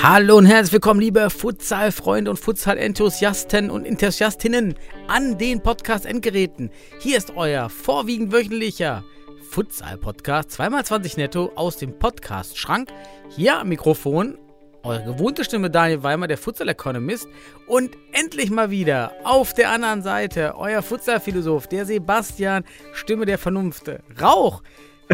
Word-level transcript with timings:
Hallo 0.00 0.36
und 0.36 0.46
herzlich 0.46 0.74
willkommen, 0.74 1.00
liebe 1.00 1.28
Futsal-Freunde 1.28 2.30
und 2.30 2.36
Futsal-Enthusiasten 2.36 3.68
und 3.68 3.84
Enthusiastinnen 3.84 4.76
an 5.08 5.38
den 5.38 5.60
Podcast-Endgeräten. 5.60 6.70
Hier 7.00 7.18
ist 7.18 7.32
euer 7.34 7.68
vorwiegend 7.68 8.30
wöchentlicher 8.30 9.02
Futsal-Podcast, 9.50 10.52
2x20 10.52 11.16
netto 11.16 11.50
aus 11.56 11.78
dem 11.78 11.98
Podcast-Schrank. 11.98 12.90
Hier 13.30 13.58
am 13.58 13.70
Mikrofon 13.70 14.38
eure 14.84 15.02
gewohnte 15.02 15.42
Stimme 15.42 15.68
Daniel 15.68 16.04
Weimer, 16.04 16.28
der 16.28 16.38
Futsal-Economist. 16.38 17.26
Und 17.66 17.96
endlich 18.12 18.52
mal 18.52 18.70
wieder 18.70 19.10
auf 19.24 19.52
der 19.52 19.72
anderen 19.72 20.02
Seite 20.02 20.54
euer 20.56 20.82
Futsal-Philosoph, 20.82 21.66
der 21.66 21.86
Sebastian, 21.86 22.62
Stimme 22.92 23.26
der 23.26 23.38
Vernunft. 23.38 23.90
Rauch! 24.22 24.62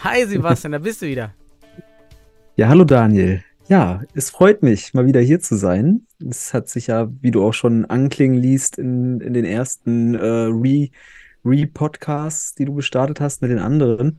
Hi 0.03 0.27
Sebastian, 0.27 0.73
da 0.73 0.79
bist 0.79 1.01
du 1.01 1.07
wieder. 1.07 1.33
Ja, 2.57 2.69
hallo 2.69 2.85
Daniel. 2.85 3.43
Ja, 3.67 4.03
es 4.15 4.29
freut 4.29 4.63
mich, 4.63 4.93
mal 4.93 5.07
wieder 5.07 5.21
hier 5.21 5.41
zu 5.41 5.57
sein. 5.57 6.07
Es 6.29 6.53
hat 6.53 6.69
sich 6.69 6.89
ja, 6.89 7.11
wie 7.23 7.31
du 7.31 7.43
auch 7.43 7.55
schon 7.55 7.87
anklingen 7.87 8.37
liest, 8.37 8.77
in, 8.77 9.21
in 9.21 9.33
den 9.33 9.47
ersten 9.47 10.15
äh, 10.15 10.49
Re, 10.51 10.91
Re-Podcasts, 11.47 12.55
die 12.55 12.67
du 12.67 12.75
gestartet 12.75 13.21
hast 13.23 13.41
mit 13.41 13.51
den 13.51 13.59
anderen, 13.59 14.19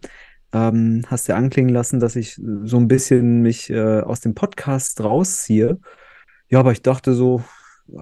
ähm, 0.52 1.04
hast 1.08 1.28
ja 1.28 1.36
anklingen 1.36 1.74
lassen, 1.74 2.00
dass 2.00 2.16
ich 2.16 2.42
so 2.64 2.78
ein 2.78 2.88
bisschen 2.88 3.44
mich 3.44 3.70
äh, 3.70 4.00
aus 4.00 4.20
dem 4.20 4.34
Podcast 4.34 5.04
rausziehe. 5.04 5.80
Ja, 6.50 6.60
aber 6.60 6.72
ich 6.72 6.82
dachte 6.82 7.14
so, 7.14 7.44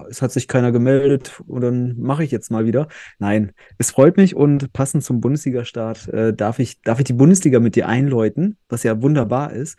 es 0.08 0.22
hat 0.22 0.32
sich 0.32 0.48
keiner 0.48 0.72
gemeldet 0.72 1.42
und 1.46 1.60
dann 1.60 1.98
mache 1.98 2.24
ich 2.24 2.30
jetzt 2.30 2.50
mal 2.50 2.64
wieder. 2.64 2.88
Nein, 3.18 3.52
es 3.76 3.90
freut 3.90 4.16
mich 4.16 4.34
und 4.34 4.72
passend 4.72 5.04
zum 5.04 5.20
Bundesliga-Start 5.20 6.08
äh, 6.08 6.32
darf 6.32 6.58
ich, 6.58 6.80
darf 6.80 7.00
ich 7.00 7.04
die 7.04 7.12
Bundesliga 7.12 7.60
mit 7.60 7.76
dir 7.76 7.86
einläuten, 7.86 8.56
was 8.70 8.82
ja 8.82 9.02
wunderbar 9.02 9.52
ist. 9.52 9.78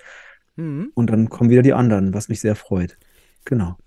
Mhm. 0.55 0.91
Und 0.95 1.09
dann 1.09 1.29
kommen 1.29 1.49
wieder 1.49 1.61
die 1.61 1.73
anderen, 1.73 2.13
was 2.13 2.29
mich 2.29 2.39
sehr 2.39 2.55
freut. 2.55 2.97
Genau. 3.45 3.77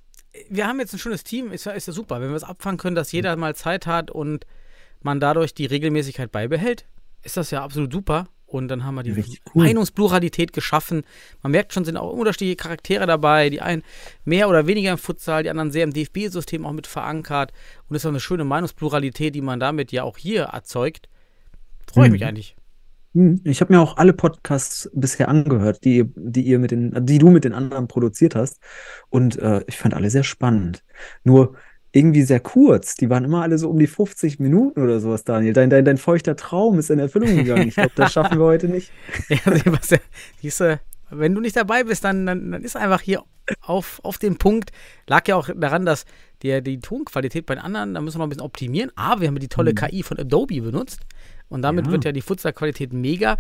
wir 0.51 0.67
haben 0.69 0.79
jetzt 0.79 0.93
ein 0.93 0.99
schönes 0.99 1.25
Team, 1.25 1.51
ist 1.51 1.65
ja, 1.65 1.73
ist 1.73 1.87
ja 1.89 1.93
super. 1.93 2.21
Wenn 2.21 2.29
wir 2.29 2.37
es 2.37 2.45
abfangen 2.45 2.79
können, 2.79 2.95
dass 2.95 3.11
jeder 3.13 3.35
mal 3.37 3.57
Zeit 3.57 3.87
hat 3.87 4.11
und 4.11 4.47
man 5.03 5.19
dadurch 5.21 5.53
die 5.55 5.67
Regelmäßigkeit 5.67 6.31
beibehält, 6.31 6.87
ist 7.23 7.37
das 7.37 7.51
ja 7.51 7.63
absolut 7.65 7.93
super. 7.93 8.29
Und 8.47 8.69
dann 8.69 8.85
haben 8.85 8.95
wir 8.95 9.03
die 9.03 9.13
cool. 9.55 9.65
Meinungspluralität 9.65 10.53
geschaffen. 10.55 11.03
Man 11.43 11.53
merkt 11.53 11.73
schon, 11.75 11.85
sind 11.85 11.97
auch 11.99 12.11
unterschiedliche 12.13 12.57
Charaktere 12.57 13.07
dabei. 13.07 13.51
Die 13.51 13.61
einen 13.61 13.83
mehr 14.25 14.49
oder 14.49 14.67
weniger 14.67 14.91
im 14.93 14.97
Futsal, 14.99 15.43
die 15.43 15.51
anderen 15.51 15.71
sehr 15.71 15.85
im 15.85 15.93
DFB-System 15.93 16.65
auch 16.65 16.73
mit 16.73 16.87
verankert. 16.87 17.53
Und 17.89 17.97
es 17.97 18.03
ist 18.03 18.07
auch 18.07 18.11
eine 18.11 18.21
schöne 18.21 18.45
Meinungspluralität, 18.45 19.35
die 19.35 19.43
man 19.43 19.61
damit 19.61 19.93
ja 19.93 20.03
auch 20.05 20.17
hier 20.17 20.45
erzeugt. 20.45 21.09
Freue 21.93 22.05
ich 22.07 22.09
Mhm. 22.11 22.13
mich 22.13 22.25
eigentlich. 22.25 22.57
Hm, 23.15 23.41
Ich 23.45 23.61
habe 23.61 23.73
mir 23.73 23.81
auch 23.81 23.97
alle 23.97 24.13
Podcasts 24.13 24.91
bisher 24.95 25.29
angehört, 25.29 25.85
die, 25.85 26.05
die 26.17 26.43
ihr 26.43 26.59
mit 26.59 26.71
den, 26.71 26.95
die 27.07 27.19
du 27.19 27.31
mit 27.31 27.45
den 27.45 27.55
anderen 27.55 27.89
produziert 27.89 28.35
hast. 28.35 28.61
Und 29.09 29.39
äh, 29.39 29.63
ich 29.67 29.77
fand 29.79 29.95
alle 29.95 30.11
sehr 30.11 30.25
spannend. 30.25 30.85
Nur 31.25 31.57
irgendwie 31.93 32.23
sehr 32.23 32.41
kurz. 32.41 32.97
Die 32.97 33.09
waren 33.09 33.25
immer 33.25 33.43
alle 33.43 33.57
so 33.59 33.71
um 33.71 33.79
die 33.79 33.87
50 33.87 34.39
Minuten 34.41 34.83
oder 34.83 35.01
sowas, 35.01 35.25
Daniel. 35.25 35.55
Dein, 35.55 35.71
dein, 35.71 35.85
dein 35.85 35.97
feuchter 35.97 36.37
Traum 36.37 36.79
ist 36.79 36.91
in 36.91 36.99
Erfüllung 36.99 37.35
gegangen. 37.35 37.67
Ich 37.69 37.79
glaube, 37.79 37.93
das 37.95 38.13
schaffen 38.13 38.39
wir 38.39 38.45
heute 38.45 38.69
nicht. 38.69 38.93
Ja, 39.29 39.57
Sebastian, 39.57 40.01
siehste, 40.41 40.81
wenn 41.11 41.35
du 41.35 41.41
nicht 41.41 41.57
dabei 41.57 41.85
bist, 41.85 42.05
dann, 42.05 42.27
dann, 42.27 42.53
dann 42.53 42.63
ist 42.63 42.77
einfach 42.77 43.01
hier 43.01 43.23
auf, 43.63 44.01
auf 44.05 44.19
den 44.19 44.37
Punkt. 44.37 44.71
Lag 45.07 45.27
ja 45.29 45.37
auch 45.37 45.49
daran, 45.57 45.87
dass 45.87 46.05
die, 46.43 46.63
die 46.63 46.81
Tonqualität 46.81 47.47
bei 47.47 47.55
den 47.55 47.65
anderen, 47.65 47.95
da 47.95 48.03
müssen 48.03 48.17
wir 48.17 48.19
noch 48.21 48.27
ein 48.27 48.31
bisschen 48.31 48.45
optimieren. 48.45 48.93
Aber 48.95 49.23
wir 49.23 49.29
haben 49.29 49.39
die 49.39 49.49
tolle 49.49 49.73
KI 49.73 50.03
von 50.03 50.19
Adobe 50.19 50.61
benutzt. 50.61 51.01
Und 51.49 51.63
damit 51.63 51.87
Ja. 51.87 51.93
wird 51.93 52.05
ja 52.05 52.13
die 52.13 52.21
Futsal-Qualität 52.23 52.93
mega. 52.93 53.37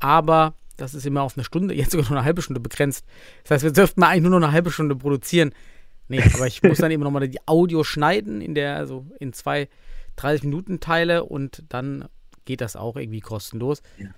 Aber 0.00 0.54
das 0.76 0.94
ist 0.94 1.06
immer 1.06 1.22
auf 1.22 1.36
eine 1.36 1.44
Stunde, 1.44 1.74
jetzt 1.74 1.92
sogar 1.92 2.08
nur 2.08 2.18
eine 2.18 2.24
halbe 2.24 2.42
Stunde 2.42 2.60
begrenzt. 2.60 3.04
Das 3.44 3.52
heißt, 3.52 3.64
wir 3.64 3.72
dürften 3.72 4.02
eigentlich 4.02 4.22
nur 4.22 4.30
noch 4.40 4.46
eine 4.46 4.52
halbe 4.52 4.70
Stunde 4.70 4.96
produzieren. 4.96 5.52
Nee, 6.08 6.20
aber 6.34 6.46
ich 6.46 6.62
muss 6.62 6.78
dann 6.78 6.90
eben 6.90 7.02
nochmal 7.02 7.28
die 7.28 7.38
Audio 7.46 7.84
schneiden, 7.84 8.40
in 8.40 8.54
der, 8.54 8.76
also 8.76 9.06
in 9.20 9.32
zwei 9.32 9.68
30-Minuten-Teile 10.18 11.24
und 11.24 11.64
dann 11.68 12.06
geht 12.44 12.60
das 12.60 12.76
auch 12.76 12.96
irgendwie 12.96 13.20
kostenlos. 13.20 13.82
Ja. 13.98 14.08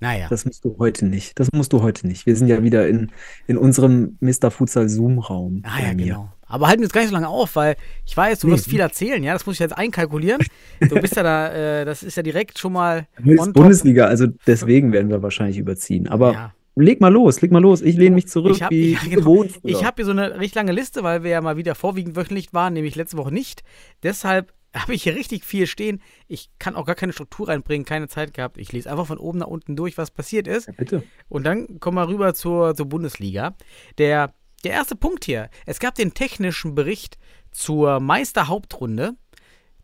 Naja. 0.00 0.26
Das 0.28 0.44
musst 0.44 0.64
du 0.64 0.76
heute 0.78 1.06
nicht. 1.06 1.38
Das 1.38 1.52
musst 1.52 1.72
du 1.72 1.82
heute 1.82 2.06
nicht. 2.06 2.26
Wir 2.26 2.36
sind 2.36 2.48
ja 2.48 2.62
wieder 2.62 2.88
in, 2.88 3.10
in 3.46 3.56
unserem 3.56 4.18
Mr. 4.20 4.50
Futsal 4.50 4.88
Zoom-Raum. 4.88 5.62
Ah 5.64 5.80
ja, 5.80 5.92
genau. 5.94 6.32
Aber 6.46 6.66
halten 6.68 6.80
wir 6.80 6.84
jetzt 6.86 6.92
gar 6.92 7.00
nicht 7.00 7.10
so 7.10 7.14
lange 7.14 7.28
auf, 7.28 7.56
weil 7.56 7.76
ich 8.06 8.16
weiß, 8.16 8.40
du 8.40 8.46
Nee. 8.48 8.52
wirst 8.54 8.68
viel 8.68 8.80
erzählen, 8.80 9.22
ja, 9.22 9.32
das 9.32 9.46
muss 9.46 9.54
ich 9.56 9.60
jetzt 9.60 9.76
einkalkulieren. 9.76 10.40
Du 10.80 11.00
bist 11.00 11.16
ja 11.16 11.22
da, 11.22 11.52
äh, 11.80 11.84
das 11.84 12.02
ist 12.02 12.16
ja 12.16 12.22
direkt 12.22 12.58
schon 12.58 12.72
mal. 12.72 13.06
Bundesliga, 13.52 14.06
also 14.06 14.26
deswegen 14.46 14.92
werden 14.92 15.08
wir 15.10 15.22
wahrscheinlich 15.22 15.58
überziehen. 15.58 16.08
Aber 16.08 16.32
Ja. 16.32 16.54
leg 16.76 17.00
mal 17.00 17.12
los, 17.12 17.40
leg 17.40 17.50
mal 17.52 17.62
los. 17.62 17.80
Ich 17.80 17.96
lehne 17.96 18.14
mich 18.16 18.28
zurück, 18.28 18.52
Ich 18.56 18.62
hab- 18.62 18.70
wie 18.70 18.92
ja, 18.92 18.98
genau. 19.08 19.44
Ich 19.62 19.84
habe 19.84 19.94
hier 19.96 20.04
so 20.04 20.10
eine 20.10 20.32
richtig 20.34 20.54
lange 20.56 20.72
Liste, 20.72 21.02
weil 21.02 21.22
wir 21.22 21.30
ja 21.30 21.40
mal 21.40 21.56
wieder 21.56 21.74
vorwiegend 21.74 22.16
wöchentlich 22.16 22.52
waren, 22.52 22.72
nämlich 22.74 22.96
letzte 22.96 23.16
Woche 23.16 23.32
nicht. 23.32 23.62
Deshalb 24.02 24.52
habe 24.74 24.92
ich 24.94 25.04
hier 25.04 25.14
richtig 25.14 25.44
viel 25.44 25.66
stehen. 25.68 26.02
Ich 26.26 26.50
kann 26.58 26.74
auch 26.74 26.84
gar 26.84 26.96
keine 26.96 27.12
Struktur 27.12 27.48
reinbringen, 27.48 27.84
keine 27.86 28.08
Zeit 28.08 28.34
gehabt. 28.34 28.58
Ich 28.58 28.72
lese 28.72 28.90
einfach 28.90 29.06
von 29.06 29.18
oben 29.18 29.38
nach 29.38 29.46
unten 29.46 29.76
durch, 29.76 29.96
was 29.96 30.10
passiert 30.10 30.48
ist. 30.48 30.66
Ja, 30.66 30.74
bitte. 30.76 31.02
Und 31.28 31.44
dann 31.46 31.78
kommen 31.80 31.96
wir 31.96 32.08
rüber 32.08 32.34
zur, 32.34 32.74
zur 32.74 32.86
Bundesliga. 32.86 33.54
Der, 33.98 34.34
der 34.64 34.72
erste 34.72 34.96
Punkt 34.96 35.24
hier. 35.24 35.48
Es 35.66 35.78
gab 35.78 35.94
den 35.94 36.14
technischen 36.14 36.74
Bericht 36.74 37.18
zur 37.50 38.00
Meisterhauptrunde 38.00 39.14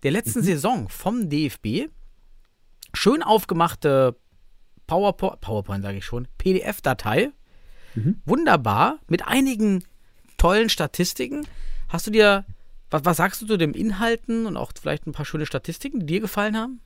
der 0.02 0.10
letzten 0.10 0.42
Saison 0.42 0.88
vom 0.88 1.28
DFB. 1.28 1.91
Schön 2.94 3.22
aufgemachte 3.22 4.16
PowerPoint, 4.86 5.40
PowerPoint 5.40 5.84
sage 5.84 5.98
ich 5.98 6.04
schon, 6.04 6.26
PDF-Datei. 6.38 7.30
Wunderbar, 8.24 8.98
mit 9.08 9.26
einigen 9.26 9.84
tollen 10.36 10.69
Statistiken. 10.69 11.46
Hast 11.88 12.06
du 12.06 12.10
dir, 12.10 12.44
was, 12.90 13.04
was 13.04 13.16
sagst 13.16 13.42
du 13.42 13.46
zu 13.46 13.56
den 13.56 13.74
Inhalten 13.74 14.46
und 14.46 14.56
auch 14.56 14.72
vielleicht 14.80 15.06
ein 15.06 15.12
paar 15.12 15.26
schöne 15.26 15.46
Statistiken, 15.46 16.00
die 16.00 16.06
dir 16.06 16.20
gefallen 16.20 16.56
haben? 16.56 16.80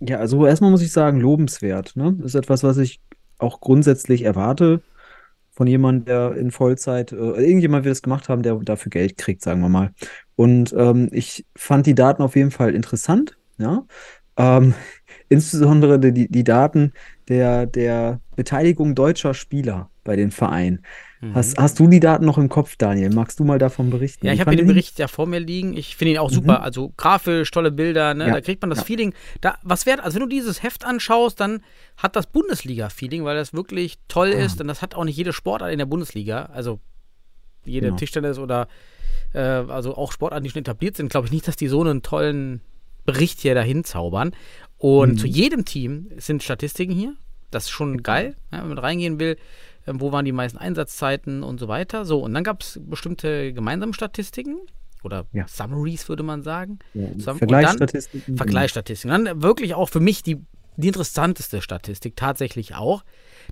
Ja, 0.00 0.18
also 0.18 0.46
erstmal 0.46 0.70
muss 0.70 0.82
ich 0.82 0.92
sagen, 0.92 1.20
lobenswert. 1.20 1.96
Ne? 1.96 2.14
Das 2.18 2.26
ist 2.26 2.34
etwas, 2.34 2.62
was 2.62 2.78
ich 2.78 3.00
auch 3.38 3.60
grundsätzlich 3.60 4.22
erwarte 4.22 4.82
von 5.60 5.66
jemandem, 5.66 6.06
der 6.06 6.36
in 6.38 6.52
Vollzeit, 6.52 7.12
äh, 7.12 7.16
irgendjemand 7.16 7.84
wird 7.84 7.92
es 7.92 8.00
gemacht 8.00 8.30
haben, 8.30 8.42
der 8.42 8.54
dafür 8.54 8.88
Geld 8.88 9.18
kriegt, 9.18 9.42
sagen 9.42 9.60
wir 9.60 9.68
mal. 9.68 9.90
Und 10.34 10.72
ähm, 10.74 11.10
ich 11.12 11.44
fand 11.54 11.84
die 11.84 11.94
Daten 11.94 12.22
auf 12.22 12.34
jeden 12.34 12.50
Fall 12.50 12.74
interessant, 12.74 13.36
ja. 13.58 13.84
Ähm, 14.38 14.72
insbesondere 15.28 15.98
die, 15.98 16.30
die 16.30 16.44
Daten 16.44 16.94
der, 17.28 17.66
der 17.66 18.22
Beteiligung 18.36 18.94
deutscher 18.94 19.34
Spieler 19.34 19.90
bei 20.02 20.16
den 20.16 20.30
Vereinen. 20.30 20.82
Hast, 21.34 21.58
hast 21.58 21.78
du 21.78 21.86
die 21.86 22.00
Daten 22.00 22.24
noch 22.24 22.38
im 22.38 22.48
Kopf, 22.48 22.76
Daniel? 22.76 23.10
Magst 23.10 23.38
du 23.38 23.44
mal 23.44 23.58
davon 23.58 23.90
berichten? 23.90 24.26
Ja, 24.26 24.32
ich 24.32 24.40
habe 24.40 24.52
hier 24.52 24.58
den? 24.58 24.66
Bericht 24.68 24.98
ja 24.98 25.06
vor 25.06 25.26
mir 25.26 25.38
liegen. 25.38 25.76
Ich 25.76 25.94
finde 25.96 26.12
ihn 26.12 26.18
auch 26.18 26.30
super. 26.30 26.62
Also 26.62 26.94
grafisch, 26.96 27.50
tolle 27.50 27.70
Bilder, 27.70 28.14
ne? 28.14 28.28
Ja, 28.28 28.34
Da 28.34 28.40
kriegt 28.40 28.62
man 28.62 28.70
das 28.70 28.78
ja. 28.80 28.84
Feeling. 28.84 29.12
Da, 29.42 29.58
was 29.62 29.84
wert, 29.84 30.00
also 30.00 30.14
wenn 30.14 30.22
du 30.22 30.34
dieses 30.34 30.62
Heft 30.62 30.86
anschaust, 30.86 31.38
dann 31.38 31.62
hat 31.98 32.16
das 32.16 32.26
Bundesliga-Feeling, 32.26 33.24
weil 33.24 33.36
das 33.36 33.52
wirklich 33.52 33.98
toll 34.08 34.32
Ah. 34.34 34.44
ist. 34.44 34.60
Und 34.62 34.68
das 34.68 34.80
hat 34.80 34.94
auch 34.94 35.04
nicht 35.04 35.16
jede 35.16 35.34
Sportart 35.34 35.70
in 35.72 35.78
der 35.78 35.86
Bundesliga. 35.86 36.46
Also 36.54 36.80
jede 37.66 37.88
Genau. 37.88 37.98
Tischtennis 37.98 38.38
oder 38.38 38.68
äh, 39.34 39.38
also 39.40 39.96
auch 39.96 40.12
Sportarten, 40.12 40.44
die 40.44 40.50
schon 40.50 40.60
etabliert 40.60 40.96
sind, 40.96 41.10
glaube 41.10 41.26
ich 41.26 41.32
nicht, 41.32 41.46
dass 41.46 41.56
die 41.56 41.68
so 41.68 41.82
einen 41.82 42.00
tollen 42.02 42.62
Bericht 43.04 43.40
hier 43.40 43.54
dahin 43.54 43.84
zaubern. 43.84 44.32
Und 44.78 45.12
Mhm. 45.12 45.16
zu 45.18 45.26
jedem 45.26 45.64
Team 45.66 46.08
sind 46.16 46.42
Statistiken 46.42 46.92
hier. 46.94 47.14
Das 47.50 47.64
ist 47.64 47.70
schon 47.70 48.02
geil, 48.02 48.36
ja, 48.52 48.60
wenn 48.62 48.68
man 48.70 48.78
reingehen 48.78 49.20
will. 49.20 49.36
Ähm, 49.90 50.00
wo 50.00 50.12
waren 50.12 50.24
die 50.24 50.32
meisten 50.32 50.58
Einsatzzeiten 50.58 51.42
und 51.42 51.58
so 51.58 51.68
weiter. 51.68 52.04
So, 52.04 52.20
und 52.22 52.32
dann 52.34 52.44
gab 52.44 52.62
es 52.62 52.78
bestimmte 52.82 53.52
gemeinsame 53.52 53.92
Statistiken 53.94 54.58
oder 55.02 55.26
Ja. 55.32 55.46
Summaries, 55.48 56.08
würde 56.08 56.22
man 56.22 56.42
sagen. 56.42 56.78
Ja, 56.94 57.08
Vergleichsstatistiken. 57.34 58.36
Vergleichsstatistiken. 58.36 59.24
Dann 59.24 59.42
wirklich 59.42 59.74
auch 59.74 59.88
für 59.88 60.00
mich 60.00 60.22
die, 60.22 60.38
die 60.76 60.88
interessanteste 60.88 61.60
Statistik 61.62 62.16
tatsächlich 62.16 62.74
auch. 62.74 63.02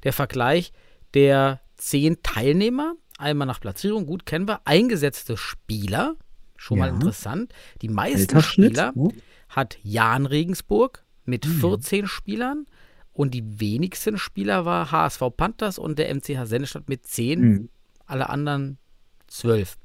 Der 0.05 0.13
Vergleich 0.13 0.73
der 1.15 1.61
zehn 1.77 2.23
Teilnehmer, 2.23 2.95
einmal 3.19 3.47
nach 3.47 3.61
Platzierung, 3.61 4.07
gut 4.07 4.27
kennen 4.27 4.47
wir, 4.47 4.61
eingesetzte 4.65 5.37
Spieler, 5.37 6.17
schon 6.57 6.79
mal 6.79 6.89
Ja. 6.89 6.95
interessant. 6.95 7.53
Die 7.83 7.89
meisten 7.89 8.41
Spieler 8.43 8.93
hat 9.49 9.79
Jan 9.83 10.27
Regensburg 10.27 11.05
mit 11.25 11.47
Mhm. 11.47 11.61
14 11.61 12.07
Spielern 12.07 12.67
und 13.19 13.35
die 13.35 13.61
wenigsten 13.61 14.17
Spieler 14.17 14.65
war 14.65 14.93
HSV 14.93 15.23
Panthers 15.37 15.79
und 15.79 15.99
der 15.99 16.09
MCH 16.15 16.45
Sennestadt 16.47 16.89
mit 16.89 17.05
10, 17.05 17.41
Mhm. 17.41 17.69
alle 18.07 18.31
anderen 18.31 18.79
12. 19.27 19.77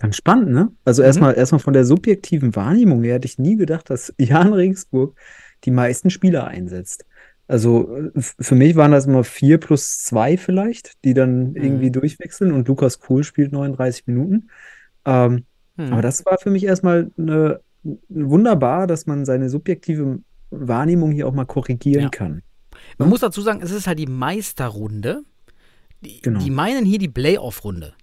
Ganz 0.00 0.16
spannend, 0.16 0.50
ne? 0.50 0.72
Also 0.84 1.00
Mhm. 1.02 1.06
erstmal 1.06 1.34
erstmal 1.36 1.60
von 1.60 1.72
der 1.72 1.84
subjektiven 1.84 2.56
Wahrnehmung 2.56 3.04
her 3.04 3.14
hätte 3.14 3.26
ich 3.26 3.38
nie 3.38 3.56
gedacht, 3.56 3.88
dass 3.90 4.12
Jan 4.18 4.52
Regensburg 4.52 5.16
die 5.64 5.70
meisten 5.70 6.10
Spieler 6.10 6.48
einsetzt. 6.48 7.04
Also 7.46 7.96
äh, 7.96 8.10
für 8.20 8.56
mich 8.56 8.74
waren 8.74 8.90
das 8.90 9.06
immer 9.06 9.22
vier 9.22 9.58
plus 9.58 9.98
zwei 10.02 10.36
vielleicht, 10.36 11.04
die 11.04 11.14
dann 11.14 11.54
irgendwie 11.54 11.92
durchwechseln 11.92 12.50
und 12.52 12.66
Lukas 12.66 12.98
Kohl 12.98 13.22
spielt 13.22 13.52
39 13.52 14.06
Minuten. 14.08 14.48
Ähm, 15.04 15.44
Hm. 15.76 15.92
aber 15.92 16.02
das 16.02 16.26
war 16.26 16.38
für 16.38 16.50
mich 16.50 16.64
erstmal 16.64 17.10
eine, 17.16 17.60
wunderbar, 18.08 18.86
dass 18.88 19.06
man 19.06 19.24
seine 19.24 19.48
subjektive 19.48 20.18
Wahrnehmung 20.50 21.12
hier 21.12 21.26
auch 21.28 21.34
mal 21.34 21.44
korrigieren 21.46 22.04
Ja. 22.04 22.08
kann. 22.10 22.42
Man 22.98 23.08
muss 23.08 23.20
dazu 23.20 23.40
sagen, 23.40 23.60
es 23.62 23.70
ist 23.70 23.86
halt 23.86 23.98
die 23.98 24.06
Meisterrunde. 24.06 25.22
Die, 26.00 26.20
Genau. 26.20 26.40
die 26.40 26.50
meinen 26.50 26.84
hier 26.84 26.98
die 26.98 27.08
Playoff-Runde. 27.08 27.94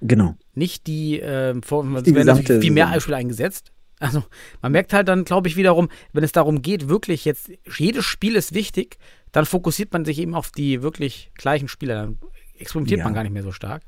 Genau. 0.00 0.36
Nicht 0.54 0.86
die, 0.86 1.18
ähm, 1.20 1.62
vor, 1.62 1.84
es 1.96 2.02
die 2.02 2.14
werden 2.14 2.36
viel 2.60 2.70
mehr. 2.72 3.00
Spieler 3.00 3.16
eingesetzt. 3.16 3.70
Also 4.00 4.24
man 4.60 4.72
merkt 4.72 4.92
halt 4.92 5.08
dann, 5.08 5.24
glaube 5.24 5.48
ich, 5.48 5.56
wiederum, 5.56 5.88
wenn 6.12 6.24
es 6.24 6.32
darum 6.32 6.62
geht, 6.62 6.88
wirklich 6.88 7.24
jetzt, 7.24 7.50
jedes 7.78 8.04
Spiel 8.04 8.34
ist 8.36 8.52
wichtig, 8.52 8.98
dann 9.32 9.46
fokussiert 9.46 9.92
man 9.92 10.04
sich 10.04 10.18
eben 10.18 10.34
auf 10.34 10.50
die 10.50 10.82
wirklich 10.82 11.30
gleichen 11.34 11.68
Spieler. 11.68 11.94
Dann 11.94 12.18
experimentiert 12.58 12.98
Ja. 12.98 13.04
man 13.04 13.14
gar 13.14 13.22
nicht 13.22 13.32
mehr 13.32 13.42
so 13.44 13.52
stark. 13.52 13.82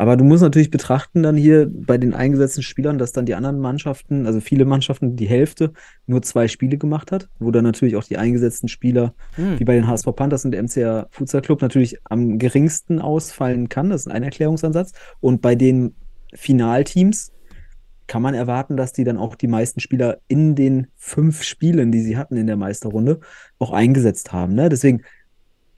Aber 0.00 0.16
du 0.16 0.24
musst 0.24 0.42
natürlich 0.42 0.70
betrachten 0.70 1.22
dann 1.22 1.36
hier 1.36 1.70
bei 1.70 1.98
den 1.98 2.14
eingesetzten 2.14 2.62
Spielern, 2.62 2.96
dass 2.96 3.12
dann 3.12 3.26
die 3.26 3.34
anderen 3.34 3.60
Mannschaften, 3.60 4.26
also 4.26 4.40
viele 4.40 4.64
Mannschaften, 4.64 5.14
die 5.14 5.28
Hälfte 5.28 5.74
nur 6.06 6.22
zwei 6.22 6.48
Spiele 6.48 6.78
gemacht 6.78 7.12
hat, 7.12 7.28
wo 7.38 7.50
dann 7.50 7.64
natürlich 7.64 7.96
auch 7.96 8.04
die 8.04 8.16
eingesetzten 8.16 8.70
Spieler, 8.70 9.12
Hm. 9.34 9.60
wie 9.60 9.64
bei 9.64 9.74
den 9.74 9.86
HSV 9.86 10.06
Panthers 10.16 10.46
und 10.46 10.52
der 10.52 10.62
MCR 10.62 11.06
Futsal 11.10 11.42
Club, 11.42 11.60
natürlich 11.60 11.98
am 12.04 12.38
geringsten 12.38 12.98
ausfallen 12.98 13.68
kann. 13.68 13.90
Das 13.90 14.06
ist 14.06 14.10
ein 14.10 14.22
Erklärungsansatz. 14.22 14.92
Und 15.20 15.42
bei 15.42 15.54
den 15.54 15.94
Finalteams 16.32 17.32
kann 18.06 18.22
man 18.22 18.32
erwarten, 18.32 18.78
dass 18.78 18.94
die 18.94 19.04
dann 19.04 19.18
auch 19.18 19.34
die 19.34 19.48
meisten 19.48 19.80
Spieler 19.80 20.16
in 20.28 20.54
den 20.54 20.86
fünf 20.96 21.42
Spielen, 21.42 21.92
die 21.92 22.00
sie 22.00 22.16
hatten 22.16 22.38
in 22.38 22.46
der 22.46 22.56
Meisterrunde, 22.56 23.20
auch 23.58 23.72
eingesetzt 23.72 24.32
haben. 24.32 24.54
Ne? 24.54 24.70
Deswegen, 24.70 25.02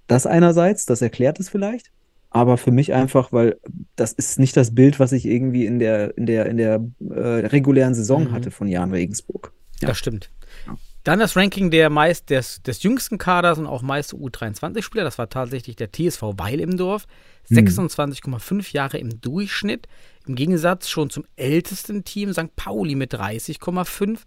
das 0.06 0.26
einerseits, 0.26 0.86
das 0.86 1.02
erklärt 1.02 1.40
es 1.40 1.48
vielleicht. 1.48 1.90
Aber 2.34 2.56
für 2.56 2.70
mich 2.70 2.93
einfach, 2.94 3.32
weil 3.32 3.58
das 3.96 4.12
ist 4.12 4.38
nicht 4.38 4.56
das 4.56 4.75
Bild, 4.75 4.99
was 4.99 5.12
ich 5.12 5.26
irgendwie 5.26 5.67
in 5.67 5.79
der, 5.79 6.17
in 6.17 6.26
der, 6.26 6.46
in 6.46 6.56
der 6.56 6.84
äh, 7.00 7.46
regulären 7.46 7.94
Saison 7.94 8.25
Mhm. 8.25 8.32
hatte 8.32 8.50
von 8.50 8.69
Jan 8.69 8.90
Regensburg. 8.90 9.52
Ja. 9.81 9.88
Das 9.88 9.99
stimmt. 9.99 10.31
Ja. 10.67 10.76
Dann 11.05 11.19
das 11.19 11.37
Ranking 11.37 11.70
der 11.70 11.90
meist 11.90 12.31
des, 12.31 12.62
des 12.62 12.82
jüngsten 12.84 13.19
Kaders 13.19 13.58
und 13.58 13.67
auch 13.67 13.82
meiste 13.82 14.17
U23-Spieler. 14.17 15.02
Das 15.05 15.19
war 15.19 15.29
tatsächlich 15.29 15.76
der 15.76 15.90
TSV 15.90 16.23
Weil 16.37 16.61
im 16.61 16.76
Dorf. 16.76 17.06
Hm. 17.49 17.58
26,5 17.58 18.73
Jahre 18.73 18.99
im 18.99 19.20
Durchschnitt. 19.20 19.88
Im 20.26 20.37
Gegensatz 20.37 20.88
schon 20.88 21.11
zum 21.11 21.25
ältesten 21.37 22.05
Team 22.05 22.32
St. 22.32 22.55
Pauli 22.55 22.94
mit 22.94 23.12
30,5. 23.12 24.20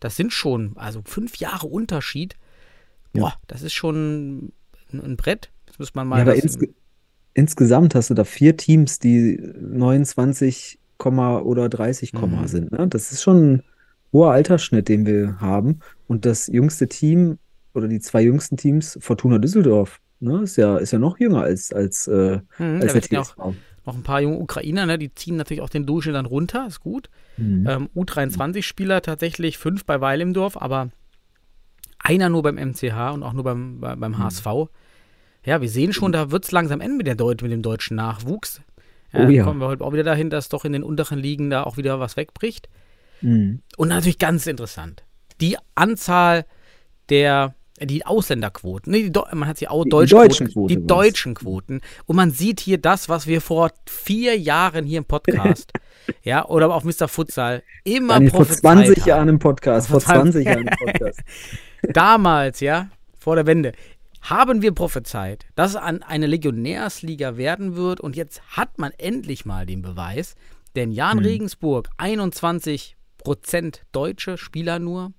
Das 0.00 0.16
sind 0.16 0.32
schon, 0.32 0.76
also 0.76 1.02
fünf 1.04 1.36
Jahre 1.36 1.68
Unterschied. 1.68 2.34
Ja. 3.14 3.22
Boah, 3.22 3.34
das 3.46 3.62
ist 3.62 3.74
schon 3.74 4.52
ein, 4.92 5.00
ein 5.00 5.16
Brett. 5.16 5.50
Das 5.66 5.78
muss 5.78 5.94
man 5.94 6.08
mal. 6.08 6.16
Ja, 6.16 6.22
aber 6.22 6.34
insge 6.34 6.68
insgesamt 7.38 7.94
hast 7.94 8.10
du 8.10 8.14
da 8.14 8.24
vier 8.24 8.56
Teams, 8.56 8.98
die 8.98 9.40
29, 9.60 10.78
oder 11.44 11.68
30, 11.68 12.12
Mhm. 12.12 12.46
sind. 12.48 12.72
Ne? 12.72 12.88
Das 12.88 13.12
ist 13.12 13.22
schon 13.22 13.52
ein 13.52 13.62
hoher 14.12 14.32
Altersschnitt, 14.32 14.88
den 14.88 15.06
wir 15.06 15.40
haben. 15.40 15.78
Und 16.08 16.24
das 16.26 16.48
jüngste 16.48 16.88
Team 16.88 17.38
oder 17.74 17.86
die 17.86 18.00
zwei 18.00 18.22
jüngsten 18.22 18.56
Teams, 18.56 18.98
Fortuna 19.00 19.38
Düsseldorf, 19.38 20.00
ne? 20.20 20.42
Ist 20.42 20.56
ja, 20.56 20.76
ist 20.78 20.90
ja 20.92 20.98
noch 20.98 21.18
jünger 21.20 21.42
als, 21.42 21.72
als, 21.72 22.08
äh, 22.08 22.40
Hm, 22.56 22.80
als 22.82 22.92
der 22.94 23.02
TSV. 23.02 23.36
noch 23.86 23.94
ein 23.96 24.02
paar 24.02 24.20
junge 24.20 24.38
Ukrainer, 24.38 24.86
ne? 24.86 24.98
die 24.98 25.14
ziehen 25.14 25.36
natürlich 25.36 25.60
auch 25.62 25.68
den 25.70 25.86
Durchschnitt 25.86 26.16
dann 26.16 26.26
runter, 26.26 26.66
ist 26.66 26.80
gut. 26.80 27.08
Mhm. 27.36 27.66
Ähm, 27.68 27.88
U23-Spieler 27.94 29.00
tatsächlich 29.02 29.56
fünf 29.58 29.84
bei 29.84 30.00
Weil 30.00 30.20
im 30.20 30.34
Dorf, 30.34 30.60
aber 30.60 30.88
einer 32.00 32.28
nur 32.28 32.42
beim 32.42 32.56
MCH 32.58 33.12
und 33.14 33.22
auch 33.22 33.32
nur 33.34 33.44
beim, 33.44 33.78
bei- 33.80 33.94
Mhm. 33.94 34.00
beim 34.00 34.18
HSV. 34.18 34.46
Ja, 35.48 35.62
wir 35.62 35.68
sehen 35.70 35.94
schon, 35.94 36.12
da 36.12 36.30
wird 36.30 36.44
es 36.44 36.52
langsam 36.52 36.82
enden 36.82 36.98
mit, 36.98 37.06
der 37.06 37.14
Deut 37.14 37.40
mit 37.40 37.50
dem 37.50 37.62
deutschen 37.62 37.96
Nachwuchs. 37.96 38.60
Ja, 39.12 39.24
Oh 39.26 39.28
ja. 39.30 39.44
Kommen 39.44 39.60
wir 39.60 39.66
heute 39.68 39.82
auch 39.82 39.94
wieder 39.94 40.02
dahin, 40.04 40.28
dass 40.28 40.50
doch 40.50 40.66
in 40.66 40.74
den 40.74 40.82
unteren 40.82 41.18
Ligen 41.18 41.48
da 41.48 41.62
auch 41.62 41.78
wieder 41.78 41.98
was 42.00 42.18
wegbricht. 42.18 42.68
Mhm. 43.22 43.62
Und 43.78 43.88
natürlich 43.88 44.18
ganz 44.18 44.46
interessant, 44.46 45.04
die 45.40 45.56
Anzahl 45.74 46.44
der, 47.08 47.54
die 47.80 48.04
Ausländerquoten, 48.04 48.92
nee, 48.92 49.08
die, 49.08 49.20
man 49.34 49.48
hat 49.48 49.56
sie 49.56 49.68
auch 49.68 49.84
Die- 49.84 49.88
die 49.88 50.06
deutschen 50.10 50.48
Quote 50.52 50.74
die 50.76 50.86
deutschen 50.86 51.32
Quoten. 51.34 51.80
Und 52.04 52.16
man 52.16 52.30
sieht 52.30 52.60
hier 52.60 52.76
das, 52.76 53.08
was 53.08 53.26
wir 53.26 53.40
vor 53.40 53.70
vier 53.88 54.38
Jahren 54.38 54.84
hier 54.84 54.98
im 54.98 55.06
Podcast, 55.06 55.72
ja, 56.22 56.44
oder 56.46 56.74
auf 56.74 56.84
Mr. 56.84 57.08
Futsal 57.08 57.62
immer 57.84 58.14
Daniel, 58.14 58.30
vor 58.32 58.40
prophezeit 58.40 58.60
20 58.60 59.00
haben. 59.00 59.08
Jahren 59.08 59.28
im 59.28 59.38
Podcast, 59.38 59.88
vor 59.88 60.00
Vor 60.02 60.14
20 60.14 60.44
20 60.44 60.46
Jahren 60.46 60.68
im 60.68 60.86
Podcast. 60.86 61.20
damals, 61.94 62.60
ja, 62.60 62.88
vor 63.18 63.36
der 63.36 63.46
Wende, 63.46 63.72
haben 64.20 64.62
wir 64.62 64.72
prophezeit, 64.72 65.46
dass 65.54 65.70
es 65.72 65.76
an 65.76 66.02
eine 66.02 66.26
Legionärsliga 66.26 67.36
werden 67.36 67.76
wird 67.76 68.00
und 68.00 68.16
jetzt 68.16 68.42
hat 68.56 68.78
man 68.78 68.92
endlich 68.98 69.44
mal 69.44 69.66
den 69.66 69.82
Beweis, 69.82 70.34
denn 70.76 70.90
Jan 70.90 71.18
Hm. 71.18 71.24
Regensburg, 71.24 71.88
21 71.96 72.96
Prozent 73.18 73.82
deutsche 73.92 74.38
Spieler 74.38 74.78
nur, 74.78 75.12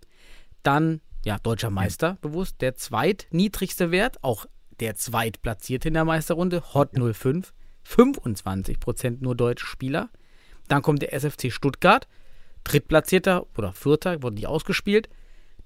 dann, 0.64 1.02
ja, 1.26 1.38
deutscher 1.40 1.70
Meister, 1.70 2.18
bewusst, 2.22 2.62
der 2.62 2.76
zweitniedrigste 2.76 3.92
Wert, 3.92 4.24
auch 4.24 4.46
der 4.80 4.96
zweitplatzierte 4.96 5.90
in 5.90 5.94
der 5.94 6.06
Meisterrunde, 6.06 6.64
Hot 6.74 6.92
05, 6.94 7.54
25 7.84 8.80
Prozent 8.80 9.22
nur 9.22 9.36
deutsche 9.36 9.66
Spieler, 9.66 10.10
dann 10.68 10.82
kommt 10.82 11.02
der 11.02 11.14
SFC 11.14 11.52
Stuttgart, 11.52 12.08
drittplatzierter 12.64 13.48
oder 13.58 13.74
vierter, 13.74 14.22
wurde 14.22 14.36
nicht 14.36 14.48
ausgespielt, 14.48 15.10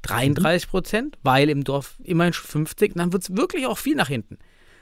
33 0.03 0.69
Prozent, 0.69 1.17
weil 1.23 1.49
im 1.49 1.63
Dorf 1.63 1.95
immerhin 2.03 2.33
schon 2.33 2.47
50, 2.47 2.91
und 2.93 2.99
dann 2.99 3.13
wird 3.13 3.23
es 3.23 3.35
wirklich 3.35 3.65
auch 3.67 3.77
viel 3.77 3.95
nach 3.95 4.07
hinten. 4.07 4.37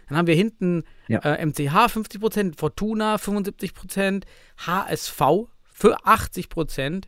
Dann 0.09 0.18
haben 0.18 0.27
wir 0.27 0.35
hinten 0.35 0.83
Ja. 1.07 1.19
äh, 1.19 1.45
MCH 1.45 1.89
50 1.89 2.19
Prozent, 2.19 2.59
Fortuna 2.59 3.18
75 3.18 3.73
Prozent, 3.73 4.25
HSV 4.65 5.21
für 5.73 6.06
80 6.06 6.50
Prozent 6.50 7.07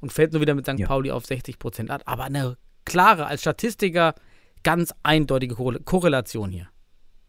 und 0.00 0.12
fällt 0.12 0.32
nur 0.32 0.40
wieder 0.40 0.54
mit 0.54 0.66
St. 0.66 0.78
Ja. 0.78 0.86
Pauli 0.86 1.10
auf 1.10 1.26
60 1.26 1.58
Prozent 1.58 1.90
ab. 1.90 2.02
Aber 2.06 2.24
eine 2.24 2.56
klare, 2.84 3.26
als 3.26 3.42
Statistiker, 3.42 4.14
ganz 4.64 4.94
eindeutige 5.02 5.54
Korrel- 5.54 5.80
Korrelation 5.84 6.50
hier. 6.50 6.68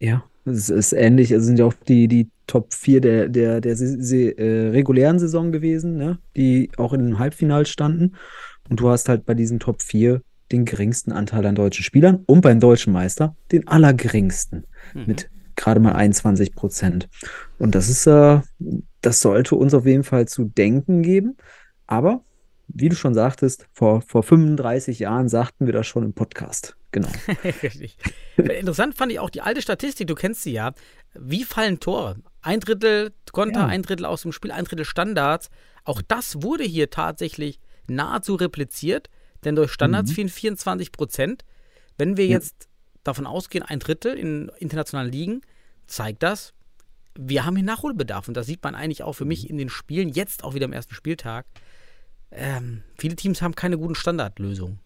Ja, 0.00 0.24
es 0.44 0.70
ist 0.70 0.92
ähnlich. 0.92 1.30
Es 1.30 1.44
sind 1.44 1.58
ja 1.58 1.66
auch 1.66 1.74
die, 1.86 2.08
die 2.08 2.30
Top 2.46 2.72
4 2.74 3.00
der, 3.00 3.28
der, 3.28 3.60
der 3.60 3.76
se- 3.76 4.36
äh, 4.38 4.68
regulären 4.70 5.18
Saison 5.18 5.52
gewesen, 5.52 5.96
ne? 5.96 6.18
die 6.36 6.70
auch 6.76 6.92
in 6.92 7.00
den 7.04 7.18
Halbfinals 7.18 7.68
standen. 7.70 8.14
Und 8.70 8.80
du 8.80 8.88
hast 8.90 9.08
halt 9.08 9.26
bei 9.26 9.34
diesen 9.34 9.60
Top 9.60 9.82
4 9.82 10.22
den 10.52 10.64
geringsten 10.64 11.12
Anteil 11.12 11.44
an 11.46 11.54
deutschen 11.54 11.84
Spielern 11.84 12.22
und 12.26 12.40
beim 12.42 12.60
deutschen 12.60 12.92
Meister 12.92 13.36
den 13.52 13.66
allergeringsten 13.68 14.66
Mhm. 14.94 15.04
mit 15.06 15.30
gerade 15.56 15.80
mal 15.80 15.92
21 15.92 16.54
Prozent. 16.54 17.08
Und 17.58 17.74
das 17.74 17.88
ist, 17.88 18.06
äh, 18.06 18.40
das 19.00 19.20
sollte 19.20 19.54
uns 19.54 19.72
auf 19.74 19.86
jeden 19.86 20.04
Fall 20.04 20.26
zu 20.28 20.44
denken 20.44 21.02
geben. 21.02 21.36
Aber 21.86 22.22
wie 22.68 22.88
du 22.88 22.96
schon 22.96 23.14
sagtest, 23.14 23.66
vor, 23.72 24.02
vor 24.02 24.22
35 24.22 24.98
Jahren 24.98 25.28
sagten 25.28 25.66
wir 25.66 25.72
das 25.72 25.86
schon 25.86 26.02
im 26.04 26.12
Podcast. 26.12 26.76
Genau. 26.92 27.08
Richtig. 27.62 27.96
Interessant 28.36 28.96
fand 28.96 29.12
ich 29.12 29.18
auch 29.20 29.30
die 29.30 29.40
alte 29.42 29.62
Statistik, 29.62 30.06
du 30.06 30.14
kennst 30.14 30.42
sie 30.42 30.52
ja. 30.52 30.72
Wie 31.14 31.44
fallen 31.44 31.78
Tore? 31.80 32.16
Ein 32.42 32.60
Drittel 32.60 33.12
Konter, 33.32 33.60
Ja. 33.60 33.66
ein 33.66 33.82
Drittel 33.82 34.06
aus 34.06 34.22
dem 34.22 34.32
Spiel, 34.32 34.50
ein 34.52 34.64
Drittel 34.64 34.84
Standards. 34.84 35.50
Auch 35.84 36.02
das 36.02 36.42
wurde 36.42 36.64
hier 36.64 36.90
tatsächlich 36.90 37.58
nahezu 37.88 38.34
repliziert, 38.34 39.08
denn 39.44 39.56
durch 39.56 39.72
Standards 39.72 40.10
Mhm. 40.10 40.14
fielen 40.14 40.28
24 40.28 40.92
Prozent. 40.92 41.44
Wenn 41.98 42.16
wir 42.16 42.26
Ja. 42.26 42.32
jetzt 42.32 42.68
davon 43.04 43.26
ausgehen, 43.26 43.64
ein 43.64 43.78
Drittel 43.78 44.14
in 44.14 44.50
internationalen 44.58 45.10
Ligen, 45.12 45.42
zeigt 45.86 46.22
das, 46.22 46.54
wir 47.16 47.44
haben 47.44 47.56
hier 47.56 47.64
Nachholbedarf. 47.64 48.26
Und 48.28 48.36
das 48.36 48.46
sieht 48.46 48.62
man 48.64 48.74
eigentlich 48.74 49.02
auch 49.02 49.12
für 49.12 49.24
Mhm. 49.24 49.28
mich 49.28 49.50
in 49.50 49.58
den 49.58 49.68
Spielen, 49.68 50.08
jetzt 50.08 50.42
auch 50.44 50.54
wieder 50.54 50.64
am 50.64 50.72
ersten 50.72 50.94
Spieltag. 50.94 51.46
Ähm, 52.32 52.82
viele 52.98 53.14
Teams 53.16 53.42
haben 53.42 53.54
keine 53.54 53.78
guten 53.78 53.94
Standardlösungen. 53.94 54.80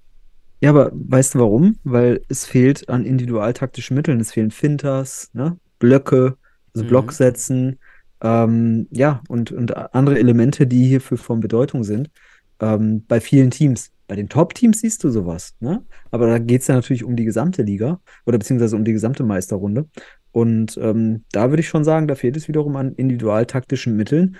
Ja, 0.60 0.70
aber 0.70 0.90
weißt 0.92 1.34
du 1.34 1.38
warum? 1.38 1.78
Weil 1.84 2.20
es 2.28 2.44
fehlt 2.44 2.88
an 2.88 3.04
individualtaktischen 3.04 3.94
Mitteln. 3.94 4.20
Es 4.20 4.32
fehlen 4.32 4.50
Finters, 4.50 5.30
ne? 5.32 5.56
Blöcke, 5.78 6.36
also 6.74 6.84
Mhm. 6.84 6.88
Blocksätzen, 6.88 7.78
ähm, 8.20 8.88
ja, 8.90 9.22
und, 9.28 9.52
und 9.52 9.76
andere 9.94 10.18
Elemente, 10.18 10.66
die 10.66 10.84
hierfür 10.86 11.16
von 11.16 11.38
Bedeutung 11.40 11.84
sind. 11.84 12.10
Ähm, 12.60 13.04
bei 13.06 13.20
vielen 13.20 13.50
Teams. 13.50 13.90
Bei 14.06 14.16
den 14.16 14.28
Top-Teams 14.28 14.80
siehst 14.80 15.04
du 15.04 15.10
sowas, 15.10 15.54
ne? 15.60 15.84
Aber 16.10 16.26
da 16.26 16.38
geht 16.38 16.62
es 16.62 16.66
ja 16.66 16.74
natürlich 16.74 17.04
um 17.04 17.14
die 17.14 17.26
gesamte 17.26 17.62
Liga 17.62 18.00
oder 18.24 18.38
beziehungsweise 18.38 18.74
um 18.74 18.84
die 18.84 18.94
gesamte 18.94 19.22
Meisterrunde. 19.22 19.86
Und 20.32 20.78
ähm, 20.80 21.24
da 21.32 21.50
würde 21.50 21.60
ich 21.60 21.68
schon 21.68 21.84
sagen, 21.84 22.08
da 22.08 22.14
fehlt 22.14 22.36
es 22.36 22.48
wiederum 22.48 22.76
an 22.76 22.92
individualtaktischen 22.94 23.96
Mitteln, 23.96 24.36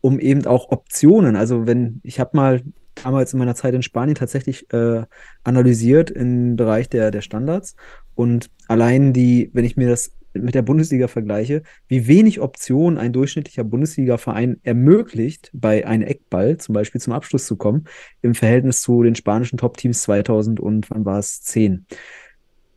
um 0.00 0.20
eben 0.20 0.46
auch 0.46 0.70
Optionen. 0.70 1.36
Also 1.36 1.66
wenn, 1.66 2.00
ich 2.02 2.18
habe 2.18 2.36
mal 2.36 2.62
damals 3.02 3.32
in 3.32 3.38
meiner 3.38 3.54
Zeit 3.54 3.74
in 3.74 3.82
Spanien 3.82 4.14
tatsächlich 4.14 4.72
äh, 4.72 5.02
analysiert 5.42 6.10
im 6.10 6.56
Bereich 6.56 6.88
der, 6.88 7.10
der 7.10 7.20
Standards. 7.20 7.76
Und 8.14 8.50
allein 8.68 9.12
die, 9.12 9.50
wenn 9.52 9.64
ich 9.64 9.76
mir 9.76 9.88
das 9.88 10.12
mit 10.34 10.54
der 10.54 10.62
Bundesliga 10.62 11.08
vergleiche, 11.08 11.62
wie 11.88 12.06
wenig 12.06 12.40
Optionen 12.40 12.98
ein 12.98 13.12
durchschnittlicher 13.12 13.64
Bundesliga-Verein 13.64 14.58
ermöglicht, 14.62 15.50
bei 15.52 15.86
einem 15.86 16.02
Eckball 16.02 16.58
zum 16.58 16.74
Beispiel 16.74 17.00
zum 17.00 17.12
Abschluss 17.12 17.46
zu 17.46 17.56
kommen, 17.56 17.84
im 18.22 18.34
Verhältnis 18.34 18.80
zu 18.80 19.02
den 19.02 19.14
spanischen 19.14 19.58
Top-Teams 19.58 20.02
2000 20.02 20.60
und 20.60 20.90
wann 20.90 21.04
war 21.04 21.18
es? 21.18 21.42
10. 21.42 21.86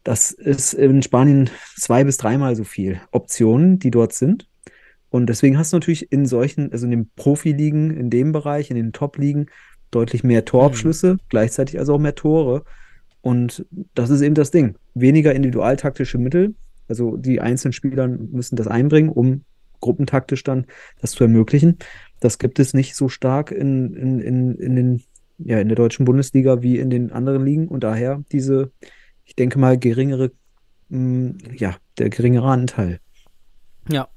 Das 0.04 0.32
ist 0.32 0.74
in 0.74 1.02
Spanien 1.02 1.50
zwei 1.76 2.04
bis 2.04 2.18
dreimal 2.18 2.56
so 2.56 2.64
viel 2.64 3.02
Optionen, 3.12 3.80
die 3.80 3.92
dort 3.92 4.14
sind. 4.14 4.48
Und 5.10 5.28
deswegen 5.28 5.58
hast 5.58 5.74
du 5.74 5.78
natürlich 5.78 6.12
in 6.12 6.26
solchen, 6.26 6.72
also 6.72 6.86
in 6.86 6.92
den 6.92 7.10
Profiligen, 7.16 7.92
in 7.96 8.10
dem 8.10 8.32
Bereich, 8.32 8.70
in 8.70 8.76
den 8.76 8.94
Top-Ligen, 8.94 9.48
deutlich 9.92 10.24
mehr 10.24 10.46
Torabschlüsse, 10.46 11.14
mhm. 11.14 11.20
gleichzeitig 11.30 11.80
also 11.80 11.96
auch 11.96 12.00
mehr 12.00 12.16
Tore. 12.16 12.64
Und 13.22 13.66
das 13.94 14.10
ist 14.10 14.22
eben 14.22 14.36
das 14.36 14.52
Ding. 14.52 14.76
Weniger 14.94 15.34
individualtaktische 15.34 16.18
Mittel. 16.18 16.56
Also 16.88 17.17
die 17.17 17.41
einzelnen 17.41 17.74
Spieler 17.74 18.08
müssen 18.08 18.56
das 18.56 18.67
einbringen, 18.67 19.10
um 19.10 19.44
gruppentaktisch 19.79 20.44
dann 20.44 20.65
das 21.01 21.12
zu 21.12 21.24
ermöglichen. 21.24 21.77
Das 22.20 22.39
gibt 22.39 22.60
es 22.60 22.74
nicht 22.74 22.96
so 22.96 23.10
stark 23.10 23.51
in, 23.51 23.94
in, 23.96 24.20
in, 24.20 24.56
in, 24.56 24.75
den, 24.75 25.03
ja, 25.38 25.60
in 25.60 25.67
der 25.67 25.75
deutschen 25.75 26.06
Bundesliga 26.06 26.62
wie 26.62 26.79
in 26.79 26.89
den 26.89 27.12
anderen 27.12 27.46
Ligen. 27.46 27.67
Und 27.67 27.84
daher 27.84 28.24
diese, 28.32 28.72
ich 29.25 29.36
denke 29.36 29.60
mal, 29.60 29.77
geringere, 29.77 30.32
mh, 30.89 31.00
mm, 31.00 31.38
ja, 31.56 31.75
der 31.98 32.10
geringere 32.10 32.48
Anteil. 32.48 33.00
Ja, 33.89 34.10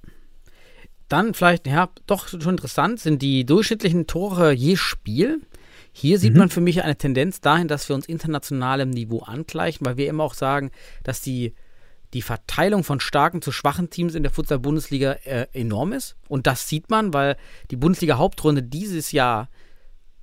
dann 1.11 1.35
vielleicht, 1.35 1.67
ja, 1.67 1.91
doch 2.07 2.29
schon 2.29 2.41
interessant 2.41 3.01
sind 3.01 3.21
die 3.21 3.45
durchschnittlichen 3.45 4.07
Tore 4.07 4.53
je 4.53 4.77
Spiel. 4.77 5.41
Hier 5.93 6.21
sieht 6.21 6.35
mhm. 6.35 6.39
man 6.39 6.49
für 6.51 6.61
mich 6.61 6.83
eine 6.85 6.97
Tendenz 6.97 7.41
dahin, 7.41 7.67
dass 7.67 7.89
wir 7.89 7.97
uns 7.97 8.07
internationalem 8.07 8.91
Niveau 8.91 9.19
angleichen, 9.19 9.85
weil 9.85 9.97
wir 9.97 10.09
immer 10.09 10.23
auch 10.23 10.35
sagen, 10.35 10.71
dass 11.03 11.21
die, 11.21 11.55
die 12.13 12.23
Verteilung 12.23 12.83
von 12.85 13.01
starken 13.01 13.41
zu 13.41 13.53
schwachen 13.53 13.91
Teams 13.91 14.15
in 14.15 14.23
der 14.23 14.33
Futsal-Bundesliga 14.33 15.13
äh, 15.25 15.47
enorm 15.53 15.93
ist. 15.93 16.17
Und 16.29 16.47
das 16.47 16.69
sieht 16.69 16.91
man, 16.91 17.15
weil 17.15 17.37
die 17.71 17.77
Bundesliga-Hauptrunde 17.77 18.63
dieses 18.63 19.13
Jahr, 19.13 19.49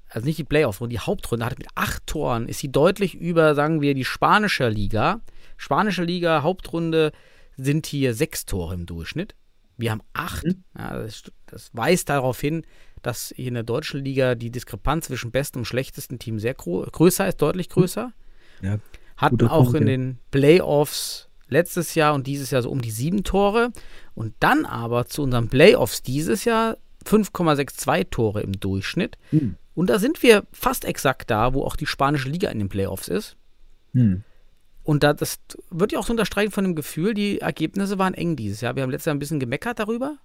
also 0.09 0.25
nicht 0.25 0.37
die 0.37 0.43
Playoff-Runde, 0.43 0.93
die 0.93 0.99
Hauptrunde 0.99 1.45
hat 1.45 1.57
mit 1.57 1.67
acht 1.75 2.05
Toren, 2.07 2.47
ist 2.47 2.59
sie 2.59 2.71
deutlich 2.71 3.15
über, 3.15 3.55
sagen 3.55 3.81
wir, 3.81 3.93
die 3.93 4.05
spanische 4.05 4.67
Liga. 4.67 5.21
Spanische 5.55 6.03
Liga, 6.03 6.43
Hauptrunde 6.43 7.13
sind 7.55 7.85
hier 7.87 8.13
sechs 8.13 8.45
Tore 8.45 8.73
im 8.73 8.85
Durchschnitt. 8.85 9.35
Wir 9.77 9.91
haben 9.91 10.01
acht. 10.13 10.45
Mhm. 10.45 10.63
Ja, 10.77 10.99
das, 10.99 11.23
das, 11.45 11.69
weist 11.73 12.09
darauf 12.09 12.39
hin, 12.39 12.65
dass 13.01 13.33
hier 13.35 13.47
in 13.47 13.53
der 13.53 13.63
deutschen 13.63 14.03
Liga 14.03 14.35
die 14.35 14.49
Diskrepanz 14.49 15.05
zwischen 15.05 15.31
bestem 15.31 15.61
und 15.61 15.65
schlechtesten 15.65 16.19
Team 16.19 16.39
sehr 16.39 16.55
größer 16.55 17.27
ist, 17.27 17.41
deutlich 17.41 17.69
größer. 17.69 18.11
Ja, 18.61 18.79
Hatten 19.15 19.47
auch 19.47 19.71
Punkt, 19.71 19.81
in 19.81 19.87
ja. 19.87 19.93
den 19.93 20.19
Playoffs 20.31 21.26
letztes 21.49 21.95
Jahr 21.95 22.13
und 22.13 22.27
dieses 22.27 22.51
Jahr 22.51 22.61
so 22.61 22.69
um 22.69 22.81
die 22.81 22.91
sieben 22.91 23.23
Tore. 23.23 23.71
Und 24.15 24.33
dann 24.39 24.65
aber 24.65 25.05
zu 25.05 25.23
unseren 25.23 25.49
Playoffs 25.49 26.01
dieses 26.01 26.45
Jahr 26.45 26.77
5,62 27.05 28.09
Tore 28.09 28.41
im 28.41 28.53
Durchschnitt. 28.53 29.17
Mhm. 29.31 29.55
Und 29.73 29.89
da 29.89 29.99
sind 29.99 30.23
wir 30.23 30.43
fast 30.51 30.85
exakt 30.85 31.29
da, 31.29 31.53
wo 31.53 31.63
auch 31.63 31.75
die 31.75 31.85
spanische 31.85 32.29
Liga 32.29 32.49
in 32.49 32.59
den 32.59 32.69
Playoffs 32.69 33.07
ist. 33.07 33.37
Mhm. 33.93 34.23
Und 34.83 35.03
da, 35.03 35.13
das 35.13 35.39
wird 35.69 35.91
ja 35.91 35.99
auch 35.99 36.05
so 36.05 36.13
unterstreichen 36.13 36.51
von 36.51 36.63
dem 36.63 36.73
Gefühl, 36.73 37.13
die 37.13 37.41
Ergebnisse 37.41 37.99
waren 37.99 38.13
eng 38.13 38.35
dieses 38.35 38.61
Jahr. 38.61 38.75
Wir 38.75 38.83
haben 38.83 38.89
letztes 38.89 39.05
Jahr 39.05 39.15
ein 39.15 39.19
bisschen 39.19 39.39
gemeckert 39.39 39.79
darüber, 39.79 40.17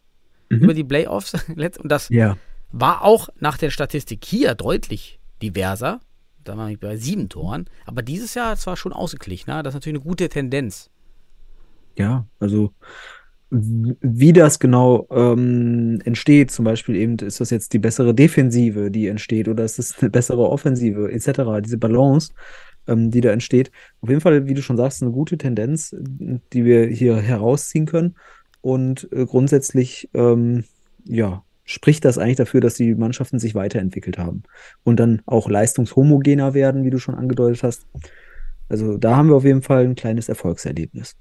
mhm. 0.48 0.58
über 0.58 0.72
die 0.72 0.84
Playoffs. 0.84 1.34
Und 1.56 1.88
das 1.88 2.08
ja. 2.10 2.36
war 2.70 3.02
auch 3.02 3.28
nach 3.40 3.58
der 3.58 3.70
Statistik 3.70 4.24
hier 4.24 4.54
deutlich 4.54 5.18
diverser. 5.42 6.00
Da 6.44 6.56
waren 6.56 6.70
wir 6.70 6.78
bei 6.78 6.96
sieben 6.96 7.28
Toren. 7.28 7.66
Aber 7.86 8.02
dieses 8.02 8.34
Jahr, 8.34 8.50
das 8.50 8.66
war 8.66 8.76
schon 8.76 8.92
ausgeglichen. 8.92 9.50
Ne? 9.50 9.62
Das 9.62 9.72
ist 9.72 9.78
natürlich 9.78 9.98
eine 9.98 10.08
gute 10.08 10.28
Tendenz. 10.28 10.90
Ja, 11.96 12.26
also 12.38 12.72
wie 13.54 14.32
das 14.32 14.58
genau 14.58 15.06
ähm, 15.10 16.00
entsteht, 16.06 16.50
zum 16.50 16.64
Beispiel 16.64 16.96
eben, 16.96 17.18
ist 17.18 17.38
das 17.38 17.50
jetzt 17.50 17.74
die 17.74 17.78
bessere 17.78 18.14
Defensive, 18.14 18.90
die 18.90 19.08
entsteht, 19.08 19.46
oder 19.46 19.62
ist 19.62 19.78
es 19.78 19.98
eine 20.00 20.08
bessere 20.08 20.48
Offensive, 20.48 21.12
etc., 21.12 21.60
diese 21.62 21.76
Balance, 21.76 22.32
ähm, 22.86 23.10
die 23.10 23.20
da 23.20 23.30
entsteht. 23.30 23.70
Auf 24.00 24.08
jeden 24.08 24.22
Fall, 24.22 24.46
wie 24.46 24.54
du 24.54 24.62
schon 24.62 24.78
sagst, 24.78 25.02
eine 25.02 25.12
gute 25.12 25.36
Tendenz, 25.36 25.94
die 25.98 26.64
wir 26.64 26.86
hier 26.86 27.16
herausziehen 27.16 27.84
können. 27.84 28.14
Und 28.62 29.08
äh, 29.12 29.26
grundsätzlich, 29.26 30.08
ähm, 30.14 30.64
ja, 31.04 31.44
spricht 31.64 32.06
das 32.06 32.16
eigentlich 32.16 32.36
dafür, 32.36 32.62
dass 32.62 32.74
die 32.74 32.94
Mannschaften 32.94 33.38
sich 33.38 33.54
weiterentwickelt 33.54 34.16
haben 34.16 34.44
und 34.82 34.98
dann 34.98 35.20
auch 35.26 35.50
leistungshomogener 35.50 36.54
werden, 36.54 36.84
wie 36.84 36.90
du 36.90 36.98
schon 36.98 37.14
angedeutet 37.14 37.62
hast. 37.62 37.86
Also 38.70 38.96
da 38.96 39.16
haben 39.16 39.28
wir 39.28 39.36
auf 39.36 39.44
jeden 39.44 39.62
Fall 39.62 39.84
ein 39.84 39.94
kleines 39.94 40.30
Erfolgserlebnis. 40.30 41.16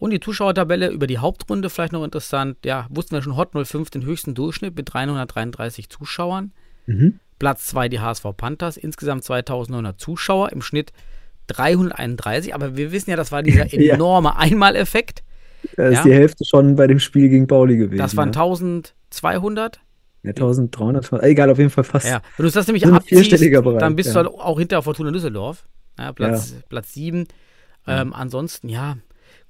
Und 0.00 0.12
die 0.12 0.20
Zuschauertabelle 0.20 0.88
über 0.88 1.06
die 1.06 1.18
Hauptrunde 1.18 1.68
vielleicht 1.68 1.92
noch 1.92 2.02
interessant. 2.02 2.56
Ja, 2.64 2.86
wussten 2.88 3.14
wir 3.14 3.20
schon, 3.20 3.36
Hot 3.36 3.50
05 3.52 3.90
den 3.90 4.02
höchsten 4.02 4.34
Durchschnitt 4.34 4.74
mit 4.74 4.92
333 4.92 5.90
Zuschauern. 5.90 6.52
Mhm. 6.86 7.20
Platz 7.38 7.66
2 7.66 7.90
die 7.90 8.00
HSV 8.00 8.24
Panthers, 8.34 8.78
insgesamt 8.78 9.24
2900 9.24 10.00
Zuschauer, 10.00 10.52
im 10.52 10.62
Schnitt 10.62 10.94
331. 11.48 12.54
Aber 12.54 12.78
wir 12.78 12.92
wissen 12.92 13.10
ja, 13.10 13.16
das 13.16 13.30
war 13.30 13.42
dieser 13.42 13.70
enorme 13.74 14.30
ja. 14.30 14.36
Einmaleffekt. 14.36 15.22
Da 15.76 15.88
ist 15.88 15.96
ja. 15.98 16.02
die 16.04 16.14
Hälfte 16.14 16.46
schon 16.46 16.76
bei 16.76 16.86
dem 16.86 16.98
Spiel 16.98 17.28
gegen 17.28 17.46
Pauli 17.46 17.76
gewesen. 17.76 17.98
Das 17.98 18.16
waren 18.16 18.32
ja. 18.32 18.40
1200. 18.40 19.80
Ja, 20.22 20.30
1300, 20.30 21.22
egal, 21.24 21.50
auf 21.50 21.58
jeden 21.58 21.70
Fall 21.70 21.84
fast. 21.84 22.06
Ja, 22.06 22.22
wenn 22.38 22.46
du 22.46 22.50
das 22.50 22.66
nämlich 22.66 22.86
abziehst, 22.86 23.32
dann 23.32 23.96
bist 23.96 24.14
ja. 24.14 24.22
du 24.22 24.30
halt 24.30 24.40
auch 24.40 24.58
hinter 24.58 24.82
Fortuna 24.82 25.10
Düsseldorf. 25.10 25.64
Ja, 25.98 26.12
Platz. 26.14 26.54
Platz 26.70 26.94
7. 26.94 27.26
Ähm, 27.86 28.14
ansonsten, 28.14 28.68
ja, 28.70 28.96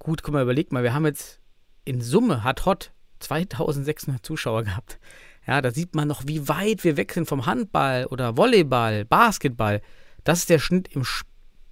gut, 0.03 0.23
guck 0.23 0.33
mal, 0.33 0.43
überleg 0.43 0.71
mal, 0.71 0.83
wir 0.83 0.93
haben 0.93 1.05
jetzt 1.05 1.39
in 1.85 2.01
Summe 2.01 2.43
hat 2.43 2.65
Hot 2.65 2.91
2600 3.19 4.25
Zuschauer 4.25 4.63
gehabt. 4.63 4.99
Ja, 5.47 5.61
da 5.61 5.71
sieht 5.71 5.95
man 5.95 6.07
noch, 6.07 6.23
wie 6.27 6.47
weit 6.47 6.83
wir 6.83 6.97
weg 6.97 7.13
sind 7.13 7.27
vom 7.27 7.45
Handball 7.45 8.05
oder 8.05 8.37
Volleyball, 8.37 9.05
Basketball. 9.05 9.81
Das 10.23 10.39
ist 10.39 10.49
der 10.49 10.59
Schnitt 10.59 10.87
im, 10.89 11.01
Sp 11.01 11.25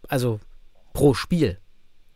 also 0.07 0.39
pro 0.93 1.13
Spiel 1.13 1.59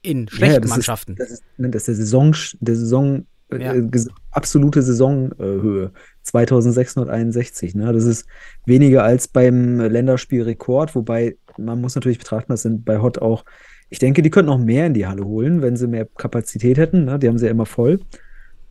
in 0.02 0.28
schlechten 0.28 0.56
ja, 0.56 0.60
das 0.60 0.70
Mannschaften. 0.70 1.12
Ist, 1.14 1.20
das, 1.20 1.32
ist, 1.32 1.44
ne, 1.58 1.70
das 1.70 1.82
ist 1.84 1.88
der 1.88 1.96
Saison, 1.96 2.36
der 2.60 2.76
Saison 2.76 3.26
äh, 3.52 3.64
ja. 3.64 3.74
äh, 3.74 3.90
absolute 4.32 4.82
Saisonhöhe. 4.82 5.92
2661. 6.24 7.76
Ne? 7.76 7.92
Das 7.94 8.06
ist 8.06 8.26
weniger 8.66 9.04
als 9.04 9.28
beim 9.28 9.80
Länderspielrekord, 9.80 10.96
wobei 10.96 11.38
man 11.58 11.82
muss 11.82 11.96
natürlich 11.96 12.18
betrachten, 12.18 12.52
das 12.52 12.64
sind 12.64 12.86
bei 12.86 13.00
Hot 13.00 13.20
auch, 13.20 13.46
ich 13.94 14.00
denke, 14.00 14.24
die 14.24 14.32
könnten 14.32 14.50
auch 14.50 14.58
mehr 14.58 14.88
in 14.88 14.96
die 14.96 15.06
Halle 15.06 15.24
holen, 15.24 15.62
wenn 15.62 15.76
sie 15.76 15.86
mehr 15.86 16.08
Kapazität 16.18 16.80
hätten. 16.80 17.06
Ne? 17.06 17.20
Die 17.20 17.28
haben 17.28 17.38
sie 17.38 17.46
ja 17.46 17.52
immer 17.52 17.68
voll. 17.68 18.00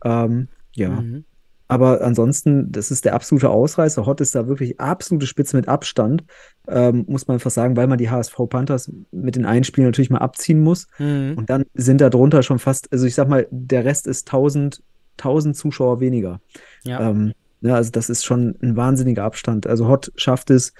Ähm, 0.03 0.49
ja. 0.75 0.89
Mhm. 0.89 1.23
Aber 1.69 2.01
ansonsten, 2.01 2.73
das 2.73 2.91
ist 2.91 3.05
der 3.05 3.15
absolute 3.15 3.49
Ausreißer. 3.49 4.05
Hot 4.05 4.19
ist 4.19 4.35
da 4.35 4.49
wirklich 4.49 4.81
absolute 4.81 5.25
Spitze 5.25 5.55
mit 5.55 5.69
Abstand, 5.69 6.25
ähm, 6.67 7.05
muss 7.07 7.25
man 7.29 7.39
fast 7.39 7.55
sagen, 7.55 7.77
weil 7.77 7.87
man 7.87 7.97
die 7.97 8.09
HSV 8.09 8.35
Panthers 8.49 8.91
mit 9.11 9.37
den 9.37 9.45
Einspielen 9.45 9.87
natürlich 9.87 10.09
mal 10.09 10.17
abziehen 10.17 10.59
muss. 10.59 10.87
Mhm. 10.99 11.35
Und 11.37 11.49
dann 11.49 11.63
sind 11.73 12.01
da 12.01 12.09
drunter 12.09 12.43
schon 12.43 12.59
fast, 12.59 12.91
also 12.91 13.05
ich 13.05 13.15
sag 13.15 13.29
mal, 13.29 13.47
der 13.49 13.85
Rest 13.85 14.07
ist 14.07 14.27
1000, 14.27 14.83
1000 15.17 15.55
Zuschauer 15.55 16.01
weniger. 16.01 16.41
Ja. 16.83 17.09
Ähm, 17.09 17.31
ja, 17.61 17.75
also 17.75 17.91
das 17.91 18.09
ist 18.09 18.25
schon 18.25 18.57
ein 18.61 18.75
wahnsinniger 18.75 19.23
Abstand. 19.23 19.67
Also 19.67 19.87
Hot 19.87 20.11
schafft 20.17 20.49
es 20.49 20.73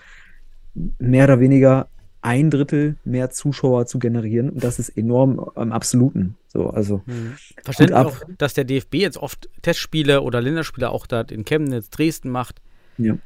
mehr 1.00 1.23
oder 1.23 1.39
weniger 1.39 1.88
ein 2.24 2.50
Drittel 2.50 2.96
mehr 3.03 3.30
Zuschauer 3.30 3.86
zu 3.86 4.00
generieren. 4.00 4.50
Und 4.50 4.63
das 4.63 4.80
ist 4.80 4.89
enorm 4.89 5.51
im 5.56 5.72
Absoluten. 5.72 6.36
So, 6.48 6.70
also. 6.70 7.01
Mhm. 7.06 7.36
Verständlich 7.63 7.98
auch, 7.98 8.22
dass 8.38 8.53
der 8.53 8.63
DFB 8.63 8.96
jetzt 8.96 9.18
oft 9.18 9.50
Testspiele 9.62 10.22
oder 10.22 10.42
Länderspiele 10.42 10.89
auch 10.89 11.06
da 11.06 11.22
in 11.22 11.46
Chemnitz, 11.46 11.89
Dresden 11.89 12.30
macht. 12.30 12.62
Ja. 12.98 13.18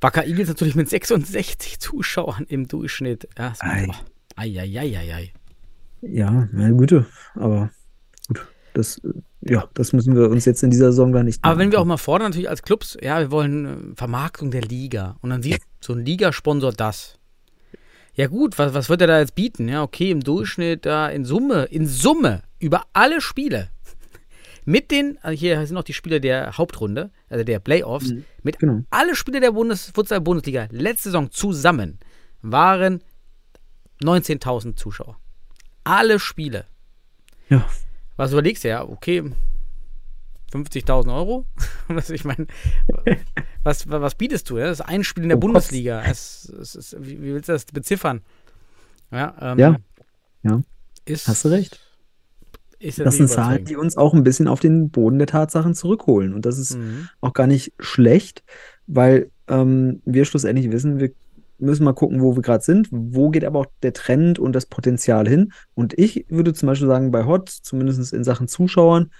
Wacker 0.00 0.26
Eagles 0.26 0.48
natürlich 0.48 0.74
mit 0.74 0.88
66 0.88 1.80
Zuschauern 1.80 2.44
im 2.48 2.68
Durchschnitt. 2.68 3.28
Ja, 3.38 3.54
ei. 3.60 3.88
Ei, 4.36 4.58
ei, 4.58 4.78
ei, 4.78 5.14
ei. 5.14 5.32
Ja, 6.02 6.48
meine 6.52 6.76
Güte, 6.76 7.06
aber 7.34 7.70
gut. 8.28 8.46
Das, 8.74 9.00
ja, 9.40 9.68
das 9.74 9.92
müssen 9.92 10.16
wir 10.16 10.28
uns 10.28 10.44
jetzt 10.44 10.62
in 10.62 10.70
dieser 10.70 10.86
Saison 10.86 11.12
gar 11.12 11.22
nicht 11.22 11.42
machen. 11.42 11.52
Aber 11.52 11.60
wenn 11.60 11.70
wir 11.70 11.80
auch 11.80 11.84
mal 11.84 11.96
fordern, 11.96 12.30
natürlich 12.30 12.50
als 12.50 12.62
Clubs, 12.62 12.98
ja, 13.00 13.20
wir 13.20 13.30
wollen 13.30 13.92
äh, 13.92 13.96
Vermarktung 13.96 14.50
der 14.50 14.62
Liga. 14.62 15.16
Und 15.22 15.30
dann 15.30 15.42
sieht 15.42 15.60
so 15.80 15.92
ein 15.92 16.04
Ligasponsor 16.04 16.72
das. 16.72 17.18
Ja 18.16 18.28
gut, 18.28 18.58
was, 18.58 18.74
was 18.74 18.88
wird 18.88 19.00
er 19.00 19.06
da 19.08 19.18
jetzt 19.18 19.34
bieten? 19.34 19.68
Ja, 19.68 19.82
okay, 19.82 20.10
im 20.10 20.20
Durchschnitt 20.20 20.86
da 20.86 21.08
in 21.08 21.24
Summe, 21.24 21.64
in 21.64 21.86
Summe 21.86 22.42
über 22.60 22.84
alle 22.92 23.20
Spiele. 23.20 23.68
Mit 24.64 24.90
den, 24.90 25.18
also 25.22 25.36
hier 25.38 25.64
sind 25.66 25.74
noch 25.74 25.82
die 25.82 25.92
Spiele 25.92 26.20
der 26.20 26.56
Hauptrunde, 26.56 27.10
also 27.28 27.44
der 27.44 27.58
Playoffs, 27.58 28.10
mhm, 28.10 28.24
mit 28.42 28.58
genau. 28.58 28.82
alle 28.90 29.14
Spiele 29.16 29.40
der 29.40 29.52
Bundes 29.52 29.90
Futsal-Bundesliga 29.94 30.68
letzte 30.70 31.08
Saison 31.08 31.30
zusammen 31.30 31.98
waren 32.40 33.02
19.000 34.02 34.76
Zuschauer. 34.76 35.18
Alle 35.82 36.18
Spiele. 36.18 36.66
Ja. 37.48 37.68
Was 38.16 38.32
überlegst 38.32 38.64
du 38.64 38.68
ja? 38.68 38.84
Okay, 38.84 39.32
50.000 40.54 41.14
Euro? 41.14 41.46
ich 42.08 42.24
meine, 42.24 42.46
was, 43.64 43.88
was 43.90 44.14
bietest 44.14 44.48
du? 44.50 44.56
Das 44.56 44.80
ist 44.80 44.86
ein 44.86 45.04
Spiel 45.04 45.24
in 45.24 45.30
der 45.30 45.38
oh, 45.38 45.40
Bundesliga. 45.40 46.02
Es, 46.02 46.48
es, 46.60 46.74
es, 46.74 46.96
wie 47.00 47.20
willst 47.20 47.48
du 47.48 47.52
das 47.52 47.64
beziffern? 47.66 48.20
Ja, 49.10 49.34
ähm, 49.40 49.58
ja. 49.58 49.76
ja. 50.42 50.62
Ist, 51.04 51.28
hast 51.28 51.44
du 51.44 51.48
recht. 51.48 51.80
Ja 52.80 53.04
Das 53.04 53.16
sind 53.16 53.28
Zahlen, 53.28 53.64
die 53.64 53.76
uns 53.76 53.96
auch 53.96 54.12
ein 54.12 54.24
bisschen 54.24 54.46
auf 54.46 54.60
den 54.60 54.90
Boden 54.90 55.18
der 55.18 55.26
Tatsachen 55.26 55.74
zurückholen. 55.74 56.34
Und 56.34 56.44
das 56.44 56.58
ist 56.58 56.76
Mhm. 56.76 57.08
auch 57.20 57.32
gar 57.32 57.46
nicht 57.46 57.72
schlecht, 57.78 58.44
weil 58.86 59.30
ähm, 59.48 60.02
wir 60.04 60.24
schlussendlich 60.24 60.70
wissen, 60.70 61.00
wir 61.00 61.12
müssen 61.58 61.84
mal 61.84 61.94
gucken, 61.94 62.20
wo 62.20 62.36
wir 62.36 62.42
gerade 62.42 62.62
sind. 62.62 62.88
Wo 62.90 63.30
geht 63.30 63.44
aber 63.44 63.60
auch 63.60 63.66
der 63.82 63.92
Trend 63.92 64.38
und 64.38 64.52
das 64.52 64.66
Potenzial 64.66 65.26
hin? 65.26 65.52
Und 65.74 65.98
ich 65.98 66.26
würde 66.28 66.52
zum 66.52 66.66
Beispiel 66.66 66.88
sagen, 66.88 67.10
bei 67.10 67.24
Hot, 67.24 67.48
zumindest 67.48 68.12
in 68.12 68.24
Sachen 68.24 68.48
Zuschauern, 68.48 69.10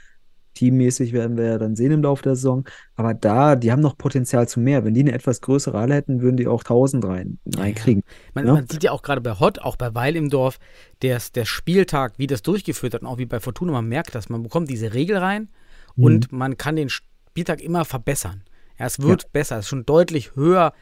teammäßig 0.54 1.12
werden 1.12 1.36
wir 1.36 1.44
ja 1.44 1.58
dann 1.58 1.76
sehen 1.76 1.92
im 1.92 2.02
Laufe 2.02 2.22
der 2.22 2.34
Saison, 2.36 2.64
aber 2.96 3.12
da, 3.14 3.56
die 3.56 3.70
haben 3.72 3.80
noch 3.82 3.98
Potenzial 3.98 4.48
zu 4.48 4.60
mehr. 4.60 4.84
Wenn 4.84 4.94
die 4.94 5.00
eine 5.00 5.12
etwas 5.12 5.40
größere 5.40 5.78
Halle 5.78 5.94
hätten, 5.94 6.20
würden 6.22 6.36
die 6.36 6.46
auch 6.46 6.62
1000 6.62 7.04
rein, 7.04 7.38
reinkriegen. 7.56 8.02
Man, 8.34 8.46
Ja. 8.46 8.52
man 8.54 8.68
sieht 8.68 8.82
ja 8.84 8.92
auch 8.92 9.02
gerade 9.02 9.20
bei 9.20 9.32
Hot, 9.38 9.58
auch 9.58 9.76
bei 9.76 9.94
Weil 9.94 10.16
im 10.16 10.30
Dorf, 10.30 10.58
der, 11.02 11.20
der 11.34 11.44
Spieltag, 11.44 12.14
wie 12.18 12.26
das 12.26 12.42
durchgeführt 12.42 12.94
hat, 12.94 13.02
und 13.02 13.08
auch 13.08 13.18
wie 13.18 13.26
bei 13.26 13.40
Fortuna, 13.40 13.72
man 13.72 13.86
merkt 13.88 14.14
das. 14.14 14.28
Man 14.28 14.42
bekommt 14.42 14.70
diese 14.70 14.94
Regel 14.94 15.16
rein 15.18 15.48
Mhm. 15.96 16.04
und 16.04 16.32
man 16.32 16.56
kann 16.56 16.76
den 16.76 16.88
Spieltag 16.88 17.60
immer 17.60 17.84
verbessern. 17.84 18.42
Ja, 18.78 18.86
es 18.86 19.00
wird 19.00 19.32
besser, 19.32 19.56
es 19.58 19.66
ist 19.66 19.68
schon 19.68 19.86
deutlich 19.86 20.34
höher, 20.34 20.72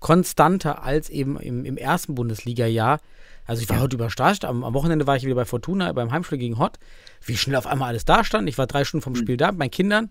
konstanter 0.00 0.82
als 0.82 1.10
eben 1.10 1.38
im, 1.38 1.64
im 1.64 1.76
ersten 1.76 2.14
Bundesliga-Jahr. 2.14 3.00
Also 3.44 3.62
ich 3.62 3.68
war 3.70 3.80
heute 3.80 3.96
überrascht. 3.96 4.44
Am, 4.44 4.62
am 4.62 4.74
Wochenende 4.74 5.06
war 5.06 5.16
ich 5.16 5.24
wieder 5.24 5.34
bei 5.34 5.44
Fortuna 5.46 5.90
beim 5.92 6.12
Heimspiel 6.12 6.38
gegen 6.38 6.58
Hot. 6.58 6.78
Wie 7.24 7.36
schnell 7.36 7.56
auf 7.56 7.66
einmal 7.66 7.88
alles 7.88 8.04
da 8.04 8.22
stand. 8.22 8.48
Ich 8.48 8.58
war 8.58 8.66
drei 8.66 8.84
Stunden 8.84 9.02
vom 9.02 9.14
Mhm. 9.14 9.16
Spiel 9.16 9.36
da 9.36 9.50
mit 9.50 9.58
meinen 9.58 9.70
Kindern. 9.70 10.10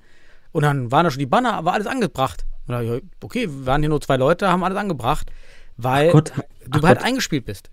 Und 0.51 0.63
dann 0.63 0.91
waren 0.91 1.03
da 1.03 1.11
schon 1.11 1.19
die 1.19 1.25
Banner, 1.27 1.63
war 1.63 1.73
alles 1.73 1.87
angebracht. 1.87 2.45
Und 2.67 2.73
da, 2.73 2.81
ja, 2.81 2.97
okay, 3.23 3.47
wir 3.47 3.65
waren 3.65 3.81
hier 3.81 3.89
nur 3.89 4.01
zwei 4.01 4.17
Leute, 4.17 4.49
haben 4.49 4.63
alles 4.63 4.77
angebracht, 4.77 5.31
weil 5.77 6.11
Gott, 6.11 6.33
du 6.67 6.81
halt 6.81 6.97
Gott. 6.99 7.07
eingespielt 7.07 7.45
bist. 7.45 7.69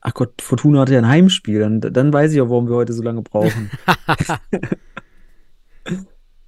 Ach 0.00 0.12
Gott, 0.14 0.42
Fortuna 0.42 0.80
hatte 0.80 0.94
ja 0.94 0.98
ein 0.98 1.08
Heimspiel. 1.08 1.60
Dann, 1.60 1.80
dann 1.80 2.12
weiß 2.12 2.32
ich 2.32 2.40
auch, 2.40 2.50
warum 2.50 2.68
wir 2.68 2.76
heute 2.76 2.92
so 2.92 3.02
lange 3.02 3.22
brauchen. 3.22 3.70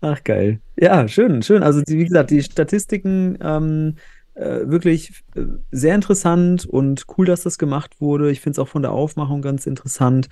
Ach, 0.02 0.22
geil. 0.24 0.60
Ja, 0.78 1.08
schön, 1.08 1.42
schön. 1.42 1.62
Also, 1.62 1.82
wie 1.86 2.04
gesagt, 2.04 2.30
die 2.30 2.42
Statistiken 2.42 3.38
ähm, 3.40 3.96
äh, 4.36 4.68
wirklich 4.68 5.24
äh, 5.34 5.42
sehr 5.70 5.94
interessant 5.94 6.64
und 6.66 7.04
cool, 7.16 7.26
dass 7.26 7.42
das 7.42 7.58
gemacht 7.58 8.00
wurde. 8.00 8.30
Ich 8.30 8.40
finde 8.40 8.52
es 8.52 8.58
auch 8.58 8.68
von 8.68 8.82
der 8.82 8.92
Aufmachung 8.92 9.42
ganz 9.42 9.66
interessant. 9.66 10.28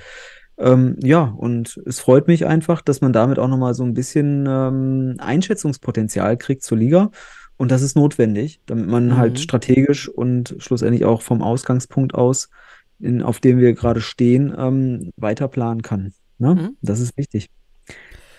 Ähm, 0.57 0.97
ja, 1.03 1.23
und 1.23 1.81
es 1.85 1.99
freut 1.99 2.29
mich 2.29 2.47
einfach, 2.47 2.81
dass 2.81 3.01
man 3.01 3.13
damit 3.13 3.39
auch 3.39 3.49
nochmal 3.49 3.75
so 3.75 3.83
ein 3.83 3.95
bisschen 3.95 4.47
ähm, 4.49 5.17
Einschätzungspotenzial 5.19 6.37
kriegt 6.37 6.63
zur 6.63 6.79
Liga. 6.79 7.11
Und 7.57 7.71
das 7.71 7.83
ist 7.83 7.97
notwendig, 7.97 8.61
damit 8.67 8.87
man 8.89 9.07
Mhm. 9.09 9.17
halt 9.17 9.41
strategisch 9.41 10.09
und 10.09 10.55
schlussendlich 10.59 11.05
auch 11.05 11.23
vom 11.23 11.43
Ausgangspunkt 11.43 12.15
aus, 12.15 12.51
in, 13.01 13.23
auf 13.23 13.41
dem 13.41 13.59
wir 13.59 13.73
gerade 13.75 14.01
stehen, 14.01 14.55
ähm, 14.57 15.11
weiter 15.17 15.49
planen 15.49 15.83
kann. 15.83 16.13
Ne? 16.39 16.55
Mhm. 16.55 16.77
Das 16.83 17.01
ist 17.01 17.17
wichtig. 17.17 17.49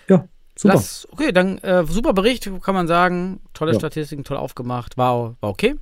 Ja, 0.08 0.28
super. 0.56 0.74
Das, 0.74 1.06
okay, 1.10 1.32
dann 1.32 1.58
äh, 1.58 1.84
super 1.86 2.12
Bericht, 2.12 2.50
kann 2.62 2.74
man 2.74 2.86
sagen. 2.86 3.40
Tolle 3.54 3.72
Ja. 3.72 3.78
Statistiken, 3.78 4.24
toll 4.24 4.36
aufgemacht. 4.36 4.96
War, 4.96 5.36
war 5.40 5.50
okay. 5.50 5.76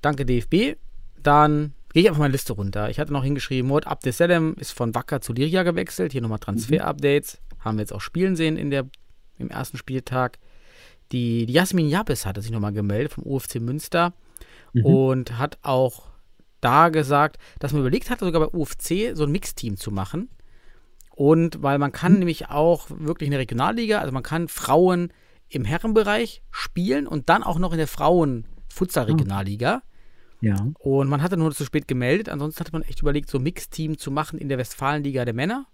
Danke 0.00 0.24
DFB. 0.26 0.76
Dann 1.22 1.72
gehe 1.92 2.02
ich 2.02 2.08
einfach 2.08 2.20
meine 2.20 2.32
Liste 2.32 2.52
runter. 2.52 2.90
Ich 2.90 2.98
hatte 3.00 3.12
noch 3.12 3.24
hingeschrieben, 3.24 3.68
Mord 3.68 3.86
Abdeselem 3.86 4.54
ist 4.58 4.72
von 4.72 4.94
Wacker 4.94 5.20
zu 5.20 5.32
Liria 5.32 5.62
gewechselt. 5.62 6.12
Hier 6.12 6.20
nochmal 6.22 6.38
Transfer-Updates. 6.38 7.38
Haben 7.60 7.78
wir 7.78 7.82
jetzt 7.82 7.92
auch 7.92 8.00
spielen 8.00 8.36
sehen 8.36 8.56
in 8.56 8.70
der, 8.70 8.86
im 9.38 9.48
ersten 9.50 9.76
Spieltag. 9.76 10.38
Die, 11.12 11.46
die 11.46 11.52
Jasmin 11.52 11.88
Jabes 11.88 12.26
hatte 12.26 12.42
sich 12.42 12.50
nochmal 12.50 12.72
gemeldet 12.72 13.12
vom 13.12 13.24
UFC 13.24 13.56
Münster 13.56 14.12
Mhm. 14.72 14.84
und 14.84 15.38
hat 15.38 15.58
auch 15.62 16.08
da 16.60 16.88
gesagt, 16.88 17.38
dass 17.60 17.72
man 17.72 17.80
überlegt 17.80 18.10
hatte, 18.10 18.24
sogar 18.24 18.46
bei 18.48 18.58
UFC 18.58 19.14
so 19.16 19.24
ein 19.24 19.30
Mixteam 19.32 19.76
zu 19.76 19.90
machen. 19.90 20.28
Und 21.16 21.62
weil 21.62 21.78
man 21.78 21.90
kann 21.92 22.18
nämlich 22.20 22.48
auch 22.50 22.86
wirklich 22.90 23.26
in 23.26 23.30
der 23.32 23.40
Regionalliga, 23.40 23.98
also 24.00 24.12
man 24.12 24.22
kann 24.22 24.46
Frauen 24.48 25.12
im 25.48 25.64
Herrenbereich 25.64 26.42
spielen 26.50 27.06
und 27.08 27.28
dann 27.28 27.42
auch 27.42 27.58
noch 27.58 27.72
in 27.72 27.78
der 27.78 27.86
Frauen-Futsal-Regionalliga. 27.88 29.82
Ja. 30.40 30.66
Und 30.78 31.08
man 31.08 31.22
hatte 31.22 31.36
nur 31.36 31.52
zu 31.54 31.64
spät 31.64 31.88
gemeldet. 31.88 32.28
Ansonsten 32.28 32.60
hatte 32.60 32.72
man 32.72 32.82
echt 32.82 33.00
überlegt, 33.00 33.30
so 33.30 33.38
ein 33.38 33.44
Mixteam 33.44 33.96
zu 33.98 34.10
machen 34.10 34.38
in 34.38 34.48
der 34.48 34.58
Westfalenliga 34.58 35.24
der 35.24 35.34
Männer, 35.34 35.66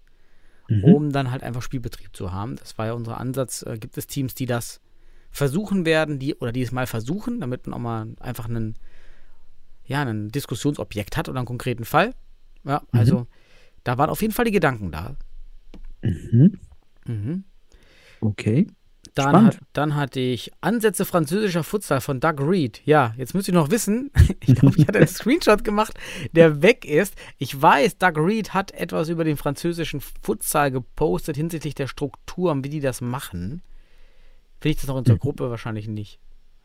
Mhm. 0.69 0.83
um 0.85 1.11
dann 1.11 1.29
halt 1.31 1.43
einfach 1.43 1.61
Spielbetrieb 1.61 2.15
zu 2.15 2.31
haben. 2.31 2.55
Das 2.55 2.77
war 2.77 2.85
ja 2.85 2.93
unser 2.93 3.19
Ansatz. 3.19 3.63
Äh, 3.63 3.77
gibt 3.77 3.97
es 3.97 4.07
Teams, 4.07 4.33
die 4.35 4.45
das 4.45 4.79
versuchen 5.29 5.85
werden, 5.85 6.19
die 6.19 6.35
oder 6.35 6.51
die 6.53 6.61
es 6.61 6.71
mal 6.71 6.87
versuchen, 6.87 7.41
damit 7.41 7.67
man 7.67 7.73
auch 7.73 7.83
mal 7.83 8.07
einfach 8.21 8.45
einen, 8.47 8.75
ja, 9.85 10.01
ein 10.03 10.29
Diskussionsobjekt 10.29 11.17
hat 11.17 11.27
oder 11.27 11.39
einen 11.39 11.47
konkreten 11.47 11.83
Fall. 11.83 12.13
Ja, 12.63 12.81
Mhm. 12.93 12.99
also 12.99 13.27
da 13.83 13.97
waren 13.97 14.09
auf 14.09 14.21
jeden 14.21 14.33
Fall 14.33 14.45
die 14.45 14.51
Gedanken 14.51 14.91
da. 14.91 15.17
Mhm. 16.03 16.59
Mhm. 17.07 17.43
Okay. 18.21 18.67
Dann, 19.15 19.45
hat, 19.45 19.59
dann 19.73 19.95
hatte 19.95 20.19
ich 20.19 20.51
Ansätze 20.61 21.05
französischer 21.05 21.63
Futsal 21.63 22.01
von 22.01 22.19
Doug 22.19 22.35
Reed. 22.39 22.81
Ja, 22.85 23.13
jetzt 23.15 23.35
müsst 23.35 23.47
ihr 23.47 23.53
noch 23.53 23.69
wissen, 23.69 24.09
ich 24.39 24.55
glaube, 24.55 24.75
ich 24.77 24.87
hatte 24.87 24.97
einen 24.97 25.07
Screenshot 25.19 25.63
gemacht, 25.63 25.93
der 26.31 26.63
weg 26.63 26.85
ist. 26.85 27.13
Ich 27.37 27.61
weiß, 27.61 27.97
Doug 27.99 28.13
Reed 28.17 28.53
hat 28.55 28.71
etwas 28.71 29.09
über 29.09 29.23
den 29.23 29.37
französischen 29.37 30.01
Futsal 30.23 30.71
gepostet 30.71 31.35
hinsichtlich 31.37 31.75
der 31.75 31.87
Strukturen, 31.87 32.63
wie 32.63 32.69
die 32.69 32.79
das 32.79 33.01
machen. 33.01 33.61
Finde 34.61 34.75
ich 34.75 34.77
das 34.77 34.87
noch 34.87 34.97
in 34.97 35.03
der 35.03 35.15
Mhm. 35.15 35.19
Gruppe 35.19 35.49
wahrscheinlich 35.51 35.87
nicht. 35.87 36.19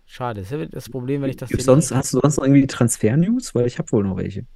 Schade, 0.06 0.40
das 0.40 0.50
ist 0.50 0.72
das 0.72 0.88
Problem, 0.88 1.20
wenn 1.20 1.28
ich 1.28 1.36
das 1.36 1.50
sonst, 1.50 1.94
hast 1.94 2.14
du 2.14 2.20
sonst 2.20 2.38
noch 2.38 2.44
irgendwie 2.44 2.66
Transfer-News? 2.66 3.54
Weil 3.54 3.66
ich 3.66 3.78
habe 3.78 3.92
wohl 3.92 4.04
noch 4.04 4.16
welche. 4.16 4.46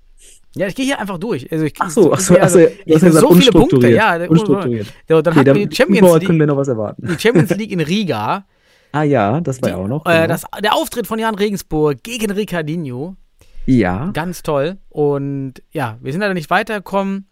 Ja, 0.55 0.67
ich 0.67 0.75
gehe 0.75 0.85
hier 0.85 0.99
einfach 0.99 1.19
durch. 1.19 1.51
Also 1.51 1.65
ich, 1.65 1.73
Ach 1.79 1.89
so, 1.91 2.13
ach 2.13 2.21
so, 2.21 2.35
also, 2.37 2.45
ach 2.45 2.49
so, 2.51 2.59
ich 2.85 2.95
hast 2.95 3.01
so 3.01 3.07
gesagt, 3.07 3.27
viele 3.35 3.53
Punkte, 3.53 3.77
unstrukturiert. 3.77 3.97
ja. 3.97 4.29
Unstrukturiert. 4.29 4.87
So, 5.09 5.23
dann 5.23 5.35
Okay, 5.35 5.45
dann 5.45 5.57
wir 5.57 5.67
die 5.67 5.75
Champions 5.75 6.13
League, 6.15 6.27
können 6.27 6.41
wir 6.41 6.47
noch 6.47 6.57
was 6.59 6.69
erwarten. 6.69 7.07
die 7.07 7.19
Champions 7.19 7.51
League 7.51 7.73
in 7.73 7.81
Riga. 7.81 8.45
Ah 8.93 9.03
ja, 9.05 9.41
das 9.41 9.63
war 9.63 9.71
ja 9.71 9.77
auch 9.77 9.89
noch. 9.89 10.05
Äh, 10.05 10.13
genau. 10.13 10.27
das, 10.27 10.45
der 10.63 10.75
Auftritt 10.75 11.07
von 11.07 11.19
Jan 11.19 11.35
Regensburg 11.35 12.03
gegen 12.03 12.31
Ricardinho. 12.31 13.17
ja, 13.65 14.11
Ganz 14.13 14.43
toll. 14.43 14.77
Und 14.91 15.55
ja, 15.73 15.97
wir 16.03 16.13
sind 16.13 16.21
leider 16.21 16.35
nicht 16.35 16.51
weitergekommen. 16.51 17.27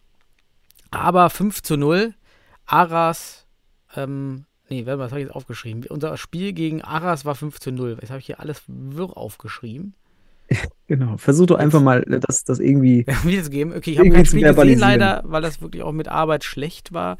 Aber 0.91 1.29
5 1.29 1.63
zu 1.63 1.77
0. 1.77 2.15
Aras, 2.65 3.47
ähm, 3.97 4.47
nee, 4.71 4.87
warte 4.87 4.97
mal, 4.97 5.05
was 5.05 5.11
habe 5.13 5.21
ich 5.21 5.27
jetzt 5.27 5.37
aufgeschrieben? 5.37 5.85
Unser 5.89 6.17
Spiel 6.17 6.53
gegen 6.53 6.83
Aras 6.83 7.25
war 7.27 7.35
5 7.35 7.61
zu 7.61 7.71
0. 7.71 7.99
Jetzt 8.01 8.11
habe 8.11 8.21
ich 8.21 8.27
hier 8.27 8.41
alles 8.41 8.63
wirr 8.67 9.17
aufgeschrieben. 9.17 9.95
Genau. 10.87 11.17
Versuch 11.17 11.47
doch 11.47 11.59
einfach 11.59 11.81
mal, 11.81 12.03
äh, 12.05 12.21
das, 12.21 12.45
das 12.45 12.59
irgendwie. 12.59 13.07
Wiederzugeben. 13.25 13.73
Okay, 13.75 13.93
ich 13.93 13.99
habe 13.99 14.11
kein 14.11 14.27
Spiel 14.27 14.43
gesehen, 14.53 14.79
leider, 14.79 15.23
weil 15.25 15.43
das 15.43 15.61
wirklich 15.61 15.83
auch 15.83 15.93
mit 15.93 16.09
Arbeit 16.09 16.45
schlecht 16.45 16.93
war. 16.93 17.17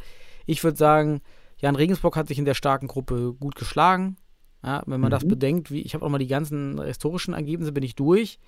Ich 0.47 0.65
würde 0.65 0.77
sagen, 0.77 1.21
Jan 1.59 1.77
Regensburg 1.77 2.17
hat 2.17 2.29
sich 2.29 2.39
in 2.39 2.45
der 2.45 2.55
starken 2.55 2.89
Gruppe 2.89 3.35
gut 3.39 3.55
geschlagen. 3.55 4.17
Ja, 4.65 4.83
wenn 4.87 5.01
man 5.01 5.11
das 5.11 5.25
Mhm. 5.25 5.29
bedenkt, 5.29 5.71
wie 5.71 5.81
ich 5.81 5.95
habe 5.95 6.05
auch 6.05 6.11
mal 6.11 6.19
die 6.19 6.27
ganzen 6.27 6.83
historischen 6.83 7.33
Ergebnisse, 7.35 7.73
bin 7.73 7.83
ich 7.85 7.95
durch. 7.95 8.39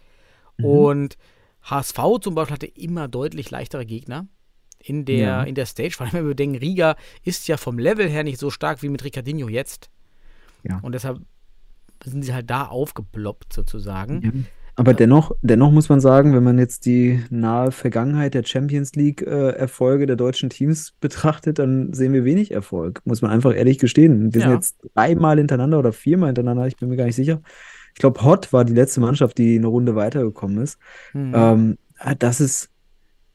Mhm. 0.59 0.65
Und 0.65 1.17
HSV 1.63 1.99
zum 2.21 2.35
Beispiel 2.35 2.55
hatte 2.55 2.67
immer 2.67 3.09
deutlich 3.09 3.51
leichtere 3.51 3.87
Gegner 3.87 4.27
in 4.79 5.05
der, 5.05 5.17
Ja. 5.17 5.43
in 5.45 5.55
der 5.55 5.65
Stage. 5.67 5.93
Vor 5.97 6.05
allem, 6.07 6.13
wenn 6.15 6.25
wir 6.25 6.31
bedenken, 6.31 6.57
Riga 6.59 6.97
ist 7.23 7.49
ja 7.49 7.57
vom 7.57 7.79
Level 7.79 8.09
her 8.09 8.25
nicht 8.25 8.39
so 8.39 8.51
stark 8.51 8.83
wie 8.83 8.89
mit 8.89 9.05
Ricardinho 9.05 9.49
jetzt. 9.49 9.91
Ja. 10.65 10.81
Und 10.83 10.93
deshalb 10.93 11.21
sind 12.05 12.23
sie 12.25 12.35
halt 12.35 12.51
da 12.51 12.67
aufgeploppt 12.67 13.53
sozusagen. 13.53 14.47
Aber 14.75 14.95
dennoch, 14.95 15.33
dennoch 15.43 15.71
muss 15.71 15.89
man 15.91 16.01
sagen, 16.01 16.35
wenn 16.35 16.43
man 16.45 16.59
jetzt 16.59 16.87
die 16.87 17.23
nahe 17.29 17.73
Vergangenheit 17.73 18.33
der 18.33 18.43
Champions 18.45 18.95
League-Erfolge 18.95 20.07
der 20.07 20.17
deutschen 20.17 20.49
Teams 20.49 20.93
betrachtet, 20.99 21.59
dann 21.59 21.93
sehen 21.93 22.15
wir 22.15 22.25
wenig 22.25 22.53
Erfolg, 22.53 23.01
muss 23.05 23.21
man 23.21 23.31
einfach 23.31 23.55
ehrlich 23.55 23.79
gestehen. 23.79 24.33
Wir 24.33 24.41
sind 24.41 24.51
Ja. 24.51 24.55
jetzt 24.57 24.79
dreimal 24.95 25.37
hintereinander 25.37 25.79
oder 25.79 25.93
viermal 25.93 26.29
hintereinander, 26.29 26.67
ich 26.67 26.77
bin 26.77 26.89
mir 26.89 26.97
gar 26.97 27.05
nicht 27.05 27.17
sicher. 27.17 27.43
Ich 27.95 28.01
glaube, 28.01 28.23
Hot 28.25 28.53
war 28.55 28.65
die 28.65 28.73
letzte 28.73 29.01
Mannschaft, 29.01 29.37
die 29.37 29.57
eine 29.57 29.67
Runde 29.67 29.95
weitergekommen 29.95 30.59
ist. 30.63 30.79
Mhm. 31.13 31.33
Ähm, 31.37 31.79
das 32.19 32.41
ist, 32.41 32.71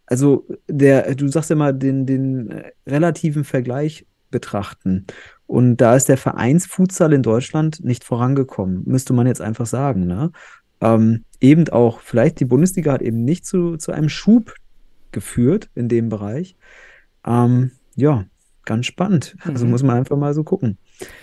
also 0.08 0.48
der, 0.68 1.14
du 1.14 1.28
sagst 1.28 1.52
ja 1.52 1.56
mal, 1.56 1.74
den, 1.74 2.08
den 2.08 2.50
äh, 2.50 2.72
relativen 2.88 3.44
Vergleich 3.44 4.08
betrachten. 4.32 5.06
Und 5.46 5.78
da 5.78 5.96
ist 5.96 6.10
der 6.10 6.18
Vereinsfutsal 6.18 7.14
in 7.14 7.24
Deutschland 7.24 7.84
nicht 7.84 8.04
vorangekommen, 8.04 8.84
müsste 8.86 9.14
man 9.14 9.28
jetzt 9.28 9.40
einfach 9.42 9.66
sagen. 9.66 10.06
Ne? 10.06 10.32
Ähm, 10.82 11.24
eben 11.40 11.68
auch, 11.70 12.02
vielleicht 12.02 12.40
die 12.40 12.46
Bundesliga 12.46 12.92
hat 12.94 13.02
eben 13.02 13.24
nicht 13.24 13.46
zu, 13.46 13.78
zu 13.78 13.92
einem 13.92 14.10
Schub 14.10 14.54
geführt 15.12 15.70
in 15.76 15.90
dem 15.90 16.10
Bereich. 16.10 16.56
Ähm, 17.26 17.72
ja, 17.96 18.26
ganz 18.66 18.86
spannend. 18.86 19.36
Also 19.44 19.66
Mhm. 19.66 19.72
muss 19.72 19.84
man 19.84 19.98
einfach 19.98 20.18
mal 20.18 20.34
so 20.34 20.44
gucken, 20.44 20.78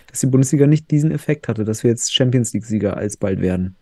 dass 0.08 0.20
die 0.20 0.26
Bundesliga 0.26 0.66
nicht 0.66 0.90
diesen 0.90 1.10
Effekt 1.10 1.46
hatte, 1.48 1.64
dass 1.64 1.82
wir 1.84 1.90
jetzt 1.90 2.12
Champions 2.12 2.52
League-Sieger 2.52 2.96
alsbald 2.96 3.40
werden. 3.40 3.76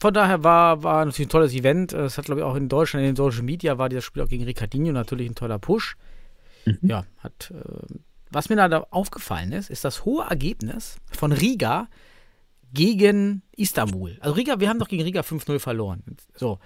Von 0.00 0.14
daher 0.14 0.44
war, 0.44 0.82
war 0.82 1.04
natürlich 1.04 1.28
ein 1.28 1.30
tolles 1.30 1.54
Event. 1.54 1.92
Es 1.92 2.18
hat, 2.18 2.26
glaube 2.26 2.40
ich, 2.42 2.44
auch 2.44 2.54
in 2.54 2.68
Deutschland, 2.68 3.04
in 3.04 3.14
den 3.14 3.16
Social 3.16 3.42
Media 3.42 3.78
war 3.78 3.88
dieses 3.88 4.04
Spiel 4.04 4.22
auch 4.22 4.28
gegen 4.28 4.44
Ricardinho 4.44 4.92
natürlich 4.92 5.28
ein 5.28 5.34
toller 5.34 5.58
Push. 5.58 5.96
Mhm. 6.66 6.78
Ja, 6.82 7.04
hat. 7.18 7.52
Äh, 7.52 7.94
was 8.30 8.50
mir 8.50 8.56
da 8.56 8.86
aufgefallen 8.90 9.52
ist, 9.52 9.70
ist 9.70 9.84
das 9.86 10.04
hohe 10.04 10.24
Ergebnis 10.28 10.96
von 11.10 11.32
Riga 11.32 11.88
gegen 12.72 13.42
Istanbul. 13.56 14.16
Also 14.20 14.34
Riga, 14.34 14.60
wir 14.60 14.68
haben 14.68 14.78
doch 14.78 14.88
gegen 14.88 15.02
Riga 15.02 15.20
5-0 15.20 15.58
verloren. 15.58 16.02
So. 16.34 16.58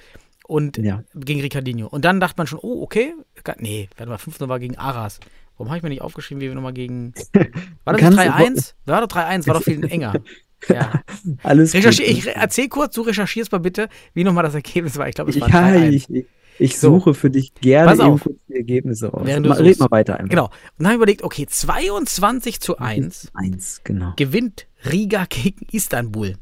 Und 0.47 0.77
Ja. 0.79 1.05
gegen 1.15 1.41
Ricardinho. 1.41 1.87
Und 1.87 2.05
dann 2.05 2.21
dachte 2.21 2.35
man 2.39 2.47
schon, 2.47 2.59
oh, 2.63 2.83
okay. 2.83 3.15
Nee, 3.59 3.89
warte 3.97 4.11
mal, 4.11 4.19
5-0 4.19 4.49
war 4.49 4.59
gegen 4.59 4.77
Aras. 4.77 5.21
Warum 5.57 5.69
habe 5.69 5.77
ich 5.79 5.83
mir 5.83 5.91
nicht 5.91 6.03
aufgeschrieben, 6.03 6.41
wie 6.41 6.49
wir 6.49 6.55
nochmal 6.55 6.73
gegen. 6.73 7.13
War 7.85 7.93
das 7.95 8.01
Kannst 8.01 8.19
nicht 8.19 8.29
du- 8.29 8.33
3-1? 8.33 8.75
War 8.87 9.01
doch 9.07 9.09
3-1, 9.09 9.47
war 9.47 9.55
doch 9.55 9.63
viel 9.63 9.85
enger. 9.85 10.15
Ja. 10.69 11.03
Alles 11.43 11.75
Recherchier, 11.75 12.07
gut. 12.07 12.19
ich 12.19 12.29
erzähl 12.29 12.69
kurz, 12.69 12.95
du 12.95 13.03
recherchierst 13.03 13.51
mal 13.51 13.59
bitte, 13.59 13.89
wie 14.15 14.23
nochmal 14.23 14.45
das 14.45 14.55
Ergebnis 14.55 14.97
war. 14.97 15.09
Ich 15.09 15.17
glaube, 15.17 15.31
es 15.33 15.41
war 15.41 15.49
Ja, 15.49 15.67
3-1. 15.71 16.25
Ich, 16.63 16.79
So. 16.79 16.91
suche 16.99 17.15
für 17.15 17.31
dich 17.31 17.55
gerne 17.55 18.03
auf. 18.05 18.29
die 18.49 18.55
Ergebnisse 18.57 19.09
raus. 19.09 19.23
Während 19.25 19.47
du 19.47 19.51
Ma- 19.51 19.57
suchst. 19.57 19.69
Red 19.71 19.81
mal 19.81 19.91
weiter 19.91 20.15
einfach. 20.19 20.31
Genau. 20.31 20.45
Und 20.47 20.53
dann 20.79 20.87
habe 20.87 20.95
ich 20.95 20.99
überlegt, 20.99 21.23
okay, 21.23 21.47
22 21.47 22.61
zu 22.61 22.79
1 22.79 23.29
Eins, 23.35 23.81
genau. 23.85 24.13
gewinnt 24.17 24.67
Riga 24.91 25.27
gegen 25.29 25.67
Istanbul. 25.73 26.37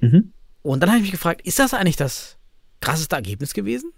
Mhm. 0.00 0.32
Und 0.62 0.80
dann 0.80 0.88
habe 0.90 0.98
ich 0.98 1.02
mich 1.04 1.12
gefragt, 1.12 1.42
ist 1.46 1.58
das 1.58 1.74
eigentlich 1.74 1.96
das 1.96 2.36
krasseste 2.80 3.16
Ergebnis 3.16 3.54
gewesen? 3.54 3.92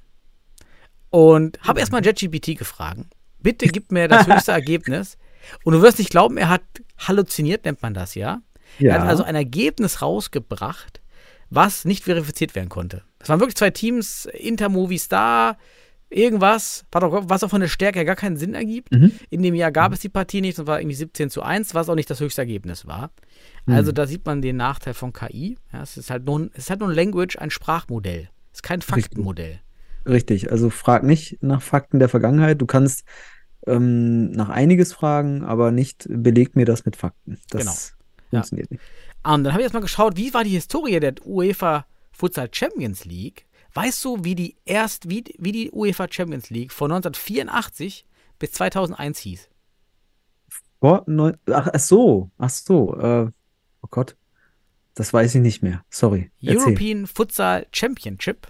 Und 1.11 1.61
habe 1.63 1.81
erstmal 1.81 2.05
JetGPT 2.05 2.57
gefragt. 2.59 3.05
Bitte 3.41 3.67
gib 3.67 3.93
mir 3.93 4.09
das 4.09 4.27
höchste 4.33 4.53
Ergebnis. 4.53 5.19
Und 5.65 5.75
du 5.75 5.83
wirst 5.83 5.99
nicht 5.99 6.11
glauben, 6.11 6.37
er 6.37 6.49
hat 6.49 6.63
halluziniert, 6.99 7.65
nennt 7.65 7.83
man 7.83 7.95
das, 7.95 8.15
ja? 8.15 8.41
Er 8.79 8.87
Ja. 8.87 8.95
hat 9.01 9.09
also 9.09 9.23
ein 9.25 9.35
Ergebnis 9.35 10.01
rausgebracht, 10.01 11.01
was 11.51 11.85
nicht 11.85 12.05
verifiziert 12.05 12.55
werden 12.55 12.69
konnte. 12.69 13.03
Es 13.23 13.29
waren 13.29 13.41
wirklich 13.41 13.57
zwei 13.57 13.71
Teams, 13.71 14.27
Inter 14.27 14.69
Movistar, 14.69 15.57
irgendwas, 16.11 16.85
was 16.91 17.43
auch, 17.43 17.49
von 17.51 17.61
der 17.61 17.69
Stärke 17.69 18.01
her 18.01 18.05
gar 18.05 18.17
keinen 18.17 18.37
Sinn 18.37 18.55
ergibt. 18.55 18.93
Mhm. 18.93 19.13
In 19.31 19.43
dem 19.43 19.55
Jahr 19.55 19.73
gab 19.73 19.93
es 19.93 20.01
die 20.01 20.09
Partie 20.09 20.41
nicht 20.41 20.59
und 20.59 20.67
war 20.67 20.81
irgendwie 20.81 20.97
17 20.97 21.31
zu 21.31 21.43
1, 21.43 21.75
was 21.75 21.89
auch 21.89 21.95
nicht 21.95 22.11
das 22.11 22.21
höchste 22.21 22.43
Ergebnis 22.43 22.87
war. 22.87 23.11
Also 23.67 23.93
Mhm. 23.93 23.95
da 23.95 24.07
sieht 24.07 24.27
man 24.27 24.43
den 24.43 24.57
Nachteil 24.57 24.95
von 24.95 25.13
KI. 25.13 25.57
Ja, 25.73 25.83
es 25.83 25.97
ist 25.97 26.11
halt 26.11 26.25
nur, 26.27 26.41
ein- 26.41 26.51
es 26.53 26.65
ist 26.65 26.71
halt 26.71 26.81
nur 26.81 26.91
ein 26.91 26.95
Language, 26.95 27.39
ein 27.39 27.51
Sprachmodell. 27.51 28.29
Es 28.53 28.59
ist 28.59 28.63
kein 28.63 28.83
Faktenmodell. 28.83 29.61
Richtig, 30.07 30.51
also 30.51 30.69
frag 30.69 31.05
nicht 31.05 31.39
nach 31.43 31.63
Fakten 31.63 31.99
der 32.01 32.09
Vergangenheit. 32.09 32.61
Du 32.61 32.67
kannst 32.67 33.05
ähm, 33.65 34.33
nach 34.33 34.49
einiges 34.49 34.93
fragen, 34.93 35.45
aber 35.45 35.71
nicht 35.71 36.07
beleg 36.09 36.57
mir 36.57 36.65
das 36.65 36.85
mit 36.85 36.97
Fakten. 36.97 37.39
Das 37.49 37.61
Genau. 37.63 37.73
funktioniert 38.31 38.71
nicht. 38.73 38.83
Und 39.23 39.45
dann 39.45 39.53
habe 39.53 39.61
ich 39.61 39.67
erstmal 39.67 39.83
geschaut, 39.83 40.17
wie 40.17 40.35
war 40.35 40.43
die 40.43 40.51
Historie 40.51 40.99
der 40.99 41.15
UEFA 41.25 41.87
Futsal 42.23 42.49
Champions 42.53 43.05
League. 43.05 43.47
Weißt 43.75 44.05
du, 44.05 44.23
wie 44.23 44.37
die 44.37 44.55
erst, 44.65 45.11
wie, 45.11 45.25
wie 45.39 45.51
die 45.51 45.73
UEFA 45.73 46.07
Champions 46.09 46.51
League 46.51 46.71
von 46.71 46.93
1984 46.93 48.07
bis 48.39 48.53
2001 48.53 49.19
hieß? 49.19 49.49
Vor 50.79 51.03
neun, 51.07 51.37
ach, 51.51 51.69
ach 51.73 51.81
so, 51.81 52.31
ach 52.39 52.51
so, 52.51 52.97
äh, 52.97 53.27
oh 53.83 53.89
Gott, 53.91 54.17
das 54.95 55.13
weiß 55.13 55.35
ich 55.35 55.41
nicht 55.41 55.65
mehr. 55.65 55.85
Sorry. 55.91 56.31
Erzähl. 56.41 56.59
European 56.59 57.07
Futsal 57.09 57.67
Championship. 57.73 58.47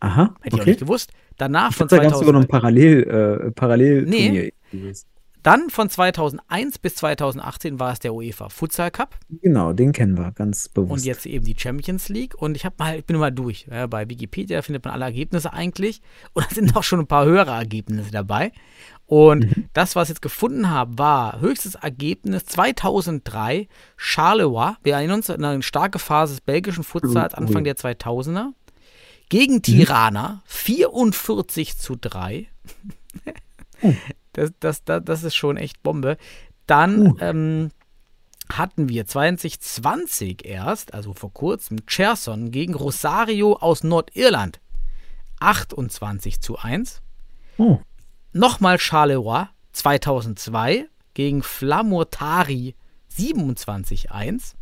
Aha, 0.00 0.34
Hätte 0.40 0.48
ich 0.48 0.54
auch 0.54 0.58
okay. 0.60 0.70
nicht 0.70 0.80
gewusst. 0.80 1.12
Danach 1.36 1.72
Ich 1.72 1.76
von 1.76 1.88
dachte, 1.88 1.96
da 1.96 2.02
gab 2.04 2.12
es 2.14 2.18
sogar 2.20 2.32
noch 2.32 2.40
ein 2.40 2.48
2000, 2.48 2.50
Parallel, 2.50 3.48
äh, 3.48 3.50
Parallelturnier. 3.50 4.50
Dann 5.44 5.70
von 5.70 5.88
2001 5.88 6.78
bis 6.78 6.96
2018 6.96 7.78
war 7.78 7.92
es 7.92 8.00
der 8.00 8.12
UEFA 8.14 8.48
Futsal 8.48 8.90
Cup. 8.90 9.16
Genau, 9.28 9.72
den 9.72 9.92
kennen 9.92 10.18
wir 10.18 10.32
ganz 10.32 10.68
bewusst. 10.68 10.90
Und 10.92 11.04
jetzt 11.04 11.26
eben 11.26 11.44
die 11.44 11.54
Champions 11.56 12.08
League. 12.08 12.34
Und 12.34 12.56
ich 12.56 12.64
habe 12.64 12.74
mal, 12.78 12.98
ich 12.98 13.04
bin 13.04 13.16
mal 13.18 13.30
durch. 13.30 13.66
Ja, 13.70 13.86
bei 13.86 14.08
Wikipedia 14.08 14.62
findet 14.62 14.84
man 14.84 14.94
alle 14.94 15.04
Ergebnisse 15.04 15.52
eigentlich. 15.52 16.00
Und 16.32 16.44
da 16.44 16.54
sind 16.54 16.74
auch 16.76 16.82
schon 16.82 16.98
ein 17.00 17.06
paar 17.06 17.24
höhere 17.26 17.52
Ergebnisse 17.52 18.10
dabei. 18.10 18.50
Und 19.06 19.44
Mhm. 19.56 19.68
das, 19.74 19.94
was 19.96 20.08
ich 20.08 20.14
jetzt 20.14 20.22
gefunden 20.22 20.70
habe, 20.70 20.96
war 20.98 21.40
höchstes 21.40 21.74
Ergebnis 21.74 22.46
2003 22.46 23.68
Charleroi. 23.96 24.72
Wir 24.82 24.94
erinnern 24.94 25.16
uns 25.18 25.28
an 25.28 25.44
eine 25.44 25.62
starke 25.62 25.98
Phase 25.98 26.32
des 26.34 26.40
belgischen 26.40 26.84
Futsals 26.84 27.34
Oh, 27.34 27.36
Anfang 27.36 27.60
oh. 27.62 27.64
der 27.64 27.76
2000er. 27.76 28.52
Gegen 29.28 29.60
Tirana 29.62 30.42
44 30.46 31.76
zu 31.78 31.96
3. 31.96 32.46
Das, 34.32 34.52
das, 34.60 34.84
das, 34.84 35.02
das 35.04 35.22
ist 35.22 35.34
schon 35.34 35.56
echt 35.56 35.82
Bombe. 35.82 36.16
Dann 36.66 37.06
Uh. 37.06 37.16
ähm, 37.20 37.68
hatten 38.52 38.88
wir 38.88 39.06
2020 39.06 40.44
erst, 40.44 40.92
also 40.94 41.12
vor 41.14 41.32
kurzem, 41.32 41.86
Cherson 41.86 42.50
gegen 42.50 42.74
Rosario 42.74 43.54
aus 43.56 43.84
Nordirland. 43.84 44.60
28 45.40 46.40
zu 46.40 46.58
1. 46.58 47.02
Oh, 47.58 47.78
Nochmal 48.32 48.78
Charleroi 48.78 49.46
2002 49.72 50.86
gegen 51.14 51.42
Flamurtari 51.42 52.74
27 53.08 54.10
1. 54.10 54.56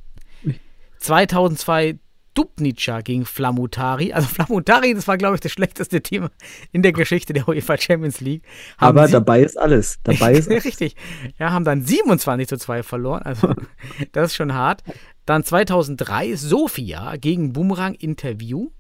2002 0.98 1.98
Dubnica 2.35 3.01
gegen 3.01 3.25
Flamutari. 3.25 4.12
Also 4.12 4.29
Flamutari, 4.35 4.95
das 4.95 5.07
war, 5.09 5.16
glaube 5.18 5.35
ich, 5.37 5.40
das 5.40 5.53
schlechteste 5.53 6.01
Team 6.03 6.29
in 6.73 6.83
der 6.83 6.92
Geschichte 6.92 7.33
der 7.33 7.49
UEFA 7.49 7.77
Champions 7.79 8.21
League. 8.21 8.42
Haben 8.79 8.99
aber 8.99 9.09
dabei 9.09 9.42
ist 9.42 9.59
alles. 9.59 9.99
Dabei 10.05 10.33
ist 10.35 10.49
alles. 10.51 10.64
Richtig. 10.64 10.97
Ja, 11.38 11.51
haben 11.53 11.64
dann 11.64 11.83
27 11.85 12.49
zu 12.49 12.57
2 12.59 12.83
verloren. 12.83 13.23
Also, 13.23 13.55
das 14.12 14.31
ist 14.31 14.37
schon 14.37 14.55
hart. 14.55 14.83
Dann 15.27 15.45
2003 15.45 16.35
Sofia 16.37 17.16
gegen 17.16 17.53
Boomerang 17.53 17.95
Interview. 17.95 18.71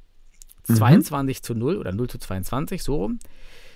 Mhm. 0.68 0.76
22 0.76 1.42
zu 1.42 1.54
0 1.54 1.76
oder 1.76 1.92
0 1.92 2.08
zu 2.08 2.18
22, 2.18 2.82
so 2.82 2.96
rum. 2.96 3.18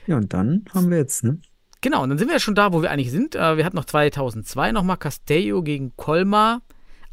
Ja, 0.07 0.17
und 0.17 0.33
dann 0.33 0.65
haben 0.73 0.89
wir 0.91 0.99
jetzt, 0.99 1.25
ne? 1.25 1.41
Genau, 1.81 2.03
und 2.03 2.09
dann 2.11 2.19
sind 2.19 2.31
wir 2.31 2.39
schon 2.41 2.55
da, 2.55 2.73
wo 2.73 2.81
wir 2.83 2.91
eigentlich 2.91 3.11
sind. 3.11 3.35
Äh, 3.35 3.57
Wir 3.57 3.65
hatten 3.65 3.77
noch 3.77 3.85
2002 3.85 4.73
nochmal 4.73 4.97
Castello 4.97 5.62
gegen 5.62 5.95
Colmar, 5.97 6.62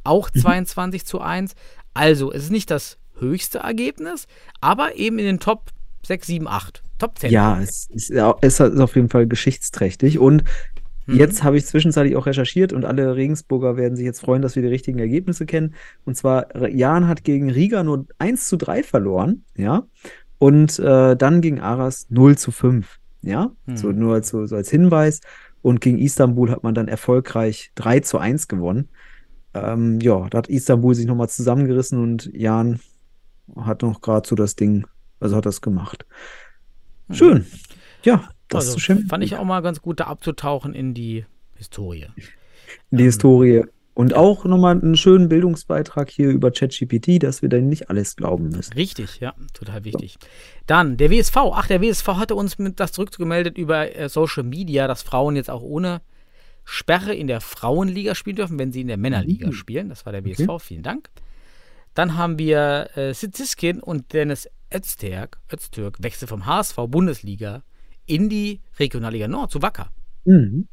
auch 0.03 0.29
Mhm. 0.33 0.39
22 0.39 1.05
zu 1.05 1.19
1. 1.21 1.53
Also, 1.93 2.31
es 2.31 2.43
ist 2.43 2.51
nicht 2.51 2.71
das 2.71 2.97
höchste 3.19 3.59
Ergebnis, 3.59 4.27
aber 4.61 4.95
eben 4.95 5.19
in 5.19 5.25
den 5.25 5.39
Top 5.39 5.69
6, 6.05 6.27
7, 6.27 6.47
8. 6.47 6.83
Top 6.99 7.17
10. 7.17 7.31
Ja, 7.31 7.59
es 7.61 7.89
ist, 7.91 8.11
es 8.11 8.59
ist 8.59 8.79
auf 8.79 8.95
jeden 8.95 9.09
Fall 9.09 9.27
geschichtsträchtig. 9.27 10.19
Und 10.19 10.43
Mhm. 11.05 11.15
jetzt 11.17 11.43
habe 11.43 11.57
ich 11.57 11.65
zwischenzeitlich 11.65 12.15
auch 12.15 12.25
recherchiert 12.25 12.71
und 12.71 12.85
alle 12.85 13.15
Regensburger 13.15 13.75
werden 13.75 13.95
sich 13.95 14.05
jetzt 14.05 14.21
freuen, 14.21 14.41
dass 14.41 14.55
wir 14.55 14.63
die 14.63 14.69
richtigen 14.69 14.99
Ergebnisse 14.99 15.45
kennen. 15.45 15.75
Und 16.05 16.15
zwar, 16.15 16.65
Jan 16.69 17.07
hat 17.07 17.23
gegen 17.23 17.49
Riga 17.49 17.83
nur 17.83 18.05
1 18.19 18.47
zu 18.47 18.57
3 18.57 18.83
verloren, 18.83 19.43
ja. 19.55 19.83
Und 20.39 20.79
äh, 20.79 21.15
dann 21.15 21.41
gegen 21.41 21.59
Aras 21.59 22.07
0 22.09 22.37
zu 22.37 22.51
5, 22.51 22.99
ja. 23.21 23.51
Mhm. 23.65 23.77
So 23.77 23.91
nur 23.91 24.13
als, 24.13 24.29
so 24.29 24.39
als 24.39 24.69
Hinweis. 24.69 25.19
Und 25.61 25.81
gegen 25.81 25.97
Istanbul 25.99 26.51
hat 26.51 26.63
man 26.63 26.73
dann 26.73 26.87
erfolgreich 26.87 27.71
3 27.75 27.99
zu 28.01 28.17
1 28.17 28.47
gewonnen. 28.47 28.89
Ähm, 29.53 29.99
ja, 29.99 30.27
da 30.29 30.39
hat 30.39 30.47
Istanbul 30.47 30.95
sich 30.95 31.05
nochmal 31.05 31.29
zusammengerissen 31.29 32.01
und 32.01 32.29
Jan 32.33 32.79
hat 33.55 33.81
noch 33.81 34.01
gerade 34.01 34.27
so 34.27 34.35
das 34.35 34.55
Ding, 34.55 34.87
also 35.19 35.35
hat 35.35 35.45
das 35.45 35.61
gemacht. 35.61 36.05
Schön. 37.11 37.45
Ja, 38.03 38.29
das 38.47 38.67
also, 38.67 38.79
Champions 38.79 39.09
fand 39.09 39.23
ich 39.23 39.35
auch 39.35 39.45
mal 39.45 39.61
ganz 39.61 39.81
gut, 39.81 39.99
da 39.99 40.05
abzutauchen 40.05 40.73
in 40.73 40.93
die 40.93 41.25
Historie. 41.55 42.07
in 42.91 42.97
die 42.97 43.03
Historie. 43.03 43.63
Und 43.95 44.15
auch 44.15 44.43
nochmal 44.45 44.81
einen 44.81 44.97
schönen 44.97 45.29
Bildungsbeitrag 45.29 46.09
hier 46.09 46.29
über 46.29 46.49
ChatGPT, 46.49 47.21
dass 47.21 47.43
wir 47.43 47.49
da 47.49 47.57
nicht 47.57 47.91
alles 47.91 48.15
glauben 48.15 48.49
müssen. 48.49 48.73
Richtig, 48.73 49.19
ja, 49.19 49.35
total 49.53 49.83
wichtig. 49.83 50.17
Dann 50.65 50.97
der 50.97 51.11
WSV. 51.11 51.37
Ach, 51.53 51.67
der 51.67 51.79
WSV 51.79 52.07
hatte 52.07 52.33
uns 52.33 52.57
mit 52.57 52.79
das 52.79 52.91
zurückgemeldet 52.91 53.55
über 53.55 53.95
äh, 53.95 54.09
Social 54.09 54.41
Media, 54.41 54.87
dass 54.87 55.03
Frauen 55.03 55.35
jetzt 55.35 55.51
auch 55.51 55.61
ohne 55.61 56.01
Sperre 56.65 57.13
in 57.13 57.27
der 57.27 57.41
Frauenliga 57.41 58.15
spielen 58.15 58.35
dürfen, 58.37 58.57
wenn 58.59 58.71
sie 58.71 58.81
in 58.81 58.87
der 58.87 58.97
Männerliga 58.97 59.47
Mhm. 59.47 59.53
spielen. 59.53 59.89
Das 59.89 60.05
war 60.05 60.13
der 60.13 60.23
WSV, 60.25 60.59
vielen 60.59 60.83
Dank. 60.83 61.09
Dann 61.93 62.17
haben 62.17 62.39
wir 62.39 62.89
äh, 62.95 63.13
Sitziskin 63.13 63.79
und 63.79 64.13
Dennis 64.13 64.49
Öztürk, 64.73 65.39
Öztürk 65.51 66.01
wechseln 66.01 66.27
vom 66.27 66.45
HSV 66.45 66.75
Bundesliga 66.87 67.63
in 68.05 68.29
die 68.29 68.61
Regionalliga 68.79 69.27
Nord 69.27 69.51
zu 69.51 69.61
Wacker. 69.61 69.89
Mhm. 70.25 70.67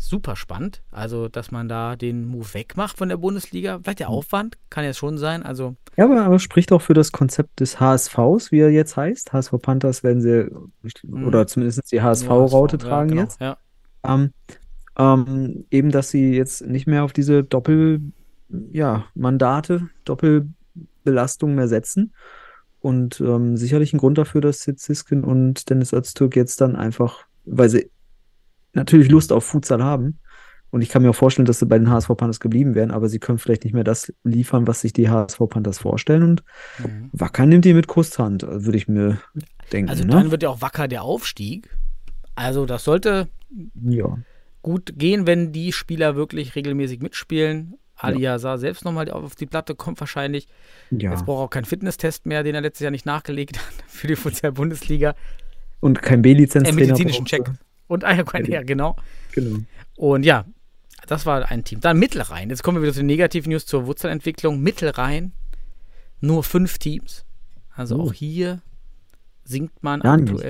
Super 0.00 0.36
spannend. 0.36 0.82
Also, 0.92 1.28
dass 1.28 1.50
man 1.50 1.68
da 1.68 1.96
den 1.96 2.24
Move 2.28 2.54
wegmacht 2.54 2.96
von 2.96 3.08
der 3.08 3.16
Bundesliga. 3.16 3.80
Vielleicht 3.82 3.98
der 3.98 4.08
Aufwand, 4.08 4.56
kann 4.70 4.84
ja 4.84 4.94
schon 4.94 5.18
sein. 5.18 5.42
Also, 5.42 5.74
Ja, 5.96 6.04
aber, 6.04 6.22
aber 6.22 6.38
spricht 6.38 6.70
auch 6.70 6.80
für 6.80 6.94
das 6.94 7.10
Konzept 7.10 7.58
des 7.58 7.80
HSVs, 7.80 8.52
wie 8.52 8.60
er 8.60 8.70
jetzt 8.70 8.96
heißt. 8.96 9.32
HSV 9.32 9.54
Panthers 9.60 10.04
werden 10.04 10.20
sie, 10.22 10.48
oder 11.26 11.48
zumindest 11.48 11.90
die 11.90 12.00
HSV-Raute 12.00 12.76
nur 12.76 12.88
tragen 12.88 13.08
ja, 13.08 13.14
genau, 13.14 13.22
jetzt. 13.22 13.40
Ja. 13.40 13.58
Ähm, 14.04 14.30
ähm, 14.98 15.64
eben, 15.70 15.90
dass 15.90 16.10
sie 16.10 16.34
jetzt 16.34 16.66
nicht 16.66 16.86
mehr 16.86 17.04
auf 17.04 17.12
diese 17.12 17.44
Doppel, 17.44 18.00
ja, 18.72 19.06
Mandate, 19.14 19.88
Doppelbelastung 20.04 21.54
mehr 21.54 21.68
setzen. 21.68 22.12
Und 22.80 23.20
ähm, 23.20 23.56
sicherlich 23.56 23.92
ein 23.92 23.98
Grund 23.98 24.18
dafür, 24.18 24.40
dass 24.40 24.66
jetzt 24.66 24.84
Siskin 24.84 25.24
und 25.24 25.68
Dennis 25.70 25.92
Öztürk 25.92 26.36
jetzt 26.36 26.60
dann 26.60 26.76
einfach, 26.76 27.24
weil 27.44 27.68
sie 27.68 27.90
natürlich 28.72 29.10
Lust 29.10 29.32
auf 29.32 29.44
Futsal 29.44 29.82
haben. 29.82 30.18
Und 30.70 30.82
ich 30.82 30.90
kann 30.90 31.02
mir 31.02 31.10
auch 31.10 31.14
vorstellen, 31.14 31.46
dass 31.46 31.60
sie 31.60 31.66
bei 31.66 31.78
den 31.78 31.90
HSV 31.90 32.08
Panthers 32.08 32.40
geblieben 32.40 32.74
wären, 32.74 32.90
aber 32.90 33.08
sie 33.08 33.18
können 33.18 33.38
vielleicht 33.38 33.64
nicht 33.64 33.72
mehr 33.72 33.84
das 33.84 34.12
liefern, 34.22 34.66
was 34.66 34.82
sich 34.82 34.92
die 34.92 35.08
HSV 35.08 35.38
Panthers 35.48 35.78
vorstellen. 35.78 36.22
Und 36.22 36.44
Mhm. 36.78 37.10
Wacker 37.12 37.46
nimmt 37.46 37.64
die 37.64 37.74
mit 37.74 37.86
Kusshand, 37.86 38.46
würde 38.46 38.76
ich 38.76 38.86
mir 38.86 39.18
denken. 39.72 39.90
Also 39.90 40.04
ne? 40.04 40.10
dann 40.10 40.30
wird 40.30 40.42
ja 40.42 40.50
auch 40.50 40.60
wacker 40.60 40.86
der 40.86 41.02
Aufstieg. 41.02 41.74
Also 42.34 42.66
das 42.66 42.84
sollte 42.84 43.28
ja. 43.82 44.18
Gut 44.62 44.92
gehen, 44.96 45.26
wenn 45.26 45.52
die 45.52 45.72
Spieler 45.72 46.16
wirklich 46.16 46.54
regelmäßig 46.54 47.00
mitspielen. 47.00 47.74
Ali 47.96 48.22
sah 48.38 48.58
selbst 48.58 48.84
nochmal 48.84 49.10
auf 49.10 49.34
die 49.34 49.46
Platte, 49.46 49.74
kommt 49.74 49.98
wahrscheinlich. 49.98 50.46
ja. 50.90 51.10
Jetzt 51.10 51.24
braucht 51.26 51.40
er 51.40 51.44
auch 51.46 51.50
keinen 51.50 51.64
Fitnesstest 51.64 52.26
mehr, 52.26 52.44
den 52.44 52.54
er 52.54 52.60
letztes 52.60 52.82
Jahr 52.84 52.92
nicht 52.92 53.06
nachgelegt 53.06 53.58
hat 53.58 53.74
für 53.88 54.06
die 54.06 54.14
Futsal-Bundesliga. 54.16 55.14
Und 55.80 56.00
kein 56.02 56.20
Äh, 56.20 56.22
B-Lizenz-Trainer. 56.22 56.76
medizinischen 56.80 57.24
Check. 57.24 57.50
Und 57.88 58.04
Ayaquan, 58.04 58.44
ja, 58.44 58.62
genau. 58.62 58.94
Genau. 59.32 59.58
Und 59.96 60.22
ja, 60.24 60.44
das 61.08 61.26
war 61.26 61.50
ein 61.50 61.64
Team. 61.64 61.80
Dann 61.80 61.98
Mittelrhein. 61.98 62.50
Jetzt 62.50 62.62
kommen 62.62 62.76
wir 62.78 62.82
wieder 62.82 62.92
zu 62.92 63.00
den 63.00 63.06
negativen 63.06 63.50
News 63.50 63.66
zur 63.66 63.86
Wurzelentwicklung. 63.86 64.60
Mittelrhein, 64.60 65.32
nur 66.20 66.44
fünf 66.44 66.78
Teams. 66.78 67.24
Also 67.74 67.96
Oh. 67.96 68.02
auch 68.08 68.12
hier 68.12 68.60
sinkt 69.44 69.82
man 69.82 70.00
Gar 70.00 70.18
nicht. 70.18 70.44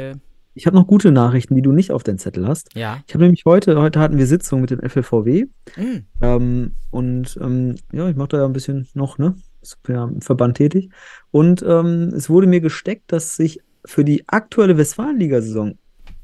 Ich 0.59 0.67
habe 0.67 0.77
noch 0.77 0.89
gute 0.89 1.13
Nachrichten, 1.13 1.55
die 1.55 1.63
du 1.63 1.71
nicht 1.71 1.93
auf 1.93 2.03
deinen 2.03 2.19
Zettel 2.19 2.49
hast. 2.49 2.75
Ja. 2.75 2.99
Ich 3.07 3.15
habe 3.15 3.23
nämlich 3.23 3.45
heute, 3.45 3.81
heute 3.81 4.01
hatten 4.01 4.19
wir 4.19 4.27
Sitzung 4.27 4.61
mit 4.61 4.71
dem 4.71 4.81
FLVW 4.81 5.47
Hm. 5.75 6.03
ähm, 6.21 6.73
und 6.91 7.39
ähm, 7.41 7.77
ja, 7.93 8.09
ich 8.09 8.17
mache 8.17 8.29
da 8.31 8.39
ja 8.39 8.45
ein 8.45 8.53
bisschen 8.53 8.89
noch, 8.95 9.19
ne? 9.19 9.37
Ja 9.87 10.05
im 10.05 10.21
Verband 10.21 10.57
tätig. 10.57 10.91
Und 11.31 11.63
ähm, 11.67 12.13
es 12.15 12.29
wurde 12.29 12.47
mir 12.49 12.61
gesteckt, 12.61 13.13
dass 13.13 13.37
sich 13.37 13.61
für 13.85 14.05
die 14.05 14.25
aktuelle 14.29 14.77
Westfalenliga-Saison, 14.77 15.79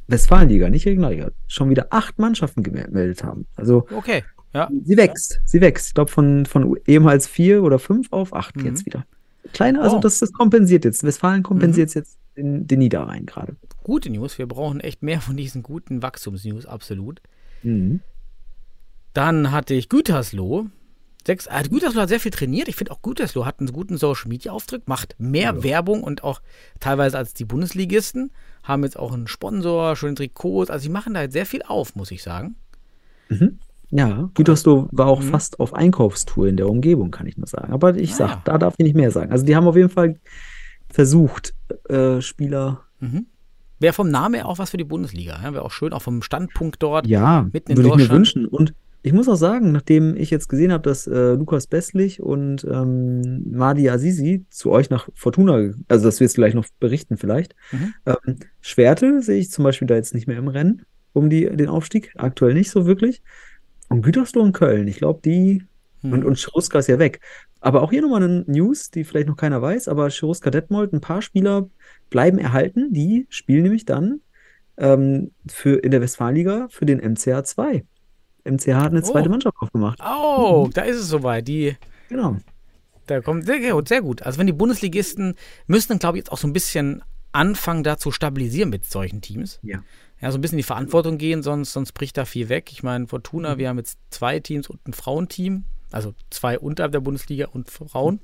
Westfalenliga, 0.09 0.69
nicht 0.69 0.87
Regionalliga, 0.87 1.31
schon 1.47 1.71
wieder 1.71 1.87
acht 1.91 2.19
Mannschaften 2.19 2.63
gemeldet 2.65 3.23
haben. 3.23 3.47
Also 3.57 3.87
Okay. 3.97 4.25
Ja. 4.53 4.69
sie 4.85 4.97
wächst, 4.97 5.41
sie 5.45 5.61
wächst. 5.61 5.89
Ich 5.89 5.95
glaube 5.95 6.11
von, 6.11 6.45
von 6.47 6.77
ehemals 6.87 7.27
vier 7.29 7.63
oder 7.63 7.79
fünf 7.79 8.13
auf 8.13 8.35
acht 8.35 8.57
Mhm. 8.57 8.67
jetzt 8.67 8.85
wieder. 8.87 9.05
Kleine, 9.53 9.81
also 9.81 9.97
Oh. 9.99 10.01
das, 10.01 10.19
das 10.19 10.33
kompensiert 10.33 10.85
jetzt. 10.85 11.05
Westfalen 11.05 11.43
kompensiert 11.45 11.95
jetzt 11.95 12.19
den, 12.37 12.67
den 12.67 12.79
Niederrhein 12.81 13.27
gerade. 13.27 13.57
Gute 13.85 14.11
News. 14.11 14.37
Wir 14.39 14.47
brauchen 14.49 14.81
echt 14.81 15.03
mehr 15.05 15.21
von 15.21 15.37
diesen 15.37 15.63
guten 15.63 16.03
Wachstumsnews, 16.03 16.67
absolut. 16.67 17.21
Mhm. 17.63 18.01
Dann 19.13 19.53
hatte 19.53 19.75
ich 19.75 19.89
Gütersloh. 19.89 20.67
Sechs, 21.27 21.47
äh, 21.47 21.63
Gütersloh 21.71 22.03
hat 22.03 22.09
sehr 22.09 22.21
viel 22.21 22.33
trainiert. 22.33 22.69
Ich 22.69 22.77
finde 22.77 22.93
auch 22.93 23.01
Gütersloh 23.01 23.47
hat 23.47 23.61
einen 23.61 23.73
guten 23.73 23.97
Social 23.97 24.29
Media 24.29 24.53
Auftritt, 24.53 24.89
macht 24.89 25.15
mehr 25.19 25.63
Werbung 25.63 26.03
und 26.03 26.23
auch 26.25 26.43
teilweise 26.81 27.17
als 27.17 27.33
die 27.33 27.45
Bundesligisten. 27.47 28.31
Haben 28.63 28.83
jetzt 28.85 28.99
auch 28.99 29.13
einen 29.13 29.27
Sponsor, 29.27 29.95
schöne 29.97 30.17
Trikots. 30.17 30.71
Also, 30.71 30.83
sie 30.83 30.89
machen 30.91 31.15
da 31.15 31.23
jetzt 31.23 31.33
sehr 31.33 31.47
viel 31.47 31.63
auf, 31.63 31.95
muss 31.95 32.11
ich 32.11 32.23
sagen. 32.23 32.57
Ja, 33.91 34.29
Gütersloh 34.35 34.89
war 34.93 35.07
auch 35.07 35.21
Mhm. 35.23 35.29
fast 35.31 35.61
auf 35.61 35.73
Einkaufstour 35.75 36.49
in 36.49 36.57
der 36.57 36.69
Umgebung, 36.69 37.11
kann 37.11 37.27
ich 37.27 37.37
nur 37.39 37.47
sagen. 37.47 37.73
Aber 37.73 37.97
ich 37.97 38.13
Ah, 38.15 38.17
sag, 38.17 38.31
ja. 38.31 38.43
da 38.45 38.59
darf 38.59 38.75
ich 38.79 38.85
nicht 38.85 38.97
mehr 38.97 39.11
sagen. 39.11 39.31
Also 39.33 39.47
die 39.47 39.55
haben 39.57 39.67
auf 39.67 39.77
jeden 39.77 39.89
Fall 39.91 40.19
versucht, 40.91 41.55
äh, 41.89 42.21
Spieler. 42.21 42.83
Wäre 43.85 43.93
vom 43.93 44.09
Namen 44.09 44.37
her 44.37 44.49
auch 44.49 44.57
was 44.57 44.71
für 44.71 44.79
die 44.79 44.85
Bundesliga. 44.85 45.39
Ja? 45.43 45.53
Wäre 45.53 45.63
auch 45.63 45.71
schön, 45.71 45.93
auch 45.93 46.01
vom 46.01 46.23
Standpunkt 46.23 46.83
dort. 46.83 47.07
Ja, 47.07 47.47
Mitten 47.53 47.73
in 47.73 47.77
würde 47.77 47.91
ich 47.91 48.09
mir 48.09 48.09
wünschen. 48.09 48.47
Und 48.47 48.73
ich 49.03 49.13
muss 49.13 49.29
auch 49.29 49.37
sagen, 49.37 49.73
nachdem 49.73 50.17
ich 50.17 50.31
jetzt 50.31 50.49
gesehen 50.49 50.73
habe, 50.73 50.83
dass 50.83 51.07
äh, 51.07 51.35
Lukas 51.35 51.67
Besslich 51.67 52.23
und 52.23 52.65
ähm, 52.65 53.43
Madi 53.51 53.91
Azizi 53.91 54.47
zu 54.49 54.71
euch 54.71 54.89
nach 54.89 55.11
Fortuna, 55.13 55.75
also 55.87 56.05
das 56.07 56.19
wirst 56.21 56.39
du 56.39 56.41
gleich 56.41 56.55
noch 56.55 56.65
berichten 56.81 57.19
vielleicht. 57.19 57.55
Mhm. 57.73 57.93
Ähm, 58.07 58.37
Schwerte 58.63 59.21
sehe 59.21 59.39
ich 59.39 59.51
zum 59.51 59.65
Beispiel 59.65 59.87
da 59.87 59.97
jetzt 59.97 60.15
nicht 60.15 60.27
mehr 60.27 60.39
im 60.39 60.49
Rennen 60.49 60.87
um 61.13 61.29
die, 61.29 61.45
den 61.55 61.69
Aufstieg. 61.69 62.15
Aktuell 62.17 62.55
nicht 62.55 62.71
so 62.71 62.87
wirklich. 62.87 63.21
Und 63.91 64.01
Gütersloh 64.01 64.41
und 64.41 64.55
Köln, 64.55 64.89
ich 64.89 64.97
glaube, 64.97 65.21
die 65.23 65.63
Mhm. 66.05 66.13
Und, 66.13 66.25
und 66.25 66.39
Schuruska 66.39 66.79
ist 66.79 66.89
ja 66.89 66.99
weg. 66.99 67.21
Aber 67.65 67.83
auch 67.83 67.91
hier 67.91 68.03
nochmal 68.03 68.23
eine 68.23 68.45
News, 68.47 68.91
die 68.91 69.05
vielleicht 69.05 69.27
noch 69.29 69.37
keiner 69.37 69.63
weiß, 69.63 69.89
aber 69.89 70.11
Schuruska 70.11 70.51
Detmold, 70.51 70.93
ein 70.93 71.01
paar 71.01 71.23
Spieler 71.23 71.69
bleiben 72.11 72.39
erhalten, 72.39 72.93
die 72.93 73.27
spielen 73.31 73.63
nämlich 73.63 73.87
dann 73.87 74.21
ähm, 74.77 75.31
für, 75.49 75.77
in 75.79 75.91
der 75.91 76.01
Westfalenliga 76.03 76.69
für 76.71 76.85
den 76.85 76.99
MCH 76.99 77.45
2. 77.45 77.85
MCH 78.45 78.69
hat 78.75 78.91
eine 78.93 79.01
Oh. 79.01 79.05
zweite 79.13 79.29
Mannschaft 79.31 79.57
aufgemacht. 79.61 79.99
Oh, 80.05 80.69
da 80.75 80.83
ist 80.83 80.97
es 80.99 81.09
soweit. 81.09 81.49
Die, 81.49 81.77
Genau. 82.11 82.37
da 83.07 83.21
kommt 83.23 83.47
sehr 83.47 83.59
gut, 83.73 83.89
sehr 83.89 84.03
gut. 84.03 84.21
Also 84.23 84.39
wenn 84.39 84.47
die 84.47 84.53
Bundesligisten 84.53 85.35
müssen 85.67 85.89
dann, 85.89 85.99
glaube 86.01 86.19
ich, 86.19 86.25
jetzt 86.25 86.33
auch 86.33 86.39
so 86.39 86.47
ein 86.47 86.53
bisschen 86.53 87.03
anfangen, 87.33 87.83
da 87.83 87.97
zu 87.97 88.11
stabilisieren 88.11 88.69
mit 88.69 88.85
solchen 88.85 89.23
Teams. 89.23 89.59
Ja. 89.63 89.83
Ja, 90.21 90.31
so 90.31 90.39
ein 90.39 90.41
bisschen 90.43 90.59
die 90.59 90.63
Verantwortung 90.65 91.17
gehen, 91.19 91.43
sonst, 91.43 91.73
sonst 91.73 91.93
bricht 91.93 92.17
da 92.19 92.25
viel 92.27 92.49
weg. 92.51 92.71
Ich 92.73 92.83
meine, 92.83 93.07
Fortuna, 93.07 93.55
Mhm. 93.55 93.59
wir 93.59 93.69
haben 93.71 93.79
jetzt 93.79 93.99
zwei 94.11 94.39
Teams 94.41 94.69
und 94.69 94.87
ein 94.87 94.93
Frauenteam, 94.93 95.65
also 95.95 96.13
zwei 96.31 96.59
unterhalb 96.59 96.93
der 96.93 97.01
Bundesliga 97.01 97.47
und 97.53 97.71
Frauen. 97.71 98.21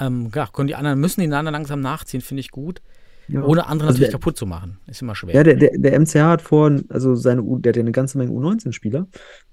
Ähm, 0.00 0.30
ja, 0.34 0.46
können 0.46 0.68
die 0.68 0.74
anderen, 0.74 1.00
müssen 1.00 1.20
die 1.20 1.26
anderen 1.26 1.52
langsam 1.52 1.80
nachziehen, 1.80 2.20
finde 2.22 2.40
ich 2.40 2.50
gut. 2.50 2.80
Ja. 3.28 3.42
Ohne 3.44 3.66
andere 3.66 3.88
Also 3.88 3.98
natürlich 3.98 4.10
der- 4.10 4.18
kaputt 4.18 4.36
zu 4.36 4.46
machen. 4.46 4.78
Ist 4.88 5.00
immer 5.00 5.14
schwer. 5.14 5.34
Ja, 5.34 5.42
der, 5.44 5.54
der, 5.54 5.70
der 5.78 5.98
MCH 5.98 6.16
hat 6.16 6.42
vor, 6.42 6.72
also 6.88 7.14
seine 7.14 7.42
U, 7.42 7.58
der 7.58 7.70
hat 7.70 7.76
ja 7.76 7.82
eine 7.82 7.92
ganze 7.92 8.18
Menge 8.18 8.32
U19-Spieler 8.32 9.06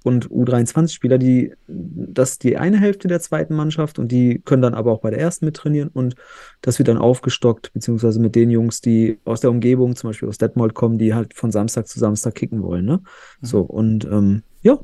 und 0.04 0.28
U23-Spieler, 0.30 1.18
die, 1.18 1.54
das 1.68 2.32
ist 2.32 2.44
die 2.44 2.58
eine 2.58 2.80
Hälfte 2.80 3.08
der 3.08 3.20
zweiten 3.20 3.56
Mannschaft 3.56 4.00
und 4.00 4.12
die 4.12 4.42
können 4.44 4.64
dann 4.64 4.74
aber 4.74 4.92
auch 4.92 5.02
bei 5.02 5.12
der 5.12 5.20
ersten 5.20 5.46
mittrainieren 5.46 5.90
und 5.90 6.16
das 6.62 6.80
wird 6.80 6.88
dann 6.88 6.98
aufgestockt, 6.98 7.72
beziehungsweise 7.74 8.20
mit 8.20 8.34
den 8.36 8.50
Jungs, 8.50 8.82
die 8.82 9.20
aus 9.24 9.42
der 9.42 9.52
Umgebung, 9.52 9.96
zum 9.96 10.10
Beispiel 10.10 10.28
aus 10.30 10.40
Detmold 10.40 10.74
kommen, 10.74 10.98
die 10.98 11.14
halt 11.14 11.34
von 11.36 11.52
Samstag 11.52 11.88
zu 11.88 12.00
Samstag 12.00 12.36
kicken 12.36 12.64
wollen, 12.64 12.86
ne? 12.86 13.02
So, 13.42 13.62
und 13.62 14.04
ähm, 14.06 14.42
ja, 14.64 14.80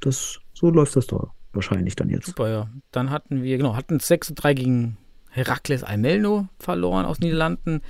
das, 0.00 0.40
so 0.60 0.70
läuft 0.70 0.94
das 0.96 1.06
doch 1.06 1.30
wahrscheinlich 1.52 1.96
dann 1.96 2.08
jetzt. 2.10 2.26
Super, 2.26 2.48
ja. 2.50 2.70
Dann 2.92 3.10
hatten 3.10 3.42
wir, 3.42 3.56
genau, 3.56 3.74
hatten 3.76 3.98
6 3.98 4.28
zu 4.28 4.34
3 4.34 4.54
gegen 4.54 4.96
Herakles 5.30 5.82
Almelno 5.84 6.48
verloren 6.58 7.04
aus 7.06 7.18
Niederlanden. 7.20 7.80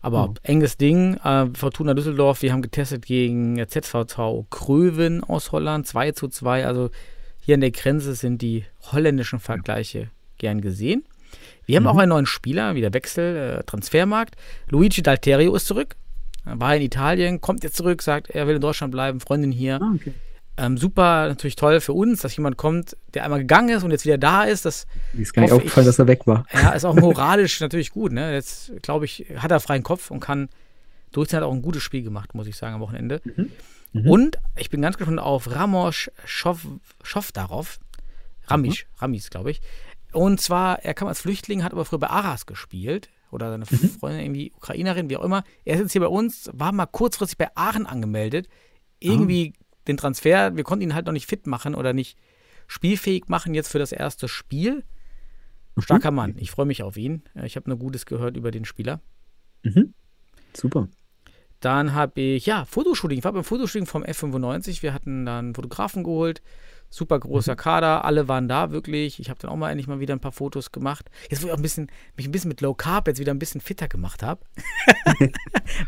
Aber 0.00 0.30
Oh. 0.30 0.34
enges 0.42 0.76
Ding. 0.76 1.14
Äh, 1.24 1.46
Fortuna 1.54 1.94
Düsseldorf, 1.94 2.42
wir 2.42 2.52
haben 2.52 2.62
getestet 2.62 3.04
gegen 3.06 3.56
ZVV 3.66 4.46
Kröven 4.50 5.22
aus 5.24 5.52
Holland, 5.52 5.86
2 5.86 6.12
zu 6.12 6.28
2. 6.28 6.66
Also 6.66 6.90
hier 7.40 7.54
an 7.54 7.60
der 7.60 7.70
Grenze 7.72 8.14
sind 8.14 8.40
die 8.42 8.64
holländischen 8.92 9.40
Vergleiche 9.40 10.10
gern 10.38 10.60
gesehen. 10.60 11.04
Wir 11.64 11.76
haben 11.76 11.84
Mhm. 11.84 11.88
auch 11.88 11.98
einen 11.98 12.10
neuen 12.10 12.26
Spieler, 12.26 12.74
wieder 12.76 12.92
Wechsel, 12.94 13.58
äh, 13.60 13.64
Transfermarkt. 13.64 14.36
Luigi 14.68 15.02
Dalterio 15.02 15.54
ist 15.54 15.66
zurück. 15.66 15.96
War 16.44 16.76
in 16.76 16.82
Italien, 16.82 17.40
kommt 17.40 17.64
jetzt 17.64 17.76
zurück, 17.76 18.00
sagt, 18.02 18.30
er 18.30 18.46
will 18.46 18.56
in 18.56 18.60
Deutschland 18.60 18.92
bleiben, 18.92 19.18
Freundin 19.18 19.50
hier. 19.50 19.80
Ah, 19.82 19.92
okay. 19.94 20.12
Ähm, 20.58 20.78
super, 20.78 21.28
natürlich 21.28 21.56
toll 21.56 21.80
für 21.80 21.92
uns, 21.92 22.22
dass 22.22 22.34
jemand 22.36 22.56
kommt, 22.56 22.96
der 23.14 23.24
einmal 23.24 23.40
gegangen 23.40 23.68
ist 23.68 23.82
und 23.82 23.90
jetzt 23.90 24.04
wieder 24.06 24.16
da 24.18 24.44
ist. 24.44 24.64
Das 24.64 24.86
Mir 25.12 25.22
ist 25.22 25.34
gar 25.34 25.42
nicht 25.42 25.52
aufgefallen, 25.52 25.86
dass 25.86 25.98
er 25.98 26.06
weg 26.06 26.26
war. 26.26 26.46
ja, 26.52 26.70
ist 26.70 26.84
auch 26.86 26.94
moralisch 27.00 27.60
natürlich 27.60 27.90
gut. 27.90 28.12
Ne? 28.12 28.32
Jetzt, 28.32 28.72
glaube 28.82 29.04
ich, 29.04 29.26
hat 29.36 29.50
er 29.50 29.60
freien 29.60 29.82
Kopf 29.82 30.10
und 30.10 30.20
kann 30.20 30.48
durchziehen. 31.12 31.38
Hat 31.38 31.44
auch 31.44 31.52
ein 31.52 31.60
gutes 31.62 31.82
Spiel 31.82 32.02
gemacht, 32.02 32.34
muss 32.34 32.46
ich 32.46 32.56
sagen, 32.56 32.74
am 32.76 32.80
Wochenende. 32.80 33.20
Mhm. 33.92 34.08
Und 34.10 34.38
ich 34.56 34.70
bin 34.70 34.80
ganz 34.82 34.96
gespannt 34.96 35.20
auf 35.20 35.50
Ramos 35.54 36.10
Schof, 36.24 36.66
Schofdarov. 37.02 37.78
Ramisch, 38.46 38.86
Ramis, 38.98 39.28
glaube 39.30 39.50
ich. 39.50 39.60
Und 40.12 40.40
zwar, 40.40 40.82
er 40.84 40.94
kam 40.94 41.08
als 41.08 41.20
Flüchtling, 41.20 41.64
hat 41.64 41.72
aber 41.72 41.84
früher 41.84 41.98
bei 41.98 42.08
Aras 42.08 42.46
gespielt. 42.46 43.10
Oder 43.30 43.50
seine 43.50 43.64
Mhm. 43.68 43.90
Freundin, 43.98 44.20
irgendwie 44.24 44.52
Ukrainerin, 44.56 45.10
wie 45.10 45.16
auch 45.16 45.24
immer. 45.24 45.44
Er 45.64 45.74
ist 45.74 45.80
jetzt 45.80 45.92
hier 45.92 46.00
bei 46.00 46.06
uns, 46.06 46.48
war 46.54 46.72
mal 46.72 46.86
kurzfristig 46.86 47.36
bei 47.36 47.48
Aachen 47.56 47.84
angemeldet. 47.86 48.48
Irgendwie 49.00 49.52
Ah. 49.54 49.62
Den 49.88 49.96
Transfer, 49.96 50.56
wir 50.56 50.64
konnten 50.64 50.82
ihn 50.82 50.94
halt 50.94 51.06
noch 51.06 51.12
nicht 51.12 51.26
fit 51.26 51.46
machen 51.46 51.74
oder 51.74 51.92
nicht 51.92 52.18
spielfähig 52.66 53.28
machen 53.28 53.54
jetzt 53.54 53.68
für 53.68 53.78
das 53.78 53.92
erste 53.92 54.28
Spiel. 54.28 54.84
Starker 55.78 56.10
Mann. 56.10 56.34
Ich 56.38 56.50
freue 56.50 56.66
mich 56.66 56.82
auf 56.82 56.96
ihn. 56.96 57.22
Ich 57.44 57.56
habe 57.56 57.68
nur 57.68 57.78
Gutes 57.78 58.06
gehört 58.06 58.36
über 58.36 58.50
den 58.50 58.64
Spieler. 58.64 59.00
Mhm. 59.62 59.92
Super. 60.54 60.88
Dann 61.60 61.94
habe 61.94 62.20
ich, 62.20 62.46
ja, 62.46 62.64
Fotoshooting. 62.64 63.18
Ich 63.18 63.24
war 63.24 63.32
beim 63.32 63.44
Fotoshooting 63.44 63.86
vom 63.86 64.02
F95. 64.04 64.82
Wir 64.82 64.92
hatten 64.92 65.26
dann 65.26 65.46
einen 65.46 65.54
Fotografen 65.54 66.04
geholt. 66.04 66.42
Super 66.88 67.18
großer 67.18 67.56
Kader. 67.56 68.04
Alle 68.04 68.28
waren 68.28 68.48
da 68.48 68.70
wirklich. 68.70 69.18
Ich 69.20 69.28
habe 69.28 69.40
dann 69.40 69.50
auch 69.50 69.56
mal 69.56 69.70
endlich 69.70 69.88
mal 69.88 69.98
wieder 70.00 70.14
ein 70.14 70.20
paar 70.20 70.32
Fotos 70.32 70.70
gemacht. 70.70 71.10
Jetzt, 71.30 71.42
wo 71.42 71.46
ich 71.46 71.52
auch 71.52 71.56
ein 71.56 71.62
bisschen, 71.62 71.90
mich 72.16 72.26
ein 72.26 72.32
bisschen 72.32 72.48
mit 72.48 72.60
Low 72.60 72.74
Carb 72.74 73.08
jetzt 73.08 73.18
wieder 73.18 73.34
ein 73.34 73.38
bisschen 73.38 73.60
fitter 73.60 73.88
gemacht 73.88 74.22
habe. 74.22 74.44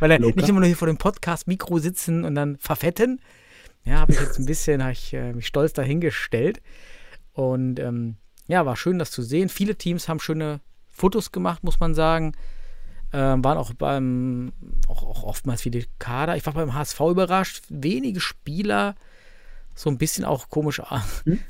Weil 0.00 0.10
er 0.10 0.18
Low 0.18 0.30
nicht 0.30 0.48
immer 0.48 0.60
nur 0.60 0.66
hier 0.66 0.76
vor 0.76 0.88
dem 0.88 0.98
Podcast-Mikro 0.98 1.78
sitzen 1.78 2.24
und 2.24 2.34
dann 2.34 2.56
verfetten. 2.58 3.20
Ja, 3.88 4.00
habe 4.00 4.12
ich 4.12 4.20
jetzt 4.20 4.38
ein 4.38 4.46
bisschen, 4.46 4.82
habe 4.82 4.92
ich 4.92 5.14
äh, 5.14 5.32
mich 5.32 5.46
stolz 5.46 5.72
dahingestellt. 5.72 6.60
Und 7.32 7.78
ähm, 7.80 8.16
ja, 8.46 8.66
war 8.66 8.76
schön, 8.76 8.98
das 8.98 9.10
zu 9.10 9.22
sehen. 9.22 9.48
Viele 9.48 9.76
Teams 9.76 10.08
haben 10.08 10.20
schöne 10.20 10.60
Fotos 10.86 11.32
gemacht, 11.32 11.64
muss 11.64 11.80
man 11.80 11.94
sagen. 11.94 12.32
Ähm, 13.12 13.42
waren 13.42 13.56
auch 13.56 13.72
beim, 13.72 14.52
auch, 14.88 15.02
auch 15.02 15.22
oftmals 15.22 15.62
viele 15.62 15.84
Kader. 15.98 16.36
Ich 16.36 16.44
war 16.44 16.52
beim 16.52 16.74
HSV 16.74 17.00
überrascht. 17.00 17.62
Wenige 17.70 18.20
Spieler, 18.20 18.96
so 19.74 19.88
ein 19.88 19.96
bisschen 19.96 20.24
auch 20.26 20.50
komisch, 20.50 20.80
a- 20.80 21.04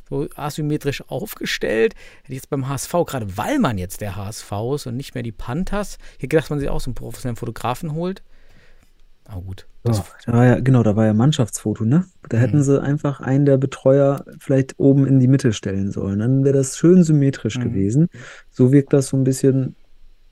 so 0.09 0.29
asymmetrisch 0.37 1.03
aufgestellt. 1.09 1.95
Hätte 2.23 2.33
ich 2.33 2.37
jetzt 2.37 2.51
beim 2.51 2.69
HSV, 2.69 2.93
gerade 3.07 3.37
weil 3.37 3.59
man 3.59 3.79
jetzt 3.79 4.01
der 4.03 4.15
HSV 4.17 4.53
ist 4.77 4.87
und 4.87 4.97
nicht 4.97 5.15
mehr 5.15 5.25
die 5.25 5.33
Panthers, 5.33 5.99
hier 6.19 6.29
gedacht, 6.29 6.45
dass 6.45 6.51
man 6.51 6.61
sich 6.61 6.69
auch 6.69 6.81
so 6.81 6.91
einen 6.91 6.95
professionellen 6.95 7.37
Fotografen 7.37 7.93
holt. 7.95 8.23
Aber 9.25 9.43
gut. 9.43 9.67
Ja, 9.97 10.05
da 10.27 10.33
war 10.33 10.47
ja, 10.47 10.61
genau, 10.61 10.83
da 10.83 10.97
war 10.97 11.07
ja 11.07 11.15
Mannschaftsfoto, 11.15 11.85
ne? 11.85 12.05
Da 12.29 12.37
Mhm. 12.37 12.41
hätten 12.43 12.63
sie 12.63 12.83
einfach 12.83 13.21
einen 13.21 13.45
der 13.47 13.57
Betreuer 13.59 14.25
vielleicht 14.39 14.75
oben 14.79 15.07
in 15.07 15.21
die 15.21 15.29
Mitte 15.29 15.53
stellen 15.53 15.91
sollen. 15.91 16.19
Dann 16.21 16.45
wäre 16.45 16.57
das 16.57 16.77
schön 16.77 17.03
symmetrisch 17.05 17.57
Mhm. 17.57 17.63
gewesen. 17.63 18.09
So 18.51 18.73
wirkt 18.73 18.93
das 18.93 19.09
so 19.09 19.17
ein 19.17 19.25
bisschen, 19.25 19.77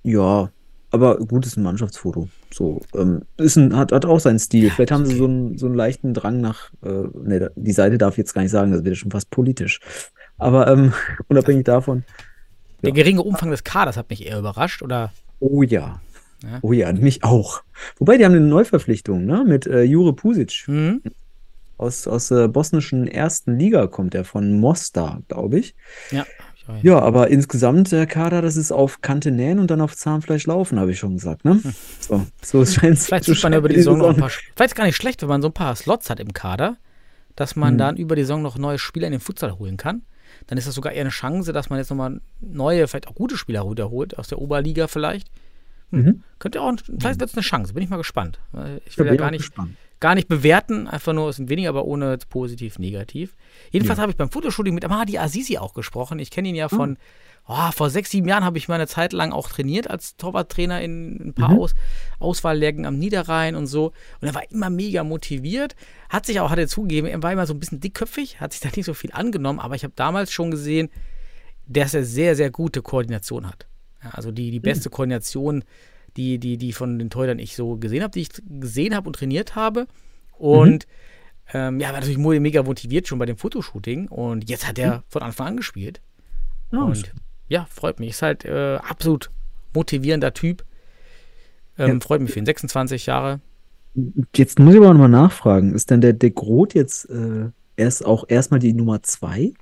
ja, 0.02 0.50
aber 0.90 1.18
gut 1.18 1.46
ist 1.46 1.56
ein 1.56 1.62
Mannschaftsfoto. 1.62 2.28
So, 2.52 2.80
ähm, 2.94 3.22
ist 3.36 3.56
ein, 3.56 3.76
hat, 3.76 3.92
hat 3.92 4.04
auch 4.06 4.20
seinen 4.20 4.38
Stil. 4.38 4.70
Vielleicht 4.70 4.92
haben 4.92 5.04
sie 5.04 5.16
so 5.16 5.24
einen, 5.24 5.58
so 5.58 5.66
einen 5.66 5.74
leichten 5.74 6.14
Drang 6.14 6.40
nach, 6.40 6.70
äh, 6.84 6.88
ne, 7.14 7.50
die 7.56 7.72
Seite 7.72 7.98
darf 7.98 8.14
ich 8.14 8.18
jetzt 8.18 8.34
gar 8.34 8.42
nicht 8.42 8.52
sagen, 8.52 8.72
das 8.72 8.84
wäre 8.84 8.94
schon 8.94 9.10
fast 9.10 9.30
politisch. 9.30 9.80
Aber 10.38 10.68
ähm, 10.68 10.92
unabhängig 11.28 11.64
davon, 11.64 12.04
Der 12.82 12.92
geringe 12.92 13.22
Umfang 13.22 13.50
des 13.50 13.64
Kaders 13.64 13.96
hat 13.96 14.10
mich 14.10 14.26
eher 14.26 14.38
überrascht. 14.38 14.82
Oder 14.82 15.12
oh 15.40 15.62
ja. 15.62 16.00
Ja. 16.42 16.58
Oh 16.62 16.72
ja, 16.72 16.92
mich 16.92 17.24
auch. 17.24 17.62
Wobei, 17.98 18.18
die 18.18 18.24
haben 18.24 18.32
eine 18.34 18.46
Neuverpflichtung, 18.46 19.24
ne? 19.24 19.44
Mit 19.46 19.66
äh, 19.66 19.82
Jure 19.82 20.12
Pusic. 20.12 20.64
Mhm. 20.66 21.02
Aus, 21.78 22.06
aus 22.06 22.28
der 22.28 22.48
bosnischen 22.48 23.06
ersten 23.06 23.58
Liga 23.58 23.86
kommt 23.86 24.14
er, 24.14 24.24
von 24.24 24.58
Mostar, 24.58 25.22
glaube 25.28 25.58
ich. 25.58 25.74
Ja. 26.10 26.26
Ja, 26.82 26.98
aber 26.98 27.28
insgesamt 27.28 27.92
der 27.92 28.06
Kader, 28.06 28.42
das 28.42 28.56
ist 28.56 28.72
auf 28.72 29.00
Kante 29.00 29.30
nähen 29.30 29.60
und 29.60 29.70
dann 29.70 29.80
auf 29.80 29.94
Zahnfleisch 29.94 30.46
laufen, 30.46 30.80
habe 30.80 30.90
ich 30.90 30.98
schon 30.98 31.14
gesagt, 31.14 31.44
ne? 31.44 31.60
So, 32.00 32.26
so 32.42 32.66
scheint 32.66 32.98
Vielleicht 32.98 33.26
sieht 33.26 33.40
man 33.44 33.52
über 33.52 33.68
die 33.68 33.76
Saison 33.76 33.98
noch 33.98 34.08
ein 34.08 34.16
paar. 34.16 34.30
Vielleicht 34.56 34.74
gar 34.74 34.84
nicht 34.84 34.96
schlecht, 34.96 35.22
wenn 35.22 35.28
man 35.28 35.42
so 35.42 35.48
ein 35.48 35.54
paar 35.54 35.76
Slots 35.76 36.10
hat 36.10 36.18
im 36.18 36.32
Kader, 36.32 36.76
dass 37.36 37.54
man 37.54 37.74
Mhm. 37.74 37.78
dann 37.78 37.96
über 37.98 38.16
die 38.16 38.22
Saison 38.22 38.42
noch 38.42 38.58
neue 38.58 38.78
Spieler 38.80 39.06
in 39.06 39.12
den 39.12 39.20
Futsal 39.20 39.58
holen 39.60 39.76
kann. 39.76 40.02
Dann 40.48 40.58
ist 40.58 40.66
das 40.66 40.74
sogar 40.74 40.92
eher 40.92 41.02
eine 41.02 41.10
Chance, 41.10 41.52
dass 41.52 41.70
man 41.70 41.78
jetzt 41.78 41.90
nochmal 41.90 42.20
neue, 42.40 42.88
vielleicht 42.88 43.06
auch 43.06 43.14
gute 43.14 43.36
Spieler 43.36 43.70
wiederholt, 43.70 44.18
aus 44.18 44.26
der 44.26 44.38
Oberliga 44.40 44.88
vielleicht. 44.88 45.28
Hm. 45.90 46.00
Mhm. 46.04 46.22
Könnte 46.38 46.60
auch, 46.62 46.72
vielleicht 46.98 47.20
wird 47.20 47.30
es 47.30 47.36
eine 47.36 47.42
Chance, 47.42 47.72
bin 47.74 47.82
ich 47.82 47.88
mal 47.90 47.96
gespannt. 47.96 48.40
Ich 48.86 48.98
will 48.98 49.06
ja 49.06 49.14
gar 49.14 49.30
nicht, 49.30 49.42
gespannt. 49.42 49.76
gar 50.00 50.14
nicht 50.14 50.28
bewerten, 50.28 50.86
einfach 50.88 51.12
nur 51.12 51.28
es 51.28 51.36
sind 51.36 51.48
weniger, 51.48 51.68
aber 51.70 51.84
ohne 51.84 52.18
positiv, 52.28 52.78
negativ. 52.78 53.36
Jedenfalls 53.70 53.98
Ja. 53.98 54.02
habe 54.02 54.10
ich 54.12 54.16
beim 54.18 54.30
Fotoshooting 54.30 54.74
mit 54.74 54.84
Amadi 54.84 55.18
Azizi 55.18 55.58
auch 55.58 55.74
gesprochen. 55.74 56.18
Ich 56.18 56.30
kenne 56.30 56.48
ihn 56.48 56.54
ja 56.56 56.68
von, 56.68 56.98
oh, 57.46 57.70
vor 57.72 57.88
sechs, 57.90 58.10
sieben 58.10 58.26
Jahren 58.28 58.44
habe 58.44 58.58
ich 58.58 58.66
mal 58.68 58.74
eine 58.74 58.88
Zeit 58.88 59.12
lang 59.12 59.32
auch 59.32 59.48
trainiert 59.48 59.88
als 59.88 60.16
Torwarttrainer 60.16 60.82
in 60.82 61.28
ein 61.28 61.34
paar 61.34 61.52
Mhm. 61.52 61.58
Aus 61.60 61.74
Auswahllärgen 62.18 62.84
am 62.84 62.98
Niederrhein 62.98 63.54
und 63.54 63.66
so. 63.68 63.92
Und 64.20 64.28
er 64.28 64.34
war 64.34 64.50
immer 64.50 64.68
mega 64.70 65.04
motiviert. 65.04 65.76
Hat 66.08 66.26
sich 66.26 66.40
auch, 66.40 66.50
hat 66.50 66.58
er 66.58 66.66
zugegeben, 66.68 67.06
er 67.06 67.22
war 67.22 67.32
immer 67.32 67.46
so 67.46 67.54
ein 67.54 67.60
bisschen 67.60 67.80
dickköpfig, 67.80 68.40
hat 68.40 68.52
sich 68.52 68.60
da 68.60 68.68
nicht 68.74 68.84
so 68.86 68.94
viel 68.94 69.12
angenommen, 69.12 69.60
aber 69.60 69.76
ich 69.76 69.84
habe 69.84 69.94
damals 69.96 70.32
schon 70.32 70.50
gesehen, 70.50 70.90
dass 71.66 71.94
er 71.94 72.04
sehr, 72.04 72.34
sehr 72.36 72.50
gute 72.50 72.82
Koordination 72.82 73.46
hat. 73.48 73.66
Ja, 74.06 74.10
also 74.12 74.30
die, 74.30 74.50
die 74.50 74.60
beste 74.60 74.90
Koordination, 74.90 75.64
die, 76.16 76.38
die, 76.38 76.56
die 76.58 76.72
von 76.72 76.98
den 76.98 77.10
Torhütern 77.10 77.38
ich 77.38 77.56
so 77.56 77.76
gesehen 77.76 78.02
habe, 78.02 78.12
die 78.12 78.20
ich 78.22 78.28
gesehen 78.60 78.94
habe 78.94 79.08
und 79.08 79.16
trainiert 79.16 79.54
habe. 79.56 79.86
Und 80.38 80.86
ähm, 81.52 81.80
ja, 81.80 81.88
war 81.88 82.00
natürlich 82.00 82.18
mega 82.18 82.62
motiviert 82.62 83.06
schon 83.08 83.18
bei 83.18 83.26
dem 83.26 83.36
Fotoshooting. 83.36 84.08
Und 84.08 84.48
jetzt 84.48 84.66
hat 84.66 84.78
er 84.78 85.02
von 85.08 85.22
Anfang 85.22 85.48
an 85.48 85.56
gespielt. 85.56 86.00
Ja, 86.72 86.80
und 86.80 87.12
ja, 87.48 87.66
freut 87.70 88.00
mich. 88.00 88.10
Ist 88.10 88.22
halt 88.22 88.44
äh, 88.44 88.76
absolut 88.76 89.30
motivierender 89.74 90.32
Typ. 90.34 90.64
Ähm, 91.78 91.94
Ja. 91.94 92.00
Freut 92.00 92.20
mich 92.20 92.32
für 92.32 92.38
ihn. 92.38 92.46
26 92.46 93.06
Jahre. 93.06 93.40
Jetzt 94.34 94.58
muss 94.58 94.74
ich 94.74 94.80
aber 94.80 94.92
nochmal 94.92 95.08
nachfragen, 95.08 95.74
ist 95.74 95.90
denn 95.90 96.00
der 96.02 96.12
De 96.12 96.30
Groot 96.30 96.74
jetzt 96.74 97.08
äh, 97.08 97.50
erst 97.76 98.04
auch 98.04 98.24
erstmal 98.28 98.60
die 98.60 98.74
Nummer 98.74 99.02
zwei? 99.02 99.52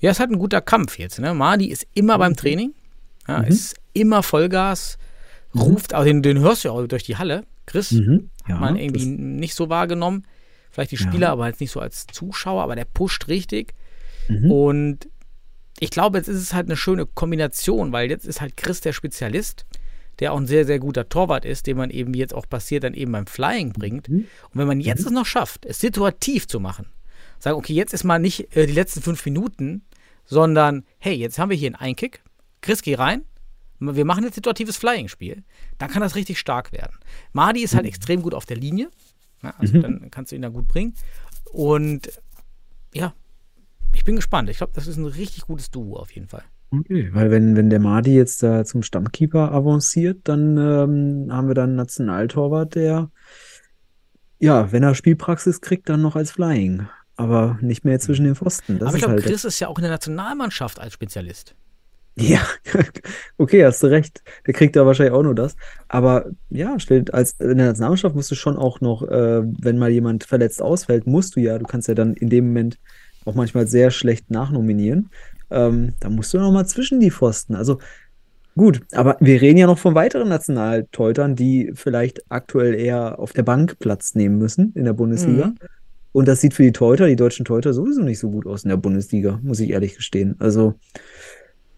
Ja, 0.00 0.10
ist 0.10 0.20
halt 0.20 0.30
ein 0.30 0.38
guter 0.38 0.60
Kampf 0.60 0.98
jetzt. 0.98 1.18
Ne? 1.18 1.32
Madi 1.32 1.66
ist 1.66 1.86
immer 1.94 2.18
beim 2.18 2.36
Training. 2.36 2.74
Ja, 3.26 3.40
Mhm. 3.40 3.44
Ist 3.46 3.76
immer 3.92 4.22
Vollgas. 4.22 4.98
Ruft, 5.54 5.94
also 5.94 6.04
den, 6.06 6.22
den 6.22 6.38
hörst 6.40 6.64
du 6.64 6.68
ja 6.68 6.74
auch 6.74 6.86
durch 6.86 7.04
die 7.04 7.16
Halle. 7.16 7.44
Chris, 7.66 7.90
Mhm. 7.92 8.30
hat 8.44 8.60
man 8.60 8.76
irgendwie 8.76 9.04
nicht 9.06 9.54
so 9.54 9.68
wahrgenommen. 9.68 10.24
Vielleicht 10.70 10.92
die 10.92 10.96
Ja. 10.96 11.06
Spieler, 11.08 11.30
aber 11.30 11.46
jetzt 11.48 11.60
nicht 11.60 11.70
so 11.70 11.80
als 11.80 12.06
Zuschauer, 12.06 12.62
aber 12.62 12.76
der 12.76 12.84
pusht 12.84 13.28
richtig. 13.28 13.74
Mhm. 14.28 14.50
Und 14.50 15.08
ich 15.80 15.90
glaube, 15.90 16.18
jetzt 16.18 16.28
ist 16.28 16.40
es 16.40 16.52
halt 16.54 16.66
eine 16.66 16.76
schöne 16.76 17.06
Kombination, 17.06 17.92
weil 17.92 18.10
jetzt 18.10 18.26
ist 18.26 18.40
halt 18.40 18.56
Chris 18.56 18.80
der 18.80 18.92
Spezialist, 18.92 19.64
der 20.18 20.32
auch 20.32 20.36
ein 20.38 20.46
sehr, 20.46 20.64
sehr 20.66 20.78
guter 20.78 21.08
Torwart 21.08 21.44
ist, 21.44 21.66
den 21.66 21.76
man 21.76 21.90
eben, 21.90 22.12
wie 22.12 22.18
jetzt 22.18 22.34
auch 22.34 22.48
passiert, 22.48 22.84
dann 22.84 22.94
eben 22.94 23.12
beim 23.12 23.26
Flying 23.26 23.72
bringt. 23.72 24.08
Mhm. 24.08 24.26
Und 24.50 24.54
wenn 24.54 24.66
man 24.66 24.80
jetzt 24.80 25.04
es 25.06 25.10
noch 25.10 25.26
schafft, 25.26 25.64
es 25.64 25.78
situativ 25.80 26.46
zu 26.48 26.60
machen, 26.60 26.86
sagen, 27.38 27.56
okay, 27.56 27.72
jetzt 27.74 27.94
ist 27.94 28.04
mal 28.04 28.18
nicht 28.18 28.54
äh, 28.56 28.66
die 28.66 28.72
letzten 28.72 29.00
fünf 29.00 29.24
Minuten, 29.24 29.82
sondern, 30.24 30.84
hey, 30.98 31.14
jetzt 31.14 31.38
haben 31.38 31.50
wir 31.50 31.56
hier 31.56 31.68
einen 31.68 31.76
Einkick, 31.76 32.22
Chris, 32.60 32.82
geh 32.82 32.94
rein, 32.96 33.22
wir 33.80 34.04
machen 34.04 34.24
jetzt 34.24 34.34
situatives 34.34 34.76
Flying-Spiel, 34.76 35.44
dann 35.78 35.90
kann 35.90 36.02
das 36.02 36.14
richtig 36.14 36.38
stark 36.38 36.72
werden. 36.72 36.96
Madi 37.32 37.62
ist 37.62 37.74
halt 37.74 37.86
extrem 37.86 38.22
gut 38.22 38.34
auf 38.34 38.46
der 38.46 38.56
Linie, 38.56 38.90
ja, 39.42 39.54
also 39.58 39.80
dann 39.80 40.10
kannst 40.10 40.32
du 40.32 40.36
ihn 40.36 40.42
da 40.42 40.48
gut 40.48 40.68
bringen. 40.68 40.94
Und 41.52 42.10
ja, 42.92 43.14
ich 43.92 44.04
bin 44.04 44.16
gespannt. 44.16 44.48
Ich 44.50 44.58
glaube, 44.58 44.72
das 44.74 44.86
ist 44.86 44.96
ein 44.96 45.04
richtig 45.04 45.42
gutes 45.42 45.70
Duo 45.70 45.96
auf 45.96 46.10
jeden 46.10 46.28
Fall. 46.28 46.42
Okay, 46.70 47.08
weil 47.14 47.30
wenn, 47.30 47.56
wenn 47.56 47.70
der 47.70 47.80
Madi 47.80 48.14
jetzt 48.14 48.42
da 48.42 48.64
zum 48.64 48.82
Stammkeeper 48.82 49.52
avanciert, 49.52 50.20
dann 50.24 50.56
ähm, 50.58 51.32
haben 51.32 51.48
wir 51.48 51.54
dann 51.54 51.70
einen 51.70 51.76
Nationaltorwart, 51.76 52.74
der, 52.74 53.10
ja, 54.38 54.70
wenn 54.70 54.82
er 54.82 54.94
Spielpraxis 54.94 55.62
kriegt, 55.62 55.88
dann 55.88 56.02
noch 56.02 56.14
als 56.14 56.32
Flying. 56.32 56.86
Aber 57.16 57.58
nicht 57.62 57.84
mehr 57.84 57.98
zwischen 57.98 58.24
den 58.24 58.36
Pfosten. 58.36 58.78
Das 58.78 58.88
Aber 58.88 58.96
ich 58.96 59.02
glaube, 59.02 59.14
halt 59.14 59.24
Chris 59.24 59.44
ist 59.44 59.58
ja 59.58 59.68
auch 59.68 59.78
in 59.78 59.82
der 59.82 59.90
Nationalmannschaft 59.90 60.78
als 60.78 60.92
Spezialist. 60.92 61.56
Ja, 62.20 62.40
okay, 63.36 63.64
hast 63.64 63.82
du 63.82 63.86
recht. 63.86 64.22
Der 64.46 64.54
kriegt 64.54 64.74
da 64.74 64.84
wahrscheinlich 64.84 65.14
auch 65.14 65.22
nur 65.22 65.34
das. 65.34 65.56
Aber 65.88 66.26
ja, 66.50 66.78
stellt 66.80 67.14
als 67.14 67.32
in 67.38 67.58
der 67.58 67.68
Nationalmannschaft 67.68 68.14
musst 68.14 68.30
du 68.30 68.34
schon 68.34 68.56
auch 68.56 68.80
noch, 68.80 69.02
äh, 69.02 69.42
wenn 69.42 69.78
mal 69.78 69.90
jemand 69.90 70.24
verletzt 70.24 70.60
ausfällt, 70.60 71.06
musst 71.06 71.36
du 71.36 71.40
ja, 71.40 71.58
du 71.58 71.64
kannst 71.64 71.86
ja 71.86 71.94
dann 71.94 72.14
in 72.14 72.28
dem 72.28 72.48
Moment 72.48 72.78
auch 73.24 73.34
manchmal 73.34 73.66
sehr 73.66 73.90
schlecht 73.90 74.30
nachnominieren. 74.30 75.10
Ähm, 75.50 75.94
da 76.00 76.10
musst 76.10 76.34
du 76.34 76.38
noch 76.38 76.52
mal 76.52 76.66
zwischen 76.66 76.98
die 77.00 77.10
Pfosten. 77.10 77.54
Also 77.54 77.78
gut, 78.56 78.80
aber 78.92 79.16
wir 79.20 79.40
reden 79.40 79.58
ja 79.58 79.66
noch 79.66 79.78
von 79.78 79.94
weiteren 79.94 80.28
Nationaltorhütern, 80.28 81.36
die 81.36 81.72
vielleicht 81.74 82.30
aktuell 82.30 82.74
eher 82.74 83.18
auf 83.18 83.32
der 83.32 83.44
Bank 83.44 83.78
Platz 83.78 84.14
nehmen 84.14 84.38
müssen 84.38 84.72
in 84.74 84.84
der 84.84 84.92
Bundesliga. 84.92 85.46
Mhm. 85.46 85.58
Und 86.12 86.26
das 86.26 86.40
sieht 86.40 86.54
für 86.54 86.64
die 86.64 86.72
Torhüter, 86.72 87.06
die 87.06 87.16
deutschen 87.16 87.44
Torhüter, 87.44 87.72
sowieso 87.72 88.02
nicht 88.02 88.18
so 88.18 88.30
gut 88.30 88.46
aus 88.46 88.64
in 88.64 88.70
der 88.70 88.76
Bundesliga, 88.76 89.38
muss 89.42 89.60
ich 89.60 89.70
ehrlich 89.70 89.94
gestehen. 89.94 90.36
Also 90.38 90.74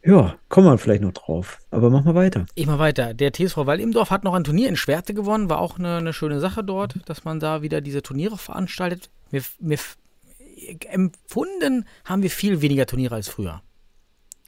ja, 0.04 0.36
kommen 0.48 0.66
wir 0.66 0.78
vielleicht 0.78 1.02
noch 1.02 1.12
drauf. 1.12 1.58
Aber 1.70 1.90
mach 1.90 2.04
mal 2.04 2.14
weiter. 2.14 2.46
Ich 2.54 2.66
mal 2.66 2.78
weiter. 2.78 3.12
Der 3.12 3.32
TSV 3.32 3.58
Wallimdorf 3.58 4.10
hat 4.10 4.24
noch 4.24 4.34
ein 4.34 4.44
Turnier 4.44 4.68
in 4.68 4.76
Schwerte 4.76 5.12
gewonnen. 5.12 5.50
War 5.50 5.58
auch 5.58 5.78
eine, 5.78 5.98
eine 5.98 6.12
schöne 6.12 6.40
Sache 6.40 6.64
dort, 6.64 6.96
dass 7.06 7.24
man 7.24 7.38
da 7.38 7.62
wieder 7.62 7.80
diese 7.80 8.02
Turniere 8.02 8.38
veranstaltet. 8.38 9.10
Wir, 9.30 9.42
wir, 9.58 9.78
empfunden 10.88 11.86
haben 12.04 12.22
wir 12.22 12.30
viel 12.30 12.62
weniger 12.62 12.86
Turniere 12.86 13.14
als 13.14 13.28
früher. 13.28 13.62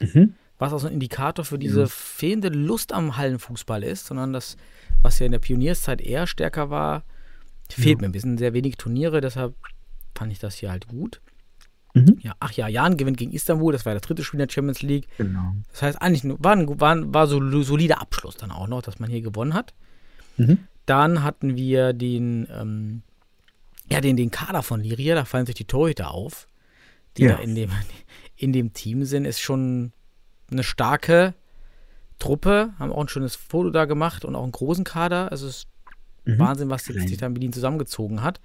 Mhm. 0.00 0.34
Was 0.58 0.72
auch 0.72 0.78
so 0.78 0.86
ein 0.86 0.94
Indikator 0.94 1.44
für 1.44 1.58
diese 1.58 1.88
fehlende 1.88 2.48
Lust 2.48 2.92
am 2.92 3.16
Hallenfußball 3.16 3.82
ist, 3.82 4.06
sondern 4.06 4.32
das, 4.32 4.56
was 5.02 5.18
ja 5.18 5.26
in 5.26 5.32
der 5.32 5.38
Pionierszeit 5.38 6.00
eher 6.00 6.26
stärker 6.26 6.70
war, 6.70 7.02
fehlt 7.68 8.00
mir 8.00 8.08
ein 8.08 8.12
bisschen. 8.12 8.38
Sehr 8.38 8.54
wenig 8.54 8.76
Turniere, 8.76 9.20
deshalb 9.20 9.54
fand 10.14 10.32
ich 10.32 10.38
das 10.38 10.56
hier 10.56 10.70
halt 10.70 10.86
gut. 10.86 11.20
Mhm. 11.94 12.18
Ja, 12.20 12.32
ach 12.40 12.52
ja, 12.52 12.68
Jan 12.68 12.96
gewinnt 12.96 13.18
gegen 13.18 13.32
Istanbul, 13.32 13.72
das 13.72 13.84
war 13.84 13.92
das 13.92 14.02
dritte 14.02 14.24
Spiel 14.24 14.40
in 14.40 14.46
der 14.46 14.52
Champions 14.52 14.80
League. 14.82 15.08
Genau. 15.18 15.54
Das 15.72 15.82
heißt, 15.82 16.00
eigentlich 16.00 16.24
nur- 16.24 16.42
war 16.42 16.52
ein, 16.52 16.80
war, 16.80 17.12
war 17.12 17.26
so 17.26 17.38
ein 17.38 17.62
solider 17.64 18.00
Abschluss 18.00 18.36
dann 18.36 18.50
auch 18.50 18.66
noch, 18.66 18.80
dass 18.82 18.98
man 18.98 19.10
hier 19.10 19.20
gewonnen 19.20 19.52
hat. 19.54 19.74
Mhm. 20.38 20.58
Dann 20.86 21.22
hatten 21.22 21.54
wir 21.56 21.92
den, 21.92 22.48
ähm, 22.50 23.02
ja, 23.90 24.00
den, 24.00 24.16
den 24.16 24.30
Kader 24.30 24.62
von 24.62 24.80
Liria, 24.82 25.14
da 25.14 25.24
fallen 25.26 25.44
sich 25.46 25.54
die 25.54 25.66
Torhüter 25.66 26.10
auf, 26.12 26.46
die 27.18 27.24
Ja. 27.24 27.36
da 27.36 27.42
in 27.42 27.54
dem, 27.54 27.70
in 28.36 28.52
dem 28.54 28.72
Team 28.72 29.04
sind, 29.04 29.26
ist 29.26 29.40
schon 29.40 29.92
eine 30.50 30.62
starke 30.64 31.34
Truppe, 32.18 32.72
haben 32.78 32.92
auch 32.92 33.02
ein 33.02 33.08
schönes 33.08 33.34
Foto 33.36 33.70
da 33.70 33.84
gemacht 33.84 34.24
und 34.24 34.34
auch 34.34 34.42
einen 34.44 34.52
großen 34.52 34.84
Kader. 34.84 35.30
Also 35.30 35.46
es 35.46 35.56
ist 35.58 35.68
Mhm. 36.24 36.38
Wahnsinn, 36.38 36.70
was 36.70 36.84
die, 36.84 36.92
sich 37.00 37.16
da 37.18 37.26
in 37.26 37.34
Berlin 37.34 37.52
zusammengezogen 37.52 38.22
hat. 38.22 38.40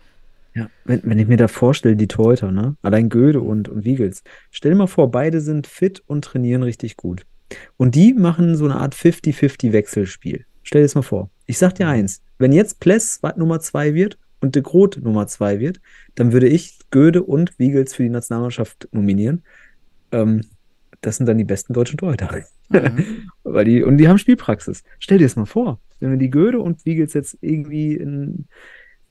Ja, 0.57 0.71
wenn, 0.85 1.01
wenn 1.03 1.19
ich 1.19 1.27
mir 1.27 1.37
da 1.37 1.47
vorstelle, 1.47 1.95
die 1.95 2.07
Torhüter, 2.07 2.51
ne? 2.51 2.75
Allein 2.81 3.09
Göde 3.09 3.41
und, 3.41 3.69
und 3.69 3.85
Wiegels. 3.85 4.23
Stell 4.49 4.71
dir 4.71 4.77
mal 4.77 4.87
vor, 4.87 5.11
beide 5.11 5.39
sind 5.39 5.67
fit 5.67 6.01
und 6.07 6.25
trainieren 6.25 6.63
richtig 6.63 6.97
gut. 6.97 7.27
Und 7.77 7.93
die 7.93 8.13
machen 8.13 8.55
so 8.55 8.65
eine 8.65 8.77
Art 8.77 8.95
50-50 8.95 9.71
Wechselspiel. 9.71 10.45
Stell 10.63 10.81
dir 10.81 10.85
das 10.85 10.95
mal 10.95 11.03
vor. 11.03 11.29
Ich 11.45 11.59
sag 11.59 11.75
dir 11.75 11.87
eins, 11.87 12.21
wenn 12.39 12.51
jetzt 12.51 12.79
Pless 12.79 13.21
Nummer 13.35 13.59
zwei 13.59 13.93
wird 13.93 14.17
und 14.41 14.55
de 14.55 14.63
Groot 14.63 14.99
Nummer 15.01 15.27
zwei 15.27 15.59
wird, 15.59 15.79
dann 16.15 16.33
würde 16.33 16.47
ich 16.47 16.79
Göde 16.89 17.21
und 17.21 17.57
Wiegels 17.59 17.93
für 17.93 18.03
die 18.03 18.09
Nationalmannschaft 18.09 18.87
nominieren. 18.91 19.43
Ähm, 20.11 20.41
das 21.01 21.17
sind 21.17 21.27
dann 21.27 21.37
die 21.37 21.43
besten 21.43 21.73
deutschen 21.73 21.97
Torhüter. 21.97 22.43
Mhm. 22.69 23.29
Weil 23.43 23.65
die, 23.65 23.83
und 23.83 23.97
die 23.97 24.07
haben 24.07 24.17
Spielpraxis. 24.17 24.83
Stell 24.97 25.19
dir 25.19 25.25
das 25.25 25.35
mal 25.35 25.45
vor, 25.45 25.79
wenn 25.99 26.09
wir 26.09 26.17
die 26.17 26.31
Göde 26.31 26.59
und 26.59 26.85
Wiegels 26.85 27.13
jetzt 27.13 27.37
irgendwie 27.41 27.93
in, 27.93 28.45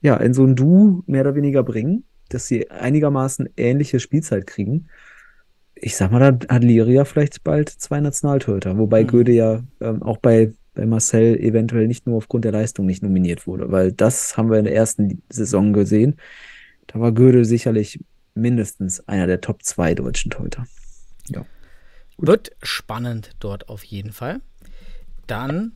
ja, 0.01 0.17
in 0.17 0.33
so 0.33 0.45
ein 0.45 0.55
Du 0.55 1.03
mehr 1.07 1.21
oder 1.21 1.35
weniger 1.35 1.63
bringen, 1.63 2.03
dass 2.29 2.47
sie 2.47 2.69
einigermaßen 2.69 3.49
ähnliche 3.57 3.99
Spielzeit 3.99 4.47
kriegen. 4.47 4.87
Ich 5.75 5.95
sag 5.95 6.11
mal, 6.11 6.19
da 6.19 6.53
hat 6.53 6.63
Liria 6.63 7.05
vielleicht 7.05 7.43
bald 7.43 7.69
zwei 7.69 7.99
Nationaltorhüter, 7.99 8.77
wobei 8.77 9.03
Mhm. 9.03 9.07
Göde 9.07 9.31
ja 9.31 9.63
ähm, 9.79 10.01
auch 10.03 10.17
bei, 10.17 10.53
bei 10.73 10.85
Marcel 10.85 11.37
eventuell 11.39 11.87
nicht 11.87 12.07
nur 12.07 12.17
aufgrund 12.17 12.45
der 12.45 12.51
Leistung 12.51 12.85
nicht 12.85 13.03
nominiert 13.03 13.47
wurde, 13.47 13.71
weil 13.71 13.91
das 13.91 14.37
haben 14.37 14.49
wir 14.49 14.57
in 14.59 14.65
der 14.65 14.75
ersten 14.75 15.21
Saison 15.29 15.73
gesehen. 15.73 16.15
Da 16.87 16.99
war 16.99 17.11
Göde 17.11 17.45
sicherlich 17.45 17.99
mindestens 18.33 19.07
einer 19.07 19.27
der 19.27 19.41
Top 19.41 19.63
zwei 19.63 19.93
deutschen 19.93 20.31
Torhüter. 20.31 20.65
Wird 22.17 22.51
spannend 22.63 23.35
dort 23.39 23.69
auf 23.69 23.83
jeden 23.83 24.11
Fall. 24.11 24.41
Dann 25.27 25.73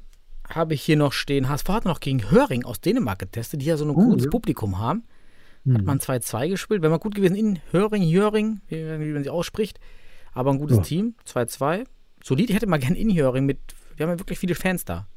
habe 0.55 0.73
ich 0.73 0.81
hier 0.81 0.97
noch 0.97 1.13
stehen, 1.13 1.49
HSV 1.49 1.67
hat 1.69 1.85
noch 1.85 1.99
gegen 1.99 2.29
Höring 2.31 2.63
aus 2.65 2.81
Dänemark 2.81 3.19
getestet, 3.19 3.61
die 3.61 3.65
ja 3.65 3.77
so 3.77 3.85
ein 3.85 3.91
Oh, 3.91 3.95
gutes 3.95 4.25
ja. 4.25 4.29
Publikum 4.31 4.79
haben. 4.79 5.03
Hat 5.69 5.79
Hm. 5.79 5.85
man 5.85 5.99
2-2 5.99 6.49
gespielt. 6.49 6.81
Wäre 6.81 6.89
mal 6.91 6.97
gut 6.97 7.13
gewesen 7.15 7.35
in 7.35 7.59
Höring, 7.71 8.03
Höring, 8.11 8.61
wie, 8.67 8.77
wie 8.99 9.11
man 9.13 9.23
sie 9.23 9.29
ausspricht. 9.29 9.79
Aber 10.33 10.51
ein 10.51 10.57
gutes 10.59 10.77
Ja. 10.77 10.83
Team, 10.83 11.15
2-2. 11.25 11.85
Solid, 12.23 12.49
ich 12.49 12.55
hätte 12.55 12.67
mal 12.67 12.77
gern 12.79 12.95
in 12.95 13.13
Höring 13.15 13.45
mit, 13.45 13.59
wir 13.95 14.05
haben 14.05 14.13
ja 14.13 14.19
wirklich 14.19 14.39
viele 14.39 14.55
Fans 14.55 14.85
da. 14.85 15.07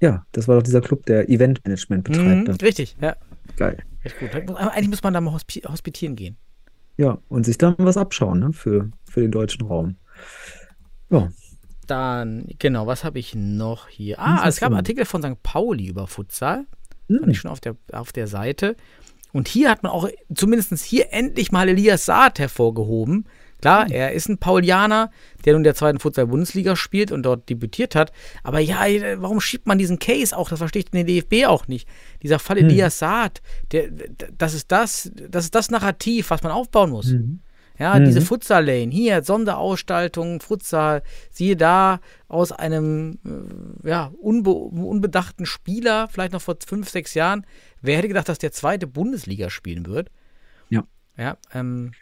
Ja, 0.00 0.24
das 0.32 0.48
war 0.48 0.56
doch 0.56 0.62
dieser 0.62 0.80
Club, 0.80 1.06
der 1.06 1.28
Eventmanagement 1.28 2.04
betreibt. 2.04 2.48
Mhm, 2.48 2.54
richtig, 2.62 2.96
ja. 3.00 3.16
Geil. 3.56 3.82
Echt 4.02 4.18
gut. 4.18 4.30
Eigentlich 4.34 4.88
muss 4.88 5.02
man 5.02 5.14
da 5.14 5.20
mal 5.20 5.32
hospi 5.32 5.60
hospitieren 5.60 6.16
gehen. 6.16 6.36
Ja, 6.96 7.18
und 7.28 7.44
sich 7.44 7.58
dann 7.58 7.74
was 7.78 7.96
abschauen, 7.96 8.38
ne, 8.40 8.52
für, 8.52 8.90
für 9.04 9.20
den 9.20 9.30
deutschen 9.32 9.66
Raum. 9.66 9.96
Ja, 11.10 11.28
Dann, 11.86 12.46
genau, 12.58 12.86
was 12.86 13.04
habe 13.04 13.18
ich 13.18 13.34
noch 13.34 13.88
hier? 13.88 14.18
Ah, 14.18 14.42
hast 14.42 14.54
es 14.54 14.60
gab 14.60 14.68
einen? 14.68 14.76
Artikel 14.76 15.04
von 15.04 15.22
St. 15.22 15.42
Pauli 15.42 15.86
über 15.86 16.06
Futsal. 16.06 16.66
Hm. 17.08 17.18
Fand 17.20 17.32
ich 17.32 17.38
schon 17.38 17.50
auf 17.50 17.60
der, 17.60 17.76
auf 17.92 18.12
der 18.12 18.26
Seite. 18.26 18.76
Und 19.32 19.48
hier 19.48 19.70
hat 19.70 19.82
man 19.82 19.90
auch 19.92 20.08
zumindest 20.32 20.72
hier 20.84 21.12
endlich 21.12 21.50
mal 21.50 21.68
Elias 21.68 22.04
Saad 22.06 22.38
hervorgehoben. 22.38 23.26
Klar, 23.60 23.90
er 23.90 24.12
ist 24.12 24.28
ein 24.28 24.36
Paulianer, 24.36 25.10
der 25.44 25.54
nun 25.54 25.60
in 25.60 25.64
der 25.64 25.74
zweiten 25.74 25.98
Futsal-Bundesliga 25.98 26.76
spielt 26.76 27.10
und 27.10 27.22
dort 27.22 27.48
debütiert 27.48 27.94
hat. 27.94 28.12
Aber 28.42 28.60
ja, 28.60 28.84
warum 29.16 29.40
schiebt 29.40 29.66
man 29.66 29.78
diesen 29.78 29.98
Case 29.98 30.36
auch? 30.36 30.50
Das 30.50 30.58
verstehe 30.58 30.80
ich 30.80 30.90
den 30.90 31.06
DFB 31.06 31.46
auch 31.46 31.66
nicht. 31.66 31.88
Dieser 32.22 32.38
Fall 32.38 32.58
Elias 32.58 32.98
Saad, 32.98 33.40
der, 33.72 33.88
das 34.36 34.52
ist 34.52 34.70
das, 34.70 35.10
das 35.14 35.44
ist 35.44 35.54
das 35.54 35.70
Narrativ, 35.70 36.28
was 36.28 36.42
man 36.42 36.52
aufbauen 36.52 36.90
muss. 36.90 37.06
Mhm. 37.06 37.40
Ja, 37.76 37.98
diese 37.98 38.20
Futsal-Lane, 38.20 38.92
hier, 38.92 39.22
Sonderausgestaltung, 39.24 40.40
Futsal, 40.40 41.02
siehe 41.30 41.56
da, 41.56 41.98
aus 42.28 42.52
einem 42.52 43.18
äh, 43.24 43.88
ja, 43.88 44.12
unbe 44.20 44.50
unbedachten 44.52 45.44
Spieler, 45.44 46.06
vielleicht 46.08 46.32
noch 46.32 46.40
vor 46.42 46.56
fünf, 46.64 46.88
sechs 46.88 47.14
Jahren. 47.14 47.44
Wer 47.82 47.98
hätte 47.98 48.08
gedacht, 48.08 48.28
dass 48.28 48.38
der 48.38 48.52
zweite 48.52 48.86
Bundesliga 48.86 49.50
spielen 49.50 49.86
wird? 49.86 50.10
Ja. 50.68 50.84
Ja, 51.16 51.36
ähm, 51.52 51.92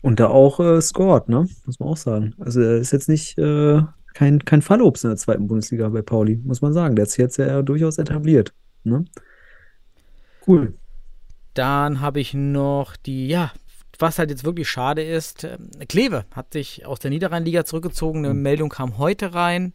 Und 0.00 0.20
da 0.20 0.28
auch 0.28 0.60
äh, 0.60 0.80
scored, 0.80 1.28
ne? 1.28 1.48
Muss 1.64 1.80
man 1.80 1.88
auch 1.88 1.96
sagen. 1.96 2.34
Also 2.38 2.60
er 2.60 2.76
ist 2.76 2.92
jetzt 2.92 3.08
nicht 3.08 3.36
äh, 3.36 3.82
kein, 4.14 4.44
kein 4.44 4.62
Fallobst 4.62 5.02
in 5.04 5.10
der 5.10 5.16
zweiten 5.16 5.48
Bundesliga 5.48 5.88
bei 5.88 6.02
Pauli, 6.02 6.40
muss 6.44 6.62
man 6.62 6.72
sagen. 6.72 6.94
Der 6.94 7.06
sich 7.06 7.18
jetzt 7.18 7.36
ja 7.36 7.62
durchaus 7.62 7.98
etabliert. 7.98 8.54
Ne? 8.84 9.04
Cool. 10.46 10.74
dann 11.54 12.00
habe 12.00 12.20
ich 12.20 12.34
noch 12.34 12.96
die, 12.96 13.26
ja, 13.28 13.52
was 14.00 14.18
halt 14.18 14.30
jetzt 14.30 14.44
wirklich 14.44 14.68
schade 14.68 15.02
ist, 15.02 15.44
ähm, 15.44 15.70
Kleve 15.88 16.24
hat 16.32 16.52
sich 16.52 16.86
aus 16.86 16.98
der 16.98 17.10
Niederrheinliga 17.10 17.64
zurückgezogen. 17.64 18.24
Eine 18.24 18.34
Meldung 18.34 18.68
kam 18.68 18.98
heute 18.98 19.34
rein. 19.34 19.72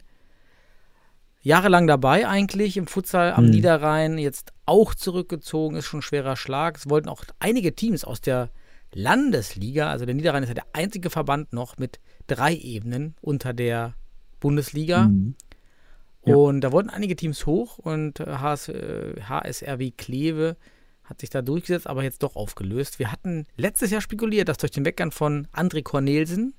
Jahrelang 1.42 1.86
dabei 1.86 2.28
eigentlich 2.28 2.76
im 2.76 2.86
Futsal 2.86 3.32
am 3.32 3.46
Mhm. 3.46 3.50
Niederrhein, 3.50 4.18
jetzt 4.18 4.52
auch 4.64 4.94
zurückgezogen, 4.94 5.76
ist 5.76 5.86
schon 5.86 5.98
ein 5.98 6.02
schwerer 6.02 6.36
Schlag. 6.36 6.76
Es 6.76 6.88
wollten 6.88 7.08
auch 7.08 7.24
einige 7.40 7.74
Teams 7.74 8.04
aus 8.04 8.20
der 8.20 8.50
Landesliga, 8.94 9.90
also 9.90 10.04
der 10.04 10.14
Niederrhein 10.14 10.42
ist 10.42 10.50
ja 10.50 10.54
der 10.54 10.66
einzige 10.72 11.10
Verband 11.10 11.52
noch 11.52 11.78
mit 11.78 11.98
drei 12.26 12.54
Ebenen 12.54 13.16
unter 13.20 13.52
der 13.52 13.94
Bundesliga. 14.38 15.08
Mhm. 15.08 15.34
Ja. 16.24 16.36
Und 16.36 16.60
da 16.60 16.70
wollten 16.70 16.90
einige 16.90 17.16
Teams 17.16 17.46
hoch 17.46 17.78
und 17.78 18.20
äh, 18.20 18.36
HS, 18.36 18.68
äh, 18.68 19.20
HSRW 19.28 19.90
Kleve 19.90 20.56
hat 21.04 21.20
sich 21.20 21.30
da 21.30 21.42
durchgesetzt, 21.42 21.86
aber 21.86 22.02
jetzt 22.02 22.22
doch 22.22 22.36
aufgelöst. 22.36 22.98
Wir 22.98 23.10
hatten 23.12 23.46
letztes 23.56 23.90
Jahr 23.90 24.00
spekuliert, 24.00 24.48
dass 24.48 24.58
durch 24.58 24.70
den 24.72 24.84
Weggang 24.84 25.10
von 25.10 25.46
André 25.52 25.82
Cornelsen 25.82 26.54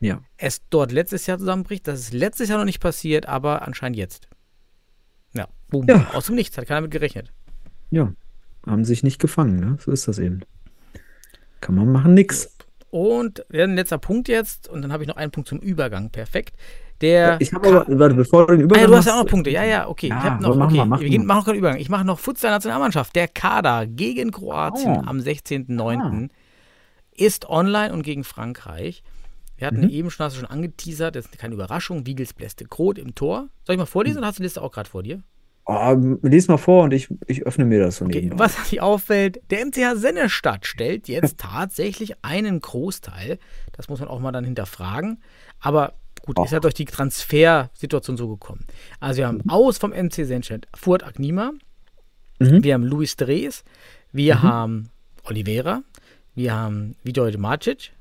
Ja. 0.00 0.22
es 0.36 0.62
dort 0.70 0.92
letztes 0.92 1.26
Jahr 1.26 1.38
zusammenbricht. 1.38 1.86
Das 1.88 2.00
ist 2.00 2.12
letztes 2.12 2.48
Jahr 2.48 2.58
noch 2.58 2.64
nicht 2.64 2.80
passiert, 2.80 3.26
aber 3.26 3.62
anscheinend 3.66 3.96
jetzt. 3.96 4.28
Ja, 5.34 5.48
boom. 5.68 5.86
Ja. 5.88 6.10
Aus 6.12 6.26
dem 6.26 6.36
Nichts, 6.36 6.56
hat 6.56 6.66
keiner 6.66 6.80
mit 6.80 6.90
gerechnet. 6.90 7.32
Ja. 7.90 8.12
Haben 8.66 8.84
sich 8.84 9.02
nicht 9.02 9.20
gefangen, 9.20 9.58
ne? 9.60 9.76
So 9.80 9.90
ist 9.90 10.08
das 10.08 10.18
eben. 10.18 10.40
Kann 11.60 11.74
man 11.74 11.90
machen, 11.90 12.14
nix. 12.14 12.56
Und 12.90 13.44
ein 13.52 13.74
letzter 13.74 13.98
Punkt 13.98 14.28
jetzt, 14.28 14.68
und 14.68 14.82
dann 14.82 14.92
habe 14.92 15.02
ich 15.02 15.08
noch 15.08 15.16
einen 15.16 15.32
Punkt 15.32 15.48
zum 15.48 15.58
Übergang. 15.58 16.10
Perfekt. 16.10 16.56
Der. 17.00 17.40
Ich 17.40 17.52
habe 17.52 17.68
aber, 17.68 17.98
warte, 17.98 18.14
bevor 18.14 18.46
du 18.46 18.52
den 18.54 18.60
Ah, 18.60 18.64
Übergang 18.64 18.82
ja, 18.84 18.88
du 18.88 18.96
hast 18.96 19.06
ja 19.06 19.14
auch 19.14 19.24
noch 19.24 19.30
Punkte. 19.30 19.50
Ja, 19.50 19.64
ja, 19.64 19.88
okay. 19.88 20.08
Ja, 20.08 20.18
ich 20.18 20.24
habe 20.24 20.42
noch, 20.42 20.56
mach 20.56 20.66
okay. 20.66 20.76
mal, 20.76 20.86
mach 20.86 21.00
wir 21.00 21.08
gehen, 21.08 21.26
machen 21.26 21.38
noch 21.38 21.44
keinen 21.46 21.58
Übergang. 21.58 21.78
Ich 21.80 21.88
mache 21.88 22.04
noch 22.04 22.18
Futsal-Nationalmannschaft. 22.18 23.14
Der 23.16 23.28
Kader 23.28 23.86
gegen 23.86 24.30
Kroatien 24.30 24.98
Ah. 24.98 25.02
am 25.06 25.18
16.09. 25.20 26.30
ist 27.16 27.48
online 27.48 27.92
und 27.92 28.02
gegen 28.02 28.24
Frankreich. 28.24 29.02
Wir 29.56 29.66
hatten 29.68 29.82
Mhm. 29.82 29.88
eben 29.88 30.10
schon, 30.10 30.24
hast 30.26 30.34
du 30.36 30.40
schon 30.40 30.50
angeteasert, 30.50 31.14
das 31.16 31.26
ist 31.26 31.38
keine 31.38 31.54
Überraschung. 31.54 32.06
Wiegels 32.06 32.32
Bläste 32.32 32.64
Groth 32.64 32.98
im 32.98 33.14
Tor. 33.14 33.48
Soll 33.64 33.74
ich 33.74 33.78
mal 33.78 33.86
vorlesen 33.86 34.18
oder 34.18 34.26
hast 34.28 34.38
du 34.38 34.42
die 34.42 34.46
Liste 34.46 34.62
auch 34.62 34.72
gerade 34.72 34.88
vor 34.90 35.02
dir? 35.02 35.22
Oh, 35.66 35.96
lies 36.22 36.48
mal 36.48 36.58
vor 36.58 36.82
und 36.84 36.92
ich, 36.92 37.08
ich 37.26 37.44
öffne 37.46 37.64
mir 37.64 37.80
das 37.80 38.02
Okay, 38.02 38.30
was 38.34 38.68
sich 38.68 38.82
auffällt, 38.82 39.40
der 39.50 39.64
MCH 39.64 39.94
Sennestadt 39.96 40.66
stellt 40.66 41.08
jetzt 41.08 41.38
tatsächlich 41.38 42.22
einen 42.22 42.60
Großteil. 42.60 43.38
Das 43.72 43.88
muss 43.88 44.00
man 44.00 44.08
auch 44.10 44.20
mal 44.20 44.32
dann 44.32 44.44
hinterfragen. 44.44 45.22
Aber 45.60 45.94
gut, 46.24 46.38
ist 46.44 46.52
ja 46.52 46.60
durch 46.60 46.74
die 46.74 46.84
Transfersituation 46.86 48.16
so 48.16 48.28
gekommen. 48.28 48.64
Also 49.00 49.18
wir 49.18 49.28
haben 49.28 49.42
aus 49.48 49.78
vom 49.78 49.90
MC 49.92 50.24
Sennestadt 50.24 50.66
Fuad 50.74 51.02
Agnima, 51.04 51.52
Mhm. 52.40 52.64
wir 52.64 52.74
haben 52.74 52.82
Luis 52.84 53.14
Drees, 53.16 53.62
wir 54.10 54.42
haben 54.42 54.90
Oliveira, 55.24 55.82
wir 56.34 56.52
haben 56.54 56.96
Vidoide 57.04 57.38
Macic 57.38 57.92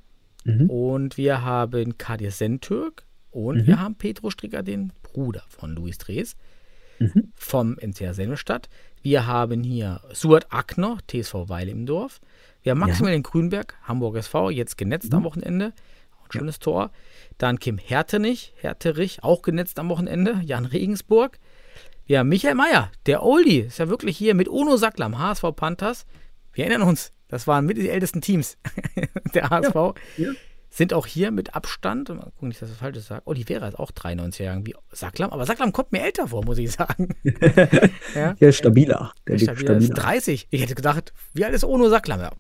Mhm. 0.46 0.70
und 0.70 1.18
wir 1.18 1.44
haben 1.44 1.98
Kadir 1.98 2.32
Sentürk 2.32 3.06
und 3.32 3.68
wir 3.68 3.80
haben 3.80 3.96
Petro 3.96 4.30
Stricker, 4.32 4.64
den 4.64 4.92
Bruder 5.04 5.44
von 5.50 5.76
Luis 5.76 5.98
Drees 6.00 6.36
Mhm. 7.00 7.32
vom 7.36 7.78
NCR 7.80 8.14
Sennestadt. 8.14 8.70
Wir 9.02 9.28
haben 9.28 9.64
hier 9.64 10.02
Suat 10.14 10.48
Akner, 10.52 10.98
TSV 11.08 11.50
Weil 11.50 11.70
im 11.70 11.86
Dorf. 11.86 12.20
Wir 12.64 12.72
haben 12.72 12.80
Maximilian 12.80 13.24
Grünberg, 13.24 13.76
Hamburg 13.84 14.16
SV, 14.18 14.50
jetzt 14.50 14.78
genetzt 14.78 15.12
Mhm. 15.12 15.18
am 15.18 15.24
Wochenende. 15.26 15.66
Ein 16.24 16.32
schönes 16.40 16.60
Tor. 16.60 16.92
Dann 17.38 17.60
Kim 17.60 17.78
Hertenich, 17.78 18.54
Herterich, 18.58 19.24
auch 19.24 19.42
genetzt 19.42 19.80
am 19.80 19.90
Wochenende. 19.90 20.42
Jan 20.44 20.66
Regensburg. 20.66 21.40
Wir 22.06 22.20
haben 22.20 22.30
Michael 22.30 22.56
Mayer, 22.56 22.92
der 23.06 23.24
Oldie, 23.24 23.60
ist 23.62 23.80
ja 23.80 23.88
wirklich 23.88 24.18
hier 24.18 24.36
mit 24.36 24.50
Uno 24.50 24.76
Sacklam, 24.76 25.20
HSV 25.20 25.44
Panthers. 25.56 26.06
Wir 26.52 26.66
erinnern 26.66 26.88
uns, 26.88 27.14
das 27.30 27.48
waren 27.48 27.66
mit 27.66 27.78
die 27.78 27.90
ältesten 27.90 28.20
Teams 28.22 28.58
der 29.34 29.50
HSV. 29.50 29.76
ja. 30.18 30.32
Sind 30.70 30.92
auch 30.92 31.06
hier 31.06 31.30
mit 31.30 31.54
Abstand, 31.54 32.10
mal 32.10 32.32
gucken, 32.32 32.48
nicht, 32.48 32.60
dass 32.60 32.70
ich 32.70 32.74
das 32.74 32.80
Falsches 32.80 33.06
sage. 33.06 33.22
Oliveira 33.26 33.68
ist 33.68 33.78
auch 33.78 33.92
93 33.92 34.44
Jahre 34.44 34.66
wie 34.66 34.74
Sacklam, 34.92 35.30
aber 35.30 35.46
Sacklam 35.46 35.72
kommt 35.72 35.92
mir 35.92 36.02
älter 36.02 36.28
vor, 36.28 36.44
muss 36.44 36.58
ich 36.58 36.72
sagen. 36.72 37.10
ja. 38.16 38.34
Der 38.34 38.50
ist 38.50 38.58
stabiler. 38.58 39.14
Der 39.28 39.38
liegt 39.38 39.52
Stabiler 39.52 39.78
ist 39.78 39.86
stabiler. 39.86 40.04
30. 40.04 40.48
Ich 40.50 40.62
hätte 40.64 40.74
gedacht, 40.74 41.14
wie 41.34 41.46
alt 41.46 41.54
ist 41.54 41.64
Ono 41.64 41.90
Sacklam? 41.90 42.22
Ja, 42.22 42.32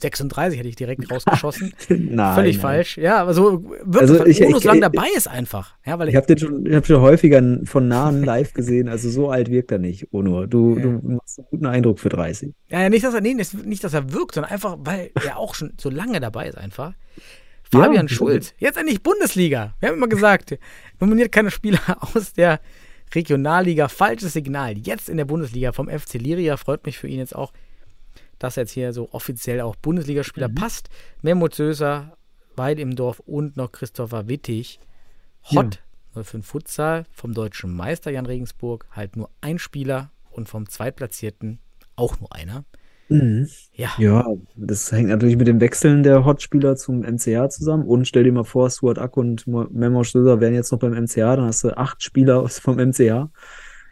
36 0.00 0.58
hätte 0.58 0.68
ich 0.68 0.76
direkt 0.76 1.10
rausgeschossen. 1.10 1.72
Nein, 1.88 2.34
Völlig 2.34 2.56
nein. 2.56 2.60
falsch. 2.62 2.98
Ja, 2.98 3.18
aber 3.22 3.32
so 3.34 3.62
wirklich, 3.84 4.00
Also 4.00 4.26
ich- 4.26 4.42
Ono 4.42 4.50
so 4.52 4.58
ich- 4.58 4.64
lange 4.64 4.78
ich- 4.78 4.82
dabei 4.82 5.06
ist 5.16 5.28
einfach. 5.28 5.74
Ja, 5.86 5.98
weil 5.98 6.08
Ich 6.08 6.16
habe 6.16 6.26
den 6.26 6.38
schon, 6.38 6.66
ich 6.66 6.74
hab 6.74 6.86
schon 6.86 7.00
häufiger 7.00 7.42
von 7.64 7.88
nahen 7.88 8.24
live 8.24 8.52
gesehen, 8.54 8.88
also 8.88 9.08
so 9.08 9.30
alt 9.30 9.50
wirkt 9.50 9.70
er 9.72 9.78
nicht, 9.78 10.12
Onur. 10.12 10.46
Du, 10.46 10.74
du 10.78 11.00
machst 11.14 11.38
einen 11.38 11.46
guten 11.50 11.66
Eindruck 11.66 11.98
für 12.00 12.08
30. 12.08 12.52
Ja, 12.68 12.80
ja, 12.82 12.88
nicht, 12.90 13.04
dass 13.04 13.14
er, 13.14 13.20
nee, 13.20 13.34
nicht, 13.34 13.84
dass 13.84 13.94
er 13.94 14.12
wirkt, 14.12 14.34
sondern 14.34 14.52
einfach, 14.52 14.76
weil 14.80 15.10
er 15.26 15.38
auch 15.38 15.54
schon 15.54 15.72
so 15.80 15.90
lange 15.90 16.20
dabei 16.20 16.48
ist 16.48 16.58
einfach. 16.58 16.92
Ja, 17.72 17.80
Fabian 17.80 18.06
wieso 18.08 18.14
Schulz, 18.26 18.54
jetzt 18.58 18.76
endlich 18.78 19.02
Bundesliga. 19.02 19.74
Wir 19.80 19.88
haben 19.88 19.96
immer 19.96 20.06
gesagt, 20.06 20.56
nominiert 21.00 21.32
keine 21.32 21.50
Spieler 21.50 21.80
aus 22.14 22.32
der 22.34 22.60
Regionalliga. 23.14 23.88
Falsches 23.88 24.32
Signal. 24.32 24.76
Jetzt 24.78 25.08
in 25.08 25.16
der 25.16 25.24
Bundesliga 25.24 25.72
vom 25.72 25.88
FC 25.88 26.14
Liria. 26.14 26.56
Freut 26.56 26.86
mich 26.86 26.98
für 26.98 27.08
ihn 27.08 27.18
jetzt 27.18 27.34
auch, 27.34 27.52
dass 28.44 28.56
jetzt 28.56 28.72
hier 28.72 28.92
so 28.92 29.08
offiziell 29.12 29.60
auch 29.62 29.74
Bundesligaspieler 29.76 30.48
Mhm. 30.48 30.54
passt. 30.54 30.88
Mehmet 31.22 31.54
Söser, 31.54 32.16
Weid 32.56 32.78
im 32.78 32.94
Dorf 32.94 33.20
und 33.20 33.56
noch 33.56 33.72
Christopher 33.72 34.28
Wittig. 34.28 34.78
Hot, 35.50 35.82
für 36.12 36.22
den 36.38 36.42
Futsal, 36.42 37.04
vom 37.12 37.34
deutschen 37.34 37.74
Meister 37.74 38.10
Jan 38.10 38.26
Regensburg 38.26 38.86
halt 38.92 39.16
nur 39.16 39.30
ein 39.40 39.58
Spieler 39.58 40.10
und 40.30 40.48
vom 40.48 40.68
Zweitplatzierten 40.68 41.58
auch 41.96 42.20
nur 42.20 42.32
einer. 42.34 42.64
Mhm. 43.08 43.48
Ja, 43.74 43.90
Ja, 43.98 44.26
das 44.56 44.90
hängt 44.92 45.08
natürlich 45.10 45.36
mit 45.36 45.46
dem 45.46 45.60
Wechseln 45.60 46.02
der 46.02 46.24
Hotspieler 46.24 46.76
zum 46.76 47.02
MCH 47.02 47.48
zusammen. 47.50 47.84
Und 47.86 48.06
stell 48.08 48.24
dir 48.24 48.32
mal 48.32 48.44
vor, 48.44 48.70
Stuart 48.70 48.98
Ack 48.98 49.16
und 49.16 49.46
Mo- 49.46 49.66
Memo 49.70 50.04
Stöser 50.04 50.40
wären 50.40 50.54
jetzt 50.54 50.70
noch 50.72 50.78
beim 50.78 50.92
MCH, 50.94 51.16
dann 51.36 51.44
hast 51.46 51.64
du 51.64 51.76
acht 51.76 52.02
Spieler 52.02 52.48
vom 52.48 52.78
MCH. 52.78 53.28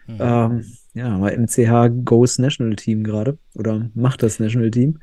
Mhm. 0.07 0.17
Ähm, 0.19 0.65
ja, 0.95 1.15
aber 1.15 1.37
MCH 1.37 2.05
goes 2.05 2.39
National 2.39 2.77
Team 2.77 3.03
gerade 3.05 3.39
oder 3.55 3.91
macht 3.95 4.23
das 4.23 4.39
National 4.39 4.71
Team. 4.71 4.99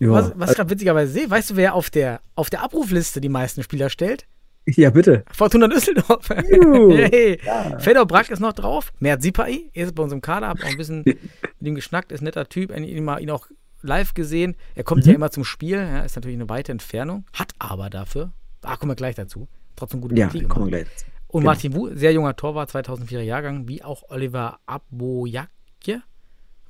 Ja, 0.00 0.10
was, 0.10 0.32
was 0.36 0.50
ich 0.50 0.56
gerade 0.56 0.70
witzigerweise 0.70 1.12
sehe, 1.12 1.30
weißt 1.30 1.50
du, 1.50 1.56
wer 1.56 1.74
auf 1.74 1.90
der, 1.90 2.20
auf 2.34 2.50
der 2.50 2.62
Abrufliste 2.62 3.20
die 3.20 3.28
meisten 3.28 3.62
Spieler 3.62 3.90
stellt? 3.90 4.26
Ja, 4.66 4.90
bitte. 4.90 5.24
Fortuna 5.30 5.68
Düsseldorf. 5.68 6.28
Hey. 6.30 7.38
Fedor 7.78 8.06
Brack 8.06 8.30
ist 8.30 8.40
noch 8.40 8.54
drauf. 8.54 8.92
Mert 8.98 9.20
Sipai 9.20 9.64
ist 9.74 9.94
bei 9.94 10.02
uns 10.02 10.12
im 10.12 10.22
Kader. 10.22 10.48
Hab 10.48 10.62
auch 10.62 10.68
ein 10.68 10.78
bisschen 10.78 11.02
mit 11.04 11.18
ihm 11.60 11.74
geschnackt. 11.74 12.12
Ist 12.12 12.22
ein 12.22 12.24
netter 12.24 12.48
Typ. 12.48 12.70
Ich 12.70 12.76
ihn, 12.78 13.06
ihn 13.06 13.30
auch 13.30 13.48
live 13.82 14.14
gesehen. 14.14 14.56
Er 14.74 14.84
kommt 14.84 15.04
ja 15.04 15.12
immer 15.12 15.30
zum 15.30 15.44
Spiel. 15.44 15.76
Ja, 15.76 16.00
ist 16.00 16.16
natürlich 16.16 16.36
eine 16.36 16.48
weite 16.48 16.72
Entfernung. 16.72 17.26
Hat 17.34 17.52
aber 17.58 17.90
dafür, 17.90 18.32
ah, 18.62 18.76
kommen 18.76 18.92
wir 18.92 18.96
gleich 18.96 19.14
dazu, 19.14 19.48
trotzdem 19.76 20.00
gute 20.00 20.14
Ja, 20.14 20.28
Partie 20.28 20.44
kommen 20.44 20.66
wir 20.66 20.82
gleich 20.82 20.86
dazu. 20.90 21.04
Und 21.34 21.40
Genau. 21.40 21.50
Martin 21.50 21.74
Wu, 21.74 21.90
sehr 21.96 22.12
junger 22.12 22.36
Torwart, 22.36 22.70
2004er 22.70 23.20
Jahrgang, 23.22 23.66
wie 23.66 23.82
auch 23.82 24.04
Oliver 24.08 24.60
Aboyakje. 24.66 26.00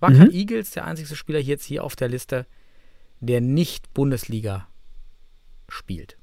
Wacker 0.00 0.24
Mhm. 0.24 0.30
Eagles, 0.30 0.70
der 0.70 0.86
einzige 0.86 1.14
Spieler 1.14 1.38
jetzt 1.38 1.64
hier 1.66 1.84
auf 1.84 1.96
der 1.96 2.08
Liste, 2.08 2.46
der 3.20 3.42
nicht 3.42 3.92
Bundesliga 3.92 4.66
spielt. 5.68 6.16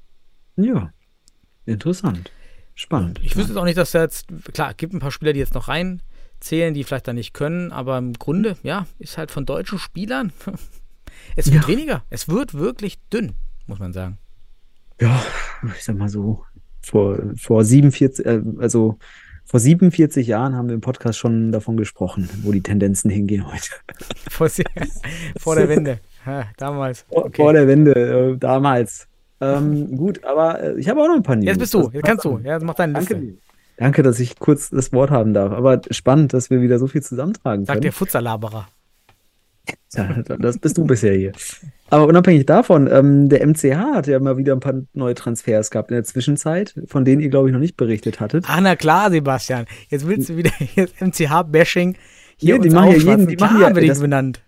Ja, 0.56 0.92
interessant. 1.66 2.32
Spannend. 2.74 3.20
Ich 3.22 3.36
wüsste 3.36 3.52
jetzt 3.52 3.58
auch 3.60 3.64
nicht, 3.64 3.78
dass 3.78 3.92
da 3.92 4.02
jetzt, 4.02 4.26
klar, 4.52 4.70
es 4.70 4.76
gibt 4.76 4.92
ein 4.92 4.98
paar 4.98 5.12
Spieler, 5.12 5.32
die 5.32 5.38
jetzt 5.40 5.54
noch 5.54 5.68
reinziehen 5.68 6.02
zählen, 6.40 6.74
die 6.74 6.82
vielleicht 6.82 7.06
da 7.06 7.12
nicht 7.12 7.34
können, 7.34 7.70
aber 7.70 7.96
im 7.98 8.14
Grunde, 8.14 8.56
ja, 8.64 8.88
ist 8.98 9.16
halt 9.18 9.30
von 9.30 9.46
deutschen 9.46 9.78
Spielern. 9.78 10.32
Es 11.36 11.52
wird 11.52 11.62
Ja. 11.62 11.68
weniger. 11.68 12.02
Es 12.10 12.26
wird 12.28 12.54
wirklich 12.54 12.98
dünn, 13.12 13.34
muss 13.68 13.78
man 13.78 13.92
sagen. 13.92 14.18
Ja, 15.00 15.22
ich 15.76 15.84
sag 15.84 15.96
mal 15.96 16.08
so, 16.08 16.44
vor, 16.82 17.18
vor 17.36 17.64
47, 17.64 18.24
äh, 18.26 18.40
also 18.58 18.98
vor 19.44 19.60
47 19.60 20.26
Jahren 20.26 20.54
haben 20.56 20.68
wir 20.68 20.74
im 20.74 20.80
Podcast 20.80 21.18
schon 21.18 21.52
davon 21.52 21.76
gesprochen, 21.76 22.28
wo 22.42 22.52
die 22.52 22.60
Tendenzen 22.62 23.10
hingehen 23.10 23.46
heute. 23.52 23.70
Vor, 24.30 24.48
vor 25.38 25.56
der 25.56 25.68
Wende. 25.68 25.98
Ha, 26.24 26.44
damals. 26.56 27.04
Vor, 27.08 27.26
Okay. 27.26 27.42
vor 27.42 27.52
der 27.52 27.66
Wende, 27.66 27.92
äh, 27.94 28.36
damals. 28.38 29.08
Ähm, 29.40 29.96
gut, 29.96 30.24
aber 30.24 30.62
äh, 30.62 30.78
ich 30.80 30.88
habe 30.88 31.00
auch 31.02 31.08
noch 31.08 31.16
ein 31.16 31.22
paar 31.24 31.34
News. 31.36 31.46
Jetzt 31.46 31.58
bist 31.58 31.74
du, 31.74 31.90
jetzt 31.92 32.04
kannst 32.04 32.24
du. 32.24 32.38
Ja, 32.44 32.58
mach 32.60 32.74
deine 32.74 32.92
Danke 32.94 33.14
Liste. 33.14 33.26
dir. 33.32 33.38
Danke, 33.76 34.02
dass 34.04 34.20
ich 34.20 34.38
kurz 34.38 34.70
das 34.70 34.92
Wort 34.92 35.10
haben 35.10 35.34
darf. 35.34 35.52
Aber 35.52 35.80
spannend, 35.90 36.32
dass 36.32 36.48
wir 36.50 36.60
wieder 36.62 36.78
so 36.78 36.86
viel 36.86 37.02
zusammentragen 37.02 37.64
Sagt 37.66 37.74
können. 37.74 37.82
der 37.82 37.92
Futsalaberer. 37.92 38.68
Ja, 39.94 40.22
das 40.38 40.58
bist 40.58 40.78
du 40.78 40.84
bisher 40.84 41.14
hier. 41.14 41.32
Aber 41.92 42.06
unabhängig 42.06 42.46
davon, 42.46 42.88
ähm, 42.90 43.28
der 43.28 43.46
MCH 43.46 43.76
hat 43.94 44.06
ja 44.06 44.18
mal 44.18 44.38
wieder 44.38 44.54
ein 44.54 44.60
paar 44.60 44.80
neue 44.94 45.14
Transfers 45.14 45.70
gehabt 45.70 45.90
in 45.90 45.94
der 45.96 46.04
Zwischenzeit, 46.04 46.74
von 46.86 47.04
denen 47.04 47.20
ihr, 47.20 47.28
glaube 47.28 47.48
ich, 47.48 47.52
noch 47.52 47.60
nicht 47.60 47.76
berichtet 47.76 48.18
hattet. 48.18 48.46
Ah, 48.48 48.60
na 48.62 48.76
klar, 48.76 49.10
Sebastian. 49.10 49.66
Jetzt 49.90 50.06
willst 50.08 50.30
du 50.30 50.36
wieder 50.38 50.50
MCH-Bashing 51.00 51.96
hier 52.38 52.56
Nee, 52.58 52.62
die 52.68 52.70
machen 52.70 52.90
ja 52.92 52.96
jeden- 52.96 53.26
die 53.28 53.36
machen 53.36 53.60
ja- 53.60 53.66
haben 53.66 53.74
wir 53.76 53.82
die 53.82 53.88
das- 53.88 54.00
benannt. 54.00 54.42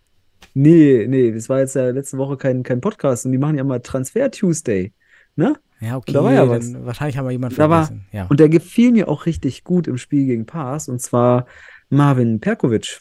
Nee, 0.54 1.06
nee, 1.06 1.32
das 1.32 1.48
war 1.50 1.58
jetzt 1.60 1.74
ja 1.74 1.90
letzte 1.90 2.16
Woche 2.16 2.36
kein, 2.38 2.62
kein 2.62 2.80
Podcast 2.80 3.26
und 3.26 3.32
die 3.32 3.38
machen 3.38 3.56
ja 3.58 3.64
mal 3.64 3.80
Transfer 3.80 4.30
Tuesday. 4.30 4.92
Ne? 5.36 5.56
Ja, 5.80 5.96
okay. 5.98 6.12
Da 6.12 6.24
war 6.24 6.32
ja 6.32 6.48
was. 6.48 6.72
Wahrscheinlich 6.82 7.18
haben 7.18 7.26
wir 7.26 7.32
jemanden 7.32 7.56
Da 7.56 7.68
war, 7.68 7.86
vergessen. 7.86 8.06
Ja. 8.12 8.26
und 8.28 8.40
der 8.40 8.48
gefiel 8.48 8.92
mir 8.92 9.08
auch 9.08 9.26
richtig 9.26 9.64
gut 9.64 9.86
im 9.86 9.98
Spiel 9.98 10.24
gegen 10.26 10.46
Paas 10.46 10.88
und 10.88 11.00
zwar 11.02 11.46
Marvin 11.90 12.40
Perkovic. 12.40 13.00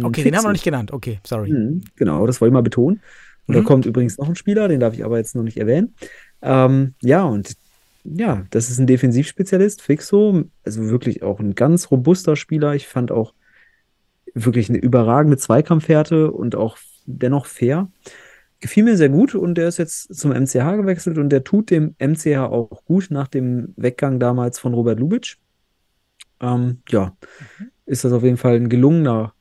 Okay, 0.00 0.22
den 0.22 0.36
haben 0.36 0.42
wir 0.44 0.48
noch 0.48 0.52
nicht 0.52 0.62
genannt. 0.64 0.92
Okay, 0.92 1.18
sorry. 1.26 1.50
Mhm, 1.50 1.82
genau, 1.96 2.24
das 2.26 2.40
wollte 2.40 2.50
ich 2.50 2.54
mal 2.54 2.62
betonen. 2.62 3.00
Und 3.48 3.54
da 3.56 3.62
Mhm. 3.62 3.64
kommt 3.64 3.86
übrigens 3.86 4.18
noch 4.18 4.28
ein 4.28 4.36
Spieler, 4.36 4.68
den 4.68 4.80
darf 4.80 4.94
ich 4.94 5.04
aber 5.04 5.18
jetzt 5.18 5.36
noch 5.36 5.44
nicht 5.44 5.58
erwähnen. 5.58 5.94
Ähm, 6.42 6.94
ja, 7.02 7.24
und 7.24 7.54
ja, 8.04 8.46
das 8.50 8.70
ist 8.70 8.78
ein 8.78 8.86
Defensivspezialist, 8.88 9.82
Fixo, 9.82 10.44
also 10.64 10.88
wirklich 10.90 11.22
auch 11.24 11.40
ein 11.40 11.56
ganz 11.56 11.90
robuster 11.90 12.36
Spieler. 12.36 12.74
Ich 12.74 12.88
fand 12.88 13.12
auch 13.12 13.34
wirklich 14.34 14.68
eine 14.68 14.78
überragende 14.78 15.36
Zweikampfhärte 15.36 16.30
und 16.32 16.54
auch 16.56 16.78
dennoch 17.06 17.46
fair. 17.46 17.90
Gefiel 18.60 18.84
mir 18.84 18.96
sehr 18.96 19.08
gut 19.10 19.34
und 19.34 19.56
der 19.56 19.68
ist 19.68 19.78
jetzt 19.78 20.14
zum 20.14 20.32
MCH 20.32 20.76
gewechselt 20.76 21.18
und 21.18 21.30
der 21.30 21.44
tut 21.44 21.70
dem 21.70 21.94
MCH 21.98 22.38
auch 22.38 22.84
gut 22.84 23.08
nach 23.10 23.28
dem 23.28 23.74
Weggang 23.76 24.20
damals 24.20 24.58
von 24.58 24.74
Robert 24.74 25.00
Lubitsch. 25.00 25.38
Ähm, 26.40 26.82
ja, 26.88 27.16
ist 27.86 28.04
das 28.04 28.12
auf 28.12 28.22
jeden 28.24 28.36
Fall 28.36 28.56
ein 28.56 28.68
gelungener, 28.68 29.34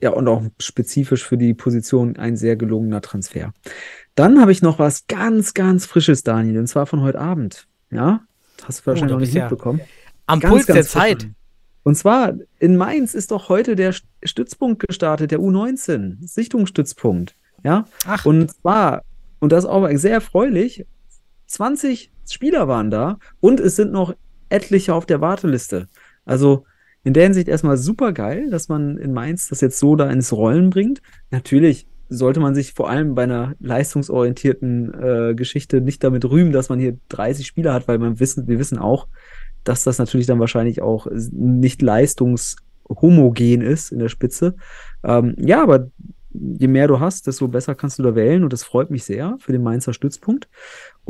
ja, 0.00 0.10
und 0.10 0.28
auch 0.28 0.42
spezifisch 0.60 1.24
für 1.26 1.36
die 1.38 1.54
Position 1.54 2.16
ein 2.16 2.36
sehr 2.36 2.56
gelungener 2.56 3.00
Transfer. 3.00 3.52
Dann 4.14 4.40
habe 4.40 4.52
ich 4.52 4.60
noch 4.62 4.78
was 4.78 5.06
ganz, 5.06 5.54
ganz 5.54 5.86
Frisches, 5.86 6.22
Daniel, 6.22 6.58
und 6.58 6.66
zwar 6.66 6.86
von 6.86 7.00
heute 7.00 7.18
Abend. 7.18 7.66
Ja, 7.90 8.20
hast 8.64 8.80
du 8.80 8.86
wahrscheinlich 8.86 9.12
Oh, 9.12 9.14
noch 9.16 9.20
nicht 9.20 9.34
ja 9.34 9.42
mitbekommen. 9.48 9.80
Am 10.26 10.40
Ganz, 10.40 10.52
Puls 10.52 10.66
der 10.66 10.74
ganz 10.76 10.88
frisch. 10.92 11.02
Zeit. 11.02 11.28
Und 11.82 11.94
zwar 11.96 12.34
in 12.58 12.76
Mainz 12.76 13.14
ist 13.14 13.30
doch 13.30 13.48
heute 13.48 13.74
der 13.74 13.94
St- 13.94 14.04
Stützpunkt 14.22 14.86
gestartet, 14.86 15.30
der 15.30 15.40
U19, 15.40 16.16
Sichtungsstützpunkt. 16.20 17.34
Ja, 17.64 17.86
Ach, 18.06 18.24
und 18.26 18.50
zwar, 18.52 19.02
und 19.38 19.50
das 19.52 19.64
ist 19.64 19.70
auch 19.70 19.88
sehr 19.94 20.12
erfreulich, 20.12 20.84
20 21.46 22.12
Spieler 22.30 22.68
waren 22.68 22.90
da 22.90 23.18
und 23.40 23.60
es 23.60 23.76
sind 23.76 23.92
noch 23.92 24.14
etliche 24.50 24.94
auf 24.94 25.06
der 25.06 25.20
Warteliste. 25.20 25.88
Also 26.24 26.64
in 27.04 27.14
der 27.14 27.24
Hinsicht 27.24 27.48
erstmal 27.48 27.76
super 27.76 28.12
geil, 28.12 28.50
dass 28.50 28.68
man 28.68 28.98
in 28.98 29.12
Mainz 29.12 29.48
das 29.48 29.60
jetzt 29.60 29.78
so 29.78 29.96
da 29.96 30.10
ins 30.10 30.32
Rollen 30.32 30.70
bringt. 30.70 31.00
Natürlich 31.30 31.86
sollte 32.08 32.40
man 32.40 32.54
sich 32.54 32.74
vor 32.74 32.90
allem 32.90 33.14
bei 33.14 33.22
einer 33.22 33.54
leistungsorientierten 33.60 34.94
äh, 34.94 35.34
Geschichte 35.34 35.80
nicht 35.80 36.02
damit 36.02 36.24
rühmen, 36.24 36.52
dass 36.52 36.68
man 36.68 36.80
hier 36.80 36.98
30 37.08 37.46
Spieler 37.46 37.72
hat, 37.72 37.88
weil 37.88 37.98
man 37.98 38.18
wissen, 38.20 38.48
wir 38.48 38.58
wissen 38.58 38.78
auch, 38.78 39.06
dass 39.64 39.84
das 39.84 39.98
natürlich 39.98 40.26
dann 40.26 40.40
wahrscheinlich 40.40 40.82
auch 40.82 41.06
nicht 41.30 41.82
leistungshomogen 41.82 43.62
ist 43.62 43.92
in 43.92 44.00
der 44.00 44.08
Spitze. 44.08 44.56
Ähm, 45.04 45.36
ja, 45.38 45.62
aber 45.62 45.88
je 46.32 46.68
mehr 46.68 46.88
du 46.88 47.00
hast, 47.00 47.26
desto 47.26 47.48
besser 47.48 47.74
kannst 47.74 47.98
du 47.98 48.02
da 48.02 48.14
wählen 48.14 48.44
und 48.44 48.52
das 48.52 48.64
freut 48.64 48.90
mich 48.90 49.04
sehr 49.04 49.36
für 49.40 49.52
den 49.52 49.62
Mainzer 49.62 49.92
Stützpunkt. 49.92 50.48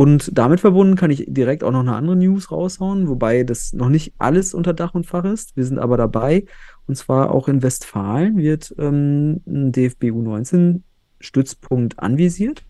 Und 0.01 0.30
damit 0.32 0.61
verbunden 0.61 0.96
kann 0.96 1.11
ich 1.11 1.26
direkt 1.28 1.62
auch 1.62 1.72
noch 1.72 1.80
eine 1.80 1.94
andere 1.94 2.16
News 2.16 2.51
raushauen, 2.51 3.07
wobei 3.07 3.44
das 3.44 3.74
noch 3.74 3.90
nicht 3.90 4.14
alles 4.16 4.55
unter 4.55 4.72
Dach 4.72 4.94
und 4.94 5.05
Fach 5.05 5.26
ist. 5.26 5.55
Wir 5.59 5.66
sind 5.66 5.78
aber 5.78 5.98
dabei 5.98 6.46
und 6.86 6.96
zwar 6.96 7.30
auch 7.30 7.48
in 7.48 7.62
Westfalen 7.62 8.38
wird 8.38 8.74
ähm, 8.78 9.42
ein 9.46 9.72
DFB 9.72 10.05
U19 10.05 10.80
Stützpunkt 11.20 11.98
anvisiert 11.98 12.64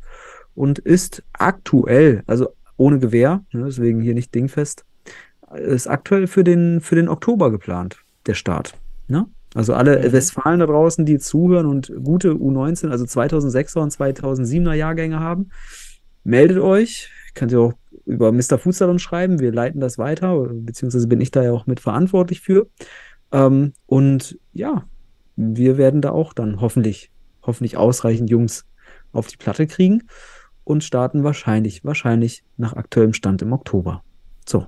und 0.56 0.80
ist 0.80 1.22
aktuell, 1.32 2.24
also 2.26 2.48
ohne 2.76 2.98
Gewehr, 2.98 3.44
ne, 3.52 3.62
deswegen 3.66 4.00
hier 4.00 4.14
nicht 4.14 4.34
dingfest, 4.34 4.84
ist 5.54 5.86
aktuell 5.86 6.26
für 6.26 6.42
den, 6.42 6.80
für 6.80 6.96
den 6.96 7.08
Oktober 7.08 7.52
geplant, 7.52 7.98
der 8.26 8.34
Start. 8.34 8.74
Ne? 9.06 9.26
Also 9.54 9.74
alle 9.74 10.00
Mhm. 10.00 10.12
Westfalen 10.14 10.58
da 10.58 10.66
draußen, 10.66 11.06
die 11.06 11.20
zuhören 11.20 11.66
und 11.66 11.92
gute 12.02 12.32
U19, 12.32 12.88
also 12.88 13.04
2006er 13.04 13.78
und 13.78 13.92
2007er 13.92 14.72
Jahrgänge 14.72 15.20
haben, 15.20 15.50
meldet 16.24 16.58
euch. 16.58 17.08
Könnt 17.34 17.52
ihr 17.52 17.60
auch 17.60 17.72
über 18.06 18.32
Mr. 18.32 18.58
Uns 18.64 19.02
schreiben. 19.02 19.38
Wir 19.40 19.52
leiten 19.52 19.80
das 19.80 19.98
weiter, 19.98 20.46
beziehungsweise 20.50 21.06
bin 21.06 21.20
ich 21.20 21.30
da 21.30 21.42
ja 21.42 21.52
auch 21.52 21.66
mit 21.66 21.80
verantwortlich 21.80 22.40
für. 22.40 22.68
Ähm, 23.32 23.72
und 23.86 24.38
ja, 24.52 24.84
wir 25.36 25.78
werden 25.78 26.00
da 26.02 26.10
auch 26.10 26.32
dann 26.32 26.60
hoffentlich, 26.60 27.10
hoffentlich 27.42 27.76
ausreichend 27.76 28.30
Jungs 28.30 28.66
auf 29.12 29.28
die 29.28 29.36
Platte 29.36 29.66
kriegen 29.66 30.02
und 30.64 30.84
starten 30.84 31.24
wahrscheinlich, 31.24 31.84
wahrscheinlich 31.84 32.44
nach 32.56 32.74
aktuellem 32.74 33.12
Stand 33.12 33.42
im 33.42 33.52
Oktober. 33.52 34.02
So, 34.48 34.66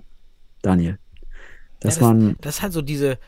Daniel. 0.62 0.98
Das, 1.80 1.96
das- 1.96 2.02
waren, 2.04 2.36
das 2.40 2.56
ist 2.56 2.62
halt 2.62 2.72
so 2.72 2.82
diese, 2.82 3.18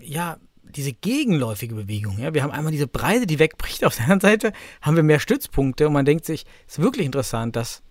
ja, 0.00 0.38
diese 0.74 0.92
gegenläufige 0.92 1.74
Bewegung. 1.74 2.18
Ja? 2.18 2.34
Wir 2.34 2.42
haben 2.42 2.50
einmal 2.50 2.72
diese 2.72 2.86
Breite, 2.86 3.26
die 3.26 3.38
wegbricht. 3.38 3.84
Auf 3.84 3.96
der 3.96 4.04
anderen 4.04 4.20
Seite 4.20 4.52
haben 4.82 4.96
wir 4.96 5.02
mehr 5.02 5.18
Stützpunkte 5.18 5.86
und 5.86 5.92
man 5.94 6.04
denkt 6.04 6.24
sich, 6.24 6.44
es 6.66 6.78
ist 6.78 6.84
wirklich 6.84 7.06
interessant, 7.06 7.56
dass, 7.56 7.82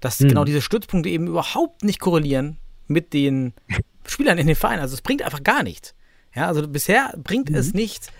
dass 0.00 0.18
Hm. 0.18 0.28
genau 0.28 0.44
diese 0.44 0.60
Stützpunkte 0.60 1.08
eben 1.08 1.26
überhaupt 1.26 1.84
nicht 1.84 2.00
korrelieren 2.00 2.58
mit 2.86 3.12
den 3.12 3.52
Spielern 4.06 4.38
in 4.38 4.46
den 4.46 4.56
Vereinen. 4.56 4.80
Also 4.80 4.94
es 4.94 5.02
bringt 5.02 5.22
einfach 5.22 5.42
gar 5.42 5.62
nichts. 5.62 5.94
Ja, 6.34 6.48
also 6.48 6.66
bisher 6.68 7.14
bringt 7.16 7.48
es 7.50 7.72
nichts, 7.72 8.10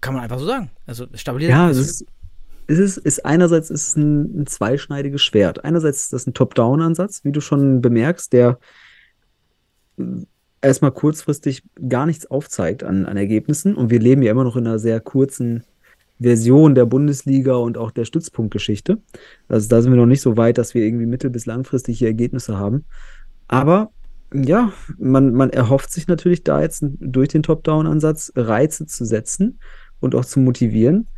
kann 0.00 0.14
man 0.14 0.24
einfach 0.24 0.38
so 0.38 0.46
sagen. 0.46 0.70
Also 0.86 1.06
stabiliert. 1.14 1.52
Mhm. 1.52 1.56
ja, 1.56 1.70
es 1.70 1.78
ist, 1.78 2.04
es 2.66 2.78
ist, 2.78 2.96
ist 2.98 3.24
einerseits 3.24 3.70
ist 3.70 3.88
es 3.88 3.96
ein, 3.96 4.42
ein 4.42 4.46
zweischneidiges 4.46 5.22
Schwert. 5.22 5.64
Einerseits 5.64 6.04
ist 6.04 6.12
das 6.12 6.26
ein 6.26 6.34
Top-Down-Ansatz, 6.34 7.24
wie 7.24 7.32
du 7.32 7.40
schon 7.40 7.80
bemerkst, 7.80 8.32
der 8.32 8.58
äh, 9.98 10.02
erstmal 10.60 10.92
kurzfristig 10.92 11.62
gar 11.88 12.06
nichts 12.06 12.26
aufzeigt 12.26 12.82
an, 12.82 13.06
an 13.06 13.16
Ergebnissen. 13.16 13.74
Und 13.74 13.90
wir 13.90 14.00
leben 14.00 14.22
ja 14.22 14.32
immer 14.32 14.44
noch 14.44 14.56
in 14.56 14.66
einer 14.66 14.78
sehr 14.78 15.00
kurzen 15.00 15.64
Version 16.20 16.74
der 16.74 16.86
Bundesliga 16.86 17.54
und 17.54 17.78
auch 17.78 17.90
der 17.90 18.04
Stützpunktgeschichte. 18.04 18.98
Also 19.48 19.68
da 19.68 19.80
sind 19.80 19.92
wir 19.92 19.96
noch 19.98 20.06
nicht 20.06 20.20
so 20.20 20.36
weit, 20.36 20.58
dass 20.58 20.74
wir 20.74 20.82
irgendwie 20.84 21.06
mittel- 21.06 21.30
bis 21.30 21.46
langfristige 21.46 22.06
Ergebnisse 22.06 22.58
haben. 22.58 22.84
Aber 23.46 23.90
ja, 24.32 24.72
man, 24.98 25.32
man 25.32 25.50
erhofft 25.50 25.90
sich 25.90 26.06
natürlich 26.06 26.44
da 26.44 26.60
jetzt 26.60 26.84
durch 27.00 27.28
den 27.28 27.42
Top-Down-Ansatz 27.42 28.32
Reize 28.36 28.86
zu 28.86 29.04
setzen 29.04 29.58
und 30.00 30.14
auch 30.14 30.24
zu 30.24 30.40
motivieren. 30.40 31.08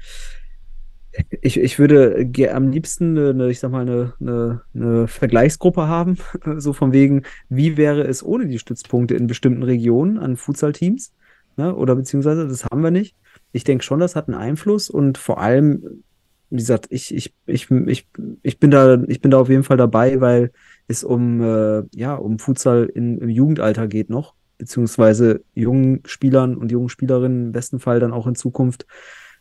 Ich, 1.40 1.58
ich 1.58 1.80
würde 1.80 2.30
am 2.54 2.68
liebsten 2.68 3.18
eine, 3.18 3.50
ich 3.50 3.58
sag 3.58 3.72
mal, 3.72 3.80
eine, 3.80 4.14
eine, 4.20 4.62
eine 4.74 5.08
Vergleichsgruppe 5.08 5.88
haben, 5.88 6.18
so 6.58 6.72
von 6.72 6.92
wegen, 6.92 7.22
wie 7.48 7.76
wäre 7.76 8.02
es 8.02 8.22
ohne 8.22 8.46
die 8.46 8.60
Stützpunkte 8.60 9.16
in 9.16 9.26
bestimmten 9.26 9.64
Regionen 9.64 10.18
an 10.18 10.36
Futsal-Teams? 10.36 11.12
Ne? 11.56 11.74
Oder 11.74 11.96
beziehungsweise, 11.96 12.46
das 12.46 12.64
haben 12.64 12.82
wir 12.82 12.92
nicht. 12.92 13.16
Ich 13.52 13.64
denke 13.64 13.84
schon, 13.84 14.00
das 14.00 14.16
hat 14.16 14.28
einen 14.28 14.38
Einfluss 14.38 14.90
und 14.90 15.18
vor 15.18 15.40
allem, 15.40 16.02
wie 16.50 16.56
gesagt, 16.56 16.86
ich, 16.90 17.14
ich, 17.14 17.34
ich, 17.46 17.70
ich, 17.70 18.08
ich 18.42 18.58
bin 18.58 18.70
da, 18.70 19.02
ich 19.08 19.20
bin 19.20 19.30
da 19.30 19.38
auf 19.38 19.48
jeden 19.48 19.64
Fall 19.64 19.76
dabei, 19.76 20.20
weil 20.20 20.52
es 20.88 21.04
um, 21.04 21.40
äh, 21.42 21.82
ja, 21.94 22.14
um 22.14 22.38
Futsal 22.38 22.86
in, 22.86 23.18
im 23.18 23.28
Jugendalter 23.28 23.88
geht 23.88 24.10
noch, 24.10 24.34
beziehungsweise 24.58 25.42
jungen 25.54 26.02
Spielern 26.04 26.56
und 26.56 26.70
jungen 26.70 26.88
Spielerinnen 26.88 27.46
im 27.46 27.52
besten 27.52 27.80
Fall 27.80 28.00
dann 28.00 28.12
auch 28.12 28.26
in 28.26 28.34
Zukunft 28.34 28.86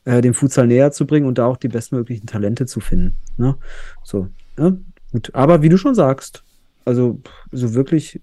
äh, 0.05 0.21
dem 0.21 0.33
Futsal 0.33 0.67
näher 0.67 0.91
zu 0.91 1.05
bringen 1.05 1.27
und 1.27 1.37
da 1.37 1.45
auch 1.45 1.57
die 1.57 1.67
bestmöglichen 1.67 2.27
Talente 2.27 2.65
zu 2.65 2.79
finden. 2.79 3.15
Ne? 3.37 3.57
So, 4.03 4.27
ne? 4.57 4.79
gut. 5.11 5.33
Aber 5.33 5.61
wie 5.61 5.69
du 5.69 5.77
schon 5.77 5.95
sagst, 5.95 6.43
also 6.85 7.21
so 7.51 7.73
wirklich, 7.73 8.21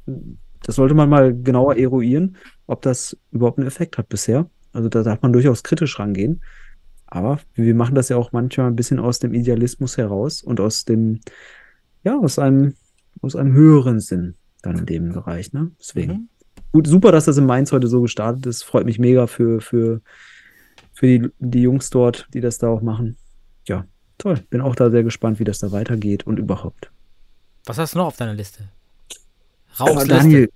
das 0.63 0.77
sollte 0.77 0.95
man 0.95 1.09
mal 1.09 1.35
genauer 1.35 1.77
eruieren, 1.77 2.37
ob 2.67 2.83
das 2.83 3.17
überhaupt 3.31 3.59
einen 3.59 3.69
Effekt 3.69 3.99
hat 3.99 4.09
bisher. 4.09 4.51
Also 4.77 4.91
da 4.91 5.03
darf 5.03 5.23
man 5.23 5.33
durchaus 5.33 5.63
kritisch 5.63 5.99
rangehen. 5.99 6.43
Aber 7.07 7.41
wir 7.55 7.75
machen 7.75 7.95
das 7.95 8.09
ja 8.11 8.17
auch 8.17 8.33
manchmal 8.33 8.67
ein 8.67 8.77
bisschen 8.77 8.99
aus 8.99 9.19
dem 9.19 9.33
Idealismus 9.33 9.97
heraus 9.97 10.43
und 10.43 10.61
aus 10.61 10.85
dem, 10.85 11.21
ja, 12.05 12.19
aus 12.19 12.39
einem, 12.39 12.75
aus 13.23 13.37
einem 13.37 13.55
höheren 13.55 14.01
Sinn 14.01 14.35
dann 14.63 14.79
in 14.79 14.87
dem 14.87 15.13
Bereich, 15.13 15.53
ne? 15.53 15.71
Deswegen. 15.81 16.13
Mhm. 16.13 16.29
gut, 16.73 16.87
super, 16.89 17.13
dass 17.13 17.25
das 17.25 17.39
in 17.39 17.47
Mainz 17.47 17.73
heute 17.73 17.87
so 17.87 18.03
gestartet 18.03 18.45
ist. 18.47 18.65
Freut 18.65 18.85
mich 18.85 18.99
mega 18.99 19.27
für, 19.27 19.61
für, 19.61 20.03
für 20.93 21.07
die, 21.07 21.31
die 21.39 21.63
Jungs 21.63 21.89
dort, 21.91 22.29
die 22.35 22.41
das 22.41 22.59
da 22.59 22.69
auch 22.69 22.83
machen. 22.83 23.17
Ja, 23.67 23.87
toll. 24.19 24.45
Bin 24.51 24.61
auch 24.61 24.75
da 24.75 24.91
sehr 24.91 25.05
gespannt, 25.05 25.39
wie 25.39 25.45
das 25.45 25.61
da 25.61 25.73
weitergeht 25.73 26.27
und 26.27 26.39
überhaupt. 26.39 26.91
Was 27.65 27.79
hast 27.79 27.95
du 27.95 27.99
noch 27.99 28.07
auf 28.07 28.17
deiner 28.17 28.35
Liste? 28.35 28.69
Aber 29.79 29.93
Rauchsliste. 29.93 30.15
Daniel, 30.15 30.49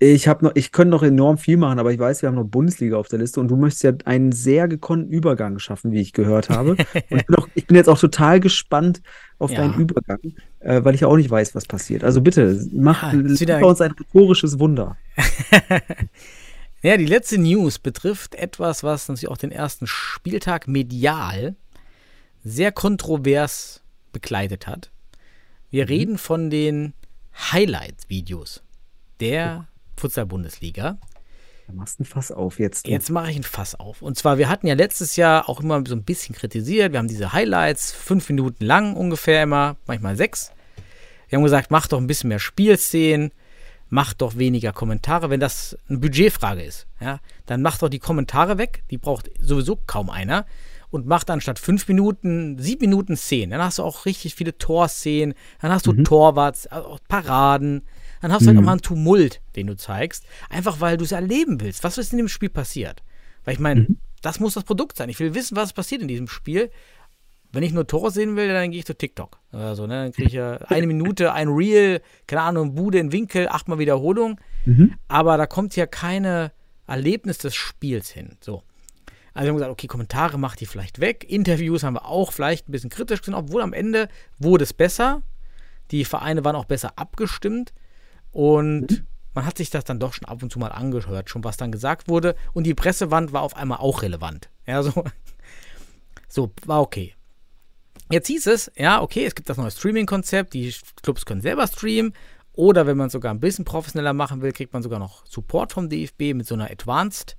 ich 0.00 0.28
habe 0.28 0.44
noch, 0.44 0.52
ich 0.54 0.70
könnte 0.70 0.90
noch 0.90 1.02
enorm 1.02 1.38
viel 1.38 1.56
machen, 1.56 1.78
aber 1.80 1.92
ich 1.92 1.98
weiß, 1.98 2.22
wir 2.22 2.28
haben 2.28 2.36
noch 2.36 2.44
Bundesliga 2.44 2.96
auf 2.96 3.08
der 3.08 3.18
Liste 3.18 3.40
und 3.40 3.48
du 3.48 3.56
möchtest 3.56 3.82
ja 3.82 3.92
einen 4.04 4.30
sehr 4.32 4.68
gekonnten 4.68 5.10
Übergang 5.12 5.58
schaffen, 5.58 5.90
wie 5.92 6.00
ich 6.00 6.12
gehört 6.12 6.50
habe. 6.50 6.70
Und 7.10 7.18
ich 7.20 7.26
bin, 7.26 7.34
auch, 7.36 7.48
ich 7.54 7.66
bin 7.66 7.76
jetzt 7.76 7.88
auch 7.88 7.98
total 7.98 8.38
gespannt 8.38 9.02
auf 9.40 9.50
Ja. 9.50 9.58
deinen 9.58 9.74
Übergang, 9.74 10.18
äh, 10.60 10.84
weil 10.84 10.94
ich 10.94 11.00
ja 11.00 11.08
auch 11.08 11.16
nicht 11.16 11.30
weiß, 11.30 11.54
was 11.56 11.66
passiert. 11.66 12.04
Also 12.04 12.20
bitte, 12.20 12.64
mach 12.72 13.12
Ja, 13.12 13.18
ist 13.20 13.40
wieder- 13.40 13.66
uns 13.66 13.80
ein 13.80 13.90
rhetorisches 13.92 14.58
Wunder. 14.58 14.96
Ja, 16.80 16.96
die 16.96 17.06
letzte 17.06 17.38
News 17.38 17.80
betrifft 17.80 18.36
etwas, 18.36 18.84
was 18.84 19.08
natürlich 19.08 19.28
auch 19.28 19.36
den 19.36 19.50
ersten 19.50 19.88
Spieltag 19.88 20.68
medial 20.68 21.56
sehr 22.44 22.70
kontrovers 22.70 23.82
begleitet 24.12 24.68
hat. 24.68 24.92
Wir 25.70 25.88
reden 25.88 26.18
von 26.18 26.50
den 26.50 26.92
Highlight-Videos 27.52 28.62
der 29.18 29.66
Futsal-Bundesliga. 29.98 30.98
Da 31.68 31.74
machst 31.74 31.98
du 31.98 32.02
ein 32.02 32.06
Fass 32.06 32.32
auf 32.32 32.58
jetzt. 32.58 32.86
du. 32.86 32.90
Jetzt 32.90 33.10
mache 33.10 33.30
ich 33.30 33.36
ein 33.36 33.42
Fass 33.42 33.74
auf. 33.74 34.00
Und 34.00 34.16
zwar, 34.16 34.38
wir 34.38 34.48
hatten 34.48 34.66
ja 34.66 34.74
letztes 34.74 35.16
Jahr 35.16 35.48
auch 35.50 35.60
immer 35.60 35.82
so 35.86 35.94
ein 35.94 36.02
bisschen 36.02 36.34
kritisiert. 36.34 36.92
Wir 36.92 36.98
haben 36.98 37.08
diese 37.08 37.34
Highlights, 37.34 37.92
fünf 37.92 38.28
Minuten 38.30 38.64
lang 38.64 38.96
ungefähr 38.96 39.42
immer, 39.42 39.76
manchmal 39.86 40.16
sechs. 40.16 40.50
Wir 41.28 41.36
haben 41.36 41.44
gesagt, 41.44 41.70
mach 41.70 41.86
doch 41.86 41.98
ein 41.98 42.06
bisschen 42.06 42.28
mehr 42.28 42.38
Spielszenen, 42.38 43.32
mach 43.90 44.14
doch 44.14 44.38
weniger 44.38 44.72
Kommentare, 44.72 45.28
wenn 45.28 45.40
das 45.40 45.76
eine 45.90 45.98
Budgetfrage 45.98 46.62
ist. 46.62 46.86
Ja, 47.00 47.20
dann 47.44 47.60
mach 47.60 47.76
doch 47.76 47.90
die 47.90 47.98
Kommentare 47.98 48.56
weg, 48.56 48.82
die 48.90 48.96
braucht 48.96 49.30
sowieso 49.38 49.76
kaum 49.76 50.08
einer. 50.08 50.46
Und 50.90 51.06
mach 51.06 51.22
dann 51.22 51.42
statt 51.42 51.58
fünf 51.58 51.86
Minuten, 51.86 52.58
sieben 52.58 52.80
Minuten 52.80 53.14
Szenen. 53.14 53.50
Dann 53.50 53.60
hast 53.60 53.76
du 53.76 53.82
auch 53.82 54.06
richtig 54.06 54.34
viele 54.34 54.56
Torszenen, 54.56 55.34
dann 55.60 55.70
hast 55.70 55.86
du 55.86 55.92
Torwarts, 55.92 56.64
äh, 56.64 56.76
auch 56.76 56.98
Paraden, 57.08 57.82
dann 58.20 58.32
hast 58.32 58.42
du 58.42 58.48
halt 58.48 58.58
auch 58.58 58.62
mal 58.62 58.72
einen 58.72 58.82
Tumult, 58.82 59.40
den 59.56 59.66
du 59.66 59.76
zeigst. 59.76 60.24
Einfach 60.50 60.80
weil 60.80 60.96
du 60.96 61.04
es 61.04 61.12
erleben 61.12 61.60
willst. 61.60 61.84
Was 61.84 61.98
ist 61.98 62.12
in 62.12 62.18
dem 62.18 62.28
Spiel 62.28 62.48
passiert? 62.48 63.02
Weil 63.44 63.54
ich 63.54 63.60
meine, 63.60 63.86
das 64.22 64.40
muss 64.40 64.54
das 64.54 64.64
Produkt 64.64 64.96
sein. 64.96 65.08
Ich 65.08 65.20
will 65.20 65.34
wissen, 65.34 65.56
was 65.56 65.72
passiert 65.72 66.02
in 66.02 66.08
diesem 66.08 66.28
Spiel. 66.28 66.70
Wenn 67.50 67.62
ich 67.62 67.72
nur 67.72 67.86
Tore 67.86 68.10
sehen 68.10 68.36
will, 68.36 68.48
dann 68.48 68.70
gehe 68.70 68.80
ich 68.80 68.84
zu 68.84 68.96
TikTok. 68.96 69.38
Oder 69.52 69.74
so, 69.74 69.86
ne? 69.86 70.02
Dann 70.04 70.12
kriege 70.12 70.28
ich 70.28 70.34
ja 70.34 70.52
eine 70.68 70.86
Minute, 70.86 71.32
ein 71.32 71.48
Reel, 71.48 72.02
keine 72.26 72.42
Ahnung, 72.42 72.74
Bude 72.74 72.98
in 72.98 73.12
Winkel, 73.12 73.48
achtmal 73.48 73.78
Wiederholung. 73.78 74.38
Aber 75.08 75.36
da 75.38 75.46
kommt 75.46 75.76
ja 75.76 75.86
keine 75.86 76.52
Erlebnis 76.86 77.38
des 77.38 77.54
Spiels 77.54 78.10
hin. 78.10 78.36
So. 78.40 78.62
Also 79.32 79.44
wir 79.44 79.48
haben 79.50 79.56
gesagt, 79.56 79.72
okay, 79.72 79.86
Kommentare 79.86 80.38
macht 80.38 80.60
die 80.60 80.66
vielleicht 80.66 81.00
weg. 81.00 81.24
Interviews 81.28 81.84
haben 81.84 81.94
wir 81.94 82.06
auch 82.06 82.32
vielleicht 82.32 82.68
ein 82.68 82.72
bisschen 82.72 82.90
kritisch 82.90 83.20
gesehen, 83.20 83.34
obwohl 83.34 83.62
am 83.62 83.72
Ende 83.72 84.08
wurde 84.38 84.64
es 84.64 84.72
besser. 84.72 85.22
Die 85.90 86.04
Vereine 86.04 86.44
waren 86.44 86.56
auch 86.56 86.64
besser 86.64 86.92
abgestimmt. 86.96 87.72
Und 88.38 89.02
man 89.34 89.44
hat 89.44 89.58
sich 89.58 89.68
das 89.68 89.82
dann 89.82 89.98
doch 89.98 90.12
schon 90.12 90.28
ab 90.28 90.40
und 90.44 90.52
zu 90.52 90.60
mal 90.60 90.68
angehört, 90.68 91.28
schon 91.28 91.42
was 91.42 91.56
dann 91.56 91.72
gesagt 91.72 92.06
wurde. 92.06 92.36
Und 92.52 92.68
die 92.68 92.74
Pressewand 92.74 93.32
war 93.32 93.42
auf 93.42 93.56
einmal 93.56 93.78
auch 93.78 94.02
relevant. 94.02 94.48
Ja, 94.64 94.80
so, 94.84 94.92
so 96.28 96.52
war 96.64 96.80
okay. 96.80 97.16
Jetzt 98.12 98.28
hieß 98.28 98.46
es, 98.46 98.70
ja, 98.76 99.02
okay, 99.02 99.24
es 99.24 99.34
gibt 99.34 99.48
das 99.48 99.56
neue 99.56 99.72
Streaming-Konzept, 99.72 100.54
die 100.54 100.72
Clubs 101.02 101.26
können 101.26 101.40
selber 101.40 101.66
streamen. 101.66 102.12
Oder 102.52 102.86
wenn 102.86 102.96
man 102.96 103.08
es 103.08 103.12
sogar 103.12 103.34
ein 103.34 103.40
bisschen 103.40 103.64
professioneller 103.64 104.12
machen 104.12 104.40
will, 104.40 104.52
kriegt 104.52 104.72
man 104.72 104.84
sogar 104.84 105.00
noch 105.00 105.26
Support 105.26 105.72
vom 105.72 105.88
DFB 105.88 106.34
mit 106.34 106.46
so 106.46 106.54
einer 106.54 106.70
Advanced 106.70 107.36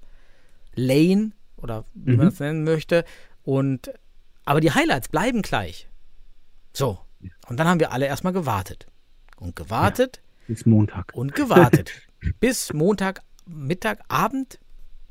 Lane 0.76 1.32
oder 1.56 1.86
wie 1.94 2.18
man 2.18 2.28
es 2.28 2.42
nennen 2.42 2.66
möchte. 2.66 3.06
Und 3.44 3.90
aber 4.44 4.60
die 4.60 4.72
Highlights 4.72 5.08
bleiben 5.08 5.44
gleich. 5.44 5.88
So. 6.74 7.00
Und 7.48 7.58
dann 7.58 7.70
haben 7.70 7.80
wir 7.80 7.94
alle 7.94 8.06
erstmal 8.06 8.34
gewartet. 8.34 8.88
Und 9.38 9.56
gewartet 9.56 10.20
Ist 10.50 10.66
Montag. 10.68 11.12
und 11.14 11.34
gewartet. 11.36 11.92
Bis 12.42 12.74
Montag, 12.74 13.22
Mittag, 13.48 14.00
Abend, 14.10 14.60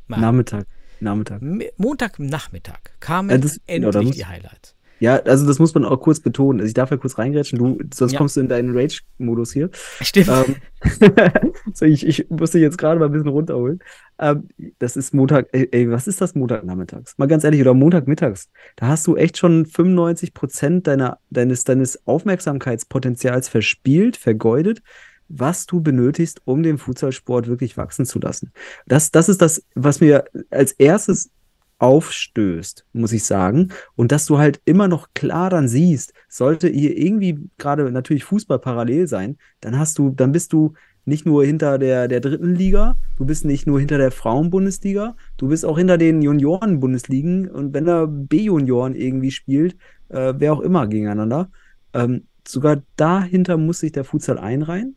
Nein, 0.08 0.20
Nachmittag. 0.20 0.66
Nachmittag. 1.00 1.40
Mi- 1.42 1.70
Montagnachmittag 1.76 2.78
kamen 3.00 3.30
Ja, 3.30 3.38
das- 3.38 3.56
da 3.56 3.62
endlich 3.66 4.04
muss- 4.04 4.16
die 4.16 4.26
Highlights. 4.26 4.74
Ja, 5.00 5.14
also 5.22 5.46
das 5.46 5.60
muss 5.60 5.72
man 5.74 5.84
auch 5.84 5.98
kurz 6.00 6.18
betonen. 6.18 6.58
Also 6.58 6.66
ich 6.66 6.74
darf 6.74 6.90
ja 6.90 6.96
kurz 6.96 7.18
reingrätschen, 7.18 7.56
du, 7.56 7.78
sonst 7.94 8.12
Ja. 8.14 8.18
kommst 8.18 8.36
du 8.36 8.40
in 8.40 8.48
deinen 8.48 8.76
Rage-Modus 8.76 9.52
hier. 9.52 9.70
Stimmt. 10.00 10.26
ähm, 10.28 10.56
so, 11.72 11.84
ich, 11.84 12.04
ich 12.04 12.28
muss 12.30 12.50
dich 12.50 12.62
jetzt 12.62 12.78
gerade 12.78 12.98
mal 12.98 13.06
ein 13.06 13.12
bisschen 13.12 13.28
runterholen. 13.28 13.78
Ähm, 14.18 14.48
das 14.80 14.96
ist 14.96 15.14
Montag, 15.14 15.46
ey, 15.52 15.68
ey, 15.70 15.88
was 15.88 16.08
ist 16.08 16.20
das 16.20 16.34
Montagnachmittags? 16.34 17.16
Mal 17.16 17.26
ganz 17.28 17.44
ehrlich, 17.44 17.60
oder 17.60 17.74
Montagmittags. 17.74 18.48
Da 18.74 18.88
hast 18.88 19.06
du 19.06 19.14
echt 19.14 19.38
schon 19.38 19.66
95 19.66 20.34
Prozent 20.34 20.88
deiner, 20.88 21.20
deines, 21.30 21.62
deines 21.62 22.04
Aufmerksamkeitspotenzials 22.08 23.48
verspielt, 23.48 24.16
vergeudet, 24.16 24.82
was 25.28 25.66
du 25.66 25.80
benötigst, 25.80 26.40
um 26.44 26.62
den 26.62 26.78
Fußballsport 26.78 27.46
wirklich 27.46 27.76
wachsen 27.76 28.06
zu 28.06 28.18
lassen. 28.18 28.52
Das, 28.86 29.10
das 29.10 29.28
ist 29.28 29.42
das, 29.42 29.62
was 29.74 30.00
mir 30.00 30.24
als 30.50 30.72
erstes 30.72 31.30
aufstößt, 31.78 32.84
muss 32.92 33.12
ich 33.12 33.24
sagen. 33.24 33.68
Und 33.94 34.12
dass 34.12 34.26
du 34.26 34.38
halt 34.38 34.60
immer 34.64 34.88
noch 34.88 35.08
klar 35.14 35.50
dann 35.50 35.68
siehst, 35.68 36.12
sollte 36.28 36.68
hier 36.68 36.96
irgendwie 36.96 37.38
gerade 37.56 37.90
natürlich 37.90 38.24
Fußball 38.24 38.58
parallel 38.58 39.06
sein, 39.06 39.36
dann 39.60 39.78
hast 39.78 39.98
du, 39.98 40.10
dann 40.10 40.32
bist 40.32 40.52
du 40.52 40.74
nicht 41.04 41.24
nur 41.24 41.44
hinter 41.44 41.78
der, 41.78 42.06
der 42.06 42.20
dritten 42.20 42.54
Liga, 42.54 42.96
du 43.16 43.24
bist 43.24 43.44
nicht 43.44 43.66
nur 43.66 43.78
hinter 43.78 43.96
der 43.96 44.10
Frauenbundesliga, 44.10 45.16
du 45.38 45.48
bist 45.48 45.64
auch 45.64 45.78
hinter 45.78 45.96
den 45.96 46.20
Junioren-Bundesligen 46.20 47.48
und 47.48 47.72
wenn 47.72 47.86
da 47.86 48.06
B-Junioren 48.06 48.94
irgendwie 48.94 49.30
spielt, 49.30 49.76
äh, 50.10 50.34
wer 50.36 50.52
auch 50.52 50.60
immer 50.60 50.86
gegeneinander, 50.86 51.50
ähm, 51.94 52.24
sogar 52.46 52.82
dahinter 52.96 53.56
muss 53.56 53.80
sich 53.80 53.92
der 53.92 54.04
Futsal 54.04 54.38
einreihen. 54.38 54.96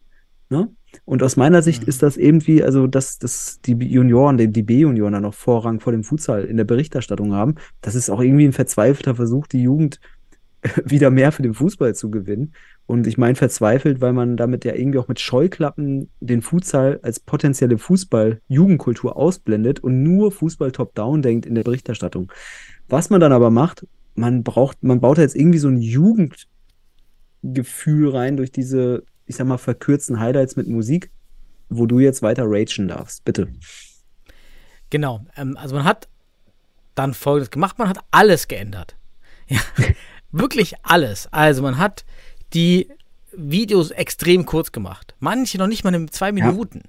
Ne? 0.52 0.70
Und 1.06 1.24
aus 1.24 1.38
meiner 1.38 1.62
Sicht 1.62 1.84
Mhm. 1.84 1.88
ist 1.88 2.04
das 2.04 2.18
irgendwie, 2.18 2.62
also 2.62 2.86
dass, 2.86 3.18
dass 3.18 3.62
die 3.62 3.72
Junioren, 3.72 4.38
die, 4.38 4.52
die 4.52 4.64
B-Junioren 4.64 5.14
dann 5.14 5.24
noch 5.24 5.34
Vorrang 5.34 5.80
vor 5.80 5.94
dem 5.94 6.04
Futsal 6.04 6.44
in 6.44 6.58
der 6.58 6.66
Berichterstattung 6.66 7.34
haben, 7.34 7.56
das 7.80 7.96
ist 7.96 8.10
auch 8.10 8.20
irgendwie 8.20 8.44
ein 8.46 8.52
verzweifelter 8.52 9.16
Versuch, 9.16 9.48
die 9.48 9.64
Jugend 9.64 10.02
wieder 10.86 11.10
mehr 11.10 11.32
für 11.32 11.42
den 11.42 11.54
Fußball 11.54 11.96
zu 11.96 12.12
gewinnen. 12.12 12.52
Und 12.86 13.08
ich 13.08 13.18
meine 13.18 13.36
verzweifelt, 13.36 14.02
weil 14.02 14.12
man 14.12 14.36
damit 14.36 14.66
ja 14.66 14.76
irgendwie 14.76 15.00
auch 15.00 15.08
mit 15.08 15.22
Scheuklappen 15.22 16.10
den 16.20 16.42
Futsal 16.42 17.00
als 17.02 17.22
potenzielle 17.22 17.78
Fußball-Jugendkultur 17.78 19.16
ausblendet 19.16 19.80
und 19.80 20.04
nur 20.04 20.34
Fußball 20.34 20.74
top-down 20.74 21.22
denkt 21.22 21.46
in 21.46 21.56
der 21.56 21.64
Berichterstattung. 21.64 22.30
Was 22.90 23.10
man 23.10 23.22
dann 23.22 23.32
aber 23.32 23.50
macht, 23.50 23.88
man 24.16 24.44
braucht, 24.44 24.84
man 24.84 25.00
baut 25.00 25.18
da 25.18 25.22
jetzt 25.22 25.38
irgendwie 25.38 25.60
so 25.60 25.70
ein 25.70 25.80
Jugendgefühl 25.80 28.10
rein 28.10 28.36
durch 28.36 28.52
diese, 28.52 29.04
ich 29.32 29.38
sag 29.38 29.48
mal, 29.48 29.58
verkürzten 29.58 30.20
Highlights 30.20 30.56
mit 30.58 30.68
Musik, 30.68 31.10
wo 31.70 31.86
du 31.86 32.00
jetzt 32.00 32.22
weiter 32.22 32.44
ragen 32.46 32.88
darfst. 32.90 33.24
Bitte. 33.24 33.48
Genau. 34.90 35.26
Ähm, 35.38 35.58
also 35.58 35.76
man 35.76 35.86
hat 35.86 36.08
dann 36.96 37.14
folgendes 37.14 37.50
gemacht, 37.50 37.80
man 37.80 37.88
hat 37.90 38.00
alles 38.12 38.48
geändert. 38.48 38.98
Ja, 39.48 39.62
wirklich 40.32 40.74
alles. 40.84 41.28
Also 41.32 41.62
man 41.62 41.78
hat 41.78 42.06
die 42.54 42.90
Videos 43.32 43.92
extrem 43.92 44.46
kurz 44.46 44.74
gemacht. 44.74 45.16
Manche 45.20 45.58
noch 45.58 45.68
nicht 45.68 45.84
mal 45.86 45.94
in 45.96 46.10
zwei 46.12 46.32
Minuten. 46.34 46.84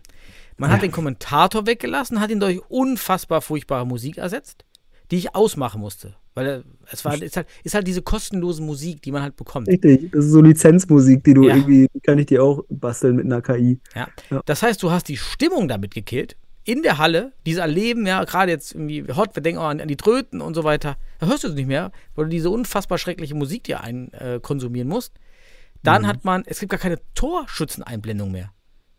Man 0.56 0.70
hat 0.70 0.78
Ja. 0.78 0.88
den 0.88 0.92
Kommentator 0.92 1.66
weggelassen, 1.66 2.20
hat 2.20 2.30
ihn 2.30 2.40
durch 2.40 2.60
unfassbar 2.68 3.40
furchtbare 3.40 3.86
Musik 3.86 4.18
ersetzt, 4.18 4.64
die 5.10 5.16
ich 5.16 5.34
ausmachen 5.36 5.80
musste. 5.80 6.16
Weil 6.34 6.46
äh, 6.46 6.62
es 6.90 7.04
war, 7.04 7.20
ist 7.20 7.36
halt, 7.36 7.46
ist 7.62 7.74
halt 7.74 7.86
diese 7.86 8.00
kostenlose 8.02 8.62
Musik, 8.62 9.02
die 9.02 9.12
man 9.12 9.22
halt 9.22 9.36
bekommt. 9.36 9.68
Richtig, 9.68 10.10
das 10.12 10.24
ist 10.24 10.30
so 10.32 10.40
Lizenzmusik, 10.40 11.22
die 11.24 11.34
du 11.34 11.44
Ja. 11.48 11.56
irgendwie, 11.56 11.88
die 11.94 12.00
kann 12.00 12.18
ich 12.18 12.26
dir 12.26 12.42
auch 12.42 12.62
basteln 12.70 13.16
mit 13.16 13.26
einer 13.26 13.42
KI. 13.42 13.80
Ja. 13.94 14.08
Ja. 14.30 14.40
Das 14.46 14.62
heißt, 14.62 14.82
du 14.82 14.90
hast 14.90 15.08
die 15.08 15.16
Stimmung 15.18 15.68
damit 15.68 15.92
gekillt. 15.94 16.36
In 16.64 16.82
der 16.82 16.98
Halle, 16.98 17.32
dieses 17.44 17.60
Erleben, 17.60 18.06
ja, 18.06 18.22
gerade 18.24 18.52
jetzt 18.52 18.72
irgendwie 18.72 19.04
Hot, 19.14 19.34
wir 19.34 19.42
denken 19.42 19.60
auch 19.60 19.66
an, 19.68 19.80
an 19.80 19.88
die 19.88 19.96
Tröten 19.96 20.40
und 20.40 20.54
so 20.54 20.62
weiter. 20.64 20.96
Da 21.18 21.26
hörst 21.26 21.42
du 21.44 21.48
es 21.48 21.54
nicht 21.54 21.66
mehr, 21.66 21.90
weil 22.14 22.26
du 22.26 22.30
diese 22.30 22.50
unfassbar 22.50 22.98
schreckliche 22.98 23.34
Musik 23.34 23.64
dir 23.64 23.80
ein, 23.80 24.12
äh, 24.12 24.38
konsumieren 24.40 24.86
musst. 24.88 25.14
Mhm. 25.14 25.78
Dann 25.82 26.06
hat 26.06 26.24
man, 26.24 26.44
es 26.46 26.60
gibt 26.60 26.70
gar 26.70 26.78
keine 26.78 26.98
Torschützeneinblendung 27.14 28.30
mehr. 28.30 28.52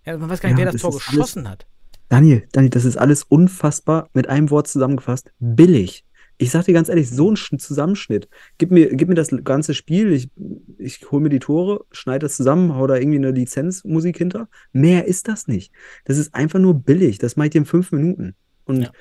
Ja, 0.06 0.18
man 0.18 0.30
weiß 0.30 0.42
gar 0.42 0.50
nicht, 0.50 0.60
Ja, 0.60 0.66
wer 0.66 0.72
das, 0.74 0.82
das 0.82 0.82
Tor 0.82 0.90
ist 0.92 0.96
alles- 0.98 1.10
geschossen 1.10 1.50
hat. 1.50 1.66
Daniel, 2.10 2.46
Daniel, 2.52 2.70
das 2.70 2.86
ist 2.86 2.98
alles 2.98 3.24
unfassbar 3.24 4.10
mit 4.14 4.28
einem 4.30 4.50
Wort 4.52 4.68
zusammengefasst. 4.68 5.32
Billig. 5.40 6.04
Ich 6.38 6.52
sag 6.52 6.66
dir 6.66 6.74
ganz 6.74 6.90
ehrlich, 6.90 7.10
so 7.10 7.30
ein 7.32 7.36
Sch- 7.36 7.58
Zusammenschnitt. 7.60 8.28
Gib 8.58 8.72
mir, 8.72 8.96
gib 8.96 9.08
mir 9.08 9.16
das 9.16 9.30
ganze 9.44 9.74
Spiel, 9.74 10.12
ich, 10.12 10.30
ich 10.78 11.12
hol 11.12 11.22
mir 11.22 11.30
die 11.30 11.40
Tore, 11.40 11.86
schneide 11.92 12.26
das 12.26 12.36
zusammen, 12.36 12.76
hau 12.76 12.88
da 12.88 12.96
irgendwie 12.96 13.18
eine 13.20 13.32
Lizenzmusik 13.32 14.18
hinter. 14.18 14.50
Mehr 14.72 15.06
ist 15.06 15.28
das 15.28 15.48
nicht. 15.48 15.72
Das 16.06 16.18
ist 16.18 16.34
einfach 16.34 16.60
nur 16.60 16.74
billig. 16.74 17.18
Das 17.20 17.36
mache 17.36 17.48
ich 17.48 17.52
dir 17.52 17.60
in 17.60 17.66
fünf 17.66 17.92
Minuten. 17.92 18.36
Und 18.66 18.82
Ja. 18.84 18.92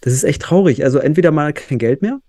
das 0.00 0.12
ist 0.12 0.24
echt 0.24 0.42
traurig. 0.42 0.84
Also 0.84 0.98
entweder 0.98 1.30
mal 1.30 1.52
kein 1.52 1.78
Geld 1.78 2.02
mehr, 2.02 2.20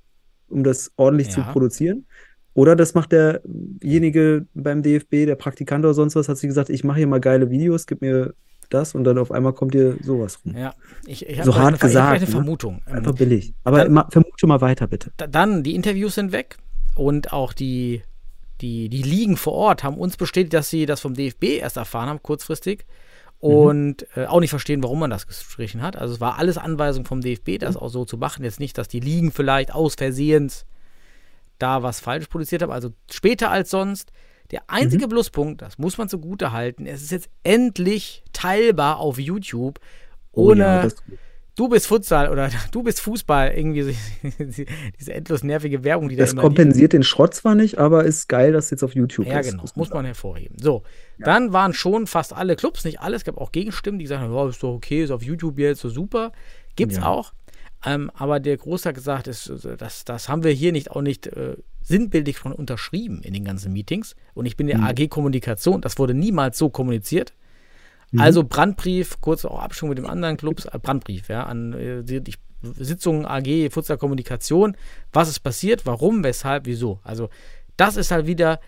um 0.48 0.64
das 0.64 0.92
ordentlich 0.98 1.30
zu 1.32 1.40
Ja. 1.42 1.52
produzieren. 1.52 2.06
Oder 2.54 2.76
das 2.76 2.94
macht 2.94 3.12
derjenige 3.12 4.46
beim 4.54 4.84
DFB, 4.84 5.26
der 5.26 5.36
Praktikant 5.36 5.84
oder 5.84 5.94
sonst 5.94 6.16
was, 6.16 6.30
hat 6.30 6.38
sich 6.38 6.48
gesagt, 6.48 6.70
ich 6.70 6.84
mache 6.84 6.98
hier 7.00 7.08
mal 7.08 7.20
geile 7.20 7.50
Videos, 7.50 7.88
gib 7.88 8.02
mir 8.02 8.36
das 8.70 8.96
und 8.96 9.04
dann 9.04 9.18
auf 9.18 9.32
einmal 9.32 9.54
kommt 9.54 9.74
dir 9.74 9.98
sowas 10.04 10.40
rum. 10.46 10.56
Ja, 10.58 10.74
ich, 11.06 11.26
ich 11.28 11.40
habe 11.40 11.46
So 11.52 11.56
hart 11.56 11.68
eine, 11.70 11.78
gesagt, 11.78 12.12
eine 12.18 12.26
ne? 12.26 12.32
Vermutung. 12.32 12.82
Ähm, 12.88 12.96
Einfach 12.98 13.14
billig. 13.16 13.54
Aber 13.64 13.78
dann- 13.80 13.88
immer, 13.88 14.08
vermute 14.12 14.48
mal 14.48 14.62
weiter, 14.62 14.88
bitte. 14.88 15.12
da- 15.18 15.28
dann, 15.28 15.64
die 15.64 15.76
Interviews 15.76 16.16
sind 16.16 16.32
weg 16.32 16.58
und 16.96 17.34
auch 17.34 17.54
die, 17.54 18.02
die, 18.62 18.90
die 18.90 19.02
Ligen 19.04 19.38
vor 19.38 19.54
Ort 19.54 19.84
haben 19.84 19.98
uns 19.98 20.18
bestätigt, 20.18 20.54
dass 20.54 20.70
sie 20.70 20.86
das 20.86 21.02
vom 21.02 21.14
DFB 21.14 21.60
erst 21.60 21.78
erfahren 21.78 22.10
haben, 22.10 22.22
kurzfristig. 22.24 22.86
Und 23.40 24.08
äh, 24.16 24.26
auch 24.28 24.40
nicht 24.40 24.52
verstehen, 24.52 24.82
warum 24.84 25.00
man 25.00 25.10
das 25.10 25.28
gestrichen 25.28 25.82
hat. 25.82 25.98
Also 25.98 26.14
es 26.14 26.22
war 26.22 26.38
alles 26.40 26.58
Anweisung 26.58 27.04
vom 27.04 27.20
DFB, 27.20 27.58
das 27.60 27.76
auch 27.76 27.90
so 27.90 28.06
zu 28.06 28.18
machen. 28.18 28.46
Jetzt 28.46 28.62
nicht, 28.62 28.78
dass 28.78 28.88
die 28.88 29.02
Ligen 29.02 29.34
vielleicht 29.34 29.74
aus 29.74 29.96
Versehens 29.96 30.66
da 31.60 31.84
was 31.84 32.00
falsch 32.00 32.28
produziert 32.28 32.62
haben. 32.62 32.72
Also 32.72 32.92
später 33.12 33.52
als 33.52 33.70
sonst. 33.70 34.14
Der 34.52 34.62
einzige 34.68 35.08
Pluspunkt, 35.08 35.62
das 35.62 35.78
muss 35.78 35.98
man 35.98 36.10
zugute 36.10 36.52
halten, 36.52 36.86
es 36.86 37.02
ist 37.02 37.12
jetzt 37.12 37.30
endlich 37.44 38.24
teilbar 38.34 38.98
auf 39.00 39.18
YouTube, 39.20 39.80
Oh 40.32 40.50
ohne 40.52 40.62
ja, 40.64 40.82
das- 40.84 40.96
du 41.56 41.70
bist 41.70 41.88
Futsal 41.88 42.30
oder 42.30 42.50
du 42.72 42.84
bist 42.84 43.00
Fußball, 43.02 43.52
irgendwie 43.56 43.82
so- 43.84 43.92
diese 45.00 45.14
endlos 45.14 45.44
nervige 45.44 45.84
Werbung, 45.84 46.10
die 46.10 46.16
da 46.16 46.24
Das 46.24 46.34
immer 46.34 46.42
kompensiert 46.42 46.94
den 46.94 47.04
Schrott 47.04 47.34
zwar 47.34 47.56
nicht, 47.56 47.78
aber 47.78 48.04
ist 48.04 48.28
geil, 48.30 48.52
dass 48.52 48.66
es 48.66 48.72
jetzt 48.72 48.84
auf 48.84 48.96
YouTube 48.96 49.28
ja, 49.28 49.40
ist. 49.40 49.52
genau. 49.52 49.62
Das 49.64 49.76
Muss 49.76 49.90
man 49.92 50.06
hervorheben. 50.06 50.58
So, 50.60 50.84
dann 51.20 51.54
waren 51.54 51.74
schon 51.74 52.06
fast 52.08 52.34
alle 52.34 52.56
Clubs, 52.56 52.84
nicht 52.86 53.00
alle. 53.00 53.16
Es 53.16 53.24
gab 53.24 53.38
auch 53.38 53.52
Gegenstimmen, 53.52 53.98
die 54.00 54.04
gesagt 54.06 54.22
haben, 54.22 54.34
ja, 54.34 54.48
ist 54.50 54.62
doch 54.64 54.74
okay, 54.74 55.04
ist 55.04 55.12
auf 55.12 55.24
YouTube 55.24 55.58
jetzt 55.60 55.82
so 55.82 55.90
super. 55.90 56.32
Gibt's 56.76 56.98
Ja. 56.98 57.06
auch. 57.08 57.34
Ähm, 57.86 58.12
aber 58.14 58.40
der 58.40 58.58
Großteil 58.58 58.92
hat 58.92 58.96
gesagt, 58.96 59.28
ist, 59.28 59.50
äh, 59.50 59.78
das, 59.78 60.06
das 60.06 60.30
haben 60.30 60.44
wir 60.44 60.52
hier 60.52 60.72
nicht 60.72 60.92
auch 60.92 61.02
nicht 61.02 61.28
äh, 61.28 61.58
sinnbildlich 61.82 62.38
von 62.38 62.54
unterschrieben 62.54 63.22
in 63.24 63.34
den 63.34 63.44
ganzen 63.44 63.74
Meetings. 63.74 64.16
Und 64.34 64.46
ich 64.46 64.56
bin 64.56 64.68
der 64.68 64.82
AG 64.82 65.10
Kommunikation, 65.10 65.82
das 65.82 65.98
wurde 65.98 66.14
niemals 66.14 66.58
so 66.58 66.70
kommuniziert. 66.70 67.34
Also 68.16 68.44
Brandbrief, 68.44 69.22
kurz 69.22 69.44
auch 69.44 69.60
Abstimmung 69.60 69.90
mit 69.90 69.98
dem 69.98 70.06
anderen 70.06 70.38
Clubs, 70.38 70.66
äh, 70.66 70.78
Brandbrief, 70.80 71.30
ja, 71.30 71.46
an 71.46 71.74
äh, 71.74 72.04
die, 72.04 72.22
die 72.22 72.36
Sitzungen 72.62 73.26
AG, 73.26 73.72
Futsal 73.72 73.98
Kommunikation, 73.98 74.78
was 75.12 75.30
ist 75.30 75.40
passiert, 75.40 75.86
warum, 75.86 76.24
weshalb, 76.24 76.66
wieso. 76.66 77.00
Also 77.04 77.30
das 77.76 77.98
ist 77.98 78.12
halt 78.12 78.28
wieder 78.28 78.60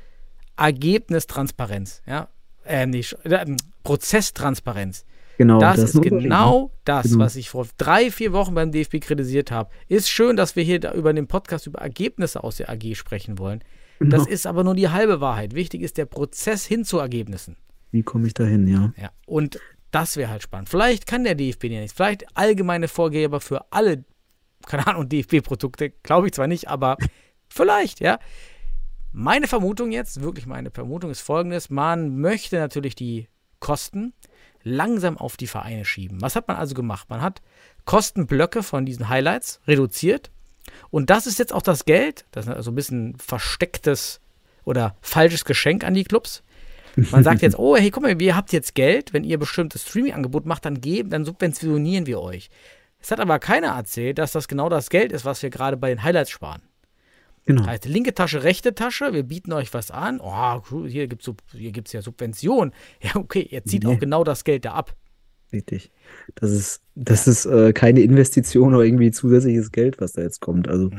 Ergebnistransparenz, 0.58 2.02
ja, 2.08 2.30
äh, 2.66 2.86
nicht, 2.86 3.14
äh, 3.24 3.46
Prozesstransparenz. 3.84 5.06
Genau, 5.38 5.60
das, 5.60 5.80
ist 5.80 5.96
ein 5.96 5.98
Unterschied, 6.00 6.14
ne? 6.14 6.24
genau 6.24 6.72
das, 6.86 7.08
Genau. 7.08 7.20
was 7.26 7.36
ich 7.36 7.50
vor 7.50 7.68
drei, 7.78 8.10
vier 8.12 8.32
Wochen 8.34 8.54
beim 8.56 8.72
DFB 8.72 9.00
kritisiert 9.02 9.52
habe. 9.52 9.70
Ist 9.88 10.10
schön, 10.10 10.36
dass 10.36 10.56
wir 10.56 10.64
hier 10.64 10.80
da 10.80 10.94
über 10.94 11.14
den 11.14 11.28
Podcast 11.28 11.68
über 11.68 11.80
Ergebnisse 11.80 12.44
aus 12.44 12.58
der 12.58 12.70
AG 12.70 12.96
sprechen 12.96 13.38
wollen. 13.38 13.64
Genau. 14.00 14.18
Das 14.18 14.28
ist 14.28 14.46
aber 14.48 14.64
nur 14.64 14.76
die 14.76 14.90
halbe 14.90 15.22
Wahrheit. 15.22 15.56
Wichtig 15.56 15.82
ist 15.82 15.98
der 15.98 16.06
Prozess 16.06 16.66
hin 16.66 16.84
zu 16.86 17.00
Ergebnissen. 17.00 17.58
Wie 17.92 18.04
komme 18.04 18.28
ich 18.28 18.34
da 18.34 18.44
hin, 18.44 18.68
ja? 18.68 18.94
Ja, 19.02 19.12
und 19.26 19.60
das 19.92 20.18
wäre 20.18 20.30
halt 20.30 20.44
spannend. 20.44 20.68
Vielleicht 20.70 21.08
kann 21.08 21.24
der 21.24 21.36
DFB 21.36 21.66
ja 21.66 21.80
nicht. 21.82 21.96
Vielleicht 21.96 22.26
allgemeine 22.36 22.88
Vorgeber 22.90 23.40
für 23.40 23.72
alle, 23.72 24.04
keine 24.66 24.86
Ahnung, 24.88 25.08
DFB-Produkte, 25.08 25.92
glaube 26.04 26.28
ich 26.28 26.34
zwar 26.34 26.48
nicht, 26.48 26.68
aber 26.68 26.98
vielleicht, 27.50 28.00
ja. 28.02 28.20
Meine 29.14 29.48
Vermutung 29.48 29.94
jetzt, 29.94 30.22
wirklich 30.22 30.46
meine 30.46 30.72
Vermutung 30.72 31.10
ist 31.10 31.22
folgendes: 31.22 31.70
Man 31.70 32.18
möchte 32.20 32.58
natürlich 32.58 32.96
die 32.96 33.30
Kosten 33.62 34.12
langsam 34.66 35.18
auf 35.18 35.38
die 35.38 35.48
Vereine 35.48 35.86
schieben. 35.86 36.22
Was 36.22 36.36
hat 36.36 36.50
man 36.50 36.58
also 36.58 36.74
gemacht? 36.74 37.10
Man 37.10 37.22
hat 37.22 37.42
Kostenblöcke 37.86 38.64
von 38.64 38.86
diesen 38.86 39.08
Highlights 39.08 39.62
reduziert. 39.68 40.32
Und 40.90 41.10
das 41.10 41.28
ist 41.28 41.40
jetzt 41.40 41.54
auch 41.54 41.62
das 41.62 41.86
Geld, 41.86 42.26
das 42.32 42.48
ist 42.48 42.54
also 42.54 42.72
ein 42.72 42.76
bisschen 42.76 43.16
verstecktes 43.18 44.20
oder 44.64 44.98
falsches 45.02 45.46
Geschenk 45.46 45.84
an 45.84 45.94
die 45.94 46.04
Clubs. 46.04 46.44
Man 46.96 47.24
sagt 47.24 47.44
jetzt, 47.44 47.60
oh, 47.60 47.78
hey, 47.78 47.92
guck 47.92 48.04
mal, 48.04 48.20
ihr 48.20 48.36
habt 48.36 48.52
jetzt 48.52 48.74
Geld, 48.74 49.14
wenn 49.14 49.24
ihr 49.24 49.38
bestimmtes 49.38 49.84
Streaming-Angebot 49.84 50.46
macht, 50.48 50.66
dann 50.66 50.82
geben, 50.82 51.12
dann 51.12 51.24
subventionieren 51.24 52.08
wir 52.08 52.20
euch. 52.20 52.50
Es 53.00 53.12
hat 53.12 53.20
aber 53.20 53.38
keiner 53.38 53.68
erzählt, 53.68 54.18
dass 54.18 54.32
das 54.32 54.48
genau 54.48 54.68
das 54.68 54.90
Geld 54.90 55.12
ist, 55.12 55.26
was 55.26 55.44
wir 55.44 55.52
gerade 55.52 55.78
bei 55.78 55.90
den 55.90 56.02
Highlights 56.02 56.32
sparen. 56.32 56.64
Genau. 57.46 57.66
Heißt, 57.66 57.86
linke 57.86 58.14
Tasche, 58.14 58.44
rechte 58.44 58.74
Tasche, 58.74 59.14
wir 59.14 59.24
bieten 59.24 59.54
euch 59.54 59.74
was 59.74 59.92
an. 59.92 60.20
Oh, 60.20 60.62
hier 60.88 61.08
gibt 61.08 61.28
es 61.28 61.34
hier 61.52 61.72
gibt's 61.72 61.94
ja 61.94 62.02
Subvention. 62.02 62.72
Ja, 63.02 63.16
okay, 63.16 63.48
ihr 63.50 63.64
zieht 63.64 63.84
Nee. 63.84 63.94
auch 63.94 64.00
genau 64.00 64.24
das 64.24 64.44
Geld 64.44 64.66
da 64.66 64.72
ab. 64.74 64.96
Richtig. 65.54 65.92
Das 66.34 66.52
ist, 66.52 66.82
das 66.96 67.28
ist 67.28 67.46
äh, 67.46 67.72
keine 67.72 68.02
Investition 68.02 68.74
oder 68.74 68.84
irgendwie 68.84 69.12
zusätzliches 69.12 69.72
Geld, 69.72 70.02
was 70.02 70.14
da 70.14 70.22
jetzt 70.24 70.42
kommt. 70.42 70.68
Also, 70.68 70.90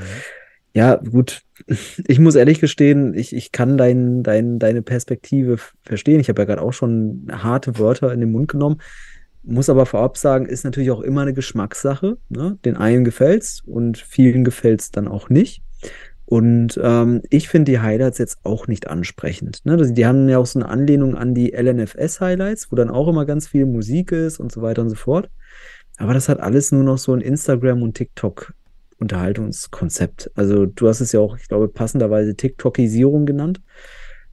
ja, 0.73 0.97
gut. 0.97 1.43
Ich 2.07 2.19
muss 2.21 2.37
ehrlich 2.37 2.61
gestehen, 2.61 3.15
ich, 3.15 3.35
ich 3.35 3.51
kann 3.51 3.77
dein, 3.77 4.23
dein, 4.23 4.59
deine 4.59 4.83
Perspektive 4.83 5.59
verstehen. 5.83 6.21
Ich 6.21 6.29
habe 6.29 6.43
ja 6.43 6.47
gerade 6.47 6.63
auch 6.63 6.73
schon 6.73 7.27
harte 7.33 7.79
Wörter 7.79 8.13
in 8.13 8.21
den 8.21 8.31
Mund 8.31 8.49
genommen. 8.49 8.81
Muss 9.43 9.69
aber 9.69 9.87
vorab 9.87 10.17
sagen, 10.17 10.47
ist 10.47 10.65
natürlich 10.65 10.91
auch 10.91 11.01
immer 11.01 11.23
eine 11.23 11.35
Geschmackssache. 11.35 12.19
Ne? 12.29 12.59
Den 12.65 12.77
einen 12.77 13.05
gefällt's 13.05 13.63
und 13.67 13.99
vielen 13.99 14.45
gefällt's 14.45 14.91
dann 14.91 15.09
auch 15.09 15.29
nicht. 15.29 15.63
Und 16.29 16.79
ähm, 16.83 17.23
ich 17.31 17.49
finde 17.49 17.71
die 17.71 17.79
Highlights 17.79 18.19
jetzt 18.19 18.39
auch 18.43 18.67
nicht 18.67 18.89
ansprechend. 18.89 19.65
Ne? 19.65 19.77
Das- 19.77 19.95
Die 19.95 20.07
haben 20.07 20.29
ja 20.29 20.39
auch 20.39 20.47
so 20.47 20.59
eine 20.59 20.69
Anlehnung 20.69 21.15
an 21.15 21.35
die 21.35 21.53
LNFS-Highlights, 21.55 22.73
wo 22.73 22.77
dann 22.77 22.91
auch 22.91 23.07
immer 23.09 23.25
ganz 23.27 23.47
viel 23.49 23.65
Musik 23.65 24.11
ist 24.13 24.41
und 24.41 24.51
so 24.51 24.61
weiter 24.61 24.83
und 24.83 24.91
so 24.91 24.97
fort. 24.97 25.31
Aber 25.99 26.15
das 26.15 26.29
hat 26.29 26.41
alles 26.41 26.73
nur 26.73 26.83
noch 26.83 26.99
so 26.99 27.13
ein 27.15 27.21
Instagram- 27.21 27.83
und 27.83 27.95
TikTok-Unterhaltungskonzept. 27.95 30.31
Also 30.35 30.67
du 30.67 30.89
hast 30.89 31.01
es 31.01 31.13
ja 31.13 31.21
auch, 31.21 31.37
ich 31.39 31.49
glaube, 31.49 31.69
passenderweise 31.69 32.35
TikTokisierung 32.35 33.27
genannt. 33.27 33.61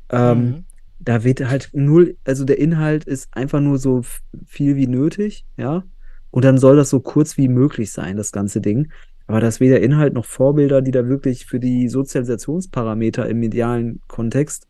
Ähm, 0.09 0.45
Mhm. 0.45 0.65
da 0.99 1.23
wird 1.23 1.47
halt 1.47 1.69
null, 1.73 2.17
also 2.23 2.45
der 2.45 2.59
Inhalt 2.59 3.05
ist 3.05 3.29
einfach 3.35 3.59
nur 3.59 3.77
so 3.77 4.01
viel 4.45 4.75
wie 4.75 4.87
nötig, 4.87 5.45
ja. 5.57 5.83
Und 6.31 6.45
dann 6.45 6.57
soll 6.57 6.75
das 6.75 6.89
so 6.89 6.99
kurz 6.99 7.37
wie 7.37 7.47
möglich 7.47 7.91
sein, 7.91 8.17
das 8.17 8.31
ganze 8.31 8.59
Ding. 8.61 8.91
Aber 9.34 9.39
dass 9.39 9.59
weder 9.59 9.81
Inhalt 9.81 10.13
noch 10.13 10.25
Vorbilder, 10.25 10.84
die 10.84 10.91
da 10.91 11.07
wirklich 11.07 11.47
für 11.47 11.59
die 11.59 11.89
Sozialisationsparameter 11.89 13.27
im 13.27 13.39
medialen 13.39 13.99
Kontext 14.07 14.67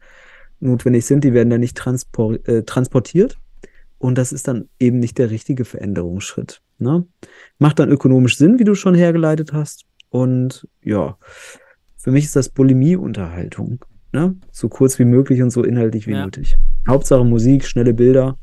notwendig 0.62 1.06
sind, 1.06 1.26
die 1.26 1.34
werden 1.34 1.50
da 1.50 1.58
nicht 1.58 1.76
transpor 1.76 2.36
äh, 2.48 2.64
transportiert. 2.64 3.38
Und 3.98 4.18
das 4.18 4.32
ist 4.32 4.48
dann 4.48 4.70
eben 4.80 5.00
nicht 5.00 5.18
der 5.18 5.32
richtige 5.32 5.66
Veränderungsschritt. 5.66 6.62
Ne? 6.78 7.06
Macht 7.60 7.78
dann 7.80 7.90
ökonomisch 7.90 8.38
Sinn, 8.38 8.58
wie 8.58 8.64
du 8.64 8.74
schon 8.74 8.96
hergeleitet 8.96 9.52
hast. 9.52 9.84
Und 10.08 10.66
ja, 10.82 11.18
für 11.98 12.12
mich 12.12 12.24
ist 12.24 12.38
das 12.38 12.48
Bulimie-Unterhaltung. 12.48 13.84
Ne? 14.14 14.38
So 14.54 14.70
kurz 14.70 14.98
wie 14.98 15.04
möglich 15.04 15.42
und 15.42 15.50
so 15.50 15.66
inhaltlich 15.66 16.08
wie 16.08 16.12
Ja. 16.14 16.24
nötig. 16.24 16.56
Hauptsache 16.88 17.26
Musik, 17.26 17.66
schnelle 17.66 17.94
Bilder. 17.94 18.38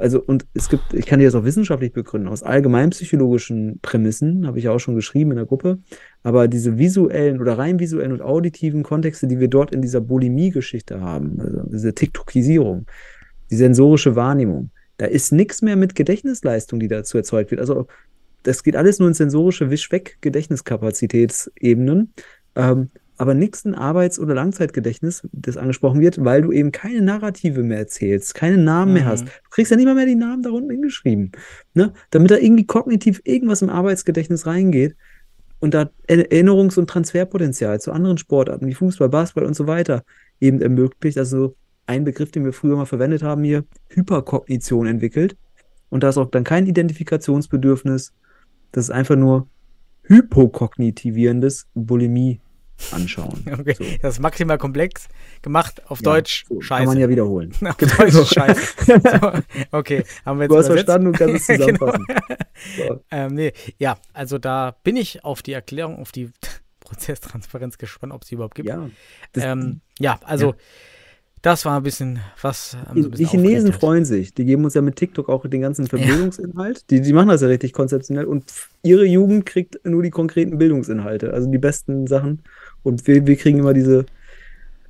Also, 0.00 0.22
und 0.22 0.46
es 0.54 0.70
gibt, 0.70 0.94
ich 0.94 1.04
kann 1.04 1.20
dir 1.20 1.26
das 1.26 1.34
auch 1.34 1.44
wissenschaftlich 1.44 1.92
begründen, 1.92 2.28
aus 2.28 2.42
allgemeinpsychologischen 2.42 3.80
Prämissen, 3.82 4.46
habe 4.46 4.56
ich 4.58 4.64
ja 4.64 4.72
auch 4.72 4.78
schon 4.78 4.94
geschrieben 4.94 5.32
in 5.32 5.36
der 5.36 5.44
Gruppe, 5.44 5.78
aber 6.22 6.48
diese 6.48 6.78
visuellen 6.78 7.38
oder 7.38 7.58
rein 7.58 7.78
visuellen 7.78 8.12
und 8.12 8.22
auditiven 8.22 8.82
Kontexte, 8.82 9.26
die 9.26 9.40
wir 9.40 9.48
dort 9.48 9.74
in 9.74 9.82
dieser 9.82 10.00
Bulimie-Geschichte 10.00 11.02
haben, 11.02 11.38
also 11.38 11.64
diese 11.70 11.94
TikTokisierung, 11.94 12.86
die 13.50 13.56
sensorische 13.56 14.16
Wahrnehmung, 14.16 14.70
da 14.96 15.04
ist 15.04 15.32
nichts 15.32 15.60
mehr 15.60 15.76
mit 15.76 15.94
Gedächtnisleistung, 15.94 16.80
die 16.80 16.88
dazu 16.88 17.18
erzeugt 17.18 17.50
wird. 17.50 17.60
Also, 17.60 17.86
das 18.42 18.62
geht 18.62 18.76
alles 18.76 19.00
nur 19.00 19.08
in 19.08 19.14
sensorische 19.14 19.70
Wisch-Weg-Gedächtniskapazitätsebenen. 19.70 22.14
Ähm, 22.56 22.88
aber 23.20 23.34
nichts 23.34 23.66
in 23.66 23.74
Arbeits- 23.74 24.18
oder 24.18 24.34
Langzeitgedächtnis, 24.34 25.28
das 25.32 25.58
angesprochen 25.58 26.00
wird, 26.00 26.24
weil 26.24 26.40
du 26.40 26.52
eben 26.52 26.72
keine 26.72 27.02
Narrative 27.02 27.62
mehr 27.62 27.76
erzählst, 27.76 28.34
keine 28.34 28.56
Namen 28.56 28.94
mehr 28.94 29.02
Mhm. 29.02 29.08
hast. 29.08 29.24
Du 29.26 29.50
kriegst 29.50 29.70
ja 29.70 29.76
nicht 29.76 29.84
mal 29.84 29.94
mehr 29.94 30.06
die 30.06 30.14
Namen 30.14 30.42
da 30.42 30.48
unten 30.48 30.70
hingeschrieben. 30.70 31.30
Ne? 31.74 31.92
Damit 32.08 32.30
da 32.30 32.36
irgendwie 32.38 32.64
kognitiv 32.64 33.20
irgendwas 33.24 33.60
im 33.60 33.68
Arbeitsgedächtnis 33.68 34.46
reingeht 34.46 34.96
und 35.58 35.74
da 35.74 35.90
Er- 36.06 36.30
Erinnerungs- 36.32 36.78
und 36.78 36.88
Transferpotenzial 36.88 37.78
zu 37.78 37.92
anderen 37.92 38.16
Sportarten 38.16 38.66
wie 38.66 38.72
Fußball, 38.72 39.10
Basketball 39.10 39.44
und 39.44 39.54
so 39.54 39.66
weiter 39.66 40.02
eben 40.40 40.62
ermöglicht. 40.62 41.18
Also 41.18 41.56
ein 41.86 42.04
Begriff, 42.04 42.30
den 42.30 42.46
wir 42.46 42.54
früher 42.54 42.76
mal 42.76 42.86
verwendet 42.86 43.22
haben 43.22 43.44
hier, 43.44 43.64
Hyperkognition 43.90 44.86
entwickelt. 44.86 45.36
Und 45.90 46.02
da 46.04 46.08
ist 46.08 46.16
auch 46.16 46.30
dann 46.30 46.44
kein 46.44 46.66
Identifikationsbedürfnis. 46.66 48.14
Das 48.72 48.84
ist 48.84 48.90
einfach 48.90 49.16
nur 49.16 49.46
hypokognitivierendes 50.04 51.66
Bulimie 51.74 52.40
anschauen. 52.92 53.44
Okay, 53.60 53.74
So. 53.78 53.84
das 54.02 54.14
ist 54.14 54.20
maximal 54.20 54.58
komplex 54.58 55.08
gemacht, 55.42 55.82
auf 55.90 55.98
Ja, 56.00 56.12
Deutsch 56.12 56.44
so 56.48 56.60
scheiße. 56.60 56.78
Kann 56.84 56.86
man 56.94 56.98
ja 56.98 57.08
wiederholen. 57.08 57.52
auf 57.64 57.76
Deutsch 57.76 58.32
scheiße. 58.32 58.60
So, 58.86 59.32
okay, 59.72 60.04
haben 60.24 60.38
wir 60.38 60.44
jetzt 60.44 60.50
Du 60.52 60.56
hast 60.58 60.66
übersetzt? 60.66 60.68
verstanden 60.86 61.06
und 61.08 61.16
kannst 61.18 61.34
es 61.50 61.58
Genau. 61.58 61.58
zusammenfassen. 61.76 62.06
So. 62.88 63.00
Ähm, 63.10 63.34
nee, 63.34 63.52
ja, 63.78 63.96
also 64.12 64.38
da 64.38 64.76
bin 64.82 64.96
ich 64.96 65.24
auf 65.24 65.42
die 65.42 65.52
Erklärung, 65.52 65.98
auf 65.98 66.12
die 66.12 66.30
Prozesstransparenz 66.80 67.78
gespannt, 67.78 68.12
ob 68.12 68.22
es 68.22 68.28
sie 68.28 68.34
überhaupt 68.34 68.54
gibt. 68.54 68.68
Ja, 68.68 68.88
ähm, 69.36 69.80
ja 69.98 70.18
also 70.24 70.48
Ja. 70.48 70.54
das 71.42 71.64
war 71.64 71.76
ein 71.78 71.82
bisschen 71.82 72.18
was. 72.42 72.74
ähm, 72.74 72.80
so 73.02 73.08
die, 73.08 73.16
die 73.16 73.22
bisschen 73.24 73.26
Chinesen 73.28 73.56
aufgeregt 73.56 73.74
hat. 73.74 73.80
freuen 73.80 74.04
sich. 74.04 74.34
Die 74.34 74.44
geben 74.44 74.64
uns 74.64 74.74
ja 74.74 74.82
mit 74.82 74.96
TikTok 74.96 75.28
auch 75.28 75.46
den 75.46 75.60
ganzen 75.60 75.86
Bildungsinhalt. 75.86 76.90
Die, 76.90 77.00
die 77.00 77.12
machen 77.12 77.28
das 77.28 77.40
ja 77.42 77.48
richtig 77.48 77.72
konzeptionell 77.72 78.24
und 78.24 78.44
ihre 78.82 79.04
Jugend 79.04 79.46
kriegt 79.46 79.78
nur 79.84 80.02
die 80.02 80.10
konkreten 80.10 80.58
Bildungsinhalte, 80.58 81.32
also 81.32 81.48
die 81.50 81.58
besten 81.58 82.06
Sachen. 82.06 82.42
Und 82.82 83.06
wir, 83.06 83.26
wir 83.26 83.36
kriegen 83.36 83.58
immer 83.58 83.74
diese 83.74 84.06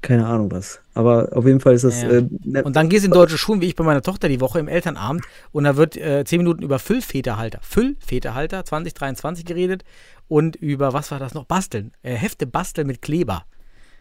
keine 0.03 0.27
Ahnung 0.27 0.51
was. 0.51 0.81
Aber 0.95 1.29
auf 1.33 1.47
jeden 1.47 1.61
Fall 1.61 1.75
ist 1.75 1.85
das. 1.85 2.03
Ja. 2.03 2.11
Äh, 2.11 2.63
Und 2.63 2.75
dann 2.75 2.89
gehst 2.89 3.05
du 3.05 3.09
in 3.09 3.13
deutsche 3.13 3.37
Schulen, 3.37 3.61
wie 3.61 3.67
ich 3.67 3.77
bei 3.77 3.85
meiner 3.85 4.03
Tochter 4.03 4.29
die 4.29 4.41
Woche 4.41 4.59
im 4.59 4.69
Elternabend, 4.69 5.25
und 5.53 5.65
da 5.65 5.77
wird 5.77 5.97
äh, 5.97 6.25
10 6.25 6.39
Minuten 6.39 6.63
über 6.63 6.79
Füllfederhalter, 6.79 7.61
Füllfederhalter 7.63 8.65
2023 8.65 9.45
geredet 9.45 9.85
und 10.29 10.57
über, 10.57 10.93
was 10.93 11.11
war 11.11 11.19
das 11.19 11.35
noch? 11.35 11.45
Basteln. 11.45 11.93
Äh, 12.03 12.15
Hefte 12.15 12.47
basteln 12.47 12.87
mit 12.87 13.03
Kleber. 13.03 13.45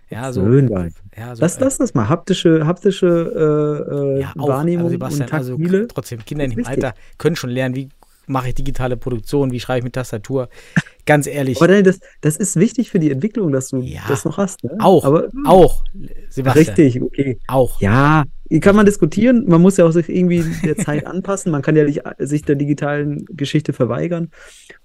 Ja, 0.10 0.32
so. 0.32 0.42
schön. 0.42 0.70
Ja, 1.16 1.36
so 1.36 1.42
Lass, 1.42 1.58
äh, 1.58 1.62
lass 1.62 1.78
das 1.78 1.94
mal. 1.94 2.10
Haptische, 2.10 2.66
haptische 2.66 3.08
äh, 3.08 3.94
äh, 3.94 4.22
ja, 4.22 4.34
auch, 4.38 4.48
Wahrnehmung 4.48 4.86
also 5.02 5.24
und 5.24 5.34
also 5.34 5.56
taktile. 5.56 5.88
trotzdem, 5.88 6.26
Kinder 6.26 6.46
in 6.46 6.52
dem. 6.52 6.66
Alter 6.66 6.94
können 7.18 7.36
schon 7.36 7.50
lernen, 7.52 7.76
wie 7.76 7.90
mache 8.30 8.50
ich 8.50 8.56
digitale 8.56 8.96
Produktion, 8.96 9.52
wie 9.52 9.60
schreibe 9.60 9.80
ich 9.80 9.84
mit 9.86 9.94
Tastatur. 9.94 10.50
Ganz 11.06 11.26
ehrlich, 11.26 11.58
Aber 11.58 11.68
nein, 11.68 11.84
das, 11.84 12.00
das 12.22 12.38
ist 12.38 12.56
wichtig 12.56 12.92
für 12.92 13.00
die 13.00 13.12
Entwicklung, 13.12 13.52
dass 13.52 13.70
du 13.70 13.78
Ja. 13.82 14.02
das 14.08 14.26
noch 14.26 14.38
hast. 14.38 14.64
Ne? 14.64 14.72
auch, 14.80 15.04
Aber, 15.06 15.30
auch, 15.46 15.84
Sebastian, 16.30 16.66
Richtig, 16.76 17.02
okay. 17.02 17.40
auch. 17.48 17.82
Ja, 17.82 18.24
kann 18.62 18.76
man 18.76 18.86
diskutieren. 18.86 19.46
Man 19.48 19.62
muss 19.62 19.78
ja 19.78 19.86
auch 19.86 19.92
sich 19.92 20.10
irgendwie 20.10 20.44
der 20.64 20.78
Zeit 20.78 21.06
anpassen. 21.08 21.52
Man 21.52 21.62
kann 21.64 21.76
ja 21.76 21.84
nicht 21.84 22.06
äh, 22.06 22.26
sich 22.26 22.44
der 22.44 22.56
digitalen 22.56 23.26
Geschichte 23.32 23.74
verweigern. 23.74 24.30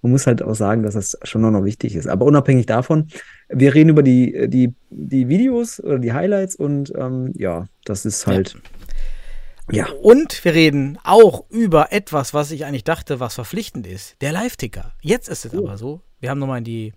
Man 0.01 0.13
muss 0.13 0.27
halt 0.27 0.43
auch 0.43 0.55
sagen, 0.55 0.83
dass 0.83 0.95
das 0.95 1.19
schon 1.25 1.43
noch 1.43 1.65
wichtig 1.65 1.95
ist. 1.97 2.07
Aber 2.07 2.25
unabhängig 2.25 2.67
davon, 2.67 3.09
wir 3.49 3.75
reden 3.75 3.91
über 3.91 4.03
die, 4.03 4.49
die, 4.49 4.73
die 4.91 5.29
Videos 5.29 5.79
oder 5.83 5.99
die 5.99 6.13
Highlights 6.13 6.57
und 6.57 6.93
ähm, 6.97 7.33
ja, 7.37 7.67
das 7.85 8.07
ist 8.07 8.27
halt. 8.27 8.55
Ja. 8.55 8.61
Und 10.03 10.45
wir 10.45 10.55
reden 10.55 10.99
auch 11.05 11.49
über 11.51 11.93
etwas, 11.93 12.35
was 12.35 12.51
ich 12.51 12.65
eigentlich 12.67 12.85
dachte, 12.85 13.19
was 13.21 13.35
verpflichtend 13.35 13.87
ist. 13.87 14.17
Der 14.21 14.33
Live-Ticker. 14.33 14.93
Jetzt 15.01 15.29
ist 15.29 15.45
es 15.47 15.55
Oh. 15.55 15.59
aber 15.59 15.79
so. 15.79 16.03
Wir 16.21 16.31
haben 16.31 16.39
nochmal 16.39 16.59
in 16.59 16.65
die 16.65 16.93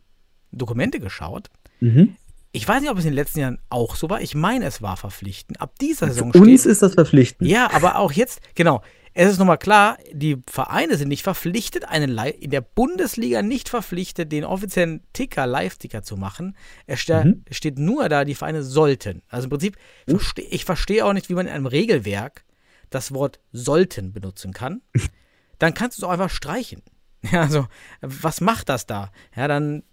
Dokumente 0.51 0.99
geschaut. 0.99 1.47
Mhm. 1.79 2.15
Ich 2.51 2.67
weiß 2.67 2.81
nicht, 2.81 2.89
ob 2.89 2.97
es 2.97 3.05
in 3.05 3.11
den 3.11 3.15
letzten 3.15 3.39
Jahren 3.39 3.59
auch 3.69 3.95
so 3.95 4.09
war. 4.09 4.21
Ich 4.21 4.33
meine, 4.33 4.65
es 4.65 4.81
war 4.81 4.97
verpflichtend. 4.97 5.61
Ab 5.61 5.77
dieser 5.79 6.07
Saison 6.07 6.31
Für 6.31 6.39
uns 6.39 6.61
steht. 6.61 6.71
ist 6.71 6.81
das 6.81 6.93
verpflichtend. 6.95 7.49
Ja, 7.49 7.71
aber 7.73 7.97
auch 7.99 8.11
jetzt, 8.11 8.39
genau. 8.55 8.81
Es 9.13 9.31
ist 9.31 9.39
nochmal 9.39 9.57
klar, 9.57 9.97
die 10.13 10.37
Vereine 10.47 10.95
sind 10.95 11.07
nicht 11.07 11.23
verpflichtet, 11.23 11.85
einen 11.85 12.11
Li 12.11 12.29
in 12.29 12.51
der 12.51 12.61
Bundesliga 12.61 13.41
nicht 13.41 13.67
verpflichtet, 13.67 14.31
den 14.31 14.43
offiziellen 14.43 15.01
Ticker, 15.13 15.47
Live-Ticker 15.47 16.03
zu 16.03 16.17
machen. 16.17 16.55
Es 16.85 16.99
ste 17.01 17.25
Mhm. 17.25 17.43
steht 17.49 17.79
nur 17.79 18.09
da, 18.09 18.25
die 18.25 18.35
Vereine 18.35 18.61
sollten. 18.63 19.23
Also 19.27 19.45
im 19.45 19.49
Prinzip, 19.49 19.75
verste 20.07 20.41
ich 20.41 20.65
verstehe 20.65 21.03
auch 21.03 21.13
nicht, 21.13 21.29
wie 21.29 21.33
man 21.33 21.47
in 21.47 21.53
einem 21.53 21.65
Regelwerk 21.65 22.43
das 22.89 23.13
Wort 23.13 23.39
sollten 23.51 24.13
benutzen 24.13 24.53
kann. 24.53 24.81
Dann 25.59 25.73
kannst 25.73 25.97
du 25.97 26.01
es 26.01 26.03
auch 26.03 26.11
einfach 26.11 26.29
streichen. 26.29 26.81
Ja, 27.31 27.41
also, 27.41 27.67
was 28.01 28.41
macht 28.41 28.69
das 28.69 28.85
da? 28.85 29.11
Ja, 29.35 29.47
dann 29.47 29.83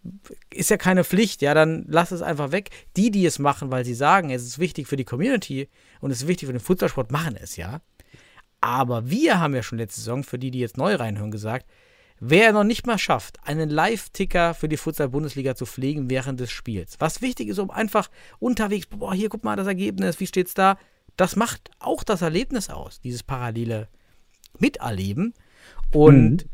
ist 0.53 0.69
ja 0.69 0.77
keine 0.77 1.05
Pflicht, 1.05 1.41
ja, 1.41 1.55
dann 1.55 1.87
lass 1.89 2.13
es 2.13 2.21
einfach 2.21 2.53
weg. 2.53 2.71
Die, 2.97 3.11
die 3.11 3.25
es 3.25 3.39
machen, 3.39 3.71
weil 3.71 3.85
sie 3.85 3.95
sagen, 3.95 4.31
es 4.31 4.43
ist 4.43 4.59
wichtig 4.59 4.87
für 4.87 4.97
die 4.97 5.07
Community 5.07 5.69
und 6.01 6.11
es 6.11 6.23
ist 6.23 6.29
wichtig 6.29 6.47
für 6.47 6.53
den 6.53 6.61
Fußballsport, 6.61 7.11
machen 7.11 7.37
es, 7.41 7.57
ja. 7.57 7.81
Aber 8.61 9.11
wir 9.11 9.41
haben 9.41 9.55
ja 9.55 9.63
schon 9.63 9.79
letzte 9.79 10.01
Saison, 10.01 10.23
für 10.23 10.39
die, 10.39 10.51
die 10.51 10.61
jetzt 10.61 10.77
neu 10.77 10.95
reinhören, 10.95 11.31
gesagt, 11.31 11.67
wer 12.21 12.53
noch 12.53 12.65
nicht 12.65 12.87
mal 12.87 12.99
schafft, 12.99 13.39
einen 13.43 13.69
Live-Ticker 13.69 14.55
für 14.55 14.69
die 14.69 14.77
Futsal-Bundesliga 14.77 15.55
zu 15.55 15.67
pflegen 15.67 16.09
während 16.11 16.41
des 16.41 16.51
Spiels, 16.51 16.97
was 16.99 17.23
wichtig 17.23 17.49
ist, 17.49 17.59
um 17.59 17.71
einfach 17.71 18.11
unterwegs, 18.39 18.87
boah, 18.87 19.15
hier 19.15 19.29
guck 19.29 19.45
mal 19.45 19.57
das 19.57 19.67
Ergebnis, 19.67 20.21
wie 20.21 20.27
steht's 20.27 20.55
da, 20.55 20.79
das 21.17 21.37
macht 21.37 21.71
auch 21.79 22.03
das 22.05 22.23
Erlebnis 22.23 22.71
aus, 22.71 23.01
dieses 23.01 23.23
parallele 23.23 23.89
Miterleben. 24.59 25.35
Und 25.93 26.47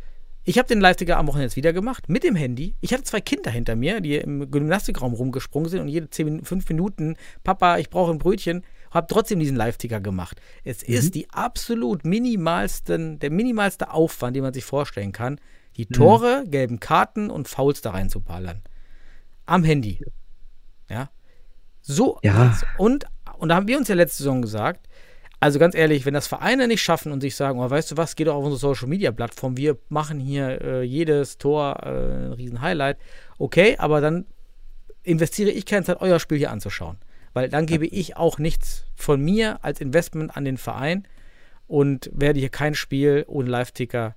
ich 0.44 0.58
habe 0.58 0.68
den 0.68 0.80
Live-Ticker 0.80 1.16
am 1.18 1.26
Wochenende 1.26 1.46
jetzt 1.46 1.56
wieder 1.56 1.72
gemacht, 1.72 2.08
mit 2.08 2.24
dem 2.24 2.34
Handy. 2.34 2.74
Ich 2.80 2.92
hatte 2.92 3.04
zwei 3.04 3.20
Kinder 3.20 3.50
hinter 3.50 3.76
mir, 3.76 4.00
die 4.00 4.16
im 4.16 4.50
Gymnastikraum 4.50 5.12
rumgesprungen 5.12 5.68
sind 5.68 5.80
und 5.80 5.88
jede 5.88 6.08
10, 6.08 6.24
Min- 6.24 6.44
fünf 6.44 6.68
Minuten, 6.68 7.16
Papa, 7.44 7.78
ich 7.78 7.90
brauche 7.90 8.10
ein 8.10 8.18
Brötchen, 8.18 8.64
habe 8.90 9.06
trotzdem 9.08 9.38
diesen 9.38 9.56
Live-Ticker 9.56 10.00
gemacht. 10.00 10.40
Es 10.64 10.82
ist 10.82 11.14
die 11.14 11.30
absolut 11.30 12.04
minimalsten, 12.04 13.18
der 13.18 13.30
minimalste 13.30 13.92
Aufwand, 13.92 14.34
den 14.34 14.42
man 14.42 14.54
sich 14.54 14.64
vorstellen 14.64 15.12
kann, 15.12 15.38
die 15.76 15.86
Tore, 15.86 16.44
gelben 16.48 16.80
Karten 16.80 17.30
und 17.30 17.46
Fouls 17.46 17.80
da 17.80 17.90
reinzuballern. 17.90 18.62
Am 19.46 19.62
Handy. 19.62 20.02
Ja. 20.88 21.10
So. 21.80 22.18
Ja. 22.22 22.58
Und, 22.78 23.06
und 23.40 23.48
da 23.48 23.56
haben 23.56 23.68
wir 23.68 23.78
uns 23.78 23.88
ja 23.88 23.94
letzte 23.94 24.18
Saison 24.18 24.42
gesagt, 24.42 24.86
also 25.40 25.58
ganz 25.58 25.74
ehrlich, 25.74 26.04
wenn 26.04 26.12
das 26.12 26.26
Vereine 26.26 26.68
nicht 26.68 26.82
schaffen 26.82 27.12
und 27.12 27.22
sich 27.22 27.34
sagen, 27.34 27.58
oh, 27.58 27.70
weißt 27.70 27.92
du 27.92 27.96
was, 27.96 28.14
geh 28.14 28.24
doch 28.24 28.34
auf 28.34 28.44
unsere 28.44 28.60
Social 28.60 28.88
Media 28.88 29.10
Plattform, 29.10 29.56
wir 29.56 29.78
machen 29.88 30.20
hier 30.20 30.60
äh, 30.60 30.82
jedes 30.82 31.38
Tor 31.38 31.80
äh, 31.82 32.26
ein 32.26 32.32
riesen 32.34 32.60
Highlight. 32.60 32.98
Okay, 33.38 33.76
aber 33.78 34.02
dann 34.02 34.26
investiere 35.02 35.50
ich 35.50 35.64
keine 35.64 35.84
Zeit, 35.84 36.02
euer 36.02 36.20
Spiel 36.20 36.36
hier 36.36 36.50
anzuschauen. 36.50 36.98
Weil 37.32 37.48
dann 37.48 37.64
gebe 37.64 37.86
ich 37.86 38.18
auch 38.18 38.38
nichts 38.38 38.84
von 38.94 39.22
mir 39.22 39.64
als 39.64 39.80
Investment 39.80 40.36
an 40.36 40.44
den 40.44 40.58
Verein 40.58 41.08
und 41.66 42.10
werde 42.12 42.40
hier 42.40 42.50
kein 42.50 42.74
Spiel 42.74 43.24
ohne 43.26 43.48
Live-Ticker 43.48 44.16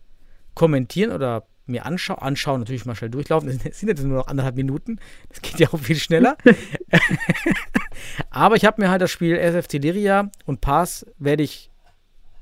kommentieren 0.55 1.13
oder 1.13 1.45
mir 1.65 1.85
anscha 1.85 2.15
anschauen, 2.15 2.59
natürlich 2.59 2.85
mal 2.85 2.95
schnell 2.95 3.09
durchlaufen. 3.09 3.47
Das 3.63 3.79
sind 3.79 3.89
jetzt 3.89 4.03
nur 4.03 4.17
noch 4.17 4.27
anderthalb 4.27 4.55
Minuten. 4.55 4.99
Das 5.29 5.41
geht 5.41 5.59
ja 5.59 5.67
auch 5.71 5.79
viel 5.79 5.95
schneller. 5.95 6.37
Aber 8.29 8.55
ich 8.55 8.65
habe 8.65 8.81
mir 8.81 8.89
halt 8.89 9.01
das 9.01 9.11
Spiel 9.11 9.37
SFC 9.37 9.73
Liria 9.73 10.29
und 10.45 10.61
Pass 10.61 11.05
werde 11.17 11.43
ich 11.43 11.71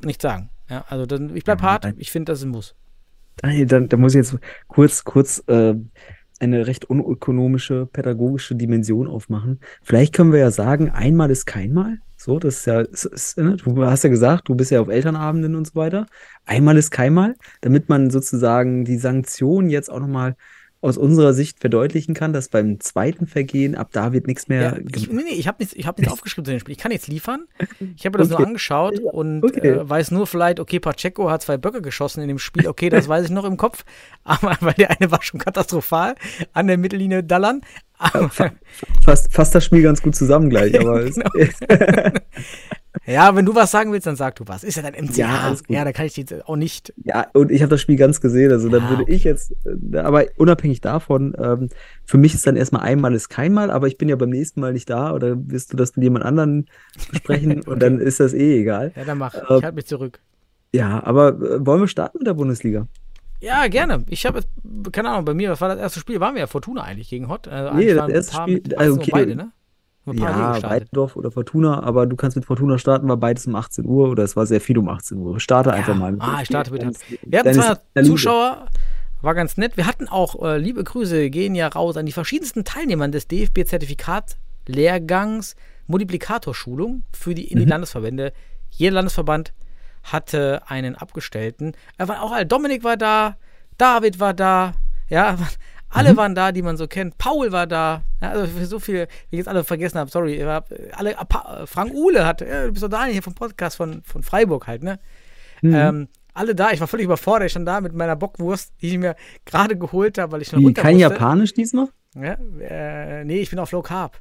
nicht 0.03 0.21
sagen. 0.21 0.49
Ja, 0.69 0.85
also 0.87 1.05
dann, 1.05 1.35
ich 1.35 1.43
bleibe 1.43 1.61
hart. 1.61 1.93
Ich 1.97 2.11
finde, 2.11 2.31
das 2.31 2.39
ist 2.39 2.45
ein 2.45 2.51
Muss. 2.51 2.75
Dann, 3.41 3.89
da 3.89 3.97
muss 3.97 4.13
ich 4.13 4.17
jetzt 4.17 4.37
kurz, 4.67 5.03
kurz 5.03 5.43
äh, 5.47 5.75
eine 6.39 6.67
recht 6.67 6.85
unökonomische, 6.85 7.85
pädagogische 7.85 8.55
Dimension 8.55 9.07
aufmachen. 9.07 9.59
Vielleicht 9.81 10.13
können 10.13 10.31
wir 10.31 10.39
ja 10.39 10.51
sagen, 10.51 10.89
einmal 10.89 11.29
ist 11.29 11.45
keinmal. 11.45 11.99
So, 12.23 12.37
das 12.37 12.57
ist 12.57 12.65
ja, 12.67 12.81
ist, 12.81 13.05
ist, 13.05 13.37
ne? 13.39 13.57
du 13.57 13.83
hast 13.83 14.03
ja 14.03 14.09
gesagt, 14.11 14.47
du 14.47 14.53
bist 14.53 14.69
ja 14.69 14.79
auf 14.79 14.89
Elternabenden 14.89 15.55
und 15.55 15.65
so 15.65 15.73
weiter. 15.73 16.05
Einmal 16.45 16.77
ist 16.77 16.91
keinmal, 16.91 17.35
damit 17.61 17.89
man 17.89 18.11
sozusagen 18.11 18.85
die 18.85 18.97
Sanktion 18.97 19.71
jetzt 19.71 19.89
auch 19.89 19.99
nochmal 19.99 20.35
aus 20.81 20.97
unserer 20.97 21.33
Sicht 21.33 21.59
verdeutlichen 21.59 22.13
kann, 22.13 22.31
dass 22.31 22.49
beim 22.49 22.79
zweiten 22.79 23.25
Vergehen 23.25 23.75
ab 23.75 23.89
da 23.91 24.13
wird 24.13 24.27
nichts 24.27 24.47
mehr 24.47 24.61
Ja, 24.61 24.77
ich, 24.95 25.11
nee, 25.11 25.21
ich 25.31 25.47
habe 25.47 25.57
nichts, 25.59 25.75
ich 25.75 25.87
hab 25.87 25.97
nichts 25.97 26.11
aufgeschrieben 26.13 26.45
zu 26.45 26.51
dem 26.51 26.59
Spiel. 26.59 26.73
Ich 26.73 26.77
kann 26.79 26.91
nichts 26.91 27.07
liefern. 27.07 27.45
Ich 27.95 28.05
habe 28.05 28.17
mir 28.17 28.23
das 28.23 28.29
nur 28.29 28.39
Okay. 28.39 28.47
angeschaut 28.47 28.99
und 28.99 29.43
okay. 29.43 29.67
äh, 29.67 29.89
weiß 29.89 30.11
nur 30.11 30.25
vielleicht, 30.27 30.59
okay, 30.59 30.79
Pacheco 30.79 31.29
hat 31.31 31.41
zwei 31.41 31.57
Böcke 31.57 31.81
geschossen 31.81 32.21
in 32.21 32.27
dem 32.27 32.39
Spiel. 32.39 32.67
Okay, 32.67 32.89
das 32.89 33.07
weiß 33.07 33.25
ich 33.25 33.31
noch 33.31 33.45
im 33.45 33.57
Kopf. 33.57 33.83
Aber 34.23 34.57
weil 34.59 34.73
der 34.73 34.91
eine 34.91 35.11
war 35.11 35.21
schon 35.23 35.39
katastrophal 35.39 36.15
an 36.53 36.67
der 36.67 36.77
Mittellinie 36.77 37.23
Dallern. 37.23 37.61
Aber, 38.01 38.29
fast, 39.03 39.31
fast 39.31 39.53
das 39.55 39.63
Spiel 39.65 39.83
ganz 39.83 40.01
gut 40.01 40.15
zusammen 40.15 40.49
gleich. 40.49 40.79
Aber 40.79 41.01
es, 41.01 41.17
ja, 43.05 43.35
wenn 43.35 43.45
du 43.45 43.53
was 43.55 43.71
sagen 43.71 43.91
willst, 43.91 44.07
dann 44.07 44.15
sag 44.15 44.35
du 44.35 44.43
was. 44.47 44.63
Ist 44.63 44.75
ja 44.75 44.83
dein 44.83 44.93
MCA. 45.05 45.17
Ja, 45.17 45.55
ja 45.67 45.85
da 45.85 45.91
kann 45.91 46.05
ich 46.05 46.17
jetzt 46.17 46.45
auch 46.47 46.55
nicht. 46.55 46.93
Ja, 47.03 47.27
und 47.33 47.51
ich 47.51 47.61
habe 47.61 47.69
das 47.69 47.81
Spiel 47.81 47.95
ganz 47.95 48.21
gesehen, 48.21 48.51
also 48.51 48.69
dann 48.69 48.83
Ah, 48.83 48.89
würde 48.89 49.03
okay. 49.03 49.13
ich 49.13 49.23
jetzt, 49.23 49.53
äh, 49.93 49.97
aber 49.97 50.25
unabhängig 50.37 50.81
davon, 50.81 51.35
ähm, 51.37 51.69
für 52.05 52.17
mich 52.17 52.33
ist 52.33 52.45
dann 52.47 52.55
erstmal 52.55 52.81
einmal 52.81 53.13
ist 53.13 53.29
keinmal, 53.29 53.71
aber 53.71 53.87
ich 53.87 53.97
bin 53.97 54.09
ja 54.09 54.15
beim 54.15 54.29
nächsten 54.29 54.59
Mal 54.61 54.73
nicht 54.73 54.89
da 54.89 55.13
oder 55.13 55.35
wirst 55.49 55.71
du 55.73 55.77
das 55.77 55.95
mit 55.95 56.03
jemand 56.03 56.25
anderen 56.25 56.65
besprechen 57.11 57.61
und 57.61 57.81
dann 57.81 57.99
ist 57.99 58.19
das 58.19 58.33
eh 58.33 58.61
egal. 58.61 58.91
Ja, 58.95 59.05
dann 59.05 59.17
mach. 59.19 59.35
Ähm, 59.35 59.41
Ich 59.57 59.63
halte 59.63 59.75
mich 59.75 59.85
zurück. 59.85 60.19
Ja, 60.73 61.03
aber 61.03 61.29
äh, 61.29 61.65
wollen 61.65 61.81
wir 61.81 61.87
starten 61.87 62.19
mit 62.19 62.27
der 62.27 62.33
Bundesliga? 62.33 62.87
Ja, 63.41 63.67
gerne. 63.67 64.03
Ich 64.07 64.25
habe 64.25 64.39
jetzt, 64.39 64.49
keine 64.93 65.09
Ahnung, 65.09 65.25
bei 65.25 65.33
mir, 65.33 65.49
was 65.51 65.59
war 65.61 65.69
das 65.69 65.79
erste 65.79 65.99
Spiel? 65.99 66.19
Waren 66.19 66.35
wir 66.35 66.41
ja 66.41 66.47
Fortuna 66.47 66.83
eigentlich 66.83 67.09
gegen 67.09 67.27
Hot? 67.27 67.47
Also 67.47 67.75
Nee, 67.75 67.93
das 67.93 68.09
erste 68.09 68.35
Spiel- 68.37 68.53
mit 68.55 68.77
also 68.77 68.93
18 68.93 68.93
Uhr 68.93 68.97
okay. 69.01 69.11
beide, 69.11 69.35
ne? 69.35 69.51
Ja. 70.13 70.61
Weidendorf 70.63 71.15
oder 71.15 71.29
Fortuna, 71.31 71.83
aber 71.83 72.07
du 72.07 72.15
kannst 72.15 72.35
mit 72.35 72.45
Fortuna 72.45 72.77
starten, 72.79 73.07
war 73.07 73.17
beides 73.17 73.45
um 73.45 73.53
18 73.55 73.85
Uhr 73.85 74.09
oder 74.09 74.23
es 74.23 74.35
war 74.35 74.45
sehr 74.47 74.59
viel 74.61 74.77
um 74.79 74.89
18 74.89 75.17
Uhr. 75.19 75.39
Starte 75.39 75.71
einfach 75.73 75.93
mal. 75.95 76.11
mit 76.13 76.21
Ah, 76.21 76.39
ich 76.41 76.47
starte 76.47 76.71
mit. 76.71 76.81
Wir 76.81 76.87
hatten 76.89 76.97
Deines- 77.49 77.57
200 77.57 77.81
deiner 77.93 78.03
Liebe. 78.03 78.15
Zuschauer, 78.15 78.65
war 79.21 79.35
ganz 79.35 79.57
nett. 79.57 79.77
Wir 79.77 79.85
hatten 79.85 80.07
auch, 80.07 80.41
äh, 80.43 80.57
liebe 80.57 80.83
Grüße, 80.83 81.29
gehen 81.29 81.53
ja 81.53 81.67
raus 81.67 81.97
an 81.97 82.07
die 82.07 82.11
verschiedensten 82.11 82.63
Teilnehmer 82.63 83.07
des 83.09 83.27
DFB-Zertifikat-Lehrgangs 83.27 85.55
Multiplikatorschulung 85.87 87.03
für 87.13 87.35
die 87.35 87.45
in 87.51 87.59
die 87.59 87.65
Mhm. 87.65 87.69
Landesverbände. 87.69 88.33
Jeder 88.71 88.95
Landesverband 88.95 89.53
hatte 90.03 90.61
einen 90.67 90.95
Abgestellten. 90.95 91.73
Er 91.97 92.07
war 92.07 92.21
auch, 92.23 92.43
Dominik 92.43 92.83
war 92.83 92.97
da, 92.97 93.37
David 93.77 94.19
war 94.19 94.33
da, 94.33 94.73
ja, 95.09 95.37
alle 95.89 96.13
Mhm. 96.13 96.17
waren 96.17 96.35
da, 96.35 96.51
die 96.51 96.61
man 96.61 96.77
so 96.77 96.87
kennt. 96.87 97.17
Paul 97.17 97.51
war 97.51 97.67
da. 97.67 98.03
Ja, 98.21 98.29
also 98.31 98.47
für 98.47 98.65
so 98.65 98.79
viele, 98.79 99.07
wie 99.29 99.35
ich 99.35 99.37
jetzt 99.39 99.47
alle 99.47 99.63
vergessen 99.63 99.99
habe, 99.99 100.09
sorry. 100.09 100.35
äh, 100.39 100.61
Alle, 100.93 101.11
äh, 101.11 101.25
Pa- 101.27 101.65
Frank 101.65 101.93
Uhle 101.93 102.25
hat, 102.25 102.41
ja, 102.41 102.65
du 102.65 102.71
bist 102.71 102.83
doch 102.83 102.89
Daniel 102.89 103.13
hier 103.13 103.23
vom 103.23 103.35
Podcast 103.35 103.77
von, 103.77 104.01
von 104.03 104.23
Freiburg 104.23 104.67
halt, 104.67 104.83
ne? 104.83 104.99
Mhm. 105.61 105.73
Ähm, 105.75 106.07
alle 106.33 106.55
da, 106.55 106.71
ich 106.71 106.79
war 106.79 106.87
völlig 106.87 107.03
überfordert, 107.05 107.47
ich 107.47 107.51
stand 107.51 107.67
da 107.67 107.81
mit 107.81 107.93
meiner 107.93 108.15
Bockwurst, 108.15 108.73
die 108.81 108.87
ich 108.91 108.97
mir 108.97 109.15
gerade 109.45 109.77
geholt 109.77 110.17
habe, 110.17 110.31
weil 110.31 110.41
ich 110.41 110.51
noch 110.51 110.59
Wie, 110.59 110.63
runter 110.65 110.81
kein 110.81 110.95
musste. 110.95 111.09
Japanisch 111.13 111.53
diesmal? 111.53 111.89
Ja, 112.15 112.37
äh, 112.61 113.23
nee, 113.25 113.39
ich 113.41 113.49
bin 113.49 113.59
auf 113.59 113.71
Low 113.71 113.81
Carb. 113.81 114.17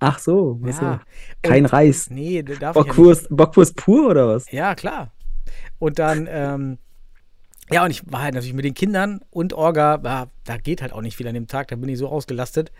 Ach 0.00 0.18
so, 0.18 0.58
so. 0.62 0.84
Ja. 0.84 1.00
kein 1.42 1.64
Und- 1.64 1.72
Reis. 1.72 2.10
Nee, 2.10 2.42
da 2.42 2.54
darf 2.54 2.76
ich 2.76 2.82
ja 2.82 2.82
nicht. 2.82 2.96
Bockwurst, 2.96 3.26
Bockwurst 3.30 3.76
pur 3.76 4.10
oder 4.10 4.28
was? 4.28 4.50
Ja, 4.50 4.74
klar. 4.74 5.12
Und 5.78 5.98
dann, 5.98 6.28
ähm, 6.30 6.78
ja, 7.70 7.84
und 7.84 7.90
ich 7.90 8.02
war 8.12 8.22
halt 8.22 8.34
natürlich 8.34 8.54
mit 8.54 8.64
den 8.64 8.74
Kindern 8.74 9.20
und 9.30 9.52
Orga, 9.54 10.00
ja, 10.04 10.26
da 10.44 10.56
geht 10.58 10.82
halt 10.82 10.92
auch 10.92 11.00
nicht 11.00 11.16
viel 11.16 11.26
an 11.28 11.34
dem 11.34 11.46
Tag, 11.46 11.68
da 11.68 11.76
bin 11.76 11.88
ich 11.88 11.98
so 11.98 12.08
ausgelastet. 12.08 12.70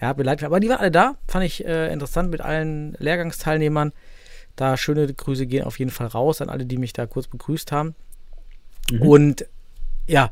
Hat 0.00 0.18
mir 0.18 0.24
leid, 0.24 0.42
aber 0.44 0.60
die 0.60 0.68
waren 0.68 0.78
alle 0.80 0.90
da. 0.90 1.16
Fand 1.26 1.44
ich 1.44 1.64
äh, 1.64 1.90
interessant 1.92 2.30
mit 2.30 2.40
allen 2.42 2.94
Lehrgangsteilnehmern. 2.98 3.92
Da 4.54 4.76
schöne 4.76 5.12
Grüße 5.12 5.46
gehen 5.46 5.64
auf 5.64 5.78
jeden 5.78 5.90
Fall 5.90 6.06
raus 6.08 6.40
an 6.42 6.48
alle, 6.50 6.66
die 6.66 6.76
mich 6.76 6.92
da 6.92 7.06
kurz 7.06 7.28
begrüßt 7.28 7.72
haben. 7.72 7.94
Mhm. 8.90 9.02
Und 9.02 9.46
ja, 10.06 10.30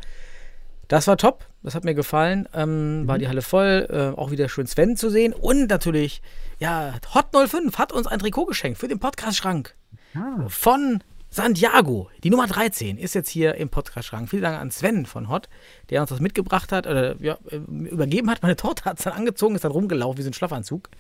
das 0.89 1.07
war 1.07 1.16
top. 1.16 1.47
Das 1.65 1.75
hat 1.75 1.85
mir 1.85 1.95
gefallen. 1.95 2.47
Ähm, 2.55 3.05
War 3.09 3.19
die 3.19 3.27
Halle 3.27 3.41
voll. 3.43 3.87
Äh, 3.91 4.19
auch 4.19 4.31
wieder 4.31 4.49
schön 4.51 4.67
Sven 4.67 4.97
zu 4.97 5.09
sehen. 5.09 5.33
Und 5.33 5.69
natürlich, 5.71 6.21
ja, 6.61 6.95
Hot 7.15 7.29
05 7.35 7.79
hat 7.79 7.93
uns 7.93 8.07
ein 8.07 8.19
Trikot 8.19 8.45
geschenkt 8.45 8.79
für 8.79 8.87
den 8.87 8.99
Podcast-Schrank 9.01 9.75
Ah, 10.15 10.45
von 10.49 11.03
Santiago. 11.31 12.11
Die 12.23 12.31
Nummer 12.31 12.47
13 12.47 12.99
ist 12.99 13.15
jetzt 13.15 13.31
hier 13.31 13.55
im 13.55 13.71
Podcast-Schrank. 13.71 14.29
Vielen 14.29 14.43
Dank 14.43 14.61
an 14.61 14.71
Sven 14.71 15.07
von 15.07 15.29
Hot, 15.31 15.49
der 15.91 16.03
uns 16.03 16.11
das 16.11 16.21
mitgebracht 16.21 16.71
hat, 16.71 16.87
oder 16.87 17.17
ja, 17.21 17.39
äh, 17.51 17.57
übergeben 17.57 18.31
hat. 18.31 18.43
Meine 18.43 18.57
Tochter 18.57 18.85
hat 18.85 18.99
es 18.99 19.05
dann 19.05 19.15
angezogen, 19.15 19.55
ist 19.55 19.65
dann 19.65 19.73
rumgelaufen 19.73 20.19
wie 20.19 20.23
so 20.23 20.31
ein 20.31 20.35
Schlafanzug 20.35 20.91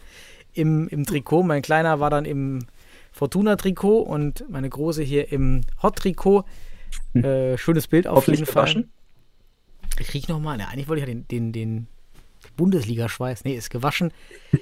im, 0.54 0.88
im 0.88 1.04
Trikot. 1.04 1.42
Mein 1.42 1.60
Kleiner 1.62 2.00
war 2.00 2.08
dann 2.08 2.24
im 2.24 2.66
Fortuna-Trikot 3.12 4.00
und 4.00 4.48
meine 4.48 4.70
Große 4.70 5.02
hier 5.02 5.30
im 5.30 5.60
Hot-Trikot. 5.82 6.44
Äh, 7.14 7.58
schönes 7.58 7.86
Bild 7.86 8.06
auf 8.06 8.26
jeden 8.28 8.46
Fall. 8.46 8.64
gewaschen? 8.64 8.90
Ich 9.98 10.14
riech 10.14 10.28
noch 10.28 10.40
mal. 10.40 10.56
Ne, 10.56 10.68
eigentlich 10.68 10.88
wollte 10.88 11.02
ich 11.02 11.08
ja 11.08 11.14
den, 11.14 11.28
den, 11.28 11.52
den 11.52 11.86
Bundesliga-Schweiß. 12.56 13.44
Nee, 13.44 13.54
ist 13.54 13.70
gewaschen. 13.70 14.12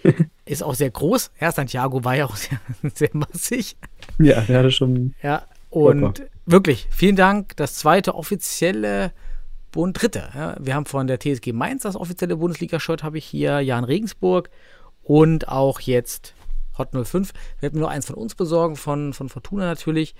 ist 0.44 0.62
auch 0.62 0.74
sehr 0.74 0.90
groß. 0.90 1.30
Ja, 1.40 1.52
Santiago 1.52 2.04
war 2.04 2.16
ja 2.16 2.26
auch 2.26 2.36
sehr, 2.36 2.60
sehr 2.94 3.10
massig. 3.12 3.76
Ja, 4.18 4.40
der 4.42 4.60
hatte 4.60 4.70
schon. 4.70 5.14
Ja, 5.22 5.46
und 5.70 6.18
Super. 6.18 6.30
wirklich, 6.46 6.86
vielen 6.90 7.16
Dank. 7.16 7.56
Das 7.56 7.76
zweite 7.76 8.14
offizielle 8.14 9.12
Bund, 9.70 10.00
dritte. 10.00 10.28
Ja, 10.34 10.56
wir 10.60 10.74
haben 10.74 10.86
von 10.86 11.06
der 11.06 11.18
TSG 11.18 11.52
Mainz 11.52 11.82
das 11.82 11.96
offizielle 11.96 12.36
Bundesliga-Shirt, 12.36 13.02
habe 13.02 13.18
ich 13.18 13.24
hier, 13.24 13.60
Jan 13.60 13.84
Regensburg 13.84 14.50
und 15.02 15.48
auch 15.48 15.80
jetzt 15.80 16.34
Hot 16.78 16.90
05. 16.92 17.32
Wir 17.32 17.62
werden 17.62 17.80
nur 17.80 17.90
eins 17.90 18.06
von 18.06 18.16
uns 18.16 18.34
besorgen, 18.34 18.76
von, 18.76 19.12
von 19.12 19.28
Fortuna 19.28 19.64
natürlich. 19.64 20.14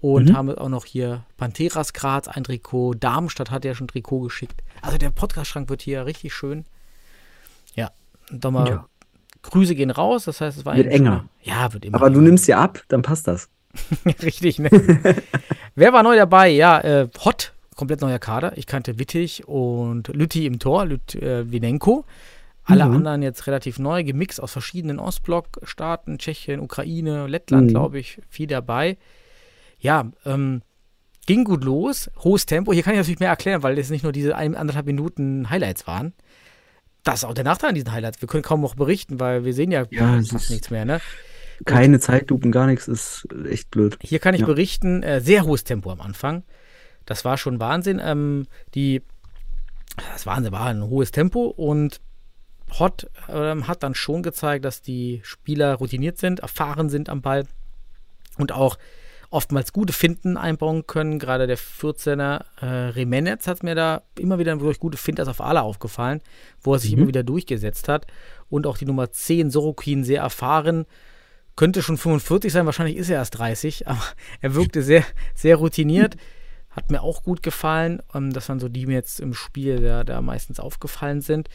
Und 0.00 0.28
Mhm. 0.30 0.36
haben 0.36 0.54
auch 0.54 0.68
noch 0.68 0.84
hier 0.84 1.24
Panteras 1.38 1.92
Graz, 1.94 2.28
ein 2.28 2.44
Trikot. 2.44 2.94
Darmstadt 2.94 3.50
hat 3.50 3.64
ja 3.64 3.74
schon 3.74 3.86
ein 3.86 3.88
Trikot 3.88 4.20
geschickt. 4.20 4.62
Also 4.82 4.98
der 4.98 5.10
Podcast-Schrank 5.10 5.70
wird 5.70 5.80
hier 5.82 6.04
richtig 6.04 6.34
schön. 6.34 6.64
Ja, 7.74 7.90
und 8.30 8.44
nochmal 8.44 8.68
Ja. 8.68 8.86
Grüße 9.42 9.74
gehen 9.74 9.90
raus. 9.90 10.24
Das 10.24 10.40
heißt, 10.40 10.58
es 10.58 10.64
war 10.66 10.76
Wird 10.76 10.88
enger. 10.88 10.96
schöner- 10.96 11.28
Ja, 11.42 11.72
wird 11.72 11.84
immer 11.86 11.96
Aber 11.96 12.10
du 12.10 12.16
enger. 12.18 12.28
nimmst 12.28 12.46
ja 12.48 12.58
ab, 12.60 12.82
dann 12.88 13.02
passt 13.02 13.26
das. 13.26 13.48
Richtig, 14.22 14.58
ne? 14.58 14.68
Wer 15.74 15.92
war 15.92 16.02
neu 16.02 16.16
dabei? 16.16 16.48
Ja, 16.48 16.80
äh, 16.80 17.08
Hott, 17.24 17.52
komplett 17.74 18.00
neuer 18.02 18.18
Kader. 18.18 18.56
Ich 18.56 18.66
kannte 18.66 18.98
Wittig 18.98 19.48
und 19.48 20.08
Lütti 20.08 20.46
im 20.46 20.58
Tor, 20.58 20.84
Lüt, 20.86 21.14
äh, 21.16 21.50
Winenko. 21.50 22.04
Alle 22.66 22.86
Mhm. 22.86 22.94
anderen 22.96 23.22
jetzt 23.22 23.46
relativ 23.46 23.78
neu, 23.78 24.04
gemixt 24.04 24.40
aus 24.40 24.52
verschiedenen 24.52 24.98
Ostblock-Staaten, 24.98 26.18
Tschechien, 26.18 26.60
Ukraine, 26.60 27.26
Lettland, 27.26 27.66
Mhm. 27.66 27.70
glaube 27.70 27.98
ich, 27.98 28.20
viel 28.30 28.46
dabei. 28.46 28.96
Ja, 29.84 30.10
ähm, 30.24 30.62
ging 31.26 31.44
gut 31.44 31.62
los, 31.62 32.10
hohes 32.20 32.46
Tempo. 32.46 32.72
Hier 32.72 32.82
kann 32.82 32.94
ich 32.94 33.00
natürlich 33.00 33.20
mehr 33.20 33.28
erklären, 33.28 33.62
weil 33.62 33.78
es 33.78 33.90
nicht 33.90 34.02
nur 34.02 34.12
diese 34.12 34.34
ein, 34.34 34.56
anderthalb 34.56 34.86
Minuten 34.86 35.50
Highlights 35.50 35.86
waren. 35.86 36.14
Das 37.02 37.16
ist 37.16 37.24
auch 37.24 37.34
der 37.34 37.44
Nachteil 37.44 37.68
an 37.68 37.74
diesen 37.74 37.92
Highlights. 37.92 38.22
Wir 38.22 38.26
können 38.26 38.42
kaum 38.42 38.62
noch 38.62 38.76
berichten, 38.76 39.20
weil 39.20 39.44
wir 39.44 39.52
sehen 39.52 39.70
ja, 39.70 39.84
Ja, 39.90 40.22
fast 40.26 40.48
nichts 40.48 40.70
mehr, 40.70 40.86
ne? 40.86 41.02
Keine 41.66 42.00
Zeitlupen, 42.00 42.50
gar 42.50 42.66
nichts, 42.66 42.88
ist 42.88 43.28
echt 43.46 43.70
blöd. 43.70 43.98
Hier 44.00 44.20
kann 44.20 44.34
ich 44.34 44.40
Ja. 44.40 44.46
berichten, 44.46 45.02
äh, 45.02 45.20
sehr 45.20 45.44
hohes 45.44 45.64
Tempo 45.64 45.90
am 45.90 46.00
Anfang. 46.00 46.44
Das 47.04 47.26
war 47.26 47.36
schon 47.36 47.60
Wahnsinn. 47.60 48.00
Ähm, 48.02 48.46
die, 48.74 49.02
das 50.14 50.24
Wahnsinn 50.24 50.50
war 50.52 50.64
ein 50.64 50.82
hohes 50.82 51.10
Tempo 51.10 51.44
und 51.44 52.00
Hot 52.78 53.06
ähm, 53.28 53.68
hat 53.68 53.82
dann 53.82 53.94
schon 53.94 54.22
gezeigt, 54.22 54.64
dass 54.64 54.80
die 54.80 55.20
Spieler 55.24 55.74
routiniert 55.74 56.16
sind, 56.16 56.40
erfahren 56.40 56.88
sind 56.88 57.10
am 57.10 57.20
Ball 57.20 57.44
und 58.38 58.50
auch 58.52 58.78
oftmals 59.34 59.72
gute 59.72 59.92
Finden 59.92 60.36
einbauen 60.36 60.86
können. 60.86 61.18
Gerade 61.18 61.46
der 61.46 61.58
14er 61.58 62.44
äh, 62.60 62.66
Remenetz 62.90 63.46
hat 63.46 63.62
mir 63.62 63.74
da 63.74 64.02
immer 64.18 64.38
wieder 64.38 64.56
durch 64.56 64.78
gute 64.78 64.96
Fintas 64.96 65.28
auf 65.28 65.40
Ala 65.40 65.60
aufgefallen, 65.62 66.20
wo 66.62 66.72
er 66.74 66.78
sich 66.78 66.92
Mhm. 66.92 66.98
immer 66.98 67.08
wieder 67.08 67.22
durchgesetzt 67.22 67.88
hat. 67.88 68.06
Und 68.48 68.66
auch 68.66 68.78
die 68.78 68.86
Nummer 68.86 69.10
10, 69.10 69.50
Sorokin, 69.50 70.04
sehr 70.04 70.22
erfahren. 70.22 70.86
Könnte 71.56 71.82
schon 71.82 71.98
45 71.98 72.52
sein, 72.52 72.66
wahrscheinlich 72.66 72.96
ist 72.96 73.10
er 73.10 73.16
erst 73.16 73.38
30, 73.38 73.86
aber 73.88 74.02
er 74.40 74.54
wirkte 74.54 74.82
sehr, 74.82 75.04
sehr 75.34 75.56
routiniert. 75.56 76.16
Hat 76.70 76.90
mir 76.90 77.02
auch 77.02 77.22
gut 77.22 77.42
gefallen. 77.42 78.02
Ähm, 78.14 78.32
das 78.32 78.48
waren 78.48 78.60
so 78.60 78.68
die, 78.68 78.80
die 78.80 78.86
mir 78.86 78.94
jetzt 78.94 79.20
im 79.20 79.34
Spiel 79.34 79.80
da, 79.80 80.04
da 80.04 80.20
meistens 80.20 80.58
aufgefallen 80.60 81.20
sind. 81.20 81.48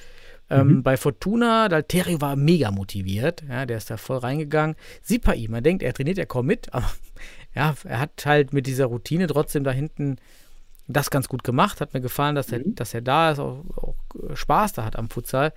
Ähm, 0.52 0.82
Bei 0.82 0.98
Fortuna, 0.98 1.70
Dalterio 1.70 2.22
war 2.22 2.36
mega 2.36 2.72
motiviert. 2.72 3.44
Ja, 3.48 3.68
der 3.68 3.78
ist 3.78 3.92
da 3.92 3.98
voll 3.98 4.18
reingegangen. 4.18 4.76
Sipai, 5.04 5.46
man 5.48 5.62
denkt, 5.64 5.84
er 5.84 5.94
trainiert 5.94 6.18
ja 6.18 6.26
kaum 6.26 6.48
mit, 6.48 6.74
aber 6.74 6.90
ja, 7.56 7.76
er 7.84 8.00
hat 8.00 8.26
halt 8.26 8.54
mit 8.54 8.68
dieser 8.68 8.86
Routine 8.86 9.28
trotzdem 9.28 9.64
da 9.64 9.72
hinten 9.72 10.18
das 10.88 11.10
ganz 11.10 11.28
gut 11.30 11.43
gemacht. 11.43 11.82
Hat 11.82 11.93
mir 11.93 12.02
gefallen, 12.02 12.36
dass, 12.36 12.52
er, 12.52 12.60
dass 12.64 12.93
er 12.93 13.02
da 13.02 13.32
ist, 13.32 13.39
auch, 13.39 13.64
auch 13.76 13.95
Spaß 14.34 14.74
da 14.74 14.86
hat 14.86 14.95
am 14.95 15.10
Futsal. 15.10 15.54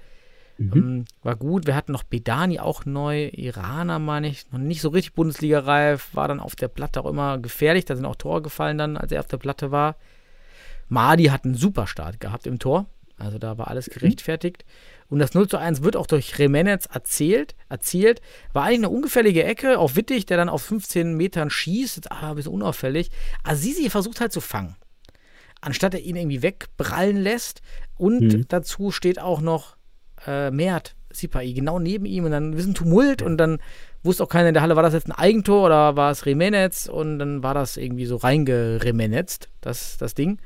Ähm, 0.59 1.05
war 1.23 1.37
gut. 1.37 1.67
Wir 1.67 1.75
hatten 1.75 1.93
noch 1.93 2.05
Bedani 2.05 2.61
auch 2.61 2.85
neu, 2.85 3.29
Iraner, 3.33 3.99
meine 3.99 4.29
ich, 4.29 4.51
noch 4.53 4.59
nicht 4.59 4.81
so 4.81 4.91
richtig 4.91 5.15
Bundesliga-reif, 5.15 6.15
war 6.15 6.29
dann 6.29 6.41
auf 6.41 6.55
der 6.55 6.69
Platte 6.69 7.01
auch 7.01 7.11
immer 7.11 7.39
gefährlich. 7.39 7.85
Da 7.85 7.97
sind 7.97 8.05
auch 8.05 8.17
Tore 8.17 8.43
gefallen 8.43 8.79
dann, 8.79 8.97
als 8.97 9.13
er 9.13 9.21
auf 9.21 9.27
der 9.27 9.39
Platte 9.39 9.71
war. 9.71 9.97
Madi 10.89 11.25
hat 11.25 11.45
einen 11.45 11.55
super 11.55 11.87
Start 11.87 12.21
gehabt 12.21 12.47
im 12.47 12.59
Tor. 12.59 12.87
Also 13.17 13.39
da 13.39 13.57
war 13.57 13.69
alles 13.69 13.89
gerechtfertigt. 13.89 14.65
Und 15.13 15.19
das 15.19 15.35
0 15.35 15.47
zu 15.47 15.59
1 15.59 15.83
wird 15.83 15.95
auch 15.95 16.07
durch 16.07 16.39
Remenez 16.39 16.87
erzählt, 16.87 17.55
erzielt. 17.69 18.23
War 18.55 18.63
eigentlich 18.63 18.79
eine 18.79 18.89
ungefährliche 18.89 19.45
Ecke 19.45 19.79
auf 19.79 19.95
Wittig, 19.95 20.25
der 20.25 20.39
dann 20.39 20.49
auf 20.49 20.63
15 20.63 21.19
Metern 21.19 21.51
schießt. 21.51 21.97
Jetzt, 21.97 22.11
ah, 22.11 22.31
ein 22.31 22.37
bisschen 22.37 22.55
unauffällig. 22.55 23.11
Azizi 23.45 23.91
versucht 23.91 24.23
halt 24.23 24.33
zu 24.33 24.41
fangen. 24.41 24.75
Anstatt 25.61 25.93
er 25.93 26.01
ihn 26.01 26.17
irgendwie 26.17 26.41
wegprallen 26.41 27.19
lässt. 27.19 27.61
Und 27.99 28.51
dazu 28.55 28.91
steht 28.91 29.21
auch 29.21 29.43
noch 29.43 29.77
äh, 30.27 30.51
Mert 30.51 30.97
Sipai 31.11 31.53
genau 31.53 31.79
neben 31.79 32.07
ihm. 32.07 32.25
Und 32.25 32.31
dann 32.31 32.55
ist 32.55 32.65
ein 32.65 32.73
Tumult. 32.73 33.21
Und 33.21 33.37
dann 33.37 33.59
wusste 34.03 34.25
auch 34.25 34.31
keiner 34.31 34.49
in 34.49 34.55
der 34.55 34.63
Halle, 34.63 34.77
war 34.77 34.83
das 34.83 34.95
jetzt 34.95 35.09
ein 35.09 35.13
Eigentor 35.13 35.67
oder 35.67 35.95
war 35.95 36.11
es 36.11 36.25
Remenez? 36.25 36.89
Und 36.89 37.19
dann 37.19 37.43
war 37.43 37.53
das 37.53 37.77
irgendwie 37.77 38.07
so 38.07 38.17
reingeremenetzt, 38.17 39.51
das, 39.61 39.99
das 39.99 40.15
Ding. 40.15 40.39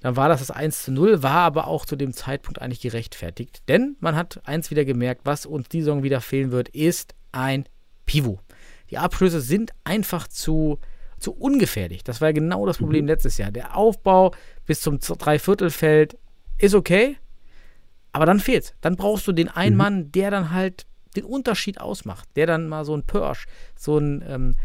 Dann 0.00 0.16
war 0.16 0.28
das 0.28 0.40
das 0.40 0.50
1 0.50 0.84
zu 0.84 0.92
0, 0.92 1.22
war 1.22 1.40
aber 1.40 1.66
auch 1.66 1.86
zu 1.86 1.96
dem 1.96 2.12
Zeitpunkt 2.12 2.60
eigentlich 2.60 2.80
gerechtfertigt. 2.80 3.62
Denn 3.68 3.96
man 4.00 4.14
hat 4.14 4.40
eins 4.46 4.70
wieder 4.70 4.84
gemerkt, 4.84 5.22
was 5.24 5.46
uns 5.46 5.68
die 5.68 5.80
Saison 5.80 6.02
wieder 6.02 6.20
fehlen 6.20 6.52
wird, 6.52 6.68
ist 6.68 7.14
ein 7.32 7.64
Pivot. 8.04 8.40
Die 8.90 8.98
Abschlüsse 8.98 9.40
sind 9.40 9.72
einfach 9.84 10.28
zu, 10.28 10.78
zu 11.18 11.32
ungefährlich. 11.32 12.04
Das 12.04 12.20
war 12.20 12.28
ja 12.28 12.32
genau 12.32 12.66
das 12.66 12.78
Problem 12.78 13.06
letztes 13.06 13.38
Jahr. 13.38 13.50
Der 13.50 13.76
Aufbau 13.76 14.32
bis 14.66 14.80
zum 14.80 15.00
Dreiviertelfeld 15.00 16.16
ist 16.58 16.74
okay, 16.74 17.16
aber 18.12 18.26
dann 18.26 18.40
fehlt's. 18.40 18.74
Dann 18.80 18.96
brauchst 18.96 19.26
du 19.26 19.32
den 19.32 19.48
einen 19.48 19.76
Mann, 19.76 20.12
der 20.12 20.30
dann 20.30 20.50
halt 20.50 20.86
den 21.16 21.24
Unterschied 21.24 21.80
ausmacht. 21.80 22.28
Der 22.36 22.46
dann 22.46 22.68
mal 22.68 22.84
so 22.84 22.94
ein 22.94 23.02
Pirsch, 23.02 23.46
so 23.74 23.98
ein, 23.98 24.24
ähm, 24.26 24.56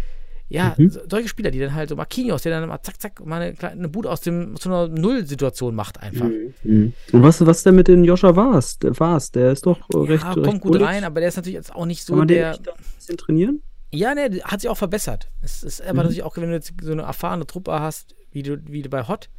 ja, 0.51 0.75
so- 0.77 0.99
solche 1.09 1.27
Spieler, 1.29 1.49
die 1.51 1.59
dann 1.59 1.73
halt 1.73 1.89
so 1.89 1.95
Marquinhos, 1.95 2.41
der 2.43 2.59
dann 2.59 2.67
mal 2.67 2.81
zack, 2.81 2.99
zack, 3.01 3.25
mal 3.25 3.41
eine, 3.41 3.55
eine 3.71 3.87
Bude 3.89 4.09
aus, 4.09 4.21
dem, 4.21 4.55
so 4.57 4.69
einer 4.69 4.87
Null-Situation 4.89 5.73
macht 5.73 5.99
einfach. 6.01 6.27
Mhm. 6.63 6.93
Und 7.11 7.23
was, 7.23 7.45
was 7.45 7.63
denn 7.63 7.75
mit 7.75 7.87
den 7.87 8.03
Joscha 8.03 8.35
Vars? 8.35 8.77
Der 8.79 8.97
Vars, 8.99 9.31
der 9.31 9.51
ist 9.53 9.65
doch 9.65 9.77
recht, 9.93 10.23
ja, 10.23 10.31
recht 10.33 10.43
kommt 10.43 10.61
gut 10.61 10.73
bullig. 10.73 10.87
rein, 10.87 11.03
aber 11.03 11.19
der 11.21 11.29
ist 11.29 11.37
natürlich 11.37 11.55
jetzt 11.55 11.73
auch 11.73 11.85
nicht 11.85 12.03
so 12.03 12.13
Kann 12.13 12.19
man 12.19 12.27
den 12.27 12.37
der. 12.37 12.57
da 12.57 12.71
ein 12.73 12.77
bisschen 12.97 13.17
trainieren? 13.17 13.61
Ja, 13.93 14.13
ne, 14.15 14.29
hat 14.43 14.61
sich 14.61 14.69
auch 14.69 14.77
verbessert. 14.77 15.29
Es 15.41 15.63
ist 15.63 15.81
Mhm. 15.83 15.89
aber 15.89 15.97
natürlich 16.03 16.23
auch, 16.23 16.37
wenn 16.37 16.49
du 16.49 16.53
jetzt 16.55 16.73
so 16.81 16.91
eine 16.91 17.01
erfahrene 17.03 17.45
Truppe 17.47 17.79
hast, 17.79 18.15
wie 18.31 18.43
du, 18.43 18.57
wie 18.67 18.81
du 18.81 18.89
bei 18.89 19.07
Hot, 19.07 19.29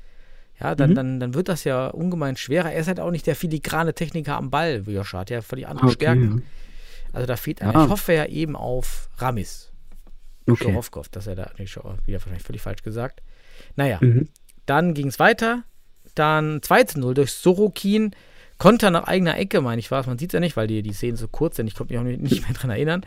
ja, 0.61 0.75
dann, 0.75 0.91
Mhm. 0.91 0.95
dann, 0.95 1.21
dann 1.21 1.35
wird 1.35 1.49
das 1.49 1.65
ja 1.65 1.89
ungemein 1.89 2.37
schwerer. 2.37 2.71
Er 2.73 2.81
ist 2.81 2.87
halt 2.89 3.01
auch 3.01 3.11
nicht 3.11 3.27
der 3.27 3.35
filigrane 3.37 3.95
Techniker 3.95 4.37
am 4.37 4.51
Ball, 4.51 4.87
wie 4.87 4.93
Joscha, 4.93 5.21
hat 5.21 5.31
ja 5.31 5.41
völlig 5.43 5.67
andere 5.67 5.87
Ah, 5.87 5.89
okay, 5.89 5.95
Stärken. 5.95 6.43
Also 7.15 7.27
da 7.27 7.37
fehlt 7.37 7.61
einer. 7.63 7.85
Ich 7.85 7.91
hoffe 7.91 8.13
ja 8.15 8.27
eben 8.27 8.57
auf 8.57 9.09
Ramis. 9.19 9.72
Okay. 10.49 10.65
Schorowkow, 10.65 11.09
dass 11.09 11.27
er 11.27 11.37
da, 11.37 11.51
nee, 11.59 11.67
Schor- 11.67 11.99
wieder 12.05 12.19
wahrscheinlich 12.19 12.43
völlig 12.43 12.63
falsch 12.63 12.83
gesagt. 12.83 13.23
Naja, 13.77 13.99
Mhm. 14.01 14.29
dann 14.67 14.95
ging 14.95 15.09
es 15.09 15.19
weiter. 15.19 15.63
Dann 16.15 16.61
2 16.63 16.85
zu 16.85 17.01
0 17.01 17.15
durch 17.15 17.33
Sorokin. 17.33 18.15
Konter 18.59 18.91
nach 18.93 19.05
eigener 19.09 19.37
Ecke, 19.39 19.61
meine 19.61 19.81
ich 19.81 19.91
war 19.91 20.01
es. 20.01 20.07
Man 20.07 20.19
sieht 20.19 20.31
es 20.31 20.35
ja 20.35 20.41
nicht, 20.41 20.57
weil 20.57 20.67
die, 20.69 20.83
die 20.83 20.93
Szenen 20.93 21.17
so 21.17 21.27
kurz 21.27 21.57
sind. 21.57 21.67
Ich 21.67 21.75
konnte 21.75 21.93
mich 21.95 22.01
auch 22.01 22.05
nicht, 22.05 22.43
mehr 22.47 22.55
dran 22.57 22.71
erinnern. 22.71 23.05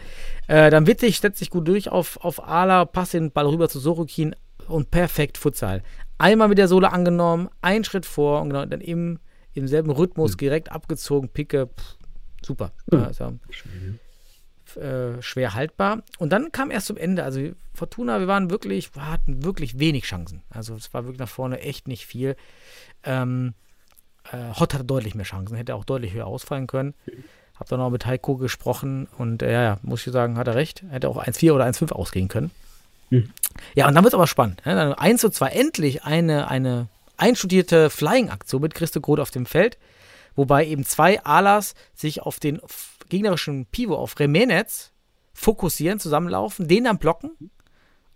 Äh, 0.48 0.70
dann 0.70 0.86
Wittig 0.88 1.20
setzt 1.20 1.40
sich 1.40 1.50
gut 1.50 1.68
durch 1.68 1.88
auf, 1.90 2.18
auf 2.24 2.46
Ala, 2.46 2.84
passt 2.86 3.14
den 3.14 3.32
Ball 3.32 3.46
rüber 3.48 3.70
zu 3.70 3.80
Sorokin 3.80 4.36
und 4.68 4.92
perfekt 4.92 5.38
Futsal. 5.38 5.82
Einmal 6.18 6.48
mit 6.50 6.58
der 6.58 6.68
Sohle 6.68 6.92
angenommen, 6.92 7.50
einen 7.62 7.84
Schritt 7.86 8.06
vor 8.06 8.42
und 8.42 8.50
genau, 8.50 8.66
dann 8.66 8.82
im, 8.82 9.20
im 9.54 9.68
selben 9.68 9.92
Rhythmus 9.92 10.36
direkt 10.36 10.72
abgezogen, 10.72 11.30
Picke. 11.30 11.68
Pff, 11.68 11.96
super. 12.42 12.72
Ja, 12.92 13.04
also, 13.06 13.34
äh, 14.78 15.22
schwer 15.22 15.54
haltbar. 15.54 16.04
Und 16.18 16.32
dann 16.32 16.52
kam 16.52 16.72
erst 16.72 16.88
zum 16.88 16.98
Ende, 16.98 17.24
also 17.24 17.42
Fortuna, 17.74 18.20
wir 18.20 18.28
waren 18.28 18.50
wirklich, 18.50 18.96
wir 18.96 19.10
hatten 19.10 19.44
wirklich 19.44 19.80
wenig 19.80 20.06
Chancen. 20.06 20.44
Also 20.50 20.76
es 20.76 20.94
war 20.94 21.04
wirklich 21.04 21.20
nach 21.20 21.30
vorne 21.30 21.60
echt 21.60 21.88
nicht 21.88 22.06
viel. 22.06 22.36
Ähm, 23.04 23.54
äh, 24.32 24.54
Hott 24.54 24.74
hatte 24.74 24.86
deutlich 24.86 25.16
mehr 25.16 25.26
Chancen, 25.26 25.56
hätte 25.56 25.76
auch 25.76 25.86
deutlich 25.86 26.14
höher 26.14 26.28
ausfallen 26.28 26.68
können. 26.68 26.94
Hab 27.60 27.70
dann 27.70 27.80
noch 27.80 27.90
mit 27.90 28.06
Heiko 28.06 28.36
gesprochen 28.36 29.08
und 29.18 29.42
äh, 29.42 29.52
ja, 29.52 29.64
ja, 29.64 29.78
muss 29.82 30.06
ich 30.06 30.12
sagen, 30.12 30.38
hat 30.38 30.48
er 30.48 30.56
recht. 30.56 30.84
Hätte 30.90 31.10
auch 31.10 31.24
1-4 31.24 31.54
oder 31.54 31.66
1-5 31.66 31.92
ausgehen 31.94 32.28
können. 32.28 32.52
Hm. 33.10 33.32
Ja, 33.76 33.88
und 33.88 33.96
dann 33.96 34.04
wird 34.04 34.14
es 34.14 34.16
aber 34.16 34.28
spannend. 34.28 34.66
Ne? 34.66 34.76
Dann 34.76 34.94
1 34.94 35.22
zu 35.22 35.30
2 35.30 35.50
endlich 35.50 36.04
eine, 36.04 36.50
eine 36.50 36.88
einstudierte 37.18 37.90
Flying-Aktion 37.90 38.62
mit 38.62 38.74
Christo 38.74 39.00
Groth 39.00 39.20
auf 39.20 39.32
dem 39.32 39.46
Feld, 39.46 39.78
wobei 40.36 40.66
eben 40.66 40.86
zwei 40.86 41.24
Alas 41.24 41.76
sich 41.94 42.22
auf 42.22 42.40
den 42.40 42.60
gegnerischen 43.16 43.66
Pivo 43.68 43.95
auf 43.95 44.20
Remenez 44.20 44.91
fokussieren, 45.34 45.99
zusammenlaufen, 45.99 46.68
den 46.68 46.86
dann 46.86 46.97
blocken 46.97 47.32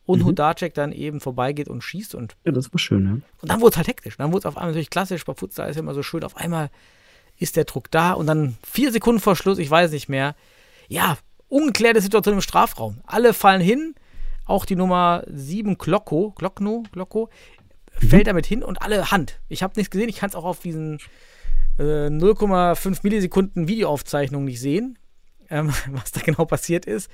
und 0.05 0.19
Mhm. 0.19 0.25
Hudacek 0.25 0.73
dann 0.73 0.91
eben 0.91 1.19
vorbeigeht 1.19 1.67
und 1.69 1.83
schießt 1.83 2.15
und 2.15 2.35
Ja, 2.45 2.51
das 2.51 2.71
war 2.73 2.79
schön, 2.79 3.05
ja. 3.05 3.11
und 3.41 3.51
dann 3.51 3.61
wurde 3.61 3.71
es 3.71 3.77
halt 3.77 3.87
hektisch. 3.87 4.17
Dann 4.17 4.31
wurde 4.31 4.39
es 4.39 4.45
auf 4.45 4.57
einmal 4.57 4.71
natürlich 4.71 4.89
klassisch. 4.89 5.25
Bei 5.25 5.33
Futsal 5.33 5.69
ist 5.69 5.75
ja 5.75 5.81
immer 5.81 5.93
so 5.93 6.03
schön. 6.03 6.23
Auf 6.23 6.37
einmal 6.37 6.69
ist 7.37 7.55
der 7.55 7.65
Druck 7.65 7.91
da 7.91 8.13
und 8.13 8.27
dann 8.27 8.57
vier 8.65 8.91
Sekunden 8.91 9.21
vor 9.21 9.35
Schluss, 9.35 9.57
ich 9.59 9.69
weiß 9.69 9.91
nicht 9.91 10.09
mehr. 10.09 10.35
Ja, 10.87 11.17
ungeklärte 11.47 12.01
Situation 12.01 12.35
im 12.35 12.41
Strafraum. 12.41 13.01
Alle 13.05 13.33
fallen 13.33 13.61
hin. 13.61 13.95
Auch 14.45 14.65
die 14.65 14.75
Nummer 14.75 15.23
7 15.27 15.77
Glocko, 15.77 16.31
Glockno, 16.31 16.83
Glocko, 16.91 17.29
fällt 17.91 18.25
damit 18.27 18.47
hin 18.47 18.63
und 18.63 18.81
alle 18.81 19.11
Hand. 19.11 19.39
Ich 19.47 19.61
habe 19.61 19.73
nichts 19.77 19.91
gesehen. 19.91 20.09
Ich 20.09 20.17
kann 20.17 20.29
es 20.29 20.35
auch 20.35 20.43
auf 20.45 20.59
diesen 20.59 20.99
äh, 21.79 22.07
0,5 22.07 22.99
Millisekunden 23.03 23.67
Videoaufzeichnung 23.67 24.45
nicht 24.45 24.59
sehen, 24.59 24.99
ähm, 25.49 25.69
was 25.91 26.11
da 26.11 26.21
genau 26.21 26.45
passiert 26.45 26.85
ist. 26.85 27.09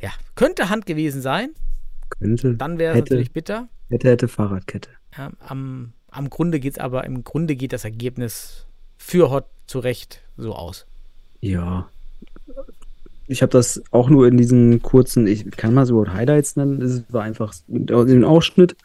Ja, 0.00 0.10
könnte 0.36 0.68
Hand 0.68 0.86
gewesen 0.86 1.22
sein. 1.22 1.50
Könnte. 2.10 2.54
Dann 2.54 2.78
wäre 2.78 2.94
es 2.94 3.00
natürlich 3.00 3.32
bitter. 3.32 3.68
hätte, 3.88 4.08
hätte 4.08 4.28
Fahrradkette. 4.28 4.90
Ja, 5.16 5.32
am, 5.40 5.92
am 6.10 6.30
Grunde 6.30 6.60
geht 6.60 6.74
es 6.74 6.78
aber, 6.78 7.04
im 7.04 7.24
Grunde 7.24 7.56
geht 7.56 7.72
das 7.72 7.84
Ergebnis 7.84 8.66
für 8.96 9.30
Hot 9.30 9.46
zu 9.66 9.80
Recht 9.80 10.22
so 10.36 10.54
aus. 10.54 10.86
Ja. 11.40 11.88
Ich 13.26 13.42
habe 13.42 13.50
das 13.50 13.82
auch 13.90 14.08
nur 14.08 14.26
in 14.26 14.38
diesen 14.38 14.80
kurzen, 14.80 15.26
ich 15.26 15.50
kann 15.50 15.74
mal 15.74 15.84
so 15.84 16.06
Highlights 16.06 16.56
nennen. 16.56 16.80
Es 16.80 17.04
war 17.12 17.22
einfach 17.22 17.54
den 17.66 18.24
Ausschnitt 18.24 18.76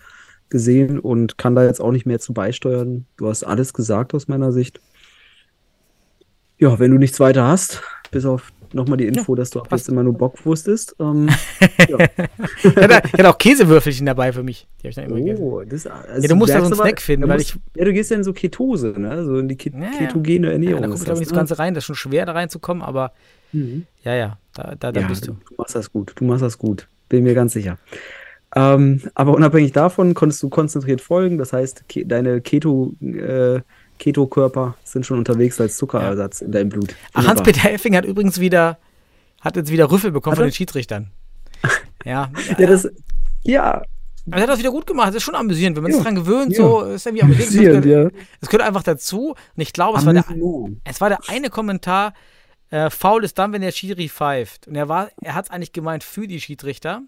gesehen 0.50 1.00
und 1.00 1.38
kann 1.38 1.56
da 1.56 1.64
jetzt 1.64 1.80
auch 1.80 1.92
nicht 1.92 2.06
mehr 2.06 2.20
zu 2.20 2.34
beisteuern. 2.34 3.06
Du 3.18 3.28
hast 3.28 3.44
alles 3.44 3.74
gesagt 3.74 4.14
aus 4.14 4.28
meiner 4.28 4.52
Sicht. 4.52 4.82
Ja, 6.64 6.80
wenn 6.80 6.92
du 6.92 6.98
nichts 6.98 7.20
weiter 7.20 7.46
hast, 7.46 7.82
bis 8.12 8.26
auf 8.26 8.52
nochmal 8.74 8.98
die 8.98 9.06
Info, 9.06 9.36
dass 9.36 9.50
du 9.52 9.60
ab 9.60 9.68
jetzt 9.72 9.88
immer 9.90 10.02
nur 10.04 10.14
Bockwurst 10.14 10.68
isst. 10.68 10.96
Ähm, 11.00 11.28
ja. 11.90 11.98
Ich 12.64 12.76
hatte, 12.76 13.02
ich 13.08 13.14
hatte 13.14 13.30
auch 13.30 13.38
Käsewürfelchen 13.38 14.06
dabei 14.06 14.34
für 14.34 14.44
mich. 14.44 14.68
Die 14.78 14.88
habe 14.88 14.90
ich 14.90 14.96
dann 14.96 15.06
immer 15.06 15.18
gegessen. 15.18 15.44
Oh, 15.44 15.62
das, 15.64 15.86
also 15.88 16.22
Ja, 16.22 16.28
du 16.28 16.36
musst 16.36 16.54
da 16.54 16.60
so 16.60 16.66
einen 16.66 16.76
Snack 16.76 17.02
finden, 17.02 17.28
weil 17.28 17.38
musst, 17.38 17.58
Ja, 17.76 17.86
du 17.86 17.94
gehst 17.94 18.12
ja 18.12 18.18
in 18.18 18.24
so 18.24 18.34
Ketose, 18.34 18.94
ne? 18.98 19.24
So 19.26 19.38
in 19.38 19.48
die 19.48 19.58
Ke 19.58 19.72
Ja, 19.72 19.80
ja. 19.80 19.90
ketogene 19.92 20.48
Ja, 20.48 20.54
Ernährung. 20.54 20.82
da 20.82 20.88
kommt, 20.88 21.00
ist 21.00 21.06
glaube 21.06 21.20
ich, 21.20 21.20
das, 21.20 21.20
nicht 21.20 21.30
so 21.30 21.36
ne? 21.36 21.40
ganz 21.42 21.60
rein. 21.60 21.74
Das 21.74 21.84
ist 21.84 21.86
schon 21.86 21.96
schwer, 21.96 22.26
da 22.26 22.32
reinzukommen, 22.34 22.82
aber 22.84 23.12
Mhm. 23.52 23.86
ja, 24.04 24.16
ja, 24.16 24.38
da, 24.56 24.74
da, 24.80 24.92
da 24.92 25.02
Ja, 25.02 25.08
bist 25.08 25.28
du. 25.28 25.34
du 25.34 25.56
machst 25.58 25.76
das 25.76 25.92
gut. 25.92 26.14
Du 26.16 26.26
machst 26.26 26.42
das 26.42 26.58
gut. 26.58 26.88
Bin 27.10 27.24
mir 27.24 27.36
ganz 27.36 27.54
sicher. 27.54 27.78
Ähm, 28.56 29.02
aber 29.16 29.34
unabhängig 29.36 29.72
davon 29.72 30.14
konntest 30.14 30.42
du 30.44 30.50
konzentriert 30.50 31.02
folgen. 31.02 31.38
Das 31.38 31.54
heißt, 31.54 31.88
ke 31.90 32.06
deine 32.06 32.42
Keto, 32.42 32.94
äh, 33.02 33.62
Keto-Körper 34.00 34.76
sind 34.84 35.06
schon 35.06 35.18
unterwegs 35.20 35.60
als 35.62 35.78
Zuckerersatz 35.78 36.42
in 36.42 36.52
deinem 36.52 36.70
Blut. 36.70 36.96
Hans-Peter 37.16 37.72
Effing 37.72 37.96
hat 37.96 38.06
übrigens 38.06 38.40
wieder, 38.40 38.78
hat 39.42 39.56
jetzt 39.56 39.72
wieder 39.72 39.90
Rüffel 39.92 40.12
bekommen 40.12 40.32
Hat 40.34 40.38
von 40.40 40.46
er? 40.46 40.50
den 40.50 40.56
Schiedsrichtern. 40.56 41.12
Ja, 42.06 42.30
Ja, 42.58 42.66
das, 42.68 42.90
ja, 43.44 43.82
Aber 44.28 44.36
er 44.38 44.42
hat 44.42 44.50
das 44.50 44.60
wieder 44.60 44.72
gut 44.72 44.86
gemacht. 44.86 45.10
Das 45.10 45.16
ist 45.18 45.24
schon 45.24 45.36
amüsierend. 45.36 45.78
Wenn 45.78 45.84
man 45.84 45.92
sich 45.94 46.00
Ja. 46.00 46.04
dran 46.04 46.16
gewöhnt, 46.16 46.52
Ja. 46.52 46.58
so 46.58 46.82
ist 46.84 47.06
irgendwie 47.06 47.24
amüsierend. 47.24 47.50
Es 47.50 47.56
amüsierend, 47.56 47.84
gehört, 47.86 48.14
ja. 48.14 48.20
es 48.42 48.50
gehört 48.50 48.68
einfach 48.68 48.84
dazu. 48.84 49.30
Und 49.30 49.62
ich 49.62 49.72
glaube, 49.72 49.98
es 50.00 50.06
war 50.06 50.14
der, 50.14 50.26
es 50.84 51.00
war 51.00 51.10
der 51.10 51.20
eine 51.30 51.50
Kommentar, 51.50 52.14
äh, 52.72 52.90
faul 52.90 53.24
ist 53.24 53.38
dann, 53.40 53.54
wenn 53.54 53.62
der 53.62 53.72
Schiri 53.72 54.10
pfeift. 54.10 54.68
Und 54.68 54.76
er 54.76 54.90
war, 54.90 55.10
er 55.22 55.36
hat 55.36 55.46
es 55.46 55.52
eigentlich 55.52 55.72
gemeint 55.72 56.04
für 56.04 56.28
die 56.28 56.42
Schiedsrichter. 56.42 57.04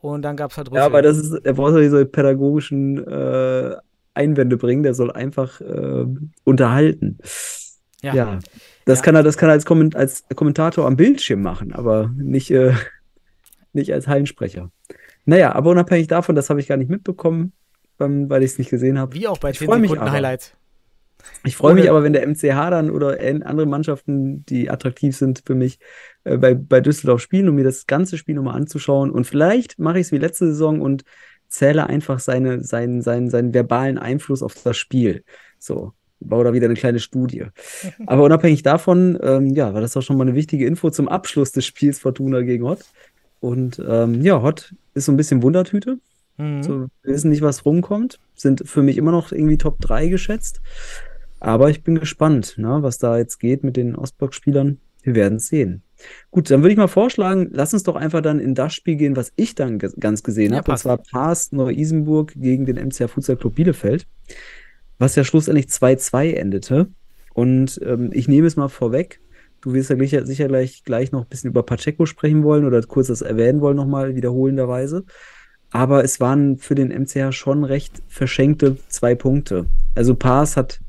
Und 0.00 0.22
dann 0.22 0.36
gab 0.36 0.52
es 0.52 0.56
halt 0.56 0.68
Rüffel. 0.68 0.78
Ja, 0.78 0.86
aber 0.86 1.02
das 1.02 1.18
ist, 1.18 1.32
er 1.44 1.52
braucht 1.52 1.74
ja 1.74 1.80
diese 1.80 2.06
pädagogischen 2.06 3.06
äh, 3.06 3.76
Einwände 4.14 4.56
bringen, 4.56 4.82
der 4.82 4.94
soll 4.94 5.10
einfach 5.10 5.60
äh, 5.60 6.04
unterhalten. 6.44 7.18
Ja. 8.02 8.14
Ja, 8.14 8.38
das 8.86 8.98
Ja. 9.00 9.04
kann 9.04 9.14
er, 9.14 9.22
das 9.22 9.36
kann 9.36 9.48
er 9.50 9.52
als, 9.52 9.64
Komment 9.66 9.94
als 9.94 10.24
Kommentator 10.34 10.86
am 10.86 10.96
Bildschirm 10.96 11.42
machen, 11.42 11.72
aber 11.72 12.10
nicht, 12.16 12.50
äh, 12.50 12.72
nicht 13.72 13.92
als 13.92 14.08
Hallensprecher. 14.08 14.70
Naja, 15.26 15.52
aber 15.54 15.70
unabhängig 15.70 16.06
davon, 16.06 16.34
das 16.34 16.48
habe 16.50 16.60
ich 16.60 16.66
gar 16.68 16.76
nicht 16.78 16.90
mitbekommen, 16.90 17.52
ähm, 18.00 18.28
weil 18.30 18.42
ich 18.42 18.52
es 18.52 18.58
nicht 18.58 18.70
gesehen 18.70 18.98
habe. 18.98 19.14
Wie 19.14 19.28
auch 19.28 19.38
bei 19.38 19.50
Ich 19.50 19.58
10 19.58 19.66
freu 19.68 19.78
mich 19.78 19.90
Sekunden. 19.90 20.10
Highlights. 20.12 20.54
Ich 21.44 21.54
freue 21.54 21.74
mich 21.74 21.90
aber, 21.90 22.02
wenn 22.02 22.14
der 22.14 22.26
MCH 22.26 22.70
dann 22.70 22.90
oder 22.90 23.20
en- 23.20 23.42
andere 23.42 23.66
Mannschaften, 23.66 24.42
die 24.46 24.70
attraktiv 24.70 25.14
sind 25.14 25.42
für 25.44 25.54
mich, 25.54 25.78
äh, 26.24 26.38
bei, 26.38 26.54
bei 26.54 26.80
Düsseldorf 26.80 27.20
spielen, 27.20 27.50
um 27.50 27.56
mir 27.56 27.64
das 27.64 27.86
ganze 27.86 28.16
Spiel 28.16 28.34
nochmal 28.36 28.56
anzuschauen. 28.56 29.10
Und 29.10 29.26
vielleicht 29.26 29.78
mache 29.78 29.98
ich 29.98 30.06
es 30.06 30.12
wie 30.12 30.16
letzte 30.18 30.46
Saison 30.46 30.80
und 30.80 31.04
zähle 31.50 31.86
einfach 31.88 32.20
seine, 32.20 32.64
seinen, 32.64 33.02
seinen, 33.02 33.28
seinen 33.28 33.52
verbalen 33.52 33.98
Einfluss 33.98 34.42
auf 34.42 34.54
das 34.54 34.76
Spiel. 34.76 35.24
So, 35.58 35.92
baue 36.20 36.44
da 36.44 36.52
wieder 36.52 36.66
eine 36.66 36.74
kleine 36.74 37.00
Studie. 37.00 37.46
Aber 38.06 38.22
unabhängig 38.22 38.62
davon, 38.62 39.18
ähm, 39.22 39.48
ja, 39.48 39.74
war 39.74 39.80
das 39.80 39.96
auch 39.96 40.02
schon 40.02 40.16
mal 40.16 40.26
eine 40.26 40.36
wichtige 40.36 40.66
Info 40.66 40.90
zum 40.90 41.08
Abschluss 41.08 41.52
des 41.52 41.66
Spiels 41.66 41.98
Fortuna 41.98 42.40
gegen 42.42 42.64
Hott. 42.64 42.80
Und 43.40 43.82
ähm, 43.86 44.22
ja, 44.22 44.40
Hott 44.42 44.74
ist 44.94 45.06
so 45.06 45.12
ein 45.12 45.16
bisschen 45.16 45.42
Wundertüte. 45.42 45.98
Mhm. 46.36 46.62
So, 46.62 46.78
wir 47.02 47.14
wissen 47.14 47.30
nicht, 47.30 47.42
was 47.42 47.64
rumkommt. 47.64 48.20
Sind 48.34 48.62
für 48.66 48.82
mich 48.82 48.96
immer 48.96 49.12
noch 49.12 49.32
irgendwie 49.32 49.58
Top 49.58 49.80
3 49.80 50.08
geschätzt. 50.08 50.60
Aber 51.40 51.70
ich 51.70 51.82
bin 51.82 51.98
gespannt, 51.98 52.54
ne, 52.58 52.78
was 52.82 52.98
da 52.98 53.16
jetzt 53.16 53.38
geht 53.38 53.64
mit 53.64 53.76
den 53.76 53.96
Ostblock-Spielern. 53.96 54.78
Wir 55.02 55.14
werden 55.14 55.36
es 55.36 55.48
sehen. 55.48 55.82
Gut, 56.30 56.50
dann 56.50 56.62
würde 56.62 56.72
ich 56.72 56.78
mal 56.78 56.88
vorschlagen, 56.88 57.48
lass 57.52 57.72
uns 57.72 57.82
doch 57.82 57.96
einfach 57.96 58.22
dann 58.22 58.40
in 58.40 58.54
das 58.54 58.74
Spiel 58.74 58.96
gehen, 58.96 59.16
was 59.16 59.32
ich 59.36 59.54
dann 59.54 59.78
ganz 59.78 60.22
gesehen 60.22 60.52
Ja, 60.52 60.58
habe. 60.58 60.70
Und 60.72 60.78
zwar 60.78 60.98
Paas 60.98 61.52
Neu-Isenburg 61.52 62.34
gegen 62.36 62.66
den 62.66 62.76
MCH 62.76 63.08
Futsal 63.08 63.36
Club 63.36 63.54
Bielefeld. 63.54 64.06
Was 64.98 65.16
ja 65.16 65.24
schlussendlich 65.24 65.66
2-2 65.66 66.34
endete. 66.34 66.88
Und 67.34 67.80
ähm, 67.84 68.10
ich 68.12 68.28
nehme 68.28 68.46
es 68.46 68.56
mal 68.56 68.68
vorweg. 68.68 69.20
Du 69.60 69.74
wirst 69.74 69.90
ja 69.90 69.96
sicher, 69.96 70.26
sicher 70.26 70.48
gleich, 70.48 70.84
gleich 70.84 71.12
noch 71.12 71.22
ein 71.22 71.28
bisschen 71.28 71.50
über 71.50 71.62
Pacheco 71.62 72.06
sprechen 72.06 72.42
wollen 72.44 72.64
oder 72.64 72.80
kurz 72.82 73.08
das 73.08 73.20
erwähnen 73.20 73.60
wollen, 73.60 73.76
nochmal 73.76 74.14
wiederholenderweise. 74.14 75.04
Aber 75.70 76.02
es 76.02 76.18
waren 76.18 76.58
für 76.58 76.74
den 76.74 76.88
MCH 76.88 77.32
schon 77.32 77.64
recht 77.64 78.02
verschenkte 78.08 78.76
zwei 78.88 79.14
Punkte. 79.14 79.66
Also 79.94 80.14
Paas 80.14 80.56
hat, 80.56 80.80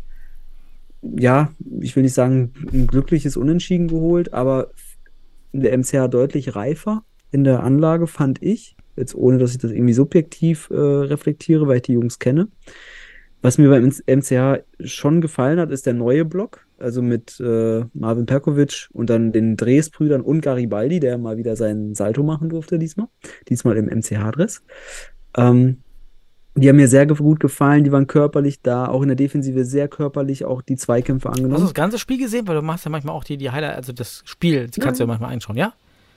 ja, 1.02 1.52
ich 1.82 1.96
will 1.96 2.04
nicht 2.04 2.14
sagen, 2.14 2.54
ein 2.72 2.88
glückliches 2.88 3.38
Unentschieden 3.38 3.88
geholt, 3.88 4.34
aber 4.34 4.72
der 5.54 5.78
MCH 5.78 6.08
deutlich 6.10 6.56
reifer 6.56 7.04
in 7.32 7.44
der 7.44 7.64
Anlage, 7.64 8.08
fand 8.08 8.42
ich. 8.42 8.76
Jetzt 8.96 9.16
ohne, 9.16 9.38
dass 9.38 9.52
ich 9.52 9.58
das 9.58 9.72
irgendwie 9.72 9.94
subjektiv 9.94 10.70
äh, 10.70 10.76
reflektiere, 10.76 11.68
weil 11.68 11.78
ich 11.78 11.84
die 11.84 11.94
Jungs 11.94 12.20
kenne. 12.20 12.50
Was 13.42 13.58
mir 13.58 13.70
beim 13.70 13.86
MCH 13.86 14.64
schon 14.84 15.22
gefallen 15.22 15.60
hat, 15.60 15.72
ist 15.72 15.86
der 15.86 15.94
neue 15.94 16.26
Block. 16.26 16.68
Also 16.78 17.02
mit 17.02 17.40
äh, 17.40 17.86
Marvin 17.94 18.26
Perkovic 18.26 18.88
und 18.92 19.10
dann 19.10 19.32
den 19.32 19.56
Dres-Brüdern 19.56 20.22
und 20.22 20.42
Garibaldi, 20.42 21.00
der 21.00 21.18
mal 21.18 21.38
wieder 21.38 21.56
seinen 21.56 21.96
Salto 21.96 22.24
machen 22.24 22.50
durfte 22.50 22.78
diesmal. 22.78 23.08
Diesmal 23.50 23.78
im 23.78 23.86
MCH-Dress. 23.86 24.64
Ähm, 25.38 25.78
die 26.56 26.68
haben 26.68 26.76
mir 26.76 26.88
sehr 26.88 27.06
gut 27.06 27.40
gefallen, 27.40 27.84
die 27.84 27.92
waren 27.92 28.08
körperlich 28.08 28.62
da, 28.62 28.88
auch 28.88 29.02
in 29.02 29.08
der 29.08 29.16
Defensive 29.16 29.64
sehr 29.66 29.88
körperlich, 29.88 30.44
auch 30.46 30.62
die 30.62 30.76
Zweikämpfe 30.76 31.30
Hast 31.30 31.38
du 31.40 31.44
angenommen. 31.44 31.64
das 31.66 31.74
ganze 31.74 31.98
Spiel 31.98 32.18
gesehen? 32.18 32.48
Weil 32.48 32.56
du 32.56 32.62
machst 32.62 32.84
ja 32.86 32.92
manchmal 32.92 33.16
auch 33.16 33.24
die, 33.24 33.38
die 33.38 33.50
Highlight, 33.52 33.76
also 33.76 33.94
das 33.94 34.22
Spiel, 34.26 34.68
das 34.68 34.78
kannst 34.84 35.00
du 35.00 35.04
ja 35.04 35.08
manchmal 35.08 35.32
einschauen, 35.32 35.56
ja? 35.58 35.74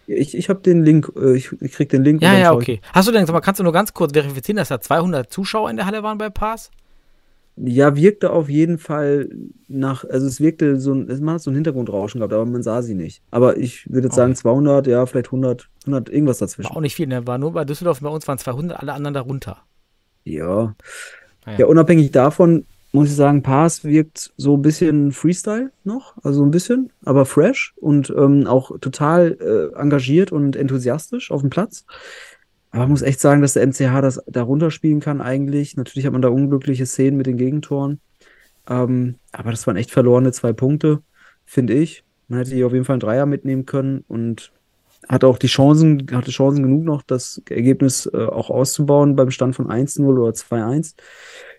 Ich, 0.06 0.36
ich 0.36 0.48
habe 0.50 0.60
den 0.60 0.84
Link, 0.84 1.10
äh, 1.16 1.34
ich, 1.36 1.50
ich 1.62 1.72
krieg 1.72 1.88
den 1.88 2.02
Link. 2.04 2.20
und 2.20 2.26
Ja, 2.26 2.36
ja, 2.36 2.52
okay. 2.52 2.80
Hast 2.92 3.08
du 3.08 3.12
denn, 3.12 3.24
sag 3.26 3.32
mal, 3.32 3.40
kannst 3.40 3.60
du 3.60 3.64
nur 3.64 3.72
ganz 3.72 3.94
kurz 3.94 4.12
verifizieren, 4.12 4.56
dass 4.58 4.68
da 4.68 4.80
200 4.80 5.32
Zuschauer 5.32 5.70
in 5.70 5.76
der 5.76 5.86
Halle 5.86 6.02
waren 6.02 6.18
bei 6.18 6.28
Pass? 6.30 6.70
Ja, 7.56 7.94
wirkte 7.94 8.30
auf 8.32 8.48
jeden 8.48 8.78
Fall 8.78 9.28
nach, 9.68 10.04
also 10.04 10.26
es 10.26 10.40
wirkte 10.40 10.80
so 10.80 10.92
ein, 10.92 11.08
es 11.08 11.20
man 11.20 11.36
hat 11.36 11.42
so 11.42 11.52
ein 11.52 11.54
Hintergrundrauschen 11.54 12.18
gehabt, 12.18 12.32
aber 12.32 12.44
man 12.44 12.64
sah 12.64 12.82
sie 12.82 12.94
nicht. 12.96 13.22
Aber 13.30 13.56
ich 13.56 13.86
würde 13.88 14.08
jetzt 14.08 14.14
Okay. 14.14 14.22
sagen 14.22 14.34
200, 14.34 14.88
ja, 14.88 15.06
vielleicht 15.06 15.26
100, 15.28 15.68
100, 15.86 16.08
irgendwas 16.10 16.40
War 16.40 16.48
dazwischen. 16.48 16.72
auch 16.72 16.80
nicht 16.80 16.96
viel, 16.96 17.06
ne? 17.06 17.26
War 17.28 17.38
nur 17.38 17.52
bei 17.52 17.64
Düsseldorf, 17.64 18.00
bei 18.00 18.08
uns 18.08 18.26
waren 18.26 18.38
200, 18.38 18.80
alle 18.80 18.92
anderen 18.92 19.14
darunter. 19.14 19.58
Ja. 20.24 20.74
Naja. 21.46 21.58
Ja, 21.60 21.66
unabhängig 21.66 22.10
davon 22.10 22.66
muss 22.94 23.08
ich 23.08 23.16
sagen, 23.16 23.42
Pass 23.42 23.82
wirkt 23.82 24.32
so 24.36 24.56
ein 24.56 24.62
bisschen 24.62 25.10
Freestyle 25.10 25.72
noch, 25.82 26.14
also 26.22 26.44
ein 26.44 26.52
bisschen, 26.52 26.92
aber 27.04 27.26
fresh 27.26 27.74
und 27.76 28.08
ähm, 28.16 28.46
auch 28.46 28.78
total 28.78 29.36
äh, 29.40 29.76
engagiert 29.76 30.30
und 30.30 30.54
enthusiastisch 30.54 31.32
auf 31.32 31.40
dem 31.40 31.50
Platz. 31.50 31.86
Aber 32.70 32.82
man 32.82 32.90
muss 32.90 33.02
echt 33.02 33.18
sagen, 33.20 33.42
dass 33.42 33.54
der 33.54 33.66
MCH 33.66 34.00
das 34.00 34.22
da 34.28 34.42
runterspielen 34.42 35.00
kann 35.00 35.20
eigentlich. 35.20 35.76
Natürlich 35.76 36.06
hat 36.06 36.12
man 36.12 36.22
da 36.22 36.28
unglückliche 36.28 36.86
Szenen 36.86 37.16
mit 37.16 37.26
den 37.26 37.36
Gegentoren. 37.36 38.00
Ähm, 38.68 39.16
aber 39.32 39.50
das 39.50 39.66
waren 39.66 39.76
echt 39.76 39.90
verlorene 39.90 40.30
zwei 40.30 40.52
Punkte, 40.52 41.02
finde 41.44 41.74
ich. 41.74 42.04
Man 42.28 42.38
hätte 42.38 42.54
hier 42.54 42.66
auf 42.66 42.72
jeden 42.72 42.84
Fall 42.84 42.94
einen 42.94 43.00
Dreier 43.00 43.26
mitnehmen 43.26 43.66
können 43.66 44.04
und 44.06 44.52
hatte 45.08 45.26
auch 45.26 45.38
die 45.38 45.46
Chancen, 45.46 46.06
hatte 46.12 46.30
Chancen 46.30 46.62
genug 46.62 46.84
noch, 46.84 47.02
das 47.02 47.42
Ergebnis 47.48 48.08
äh, 48.12 48.24
auch 48.24 48.50
auszubauen 48.50 49.16
beim 49.16 49.30
Stand 49.30 49.54
von 49.56 49.68
1-0 49.68 50.02
oder 50.04 50.30
2-1. 50.30 50.94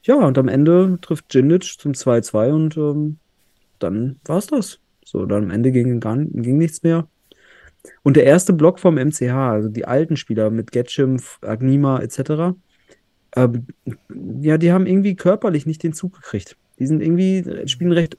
Ja, 0.03 0.15
und 0.15 0.37
am 0.37 0.47
Ende 0.47 0.97
trifft 1.01 1.33
Djindjic 1.33 1.79
zum 1.79 1.93
2-2 1.93 2.51
und 2.51 2.77
ähm, 2.77 3.17
dann 3.79 4.19
war's 4.25 4.47
das. 4.47 4.79
So, 5.03 5.25
dann 5.25 5.43
am 5.45 5.51
Ende 5.51 5.71
ging, 5.71 5.99
ging 5.99 6.57
nichts 6.57 6.83
mehr. 6.83 7.07
Und 8.03 8.17
der 8.17 8.25
erste 8.25 8.53
Block 8.53 8.79
vom 8.79 8.95
MCH, 8.95 9.31
also 9.31 9.69
die 9.69 9.85
alten 9.85 10.17
Spieler 10.17 10.49
mit 10.49 10.71
Getchim, 10.71 11.19
Agnima 11.41 11.99
etc., 11.99 12.55
ähm, 13.35 13.67
ja, 14.41 14.57
die 14.57 14.71
haben 14.71 14.87
irgendwie 14.87 15.15
körperlich 15.15 15.65
nicht 15.65 15.83
den 15.83 15.93
Zug 15.93 16.13
gekriegt. 16.13 16.55
Die 16.79 16.87
sind 16.87 17.01
irgendwie, 17.01 17.67
spielen 17.67 17.91
recht, 17.91 18.17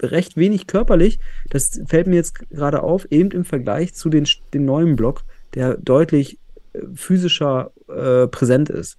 recht 0.00 0.36
wenig 0.36 0.66
körperlich. 0.66 1.18
Das 1.50 1.80
fällt 1.86 2.06
mir 2.06 2.16
jetzt 2.16 2.38
gerade 2.50 2.82
auf, 2.82 3.06
eben 3.10 3.30
im 3.30 3.44
Vergleich 3.44 3.94
zu 3.94 4.08
den, 4.08 4.26
den 4.54 4.64
neuen 4.64 4.96
Block, 4.96 5.24
der 5.54 5.76
deutlich 5.76 6.38
äh, 6.72 6.80
physischer 6.94 7.70
äh, 7.88 8.26
präsent 8.26 8.70
ist. 8.70 8.98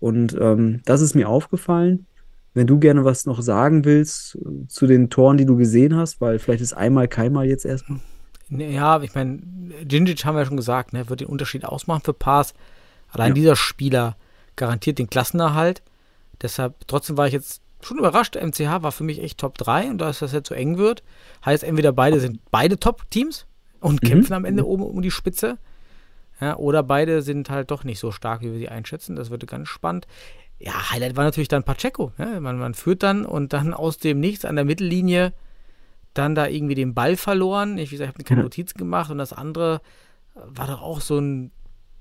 Und 0.00 0.36
ähm, 0.40 0.80
das 0.84 1.00
ist 1.00 1.14
mir 1.14 1.28
aufgefallen. 1.28 2.06
Wenn 2.54 2.66
du 2.66 2.78
gerne 2.78 3.04
was 3.04 3.24
noch 3.24 3.40
sagen 3.40 3.84
willst 3.84 4.36
äh, 4.36 4.66
zu 4.68 4.86
den 4.86 5.10
Toren, 5.10 5.36
die 5.38 5.46
du 5.46 5.56
gesehen 5.56 5.96
hast, 5.96 6.20
weil 6.20 6.38
vielleicht 6.38 6.62
ist 6.62 6.72
einmal 6.72 7.08
keinmal 7.08 7.46
jetzt 7.46 7.64
erstmal. 7.64 8.00
Ja, 8.50 9.00
ich 9.00 9.14
meine, 9.14 9.38
Gingic 9.84 10.24
haben 10.24 10.34
wir 10.34 10.40
ja 10.40 10.46
schon 10.46 10.58
gesagt, 10.58 10.92
ne, 10.92 11.08
wird 11.08 11.20
den 11.20 11.28
Unterschied 11.28 11.64
ausmachen 11.64 12.02
für 12.04 12.12
Pass. 12.12 12.52
Allein 13.10 13.28
Ja. 13.28 13.34
dieser 13.34 13.56
Spieler 13.56 14.16
garantiert 14.56 14.98
den 14.98 15.08
Klassenerhalt. 15.08 15.82
Deshalb, 16.42 16.74
trotzdem 16.86 17.16
war 17.16 17.26
ich 17.26 17.32
jetzt 17.32 17.62
schon 17.86 17.98
überrascht. 17.98 18.36
MCH 18.36 18.82
war 18.82 18.92
für 18.92 19.04
mich 19.04 19.22
echt 19.22 19.38
Top 19.38 19.58
3 19.58 19.90
und 19.90 19.98
da 19.98 20.08
es 20.10 20.20
das 20.20 20.32
jetzt 20.32 20.48
so 20.48 20.54
eng 20.54 20.78
wird, 20.78 21.02
heißt 21.44 21.64
entweder 21.64 21.92
beide 21.92 22.20
sind 22.20 22.40
beide 22.50 22.78
Top-Teams 22.78 23.46
und 23.80 24.02
Mhm. 24.02 24.06
kämpfen 24.08 24.32
am 24.34 24.44
Ende 24.44 24.66
oben 24.66 24.82
um 24.84 25.02
die 25.02 25.10
Spitze. 25.10 25.58
Ja, 26.40 26.56
oder 26.56 26.82
beide 26.82 27.22
sind 27.22 27.50
halt 27.50 27.70
doch 27.70 27.84
nicht 27.84 28.00
so 28.00 28.10
stark, 28.10 28.40
wie 28.40 28.50
wir 28.52 28.58
sie 28.58 28.68
einschätzen. 28.68 29.14
Das 29.16 29.30
wird 29.30 29.46
ganz 29.46 29.68
spannend. 29.68 30.06
Ja, 30.58 30.90
Highlight 30.90 31.16
war 31.16 31.24
natürlich 31.24 31.48
dann 31.48 31.62
Pacheco. 31.64 32.12
Ja, 32.18 32.38
man, 32.40 32.58
man 32.58 32.74
führt 32.74 33.02
dann 33.02 33.24
und 33.26 33.52
dann 33.52 33.74
aus 33.74 33.98
dem 33.98 34.20
Nichts 34.20 34.44
an 34.44 34.56
der 34.56 34.64
Mittellinie 34.64 35.32
dann 36.14 36.34
da 36.34 36.46
irgendwie 36.46 36.74
den 36.74 36.94
Ball 36.94 37.16
verloren. 37.16 37.78
Ich, 37.78 37.90
wie 37.90 37.96
gesagt, 37.96 38.12
ich 38.12 38.14
habe 38.16 38.24
keine. 38.24 38.42
Notizen 38.42 38.78
gemacht 38.78 39.10
und 39.10 39.18
das 39.18 39.32
andere 39.32 39.80
war 40.34 40.66
doch 40.66 40.82
auch 40.82 41.00
so 41.00 41.18
ein 41.18 41.52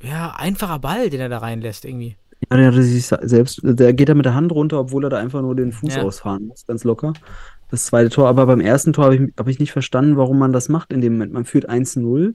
ja, 0.01 0.31
einfacher 0.35 0.79
Ball, 0.79 1.09
den 1.09 1.21
er 1.21 1.29
da 1.29 1.37
reinlässt 1.39 1.85
irgendwie. 1.85 2.17
Ja, 2.49 2.57
der, 2.57 2.67
hatte 2.67 2.83
sich 2.83 3.05
selbst, 3.07 3.61
der 3.63 3.93
geht 3.93 4.09
da 4.09 4.13
mit 4.15 4.25
der 4.25 4.33
Hand 4.33 4.51
runter, 4.51 4.79
obwohl 4.79 5.05
er 5.05 5.09
da 5.09 5.17
einfach 5.17 5.41
nur 5.41 5.55
den 5.55 5.71
Fuß 5.71 5.95
Ja. 5.95 6.03
ausfahren 6.03 6.47
muss, 6.47 6.65
ganz 6.65 6.83
locker. 6.83 7.13
Das 7.69 7.85
zweite 7.85 8.09
Tor, 8.09 8.27
aber 8.27 8.45
beim 8.45 8.59
ersten 8.59 8.93
Tor 8.93 9.05
habe 9.05 9.15
ich, 9.15 9.21
hab 9.37 9.47
ich 9.47 9.59
nicht 9.59 9.71
verstanden, 9.71 10.17
warum 10.17 10.39
man 10.39 10.51
das 10.51 10.67
macht 10.67 10.91
in 10.91 11.01
dem 11.01 11.13
Moment. 11.13 11.33
Man 11.33 11.45
führt 11.45 11.69
1-0 11.69 12.33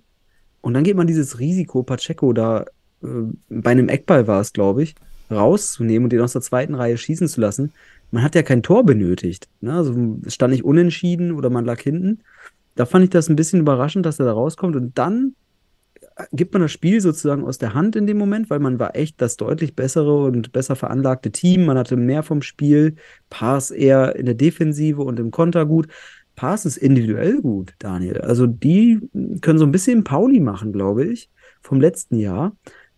und 0.63 0.75
dann 0.75 0.85
geht 0.85 0.97
man 0.97 1.07
dieses 1.07 1.39
Risiko, 1.39 1.83
Pacheco 1.83 2.33
da 2.33 2.65
äh, 3.03 3.07
bei 3.49 3.73
einem 3.73 3.89
Eckball 3.89 4.27
war 4.27 4.41
es, 4.41 4.53
glaube 4.53 4.83
ich, 4.83 4.95
rauszunehmen 5.31 6.05
und 6.05 6.11
den 6.13 6.21
aus 6.21 6.33
der 6.33 6.43
zweiten 6.43 6.75
Reihe 6.75 6.97
schießen 6.97 7.29
zu 7.29 7.41
lassen. 7.41 7.73
Man 8.11 8.23
hat 8.23 8.35
ja 8.35 8.43
kein 8.43 8.63
Tor 8.63 8.85
benötigt. 8.85 9.49
Ne? 9.61 9.75
Also 9.75 9.95
stand 10.29 10.53
nicht 10.53 10.65
unentschieden 10.65 11.33
oder 11.33 11.51
man 11.51 11.65
lag 11.65 11.81
hinten. 11.81 12.21
Da 12.77 12.87
fand 12.87 13.05
ich 13.05 13.11
das 13.11 13.29
ein 13.29 13.37
bisschen 13.37 13.61
überraschend, 13.61 14.07
dass 14.07 14.21
er 14.21 14.27
da 14.27 14.33
rauskommt 14.33 14.77
und 14.77 14.97
dann 14.97 15.35
gibt 16.33 16.55
man 16.55 16.63
das 16.63 16.73
Spiel 16.73 17.01
sozusagen 17.01 17.45
aus 17.45 17.59
der 17.59 17.75
Hand 17.75 17.95
in 17.95 18.07
dem 18.07 18.17
Moment, 18.17 18.49
weil 18.49 18.59
man 18.59 18.79
war 18.79 18.97
echt 18.97 19.21
das 19.21 19.37
deutlich 19.37 19.75
bessere 19.75 20.25
und 20.25 20.53
besser 20.53 20.75
veranlagte 20.75 21.31
Team. 21.31 21.67
Man 21.67 21.77
hatte 21.77 21.97
mehr 21.97 22.23
vom 22.23 22.43
Spiel. 22.43 22.97
Pass 23.29 23.71
eher 23.71 24.17
in 24.17 24.27
der 24.27 24.35
Defensive 24.35 25.03
und 25.03 25.21
im 25.21 25.31
Konter 25.31 25.67
gut. 25.67 25.89
Pass 26.35 26.65
ist 26.67 26.79
individuell 26.79 27.41
gut, 27.41 27.75
Daniel. 27.79 28.21
Also 28.21 28.47
die 28.47 29.01
können 29.43 29.59
so 29.59 29.67
ein 29.67 29.73
bisschen 29.73 30.05
Pauli 30.05 30.41
machen, 30.41 30.73
glaube 30.73 31.05
ich, 31.05 31.31
vom 31.63 31.81
letzten 31.81 32.17
Jahr. 32.17 32.57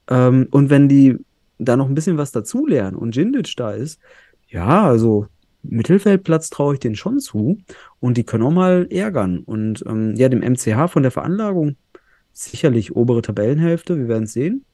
Ähm, 0.08 0.46
und 0.50 0.70
wenn 0.70 0.88
die 0.88 1.16
da 1.58 1.76
noch 1.76 1.88
ein 1.88 1.94
bisschen 1.94 2.18
was 2.18 2.30
dazulernen 2.30 2.96
und 2.96 3.16
Jindic 3.16 3.54
da 3.56 3.72
ist, 3.72 4.00
ja, 4.48 4.86
also 4.86 5.26
Mittelfeldplatz 5.62 6.50
traue 6.50 6.74
ich 6.74 6.80
denen 6.80 6.94
schon 6.94 7.18
zu. 7.18 7.58
Und 8.00 8.16
die 8.16 8.24
können 8.24 8.44
auch 8.44 8.52
mal 8.52 8.86
ärgern. 8.90 9.40
Und 9.40 9.84
ähm, 9.86 10.14
ja, 10.16 10.28
dem 10.28 10.40
MCH 10.40 10.88
von 10.88 11.02
der 11.02 11.12
Veranlagung 11.12 11.76
sicherlich 12.44 12.94
obere 12.94 13.22
Tabellenhälfte, 13.22 13.98
wir 13.98 14.08
werden 14.08 14.24
es 14.24 14.32
sehen. 14.32 14.64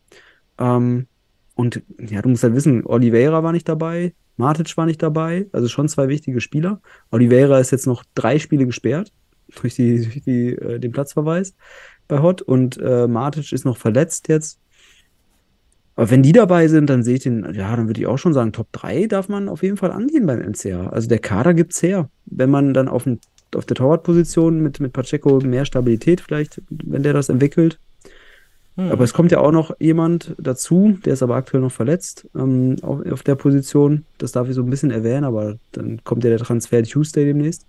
Ähm, 0.59 1.07
und 1.55 1.83
ja, 1.99 2.21
du 2.23 2.29
musst 2.29 2.43
halt 2.43 2.55
wissen, 2.55 2.85
Oliveira 2.85 3.43
war 3.43 3.53
nicht 3.53 3.69
dabei, 3.69 4.15
Matic 4.37 4.77
war 4.77 4.87
nicht 4.87 5.03
dabei, 5.03 5.47
also 5.53 5.69
schon 5.69 5.89
zwei 5.89 6.09
wichtige 6.09 6.41
Spieler. 6.41 6.81
Oliveira 7.11 7.59
ist 7.61 7.71
jetzt 7.71 7.87
noch 7.87 8.05
drei 8.15 8.39
Spiele 8.39 8.67
gesperrt 8.67 9.13
durch, 9.61 9.75
die, 9.75 10.03
durch 10.03 10.23
die, 10.23 10.49
äh, 10.51 10.79
den 10.79 10.93
Platzverweis 10.93 11.55
bei 12.09 12.21
Hot 12.21 12.43
und 12.43 12.79
äh, 12.79 13.07
Matic 13.07 13.53
ist 13.53 13.65
noch 13.65 13.77
verletzt 13.77 14.29
jetzt. 14.29 14.59
Aber 15.97 16.11
wenn 16.11 16.23
die 16.23 16.33
dabei 16.33 16.67
sind, 16.67 16.91
dann 16.91 17.05
sehe 17.05 17.17
ich 17.17 17.23
den, 17.23 17.55
ja, 17.55 17.75
dann 17.77 17.87
würde 17.87 18.01
ich 18.01 18.07
auch 18.09 18.19
schon 18.19 18.33
sagen, 18.33 18.53
Top 18.53 18.67
3 18.73 19.07
darf 19.07 19.29
man 19.29 19.49
auf 19.49 19.63
jeden 19.63 19.77
Fall 19.77 19.93
angehen 19.93 20.27
beim 20.27 20.41
MCA. 20.41 20.89
Also 20.89 21.09
der 21.09 21.21
Kader 21.21 21.55
gibt's 21.55 21.83
her. 21.83 22.11
Wenn 22.27 22.51
man 22.51 22.75
dann 22.75 22.89
auf, 22.89 23.05
dem, 23.05 23.21
auf 23.57 23.67
der 23.67 23.77
Torwartposition 23.77 24.61
mit, 24.61 24.81
mit 24.81 24.93
Pacheco 24.93 25.39
mehr 25.41 25.65
Stabilität 25.65 26.21
vielleicht, 26.21 26.61
wenn 26.69 27.03
der 27.03 27.13
das 27.13 27.29
entwickelt. 27.29 27.79
Hm. 28.77 28.91
Aber 28.91 29.05
es 29.05 29.13
kommt 29.13 29.31
ja 29.31 29.39
auch 29.39 29.53
noch 29.53 29.79
jemand 29.79 30.35
dazu, 30.39 30.99
der 31.05 31.13
ist 31.13 31.23
aber 31.23 31.37
aktuell 31.37 31.63
noch 31.63 31.73
verletzt 31.73 32.29
ähm, 32.35 32.77
auf, 32.83 33.05
auf 33.07 33.23
der 33.23 33.37
Position. 33.37 34.05
Das 34.19 34.33
darf 34.33 34.49
ich 34.49 34.55
so 34.55 34.63
ein 34.63 34.71
bisschen 34.71 34.91
erwähnen, 34.91 35.25
aber 35.25 35.59
dann 35.73 36.03
kommt 36.05 36.25
ja 36.25 36.31
der 36.31 36.41
Transfer 36.41 36.83
Tuesday 36.83 37.25
demnächst. 37.25 37.67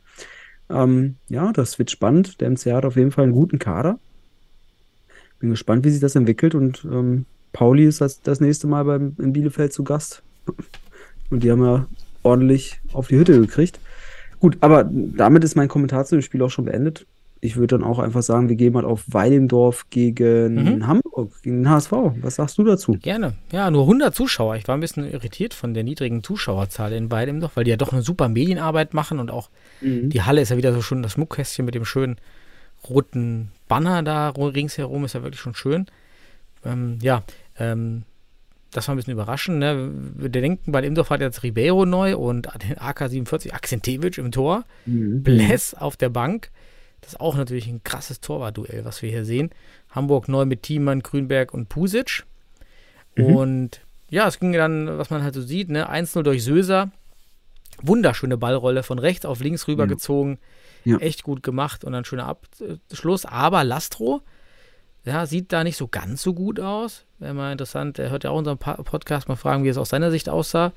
Ähm, 0.69 1.15
ja, 1.29 1.51
das 1.51 1.77
wird 1.77 1.91
spannend. 1.91 2.41
Der 2.41 2.49
MCA 2.49 2.77
hat 2.77 2.85
auf 2.85 2.95
jeden 2.95 3.11
Fall 3.11 3.25
einen 3.25 3.33
guten 3.33 3.59
Kader. 3.59 3.99
Bin 5.39 5.51
gespannt, 5.51 5.85
wie 5.85 5.91
sich 5.91 6.01
das 6.01 6.15
entwickelt 6.15 6.55
und 6.55 6.85
ähm, 6.85 7.25
Pauli 7.55 7.85
ist 7.85 8.01
das, 8.01 8.21
das 8.21 8.41
nächste 8.41 8.67
Mal 8.67 8.83
beim, 8.83 9.15
in 9.17 9.31
Bielefeld 9.31 9.71
zu 9.71 9.83
Gast. 9.83 10.23
Und 11.29 11.41
die 11.41 11.49
haben 11.49 11.63
ja 11.63 11.87
ordentlich 12.21 12.81
auf 12.91 13.07
die 13.07 13.17
Hütte 13.17 13.39
gekriegt. 13.39 13.79
Gut, 14.39 14.57
aber 14.61 14.83
damit 14.91 15.43
ist 15.43 15.55
mein 15.55 15.67
Kommentar 15.67 16.05
zu 16.05 16.15
dem 16.15 16.21
Spiel 16.21 16.41
auch 16.41 16.49
schon 16.49 16.65
beendet. 16.65 17.05
Ich 17.41 17.57
würde 17.57 17.77
dann 17.77 17.83
auch 17.83 17.99
einfach 17.99 18.23
sagen, 18.23 18.49
wir 18.49 18.55
gehen 18.55 18.73
mal 18.73 18.85
auf 18.85 19.03
Weidendorf 19.07 19.85
gegen 19.91 20.55
Mhm. 20.77 20.87
Hamburg, 20.87 21.31
gegen 21.43 21.57
den 21.63 21.69
HSV. 21.69 21.91
Was 22.21 22.35
sagst 22.35 22.57
du 22.57 22.63
dazu? 22.63 22.93
Gerne. 22.93 23.35
Ja, 23.51 23.69
nur 23.69 23.83
100 23.83 24.15
Zuschauer. 24.15 24.55
Ich 24.55 24.67
war 24.67 24.75
ein 24.75 24.79
bisschen 24.81 25.03
irritiert 25.11 25.53
von 25.53 25.73
der 25.73 25.83
niedrigen 25.83 26.23
Zuschauerzahl 26.23 26.93
in 26.93 27.07
beidem 27.09 27.41
doch, 27.41 27.51
weil 27.55 27.63
die 27.65 27.69
ja 27.71 27.77
doch 27.77 27.91
eine 27.93 28.01
super 28.01 28.29
Medienarbeit 28.29 28.93
machen 28.93 29.19
und 29.19 29.29
auch 29.31 29.49
die 29.81 30.21
Halle 30.23 30.41
ist 30.41 30.49
ja 30.49 30.57
wieder 30.57 30.73
so 30.73 30.81
schön, 30.81 31.03
das 31.03 31.11
Schmuckkästchen 31.11 31.65
mit 31.65 31.75
dem 31.75 31.85
schönen 31.85 32.15
roten 32.89 33.49
Banner 33.67 34.01
da 34.03 34.29
ru- 34.29 34.53
ringsherum 34.53 35.05
ist 35.05 35.13
ja 35.13 35.23
wirklich 35.23 35.41
schon 35.41 35.55
schön. 35.55 35.85
Ähm, 36.63 36.97
ja, 37.01 37.23
ähm, 37.59 38.03
das 38.75 38.87
war 38.87 38.95
ein 38.95 38.97
bisschen 38.97 39.13
überraschend. 39.13 39.59
Ne? 39.59 39.89
Wir 40.15 40.29
denken, 40.29 40.71
bei 40.71 40.83
Imdorf 40.83 41.09
hat 41.09 41.21
jetzt 41.21 41.43
Ribeiro 41.43 41.85
neu 41.85 42.17
und 42.17 42.49
den 42.61 42.77
AK-47 42.77 43.53
Akzentewitsch 43.53 44.17
im 44.17 44.31
Tor. 44.31 44.65
Mhm. 44.85 45.23
Bless 45.23 45.73
auf 45.73 45.95
der 45.95 46.09
Bank. 46.09 46.51
Das 46.99 47.13
ist 47.13 47.19
auch 47.21 47.35
natürlich 47.37 47.67
ein 47.67 47.83
krasses 47.83 48.19
Torwartduell, 48.19 48.83
was 48.83 49.01
wir 49.01 49.09
hier 49.09 49.23
sehen. 49.23 49.51
Hamburg 49.91 50.27
neu 50.27 50.45
mit 50.45 50.63
Thiemann, 50.63 51.01
Grünberg 51.01 51.53
und 51.53 51.69
Pusic. 51.69 52.25
Mhm. 53.15 53.25
Und 53.25 53.81
ja, 54.09 54.27
es 54.27 54.39
ging 54.39 54.51
dann, 54.51 54.97
was 54.97 55.09
man 55.09 55.23
halt 55.23 55.35
so 55.35 55.41
sieht, 55.41 55.69
ne? 55.69 55.89
1-0 55.89 56.23
durch 56.23 56.43
Söser. 56.43 56.91
Wunderschöne 57.81 58.37
Ballrolle 58.37 58.83
von 58.83 58.99
rechts 58.99 59.25
auf 59.25 59.39
links 59.39 59.69
rübergezogen. 59.69 60.37
Ja. 60.83 60.97
Echt 60.97 61.23
gut 61.23 61.43
gemacht 61.43 61.85
und 61.85 61.93
dann 61.93 62.03
schöner 62.03 62.27
Abschluss. 62.27 63.25
Aber 63.25 63.63
Lastro, 63.63 64.21
ja, 65.05 65.25
sieht 65.25 65.53
da 65.53 65.63
nicht 65.63 65.77
so 65.77 65.87
ganz 65.87 66.21
so 66.21 66.33
gut 66.33 66.59
aus. 66.59 67.05
Wäre 67.19 67.33
mal 67.33 67.51
interessant, 67.51 67.97
der 67.97 68.09
hört 68.09 68.23
ja 68.23 68.31
auch 68.31 68.37
unseren 68.37 68.57
Podcast 68.57 69.27
mal 69.29 69.35
fragen, 69.35 69.63
wie 69.63 69.69
es 69.69 69.77
aus 69.77 69.89
seiner 69.89 70.11
Sicht 70.11 70.29
aussah. 70.29 70.73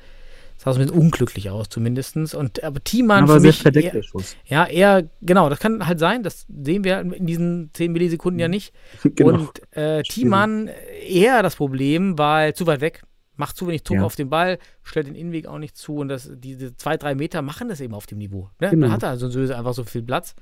Sah 0.56 0.72
so 0.72 0.80
ein 0.80 0.86
bisschen 0.86 1.00
unglücklich 1.00 1.50
aus, 1.50 1.68
zumindest. 1.68 2.16
Und 2.34 2.64
aber 2.64 2.82
Thiemann 2.82 3.22
Aber 3.24 3.38
sehr 3.40 3.50
mich 3.50 3.62
verdeckt 3.62 3.94
der 3.94 4.02
Schuss. 4.02 4.34
ja, 4.44 4.66
eher, 4.66 5.09
genau, 5.22 5.48
das 5.48 5.60
kann 5.60 5.86
halt 5.86 6.00
sein, 6.00 6.24
das 6.24 6.46
sehen 6.48 6.82
wir 6.82 7.00
in 7.00 7.26
diesen 7.26 7.70
10 7.74 7.92
Millisekunden 7.92 8.40
ja 8.40 8.48
nicht. 8.48 8.74
Genau. 9.14 9.34
Und 9.34 9.76
äh, 9.76 10.02
Thiemann 10.02 10.68
eher 11.06 11.42
das 11.44 11.55
Problem, 11.56 12.18
weil 12.18 12.55
zu 12.55 12.66
weit 12.66 12.80
weg, 12.80 13.02
macht 13.36 13.56
zu 13.56 13.68
wenig 13.68 13.84
Druck 13.84 13.98
Ja. 13.98 14.02
auf 14.02 14.16
den 14.16 14.30
Ball, 14.30 14.59
stellt 14.82 15.06
den 15.06 15.14
Innenweg 15.14 15.46
auch 15.46 15.59
nicht 15.59 15.76
zu 15.76 15.94
und 15.98 16.09
das, 16.09 16.28
diese 16.34 16.76
zwei, 16.76 16.96
drei 16.96 17.14
Meter 17.14 17.40
machen 17.40 17.68
das 17.68 17.80
eben 17.80 17.94
auf 17.94 18.06
dem 18.06 18.18
Niveau. 18.18 18.50
Ne? 18.60 18.70
Genau. 18.70 18.86
Dann 18.86 18.92
hat 18.92 19.05
er 19.05 19.10
also 19.10 19.28
Söse 19.30 19.56
einfach 19.56 19.74
so 19.74 19.84
viel 19.84 20.02
Platz. 20.02 20.34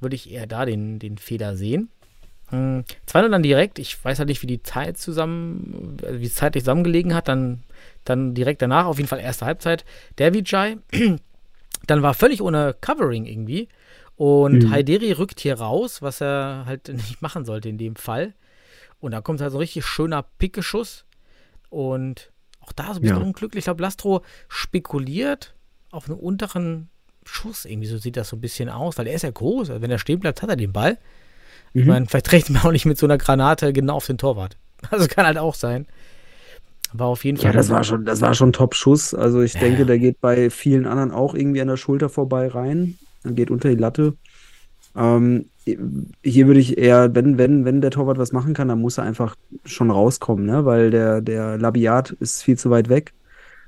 Würde 0.00 0.16
ich 0.16 0.28
eher 0.32 0.48
da 0.48 0.64
den, 0.64 0.98
den 0.98 1.18
Fehler 1.18 1.56
sehen. 1.56 1.88
Hm, 2.50 2.84
2 3.06 3.28
dann 3.28 3.42
direkt, 3.42 3.78
ich 3.78 4.02
weiß 4.04 4.18
halt 4.18 4.28
nicht, 4.28 4.42
wie 4.42 4.46
die 4.46 4.62
Zeit 4.62 4.98
zusammen, 4.98 5.96
äh, 6.02 6.20
wie 6.20 6.26
es 6.26 6.34
zeitlich 6.34 6.64
zusammengelegen 6.64 7.14
hat, 7.14 7.28
dann, 7.28 7.62
dann 8.04 8.34
direkt 8.34 8.60
danach, 8.62 8.86
auf 8.86 8.98
jeden 8.98 9.08
Fall 9.08 9.20
erste 9.20 9.46
Halbzeit, 9.46 9.84
der 10.18 10.34
Vijay, 10.34 10.76
dann 11.86 12.02
war 12.02 12.14
völlig 12.14 12.42
ohne 12.42 12.74
Covering 12.80 13.26
irgendwie. 13.26 13.68
Und 14.16 14.64
Mhm. 14.64 14.70
Haideri 14.70 15.12
rückt 15.12 15.40
hier 15.40 15.58
raus, 15.58 16.02
was 16.02 16.20
er 16.20 16.64
halt 16.66 16.88
nicht 16.92 17.22
machen 17.22 17.44
sollte 17.44 17.68
in 17.68 17.78
dem 17.78 17.96
Fall. 17.96 18.34
Und 19.00 19.12
da 19.12 19.20
kommt 19.22 19.40
halt 19.40 19.50
so 19.52 19.56
ein 19.58 19.60
richtig 19.62 19.86
schöner 19.86 20.22
Pickeschuss. 20.38 21.06
Und 21.70 22.30
auch 22.60 22.72
da 22.72 22.92
so 22.92 23.00
ein 23.00 23.02
bisschen 23.02 23.16
Ja. 23.18 23.22
unglücklich. 23.22 23.60
Ich 23.62 23.64
glaube, 23.64 23.82
Lastro 23.82 24.22
spekuliert 24.48 25.54
auf 25.90 26.08
einen 26.10 26.18
unteren 26.18 26.88
Schuss. 27.24 27.64
Irgendwie 27.64 27.88
so 27.88 27.96
sieht 27.96 28.16
das 28.16 28.28
so 28.28 28.36
ein 28.36 28.40
bisschen 28.40 28.68
aus, 28.68 28.98
weil 28.98 29.06
er 29.06 29.14
ist 29.14 29.22
ja 29.22 29.30
groß. 29.30 29.70
Also 29.70 29.80
wenn 29.82 29.90
er 29.90 29.98
stehen 29.98 30.20
bleibt, 30.20 30.42
hat 30.42 30.50
er 30.50 30.56
den 30.56 30.72
Ball. 30.72 30.98
Ich 31.74 31.84
Mhm. 31.84 31.88
meine, 31.88 32.06
vielleicht 32.06 32.32
rechnet 32.32 32.54
man 32.62 32.62
auch 32.68 32.72
nicht 32.72 32.86
mit 32.86 32.98
so 32.98 33.06
einer 33.06 33.18
Granate 33.18 33.72
genau 33.72 33.96
auf 33.96 34.06
den 34.06 34.18
Torwart. 34.18 34.56
Also 34.90 35.06
kann 35.08 35.26
halt 35.26 35.38
auch 35.38 35.54
sein. 35.54 35.86
War 36.92 37.06
auf 37.08 37.24
jeden 37.24 37.38
Ja, 37.38 37.52
Fall. 37.52 37.52
das 37.52 37.70
war 37.70 37.84
schon, 37.84 38.04
das 38.04 38.20
war 38.20 38.34
schon 38.34 38.52
Top-Schuss. 38.52 39.14
Also 39.14 39.40
ich 39.42 39.54
Ja, 39.54 39.60
denke, 39.60 39.80
ja. 39.80 39.84
der 39.86 39.98
geht 39.98 40.20
bei 40.20 40.50
vielen 40.50 40.86
anderen 40.86 41.10
auch 41.12 41.34
irgendwie 41.34 41.60
an 41.60 41.68
der 41.68 41.76
Schulter 41.76 42.08
vorbei 42.08 42.48
rein. 42.48 42.98
Dann 43.22 43.34
geht 43.34 43.50
unter 43.50 43.68
die 43.68 43.76
Latte. 43.76 44.16
Ähm, 44.96 45.50
hier 46.24 46.46
würde 46.48 46.60
ich 46.60 46.78
eher, 46.78 47.14
wenn, 47.14 47.38
wenn, 47.38 47.64
wenn 47.64 47.80
der 47.80 47.90
Torwart 47.92 48.18
was 48.18 48.32
machen 48.32 48.54
kann, 48.54 48.68
dann 48.68 48.80
muss 48.80 48.98
er 48.98 49.04
einfach 49.04 49.36
schon 49.64 49.90
rauskommen, 49.90 50.46
ne? 50.46 50.64
Weil 50.64 50.90
der, 50.90 51.20
der 51.22 51.58
Labiat 51.58 52.10
ist 52.12 52.42
viel 52.42 52.58
zu 52.58 52.70
weit 52.70 52.88
weg. 52.88 53.14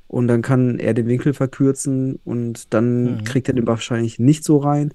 Und 0.09 0.29
dann 0.29 0.43
kann 0.43 0.79
er 0.79 0.95
den 0.95 1.09
Winkel 1.09 1.35
verkürzen 1.35 2.19
und 2.25 2.73
dann 2.75 3.19
Mhm. 3.19 3.25
kriegt 3.25 3.49
er 3.49 3.55
den 3.55 3.67
wahrscheinlich 3.67 4.19
nicht 4.19 4.45
so 4.45 4.59
rein. 4.59 4.95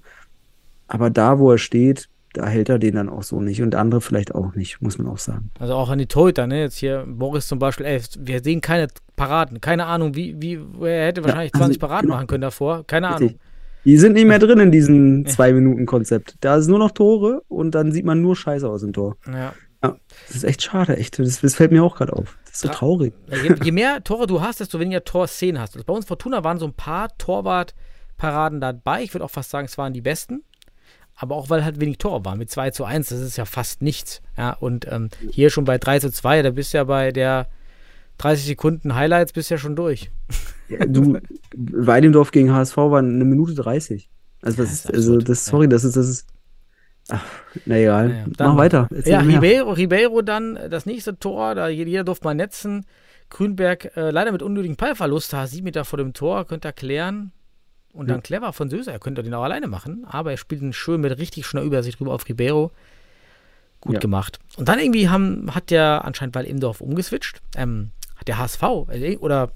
Aber 0.86 1.10
da, 1.10 1.38
wo 1.38 1.52
er 1.52 1.58
steht, 1.58 2.08
da 2.32 2.46
hält 2.46 2.68
er 2.68 2.78
den 2.78 2.94
dann 2.94 3.08
auch 3.08 3.22
so 3.22 3.40
nicht. 3.40 3.62
Und 3.62 3.74
andere 3.74 4.00
vielleicht 4.00 4.34
auch 4.34 4.54
nicht, 4.54 4.80
muss 4.80 4.98
man 4.98 5.06
auch 5.06 5.18
sagen. 5.18 5.50
Also 5.58 5.74
auch 5.74 5.88
an 5.88 5.98
die 5.98 6.06
Torhüter, 6.06 6.46
ne? 6.46 6.60
Jetzt 6.60 6.76
hier 6.76 7.04
Boris 7.06 7.46
zum 7.46 7.58
Beispiel, 7.58 7.86
ey, 7.86 8.00
wir 8.18 8.42
sehen 8.42 8.60
keine 8.60 8.88
Paraden. 9.16 9.60
Keine 9.60 9.86
Ahnung, 9.86 10.14
wie, 10.14 10.40
wie, 10.40 10.58
er 10.86 11.06
hätte 11.06 11.24
wahrscheinlich 11.24 11.54
also, 11.54 11.64
20 11.64 11.80
Paraden 11.80 12.02
genau. 12.02 12.14
machen 12.14 12.26
können 12.26 12.42
davor. 12.42 12.86
Keine 12.86 13.08
Richtig. 13.10 13.28
Ahnung. 13.30 13.40
Die 13.84 13.96
sind 13.96 14.12
nicht 14.14 14.26
mehr 14.26 14.38
drin 14.38 14.60
in 14.60 14.72
diesem 14.72 15.26
Zwei-Minuten-Konzept. 15.26 16.36
Da 16.40 16.56
ist 16.56 16.68
nur 16.68 16.78
noch 16.78 16.90
Tore 16.90 17.42
und 17.48 17.74
dann 17.74 17.92
sieht 17.92 18.04
man 18.04 18.20
nur 18.20 18.36
Scheiße 18.36 18.68
aus 18.68 18.82
dem 18.82 18.92
Tor. 18.92 19.16
Ja. 19.26 19.54
Das 19.80 20.36
ist 20.36 20.44
echt 20.44 20.62
schade, 20.62 20.96
echt. 20.96 21.18
Das, 21.18 21.40
das 21.40 21.54
fällt 21.54 21.70
mir 21.70 21.84
auch 21.84 21.96
gerade 21.96 22.12
auf. 22.12 22.36
Das 22.44 22.54
ist 22.54 22.60
so 22.62 22.68
Tra- 22.68 22.72
traurig. 22.72 23.14
Je, 23.30 23.54
je 23.62 23.72
mehr 23.72 24.02
Tore 24.02 24.26
du 24.26 24.40
hast, 24.40 24.60
desto 24.60 24.80
weniger 24.80 25.04
Torszenen 25.04 25.60
hast 25.60 25.76
du. 25.76 25.84
Bei 25.84 25.92
uns 25.92 26.04
Fortuna 26.06 26.42
waren 26.42 26.58
so 26.58 26.66
ein 26.66 26.74
paar 26.74 27.16
Torwartparaden 27.16 28.60
dabei. 28.60 29.02
Ich 29.04 29.14
würde 29.14 29.24
auch 29.24 29.30
fast 29.30 29.50
sagen, 29.50 29.66
es 29.66 29.78
waren 29.78 29.92
die 29.92 30.00
besten. 30.00 30.42
Aber 31.20 31.34
auch 31.34 31.50
weil 31.50 31.64
halt 31.64 31.80
wenig 31.80 31.98
Tore 31.98 32.24
waren. 32.24 32.38
Mit 32.38 32.48
2 32.48 32.70
zu 32.70 32.84
1, 32.84 33.08
das 33.08 33.20
ist 33.20 33.36
ja 33.36 33.44
fast 33.44 33.82
nichts. 33.82 34.22
Ja, 34.36 34.52
und 34.52 34.86
ähm, 34.90 35.08
hier 35.32 35.50
schon 35.50 35.64
bei 35.64 35.76
3 35.76 35.98
zu 35.98 36.12
2, 36.12 36.42
da 36.42 36.50
bist 36.50 36.72
du 36.72 36.78
ja 36.78 36.84
bei 36.84 37.10
der 37.10 37.48
30 38.18 38.46
Sekunden 38.46 38.94
Highlights 38.94 39.32
bist 39.32 39.50
du 39.50 39.54
ja 39.54 39.58
schon 39.58 39.76
durch. 39.76 40.10
Ja, 40.68 40.84
du, 40.86 41.18
Weidendorf 41.56 42.30
gegen 42.30 42.52
HSV 42.52 42.76
war 42.76 42.98
eine 42.98 43.24
Minute 43.24 43.54
30. 43.54 44.08
Also, 44.42 44.62
das 44.62 44.68
Ja, 44.68 44.72
ist, 44.72 44.84
ist 44.84 44.94
also 44.94 45.18
das, 45.18 45.46
sorry, 45.46 45.68
das 45.68 45.84
ist, 45.84 45.96
das 45.96 46.08
ist. 46.08 46.26
Ach, 47.08 47.24
na 47.64 47.78
egal. 47.78 48.08
Naja, 48.08 48.26
Mach 48.38 48.56
weiter. 48.56 48.88
Ja. 49.04 49.20
Ribeiro, 49.20 49.70
Ribeiro 49.70 50.22
dann 50.22 50.56
äh, 50.56 50.68
das 50.68 50.84
nächste 50.84 51.18
Tor, 51.18 51.54
da 51.54 51.68
jeder, 51.68 52.04
durfte 52.04 52.24
mal 52.26 52.34
netzen. 52.34 52.84
Grünberg 53.30 53.96
äh, 53.96 54.10
leider 54.10 54.30
mit 54.30 54.42
unnötigen 54.42 54.76
Ballverlust, 54.76 55.32
da 55.32 55.46
sieben 55.46 55.64
Meter 55.64 55.84
vor 55.84 55.96
dem 55.96 56.12
Tor, 56.12 56.46
könnte 56.46 56.68
er 56.68 56.72
klären. 56.72 57.32
Und 57.98 58.08
dann 58.08 58.18
Ja. 58.18 58.22
clever 58.22 58.52
von 58.52 58.70
Söser, 58.70 58.92
er 58.92 59.00
könnte 59.00 59.24
den 59.24 59.34
auch 59.34 59.42
alleine 59.42 59.66
machen, 59.66 60.04
aber 60.08 60.30
er 60.30 60.36
spielt 60.36 60.62
ihn 60.62 60.72
schön 60.72 61.00
mit 61.00 61.18
richtig 61.18 61.46
schöner 61.46 61.64
Übersicht 61.64 62.00
rüber 62.00 62.12
auf 62.14 62.28
Ribeiro. 62.28 62.70
Gut 63.80 63.94
Ja. 63.94 63.98
gemacht. 64.00 64.38
Und 64.56 64.68
dann 64.68 64.78
irgendwie 64.78 65.08
haben, 65.08 65.52
hat 65.54 65.70
der 65.70 66.04
anscheinend 66.04 66.34
Waldemdorf 66.36 66.80
umgeswitcht. 66.80 67.40
Ähm, 67.56 67.90
hat 68.16 68.28
der 68.28 68.38
HSV 68.38 68.62
äh, 68.90 69.16
oder 69.16 69.50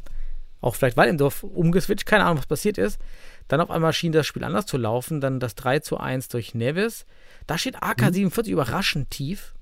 auch 0.61 0.75
vielleicht 0.75 0.97
Waldemdorf 0.97 1.45
umgeswitcht, 1.45 2.05
keine 2.05 2.25
Ahnung, 2.25 2.39
was 2.39 2.47
passiert 2.47 2.79
ist. 2.79 2.99
Dann 3.47 3.61
auf 3.61 3.71
einmal 3.71 3.93
schien 3.93 4.11
das 4.13 4.27
Spiel 4.27 4.43
anders 4.45 4.67
zu 4.67 4.77
laufen, 4.77 5.21
dann 5.21 5.39
das 5.39 5.55
3 5.55 5.79
zu 5.81 5.99
1 5.99 6.29
durch 6.29 6.53
Neves. 6.55 7.07
Da 7.47 7.59
steht 7.59 7.81
AK47 7.83 8.49
überraschend 8.49 9.11
tief. 9.11 9.55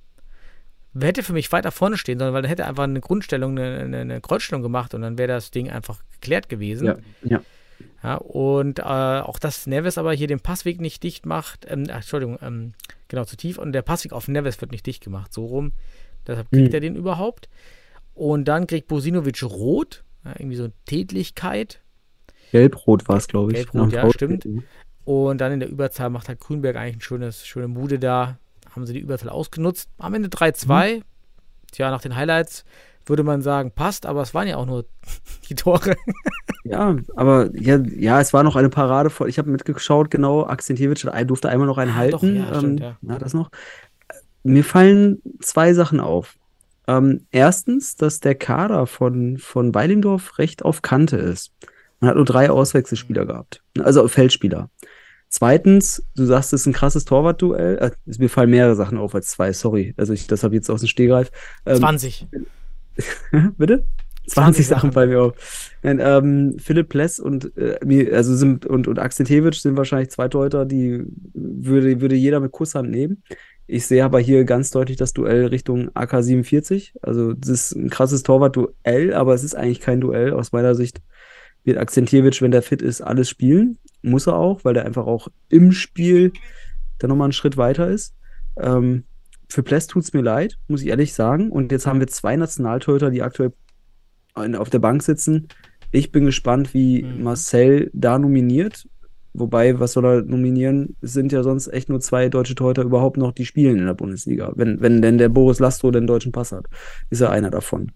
Wer 0.94 1.08
hätte 1.08 1.22
für 1.22 1.32
mich 1.34 1.52
weiter 1.52 1.70
vorne 1.70 1.96
stehen 1.98 2.18
sollen, 2.18 2.32
weil 2.34 2.42
dann 2.42 2.48
hätte 2.48 2.62
er 2.62 2.68
einfach 2.68 2.84
eine 2.84 3.00
Grundstellung, 3.00 3.58
eine, 3.58 3.78
eine, 3.80 3.98
eine 3.98 4.20
Kreuzstellung 4.20 4.62
gemacht 4.62 4.94
und 4.94 5.02
dann 5.02 5.18
wäre 5.18 5.28
das 5.28 5.50
Ding 5.50 5.70
einfach 5.70 5.98
geklärt 6.12 6.48
gewesen. 6.48 6.86
Ja, 6.86 6.96
ja. 7.22 7.40
Ja, 8.02 8.16
und 8.16 8.78
äh, 8.78 8.82
auch 8.82 9.38
dass 9.38 9.66
Neves 9.66 9.98
aber 9.98 10.12
hier 10.12 10.26
den 10.26 10.40
Passweg 10.40 10.80
nicht 10.80 11.02
dicht 11.02 11.26
macht, 11.26 11.66
ähm, 11.68 11.84
ach, 11.90 11.96
Entschuldigung, 11.96 12.38
ähm, 12.42 12.72
genau 13.08 13.24
zu 13.24 13.36
tief 13.36 13.58
und 13.58 13.72
der 13.72 13.82
Passweg 13.82 14.12
auf 14.12 14.28
Neves 14.28 14.60
wird 14.60 14.72
nicht 14.72 14.86
dicht 14.86 15.02
gemacht, 15.04 15.32
so 15.32 15.44
rum. 15.46 15.72
Deshalb 16.26 16.50
kriegt 16.50 16.68
Mhm. 16.68 16.74
er 16.74 16.80
den 16.80 16.96
überhaupt. 16.96 17.48
Und 18.14 18.46
dann 18.46 18.66
kriegt 18.66 18.88
Bosinovic 18.88 19.42
rot, 19.42 20.04
ja, 20.24 20.32
irgendwie 20.38 20.56
so 20.56 20.68
Tätlichkeit. 20.86 21.80
Gelb-Rot 22.52 23.08
war 23.08 23.16
es, 23.16 23.28
glaube 23.28 23.52
ich. 23.52 23.56
Gelb-Rot, 23.58 23.92
dem 23.92 23.98
ja, 23.98 24.10
stimmt. 24.12 24.46
Und 25.04 25.38
dann 25.40 25.52
in 25.52 25.60
der 25.60 25.68
Überzahl 25.68 26.10
macht 26.10 26.28
halt 26.28 26.40
Grünberg 26.40 26.76
eigentlich 26.76 26.96
ein 26.96 27.00
schönes, 27.00 27.46
schöne 27.46 27.68
Bude 27.68 27.98
da. 27.98 28.38
Haben 28.74 28.86
sie 28.86 28.92
die 28.92 29.00
Überzahl 29.00 29.30
ausgenutzt. 29.30 29.88
Am 29.98 30.14
Ende 30.14 30.28
3-2. 30.28 30.96
Mhm. 30.98 31.02
Tja, 31.72 31.90
nach 31.90 32.02
den 32.02 32.16
Highlights 32.16 32.64
würde 33.10 33.22
man 33.24 33.42
sagen, 33.42 33.70
passt, 33.72 34.06
aber 34.06 34.22
es 34.22 34.32
waren 34.32 34.48
ja 34.48 34.56
auch 34.56 34.64
nur 34.66 34.86
die 35.50 35.54
Tore. 35.54 35.94
Ja, 36.64 36.96
aber 37.16 37.50
ja, 37.54 37.76
ja, 37.78 38.20
es 38.20 38.32
war 38.32 38.42
noch 38.42 38.56
eine 38.56 38.70
Parade 38.70 39.10
von. 39.10 39.28
Ich 39.28 39.38
habe 39.38 39.50
mitgeschaut, 39.50 40.10
genau. 40.10 40.44
Ein- 40.44 41.26
durfte 41.26 41.48
einmal 41.50 41.66
noch 41.66 41.78
einen 41.78 41.90
Ah, 41.92 41.96
halten. 41.96 42.12
doch, 42.12 42.22
ja, 42.52 42.54
stimmt, 42.58 42.80
ähm, 42.80 42.86
ja. 42.86 42.96
na, 43.02 43.18
das 43.18 43.34
noch. 43.34 43.50
Mir 44.42 44.64
fallen 44.64 45.20
zwei 45.40 45.74
Sachen 45.74 46.00
auf. 46.00 46.36
Ähm, 46.86 47.26
erstens, 47.30 47.96
dass 47.96 48.20
der 48.20 48.34
Kader 48.34 48.86
von, 48.86 49.36
von 49.38 49.74
Weilendorf 49.74 50.38
recht 50.38 50.64
auf 50.64 50.80
Kante 50.82 51.16
ist. 51.18 51.52
Man 52.00 52.08
hat 52.10 52.16
nur 52.16 52.24
drei 52.24 52.48
Auswechselspieler 52.50 53.26
gehabt. 53.26 53.62
Also 53.78 54.08
Feldspieler. 54.08 54.70
Zweitens, 55.28 56.02
du 56.16 56.24
sagst, 56.24 56.52
es 56.52 56.62
ist 56.62 56.66
ein 56.66 56.72
krasses 56.72 57.04
Torwartduell. 57.04 57.78
Äh, 57.78 57.90
mir 58.18 58.28
fallen 58.28 58.50
mehrere 58.50 58.74
Sachen 58.74 58.98
auf 58.98 59.14
als 59.14 59.28
zwei, 59.28 59.52
sorry. 59.52 59.94
Also 59.96 60.12
ich, 60.12 60.26
das 60.26 60.42
habe 60.42 60.54
ich 60.54 60.60
jetzt 60.60 60.70
aus 60.70 60.80
dem 60.80 60.88
Stehgreif. 60.88 61.30
Ähm, 61.66 61.76
20. 61.76 62.26
Bitte? 63.56 63.84
20 64.26 64.66
20 64.66 64.66
Sachen 64.66 64.90
bei 64.90 65.06
mir 65.06 65.22
auf. 65.22 65.70
Nein, 65.82 65.98
ähm, 66.00 66.56
Philipp 66.58 66.88
Pless 66.88 67.18
und, 67.18 67.56
äh, 67.56 68.12
also 68.12 68.36
sind, 68.36 68.66
und, 68.66 68.86
und 68.86 68.98
Akzentewitsch 68.98 69.60
sind 69.60 69.76
wahrscheinlich 69.76 70.10
zwei 70.10 70.28
Torhüter, 70.28 70.66
die 70.66 71.02
würde, 71.34 72.00
würde 72.00 72.14
jeder 72.14 72.38
mit 72.38 72.52
Kusshand 72.52 72.90
nehmen. 72.90 73.22
Ich 73.66 73.86
sehe 73.86 74.04
aber 74.04 74.18
hier 74.18 74.44
ganz 74.44 74.70
deutlich 74.70 74.96
das 74.96 75.12
Duell 75.12 75.46
Richtung 75.46 75.90
AK-47. 75.94 76.92
Also, 77.02 77.34
das 77.34 77.50
ist 77.50 77.76
ein 77.76 77.88
krasses 77.88 78.24
Torwart-Duell, 78.24 79.14
aber 79.14 79.32
es 79.32 79.44
ist 79.44 79.54
eigentlich 79.54 79.80
kein 79.80 80.00
Duell. 80.00 80.32
Aus 80.32 80.50
meiner 80.50 80.74
Sicht 80.74 81.00
wird 81.62 81.78
Akzentjewitsch, 81.78 82.42
wenn 82.42 82.50
der 82.50 82.62
fit 82.62 82.82
ist, 82.82 83.00
alles 83.00 83.28
spielen. 83.28 83.78
Muss 84.02 84.26
er 84.26 84.36
auch, 84.36 84.64
weil 84.64 84.74
der 84.74 84.86
einfach 84.86 85.06
auch 85.06 85.28
im 85.48 85.70
Spiel 85.70 86.32
dann 86.98 87.10
nochmal 87.10 87.26
einen 87.26 87.32
Schritt 87.32 87.56
weiter 87.56 87.88
ist. 87.88 88.14
Ähm, 88.56 89.04
für 89.50 89.62
Pless 89.62 89.86
tut 89.86 90.04
es 90.04 90.12
mir 90.12 90.22
leid, 90.22 90.56
muss 90.68 90.82
ich 90.82 90.88
ehrlich 90.88 91.12
sagen. 91.14 91.50
Und 91.50 91.72
jetzt 91.72 91.86
haben 91.86 92.00
wir 92.00 92.06
zwei 92.06 92.36
Nationaltorhüter, 92.36 93.10
die 93.10 93.22
aktuell 93.22 93.52
auf 94.34 94.70
der 94.70 94.78
Bank 94.78 95.02
sitzen. 95.02 95.48
Ich 95.90 96.12
bin 96.12 96.24
gespannt, 96.24 96.72
wie 96.72 97.02
Mhm. 97.02 97.22
Marcel 97.24 97.90
da 97.92 98.18
nominiert. 98.18 98.86
Wobei, 99.32 99.78
was 99.78 99.92
soll 99.92 100.04
er 100.06 100.22
nominieren? 100.22 100.96
Es 101.02 101.12
sind 101.12 101.30
ja 101.32 101.42
sonst 101.42 101.68
echt 101.68 101.88
nur 101.88 102.00
zwei 102.00 102.28
deutsche 102.28 102.54
Torhüter 102.56 102.82
überhaupt 102.82 103.16
noch, 103.16 103.32
die 103.32 103.44
spielen 103.46 103.78
in 103.78 103.86
der 103.86 103.94
Bundesliga. 103.94 104.52
Wenn, 104.56 104.80
wenn 104.80 105.02
denn 105.02 105.18
der 105.18 105.28
Boris 105.28 105.60
Lastro 105.60 105.90
den 105.92 106.06
deutschen 106.06 106.32
Pass 106.32 106.50
hat, 106.52 106.66
ist 107.10 107.20
er 107.20 107.30
einer 107.30 107.50
davon. 107.50 107.92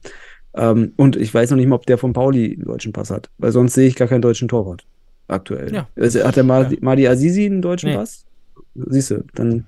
Ähm, 0.55 0.93
und 0.97 1.17
ich 1.17 1.35
weiß 1.35 1.51
noch 1.51 1.57
nicht 1.57 1.67
mal, 1.67 1.75
ob 1.77 1.87
der 1.87 1.99
von 1.99 2.13
Pauli 2.13 2.55
einen 2.55 2.65
deutschen 2.65 2.93
Pass 2.93 3.11
hat, 3.11 3.31
weil 3.39 3.51
sonst 3.51 3.75
sehe 3.75 3.89
ich 3.89 3.97
gar 3.97 4.07
keinen 4.07 4.23
deutschen 4.23 4.47
Torwart 4.47 4.85
aktuell. 5.27 5.75
Ja. 5.75 5.89
Also, 5.97 6.23
hat 6.23 6.37
der 6.37 6.45
Madi, 6.45 6.75
Ja. 6.77 6.81
Madi 6.83 7.09
Azizi 7.09 7.47
einen 7.47 7.63
deutschen 7.63 7.91
Nee. 7.91 7.97
Pass? 7.97 8.25
Siehst 8.77 9.11
du, 9.11 9.25
dann 9.35 9.67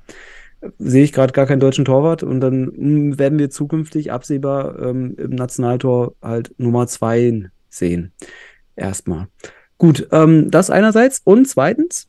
sehe 0.78 1.04
ich 1.04 1.12
gerade 1.12 1.32
gar 1.32 1.46
keinen 1.46 1.60
deutschen 1.60 1.84
Torwart 1.84 2.22
und 2.22 2.40
dann 2.40 2.64
mm, 2.64 3.18
werden 3.18 3.38
wir 3.38 3.50
zukünftig 3.50 4.12
absehbar 4.12 4.78
ähm, 4.78 5.14
im 5.18 5.30
Nationaltor 5.30 6.14
halt 6.22 6.54
Nummer 6.58 6.86
zwei 6.86 7.50
sehen. 7.68 8.12
Erstmal. 8.74 9.28
Gut, 9.78 10.08
ähm, 10.12 10.50
das 10.50 10.70
einerseits. 10.70 11.20
Und 11.24 11.46
zweitens, 11.46 12.08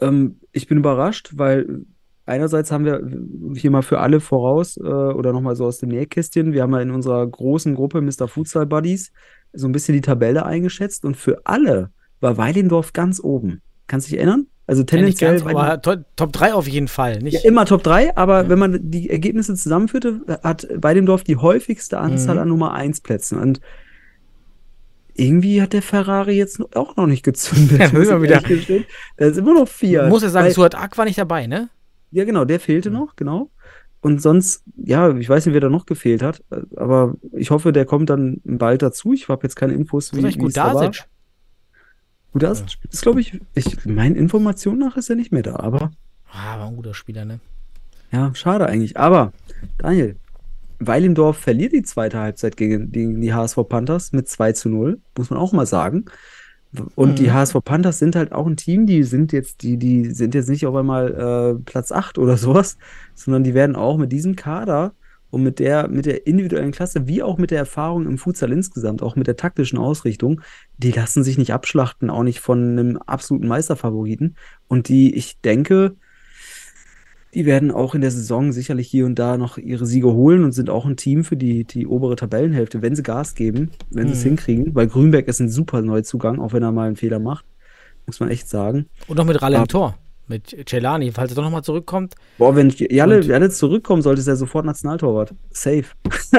ähm, 0.00 0.40
ich 0.52 0.66
bin 0.66 0.78
überrascht, 0.78 1.32
weil 1.34 1.84
einerseits 2.26 2.70
haben 2.70 2.84
wir 2.84 3.02
hier 3.58 3.70
mal 3.70 3.82
für 3.82 4.00
alle 4.00 4.20
voraus 4.20 4.76
äh, 4.76 4.80
oder 4.80 5.32
nochmal 5.32 5.56
so 5.56 5.66
aus 5.66 5.78
dem 5.78 5.90
Nähkästchen, 5.90 6.52
wir 6.52 6.62
haben 6.62 6.72
ja 6.72 6.80
in 6.80 6.90
unserer 6.90 7.26
großen 7.26 7.74
Gruppe 7.74 8.00
Mr. 8.00 8.28
Futsal 8.28 8.66
Buddies 8.66 9.12
so 9.52 9.66
ein 9.66 9.72
bisschen 9.72 9.94
die 9.94 10.00
Tabelle 10.00 10.44
eingeschätzt 10.46 11.04
und 11.04 11.16
für 11.16 11.40
alle 11.44 11.90
war 12.20 12.36
Weilendorf 12.36 12.92
ganz 12.92 13.20
oben. 13.20 13.62
Kannst 13.86 14.06
du 14.06 14.10
dich 14.10 14.18
erinnern? 14.18 14.46
Also 14.70 14.82
Ja, 14.82 14.86
tendenziell 14.86 15.40
ganz, 15.40 15.46
aber 15.56 15.82
to 15.82 15.96
Top 16.14 16.32
3 16.32 16.54
auf 16.54 16.68
jeden 16.68 16.86
Fall. 16.86 17.18
Nicht, 17.18 17.34
ja, 17.34 17.40
immer 17.48 17.64
Top 17.66 17.82
3, 17.82 18.16
aber 18.16 18.48
wenn 18.48 18.60
man 18.60 18.78
die 18.92 19.10
Ergebnisse 19.10 19.56
zusammenführte, 19.56 20.20
hat 20.44 20.68
Weidendorf 20.72 21.24
die 21.24 21.34
häufigste 21.34 21.98
Anzahl 21.98 22.36
Mhm. 22.36 22.40
an 22.42 22.48
Nummer 22.50 22.72
1 22.72 23.00
Plätzen. 23.00 23.40
Und 23.40 23.60
irgendwie 25.14 25.60
hat 25.60 25.72
der 25.72 25.82
Ferrari 25.82 26.36
jetzt 26.36 26.60
auch 26.76 26.94
noch 26.96 27.06
nicht 27.06 27.24
gezündet. 27.24 27.78
Ja, 27.80 27.88
sind 27.88 28.22
wir 28.22 28.40
gestehen. 28.42 28.84
Da 29.16 29.26
ist 29.26 29.38
immer 29.38 29.54
noch 29.54 29.66
vier. 29.68 30.04
muss 30.06 30.22
ja 30.22 30.28
sagen, 30.28 30.46
Weil- 30.46 30.52
Suat 30.54 30.74
Ak 30.76 30.96
war 30.98 31.04
nicht 31.04 31.18
dabei, 31.18 31.46
ne? 31.48 31.68
ja, 32.12 32.24
genau, 32.24 32.44
der 32.44 32.60
fehlte 32.60 32.90
noch, 32.90 33.16
genau. 33.16 33.50
Und 34.02 34.22
sonst, 34.22 34.62
ja, 34.76 35.14
ich 35.16 35.28
weiß 35.28 35.46
nicht, 35.46 35.52
wer 35.54 35.60
da 35.60 35.68
noch 35.68 35.84
gefehlt 35.84 36.22
hat, 36.22 36.42
aber 36.76 37.14
ich 37.32 37.50
hoffe, 37.50 37.72
der 37.72 37.84
kommt 37.84 38.08
dann 38.08 38.40
bald 38.44 38.82
dazu. 38.82 39.12
Ich 39.12 39.28
habe 39.28 39.42
jetzt 39.42 39.56
keine 39.56 39.74
Infos, 39.74 40.14
wie 40.14 40.22
gut 40.36 40.48
es 40.48 40.54
da 40.54 40.74
war. 40.74 40.90
Dasic. 42.38 42.66
Gudasic 42.66 42.78
ist, 42.90 43.02
glaube 43.02 43.20
ich, 43.20 43.40
ich, 43.54 43.84
meinen 43.86 44.16
Informationen 44.16 44.78
nach 44.78 44.96
ist 44.96 45.10
er 45.10 45.16
nicht 45.16 45.32
mehr 45.32 45.42
da, 45.42 45.56
aber 45.56 45.90
Ah, 46.32 46.58
war 46.58 46.68
ein 46.68 46.76
guter 46.76 46.94
Spieler, 46.94 47.24
ne? 47.24 47.40
Ja, 48.12 48.32
schade 48.34 48.66
eigentlich. 48.66 48.96
Aber, 48.96 49.32
Daniel, 49.78 50.16
Weilendorf 50.78 51.36
verliert 51.38 51.72
die 51.72 51.82
zweite 51.82 52.18
Halbzeit 52.18 52.56
gegen, 52.56 52.90
gegen 52.92 53.20
die 53.20 53.34
HSV 53.34 53.58
Panthers 53.68 54.12
mit 54.12 54.28
2 54.28 54.52
zu 54.52 54.68
0, 54.68 55.00
muss 55.18 55.30
man 55.30 55.38
auch 55.38 55.52
mal 55.52 55.66
sagen. 55.66 56.06
Und 56.94 57.18
die 57.18 57.28
Mhm. 57.28 57.32
HSV 57.34 57.56
Panthers 57.64 57.98
sind 57.98 58.14
halt 58.14 58.32
auch 58.32 58.46
ein 58.46 58.56
Team, 58.56 58.86
die 58.86 59.02
sind 59.02 59.32
jetzt, 59.32 59.62
die, 59.62 59.76
die 59.76 60.10
sind 60.12 60.34
jetzt 60.36 60.48
nicht 60.48 60.66
auf 60.66 60.74
einmal 60.76 61.58
äh, 61.58 61.62
Platz 61.64 61.90
8 61.90 62.16
oder 62.18 62.36
sowas, 62.36 62.78
sondern 63.14 63.42
die 63.44 63.54
werden 63.54 63.74
auch 63.76 63.96
mit 63.98 64.12
diesem 64.12 64.36
Kader 64.36 64.92
Und 65.30 65.42
mit 65.44 65.58
der, 65.60 65.88
mit 65.88 66.06
der 66.06 66.26
individuellen 66.26 66.72
Klasse, 66.72 67.06
wie 67.06 67.22
auch 67.22 67.38
mit 67.38 67.50
der 67.52 67.58
Erfahrung 67.58 68.06
im 68.06 68.18
Futsal 68.18 68.50
insgesamt, 68.52 69.00
auch 69.02 69.14
mit 69.16 69.26
der 69.28 69.36
taktischen 69.36 69.78
Ausrichtung, 69.78 70.40
die 70.76 70.90
lassen 70.90 71.22
sich 71.22 71.38
nicht 71.38 71.52
abschlachten, 71.52 72.10
auch 72.10 72.24
nicht 72.24 72.40
von 72.40 72.58
einem 72.78 72.96
absoluten 72.98 73.46
Meisterfavoriten. 73.46 74.34
Und 74.66 74.88
die, 74.88 75.14
ich 75.14 75.40
denke, 75.40 75.94
die 77.32 77.46
werden 77.46 77.70
auch 77.70 77.94
in 77.94 78.00
der 78.00 78.10
Saison 78.10 78.50
sicherlich 78.50 78.88
hier 78.88 79.06
und 79.06 79.16
da 79.18 79.36
noch 79.36 79.56
ihre 79.56 79.86
Siege 79.86 80.12
holen 80.12 80.42
und 80.42 80.50
sind 80.50 80.68
auch 80.68 80.84
ein 80.84 80.96
Team 80.96 81.22
für 81.22 81.36
die, 81.36 81.62
die 81.64 81.86
obere 81.86 82.16
Tabellenhälfte, 82.16 82.82
wenn 82.82 82.96
sie 82.96 83.04
Gas 83.04 83.36
geben, 83.36 83.70
wenn 83.90 84.08
sie 84.08 84.14
es 84.14 84.24
Mhm. 84.24 84.28
hinkriegen. 84.30 84.74
Weil 84.74 84.88
Grünberg 84.88 85.28
ist 85.28 85.38
ein 85.40 85.48
super 85.48 85.80
Neuzugang, 85.80 86.40
auch 86.40 86.52
wenn 86.52 86.64
er 86.64 86.72
mal 86.72 86.88
einen 86.88 86.96
Fehler 86.96 87.20
macht. 87.20 87.44
Muss 88.06 88.18
man 88.18 88.30
echt 88.30 88.48
sagen. 88.48 88.86
Und 89.06 89.16
noch 89.16 89.24
mit 89.24 89.40
Ralle 89.40 89.58
im. 89.58 89.68
Tor. 89.68 89.96
Mit 90.30 90.56
Celani, 90.68 91.10
falls 91.12 91.32
er 91.32 91.34
doch 91.34 91.42
nochmal 91.42 91.64
zurückkommt. 91.64 92.14
Boah, 92.38 92.54
wenn 92.56 92.70
Jalle, 92.70 93.20
Jalle 93.20 93.50
zurückkommen 93.50 94.00
sollte, 94.00 94.20
ist 94.20 94.28
er 94.28 94.36
sofort 94.36 94.64
Nationaltorwart. 94.64 95.34
Safe. 95.50 95.84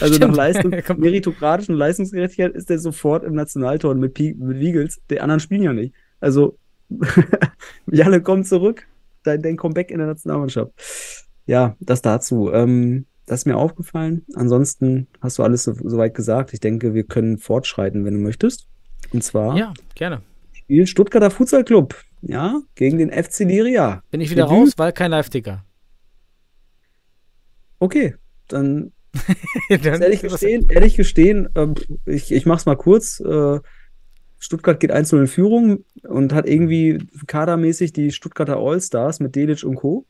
also 0.00 0.14
Stimmt. 0.14 0.20
nach 0.20 0.36
Leistung, 0.36 0.70
meritokratischen 0.96 1.74
Leistungsgerechtigkeit 1.74 2.54
ist 2.54 2.70
er 2.70 2.78
sofort 2.78 3.24
im 3.24 3.34
Nationaltor 3.34 3.94
mit, 3.96 4.14
Pi- 4.14 4.34
mit 4.38 4.60
Wiegels. 4.60 5.00
Die 5.10 5.20
anderen 5.20 5.40
spielen 5.40 5.62
ja 5.62 5.72
nicht. 5.72 5.92
Also, 6.20 6.56
Jalle 7.90 8.22
kommt 8.22 8.46
zurück. 8.46 8.86
Dein, 9.24 9.42
dein 9.42 9.56
Comeback 9.56 9.90
in 9.90 9.98
der 9.98 10.06
Nationalmannschaft. 10.06 10.70
Ja, 11.46 11.76
das 11.80 12.02
dazu. 12.02 12.52
Ähm, 12.52 13.06
das 13.26 13.40
ist 13.40 13.46
mir 13.46 13.56
aufgefallen. 13.56 14.24
Ansonsten 14.34 15.08
hast 15.20 15.38
du 15.38 15.42
alles 15.42 15.64
so, 15.64 15.74
soweit 15.74 16.14
gesagt. 16.14 16.52
Ich 16.52 16.60
denke, 16.60 16.94
wir 16.94 17.02
können 17.04 17.38
fortschreiten, 17.38 18.04
wenn 18.04 18.14
du 18.14 18.20
möchtest. 18.20 18.68
Und 19.12 19.24
zwar 19.24 19.56
Ja, 19.56 19.74
gerne. 19.96 20.22
Spiel 20.52 20.86
Stuttgarter 20.86 21.30
Futsal 21.30 21.64
Club. 21.64 21.94
Ja, 22.28 22.60
gegen 22.74 22.98
den 22.98 23.10
FC 23.12 23.40
Liria. 23.40 24.02
Bin 24.10 24.20
ich 24.20 24.30
wieder 24.30 24.44
Debüt. 24.46 24.58
raus, 24.58 24.72
weil 24.76 24.92
kein 24.92 25.10
Live-Ticker. 25.12 25.64
Okay, 27.78 28.14
dann 28.48 28.92
Dann- 29.70 30.02
ehrlich 30.02 30.20
gestehen, 30.22 30.66
ehrlich 30.68 30.96
gestehen, 30.96 31.48
ähm, 31.54 31.74
ich, 32.04 32.32
ich 32.32 32.44
mach's 32.46 32.66
mal 32.66 32.76
kurz. 32.76 33.20
Äh, 33.20 33.60
Stuttgart 34.38 34.78
geht 34.80 34.92
1-0 34.92 35.20
in 35.20 35.26
Führung 35.26 35.84
und 36.02 36.34
hat 36.34 36.46
irgendwie 36.46 36.98
kadermäßig 37.26 37.92
die 37.94 38.10
Stuttgarter 38.12 38.58
All-Stars 38.58 39.20
mit 39.20 39.34
Delic 39.34 39.64
und 39.64 39.76
Co. 39.76 40.04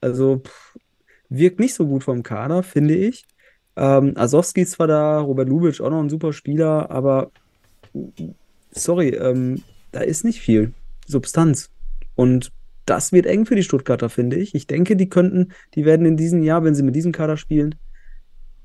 Also 0.00 0.38
pff, 0.44 0.76
wirkt 1.28 1.60
nicht 1.60 1.74
so 1.74 1.86
gut 1.86 2.02
vom 2.02 2.22
Kader, 2.24 2.62
finde 2.64 2.94
ich. 2.96 3.24
Ähm, 3.76 4.14
Asowski 4.16 4.62
ist 4.62 4.72
zwar 4.72 4.88
da, 4.88 5.20
Robert 5.20 5.48
Lubitsch 5.48 5.80
auch 5.80 5.90
noch 5.90 6.00
ein 6.02 6.08
super 6.10 6.32
Spieler, 6.32 6.90
aber 6.90 7.30
sorry, 8.72 9.10
ähm, 9.10 9.62
da 9.92 10.00
ist 10.00 10.24
nicht 10.24 10.40
viel 10.40 10.72
Substanz. 11.10 11.70
Und 12.14 12.52
das 12.86 13.12
wird 13.12 13.26
eng 13.26 13.44
für 13.44 13.54
die 13.54 13.62
Stuttgarter, 13.62 14.08
finde 14.08 14.36
ich. 14.36 14.54
Ich 14.54 14.66
denke, 14.66 14.96
die 14.96 15.08
könnten, 15.08 15.52
die 15.74 15.84
werden 15.84 16.06
in 16.06 16.16
diesem 16.16 16.42
Jahr, 16.42 16.64
wenn 16.64 16.74
sie 16.74 16.82
mit 16.82 16.96
diesem 16.96 17.12
Kader 17.12 17.36
spielen, 17.36 17.74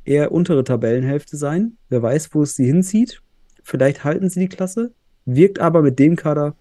eher 0.05 0.31
untere 0.31 0.63
Tabellenhälfte 0.63 1.37
sein. 1.37 1.77
Wer 1.89 2.01
weiß, 2.01 2.33
wo 2.33 2.43
es 2.43 2.55
sie 2.55 2.65
hinzieht. 2.65 3.21
Vielleicht 3.63 4.03
halten 4.03 4.29
sie 4.29 4.41
die 4.41 4.49
Klasse, 4.49 4.93
wirkt 5.25 5.59
aber 5.59 5.81
mit 5.81 5.99
dem 5.99 6.15
Kader 6.15 6.55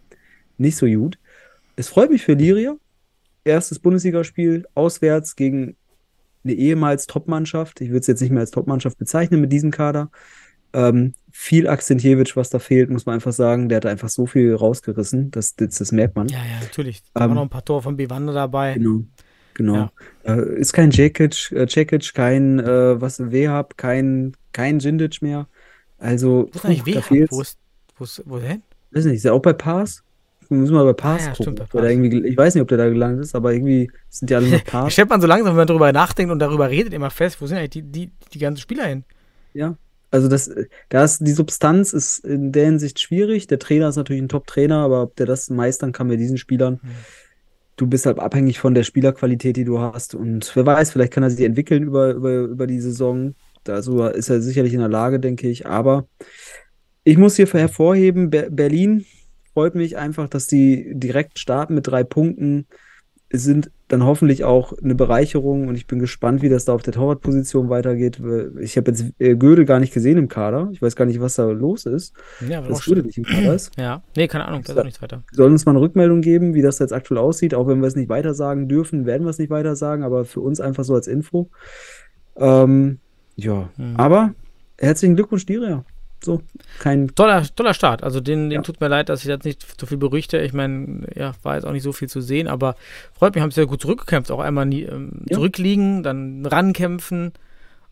nicht 0.58 0.76
so 0.76 0.86
gut. 0.86 1.18
Es 1.76 1.88
freut 1.88 2.10
mich 2.10 2.22
für 2.22 2.34
Liria. 2.34 2.76
Erstes 3.44 3.80
Bundesligaspiel 3.80 4.66
auswärts 4.74 5.34
gegen 5.34 5.76
eine 6.44 6.54
ehemals 6.54 7.06
Topmannschaft. 7.06 7.80
Ich 7.80 7.88
würde 7.88 8.00
es 8.00 8.06
jetzt 8.06 8.20
nicht 8.20 8.30
mehr 8.30 8.40
als 8.40 8.50
Topmannschaft 8.50 8.98
bezeichnen 8.98 9.40
mit 9.40 9.52
diesem 9.52 9.70
Kader. 9.70 10.10
Ähm, 10.72 11.14
viel 11.30 11.68
Akzentjewitsch, 11.68 12.36
was 12.36 12.50
da 12.50 12.58
fehlt, 12.58 12.90
muss 12.90 13.06
man 13.06 13.14
einfach 13.16 13.32
sagen. 13.32 13.68
Der 13.68 13.76
hat 13.76 13.86
einfach 13.86 14.08
so 14.08 14.26
viel 14.26 14.54
rausgerissen. 14.54 15.30
Das, 15.30 15.56
das, 15.56 15.78
das 15.78 15.92
merkt 15.92 16.14
man. 16.16 16.28
Ja, 16.28 16.38
ja, 16.38 16.60
natürlich. 16.60 17.02
Da 17.14 17.24
Ähm, 17.24 17.30
war 17.30 17.34
noch 17.36 17.42
ein 17.42 17.48
paar 17.48 17.64
Tore 17.64 17.82
von 17.82 17.96
Bivande 17.96 18.32
dabei. 18.32 18.74
Genau. 18.74 19.02
Genau. 19.54 19.74
Ja. 19.74 19.92
Äh, 20.24 20.58
ist 20.60 20.72
kein 20.72 20.92
Cekic, 20.92 21.52
äh, 21.52 21.66
Cekic, 21.68 22.14
kein 22.14 22.58
äh, 22.58 23.00
was 23.00 23.18
Wehab, 23.30 23.76
kein 23.76 24.34
kein 24.52 24.78
Jindic 24.78 25.20
mehr. 25.22 25.46
Also 25.98 26.48
Wo 26.52 26.56
ist 26.56 26.64
eigentlich 26.64 26.86
Wehab? 26.86 27.04
Wo 27.30 27.40
ist, 27.42 27.58
wo 27.98 28.04
ist, 28.04 28.22
wo 28.26 28.38
denn? 28.38 28.62
Weiß 28.92 29.04
nicht, 29.04 29.16
ist 29.16 29.24
er 29.26 29.34
auch 29.34 29.40
bei 29.42 29.52
Pass? 29.52 30.02
Wir 30.48 30.58
müssen 30.58 30.74
mal 30.74 30.84
bei 30.84 30.92
Pass 30.92 31.22
Ah, 31.22 31.24
ja, 31.24 31.30
gucken. 31.34 31.54
stimmt, 31.54 31.58
bei 31.70 31.80
Pass. 31.80 31.90
irgendwie, 31.90 32.28
ich 32.28 32.36
weiß 32.36 32.54
nicht, 32.54 32.62
ob 32.62 32.68
der 32.68 32.78
da 32.78 32.88
gelandet 32.88 33.24
ist, 33.24 33.34
aber 33.34 33.52
irgendwie 33.52 33.90
sind 34.10 34.28
die 34.30 34.34
alle 34.34 34.48
noch 34.48 34.60
Da 34.60 34.70
Pass. 34.70 34.92
stellt 34.92 35.08
man 35.10 35.20
so 35.20 35.26
langsam, 35.26 35.48
wenn 35.48 35.56
man 35.56 35.66
darüber 35.66 35.92
nachdenkt 35.92 36.30
und 36.32 36.38
darüber 36.38 36.68
redet, 36.68 36.92
immer 36.92 37.10
fest, 37.10 37.40
wo 37.40 37.46
sind 37.46 37.56
eigentlich 37.58 37.70
die, 37.70 37.82
die, 37.82 38.10
die 38.32 38.38
ganzen 38.38 38.60
Spieler 38.60 38.86
hin? 38.86 39.04
Ja. 39.54 39.76
Also 40.12 40.28
das, 40.28 40.50
da 40.90 41.04
ist 41.04 41.20
die 41.26 41.32
Substanz 41.32 41.92
ist 41.94 42.20
in 42.20 42.52
der 42.52 42.66
Hinsicht 42.66 43.00
schwierig. 43.00 43.48
Der 43.48 43.58
Trainer 43.58 43.88
ist 43.90 43.96
natürlich 43.96 44.22
ein 44.22 44.28
Top-Trainer, 44.30 44.78
aber 44.78 45.02
ob 45.04 45.16
der 45.16 45.26
das 45.26 45.50
meistern 45.50 45.92
kann 45.92 46.08
mit 46.08 46.20
diesen 46.20 46.38
Spielern, 46.38 46.80
Hm. 46.82 47.06
du 47.76 47.86
bist 47.88 48.06
halt 48.06 48.18
abhängig 48.20 48.58
von 48.60 48.74
der 48.74 48.84
Spielerqualität, 48.84 49.56
die 49.56 49.64
du 49.64 49.80
hast. 49.80 50.14
Und 50.14 50.52
wer 50.56 50.66
weiß, 50.66 50.92
vielleicht 50.92 51.12
kann 51.12 51.24
er 51.24 51.30
sich 51.30 51.44
entwickeln 51.44 51.84
über, 51.84 52.12
über, 52.12 52.32
über 52.42 52.66
die 52.68 52.80
Saison. 52.80 53.34
Also 53.68 54.06
ist 54.08 54.30
er 54.30 54.42
sicherlich 54.42 54.74
in 54.74 54.80
der 54.80 54.88
Lage, 54.88 55.20
denke 55.20 55.48
ich. 55.48 55.66
Aber 55.66 56.08
ich 57.04 57.18
muss 57.18 57.36
hier 57.36 57.46
hervorheben, 57.46 58.30
Ber 58.30 58.50
Berlin 58.50 59.06
freut 59.54 59.74
mich 59.74 59.96
einfach, 59.96 60.28
dass 60.28 60.46
die 60.46 60.92
direkt 60.94 61.38
starten 61.38 61.74
mit 61.74 61.86
drei 61.86 62.04
Punkten. 62.04 62.66
Sind 63.34 63.70
dann 63.88 64.04
hoffentlich 64.04 64.44
auch 64.44 64.74
eine 64.82 64.94
Bereicherung 64.94 65.68
und 65.68 65.74
ich 65.74 65.86
bin 65.86 65.98
gespannt, 65.98 66.42
wie 66.42 66.50
das 66.50 66.66
da 66.66 66.74
auf 66.74 66.82
der 66.82 66.92
Torwartposition 66.92 67.70
weitergeht. 67.70 68.20
Ich 68.60 68.76
habe 68.76 68.90
jetzt 68.90 69.06
äh, 69.18 69.36
Gödel 69.36 69.64
gar 69.64 69.80
nicht 69.80 69.94
gesehen 69.94 70.18
im 70.18 70.28
Kader. 70.28 70.68
Ich 70.72 70.82
weiß 70.82 70.96
gar 70.96 71.06
nicht, 71.06 71.18
was 71.20 71.36
da 71.36 71.46
los 71.46 71.86
ist, 71.86 72.14
Ja, 72.46 72.60
dass 72.60 72.84
Gödel 72.84 73.04
nicht 73.04 73.16
im 73.16 73.24
Kader 73.24 73.54
ist. 73.54 73.70
Ja, 73.78 74.02
nee, 74.16 74.28
keine 74.28 74.44
Ahnung, 74.46 74.62
da 74.66 74.72
ist 74.74 74.78
auch 74.78 74.84
nichts 74.84 75.00
weiter. 75.00 75.22
Sollen 75.32 75.52
uns 75.52 75.64
mal 75.64 75.72
eine 75.72 75.80
Rückmeldung 75.80 76.20
geben, 76.20 76.52
wie 76.52 76.60
das 76.60 76.78
jetzt 76.78 76.92
aktuell 76.92 77.18
aussieht. 77.18 77.54
Auch 77.54 77.66
wenn 77.68 77.80
wir 77.80 77.86
es 77.86 77.96
nicht 77.96 78.10
weiter 78.10 78.34
sagen 78.34 78.68
dürfen, 78.68 79.06
werden 79.06 79.24
wir 79.24 79.30
es 79.30 79.38
nicht 79.38 79.50
weiter 79.50 79.76
sagen, 79.76 80.02
aber 80.02 80.26
für 80.26 80.40
uns 80.40 80.60
einfach 80.60 80.84
so 80.84 80.94
als 80.94 81.06
Info. 81.06 81.48
Ähm, 82.36 82.98
ja, 83.36 83.70
Mhm. 83.78 83.96
aber 83.96 84.34
herzlichen 84.78 85.16
Glückwunsch, 85.16 85.46
Diria. 85.46 85.84
So, 86.24 86.40
kein, 86.78 87.08
Toller, 87.14 87.42
toller 87.56 87.74
Start. 87.74 88.02
Also 88.04 88.20
den, 88.20 88.48
den 88.48 88.58
Ja. 88.58 88.62
tut 88.62 88.80
mir 88.80 88.88
leid, 88.88 89.08
dass 89.08 89.22
ich 89.22 89.26
jetzt 89.26 89.44
nicht 89.44 89.66
so 89.80 89.86
viel 89.86 89.96
berichte. 89.98 90.38
Ich 90.38 90.52
meine, 90.52 91.06
ja, 91.16 91.32
war 91.42 91.56
jetzt 91.56 91.64
auch 91.64 91.72
nicht 91.72 91.82
so 91.82 91.92
viel 91.92 92.08
zu 92.08 92.20
sehen, 92.20 92.46
aber 92.46 92.76
freut 93.12 93.34
mich, 93.34 93.42
haben 93.42 93.50
sehr 93.50 93.66
gut 93.66 93.80
zurückgekämpft. 93.80 94.30
Auch 94.30 94.38
einmal 94.40 94.66
nie, 94.66 94.82
ähm, 94.82 95.22
Ja. 95.28 95.34
zurückliegen, 95.36 96.02
dann 96.04 96.46
rankämpfen. 96.46 97.32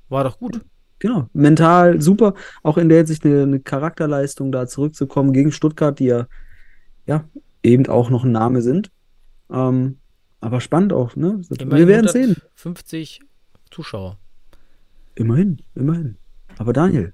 War 0.08 0.24
doch 0.24 0.38
gut. 0.38 0.60
genau, 1.00 1.28
mental 1.32 2.00
super. 2.02 2.34
Auch 2.62 2.76
in 2.76 2.88
der 2.88 2.98
Hinsicht 2.98 3.24
eine, 3.24 3.42
eine 3.42 3.58
Charakterleistung, 3.60 4.52
da 4.52 4.66
zurückzukommen 4.66 5.32
gegen 5.32 5.50
Stuttgart, 5.50 5.98
die 5.98 6.06
ja, 6.06 6.26
ja 7.06 7.24
eben 7.62 7.86
auch 7.88 8.10
noch 8.10 8.22
ein 8.24 8.32
Name 8.32 8.60
sind. 8.62 8.90
Ähm, 9.50 9.98
aber 10.40 10.60
spannend 10.60 10.92
auch, 10.92 11.16
ne? 11.16 11.40
Wir 11.48 11.88
werden 11.88 12.06
sehen. 12.08 12.36
150 12.58 13.20
Zuschauer. 13.70 14.18
Immerhin, 15.14 15.62
immerhin. 15.74 16.16
Aber 16.58 16.72
Daniel, 16.72 17.12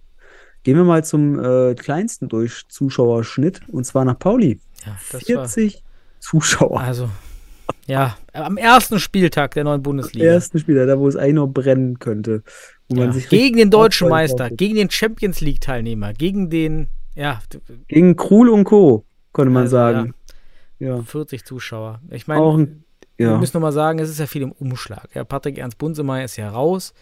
gehen 0.66 0.76
wir 0.76 0.82
mal 0.82 1.05
zum 1.05 1.38
äh, 1.38 1.76
kleinsten 1.76 2.28
durch 2.28 2.64
Zuschauerschnitt 2.68 3.60
und 3.68 3.84
zwar 3.84 4.05
nach 4.05 4.18
Pauli. 4.18 4.59
Ja, 4.84 4.97
das 5.12 5.22
war. 5.28 5.47
40 5.47 5.84
Zuschauer. 6.18 6.80
Also, 6.80 7.09
ja, 7.86 8.16
am 8.32 8.56
ersten 8.56 8.98
Spieltag 8.98 9.55
der 9.55 9.62
neuen 9.62 9.80
Bundesliga. 9.84 10.26
Ersten 10.26 10.59
Spieler, 10.59 10.84
da 10.86 10.98
wo 10.98 11.06
es 11.06 11.14
eigentlich 11.14 11.34
noch 11.34 11.47
brennen 11.47 12.01
könnte. 12.01 12.43
Wo 12.88 12.97
Ja, 12.97 13.05
man 13.05 13.12
sich 13.12 13.28
gegen 13.28 13.59
den 13.59 13.70
deutschen 13.70 14.09
Meister, 14.09 14.48
konnte. 14.48 14.56
gegen 14.56 14.74
den 14.74 14.90
Champions 14.90 15.40
League-Teilnehmer, 15.40 16.12
gegen 16.14 16.51
den, 16.51 16.88
ja, 17.14 17.40
Gegen 17.86 18.16
Krul 18.16 18.48
und 18.48 18.64
Co., 18.64 19.05
konnte 19.30 19.52
man 19.52 19.62
Also, 19.64 19.76
sagen. 19.76 20.14
Ja. 20.80 21.01
40 21.01 21.44
Zuschauer. 21.44 22.01
Ich 22.10 22.26
meine, 22.26 22.43
ein, 22.43 22.84
wir 23.16 23.38
müssen 23.38 23.56
nochmal 23.56 23.70
sagen, 23.70 24.01
es 24.01 24.10
ist 24.10 24.18
ja 24.18 24.26
viel 24.26 24.43
im 24.43 24.51
Umschlag. 24.51 25.10
Ja, 25.14 25.22
Patrick 25.22 25.59
Ernst 25.59 25.78
Bunsemeyer 25.78 26.24
ist 26.24 26.36
ja 26.36 26.51
raus. 26.51 26.93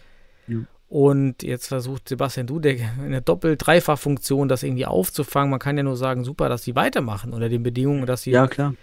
Und 0.95 1.43
jetzt 1.43 1.67
versucht 1.67 2.07
Sebastian 2.07 2.47
Dudek 2.47 2.81
in 3.03 3.11
der 3.11 3.19
Doppel-Dreifach-Funktion 3.19 4.47
das 4.47 4.63
irgendwie 4.63 4.85
aufzufangen. 4.85 5.49
Man 5.49 5.59
kann 5.59 5.75
ja 5.75 5.83
nur 5.83 5.97
sagen, 5.97 6.23
super, 6.23 6.47
dass 6.47 6.63
sie 6.63 6.73
weitermachen 6.73 7.33
unter 7.33 7.49
den 7.49 7.63
Bedingungen, 7.63 8.05
dass 8.05 8.21
sie 8.21 8.31
ja, 8.31 8.47
klar. 8.47 8.75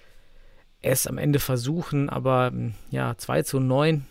es 0.83 1.07
am 1.07 1.17
Ende 1.17 1.39
versuchen. 1.39 2.11
Aber 2.11 2.49
m, 2.49 2.75
ja, 2.91 3.15
2 3.17 3.45
zu 3.45 3.61
9, 3.61 4.05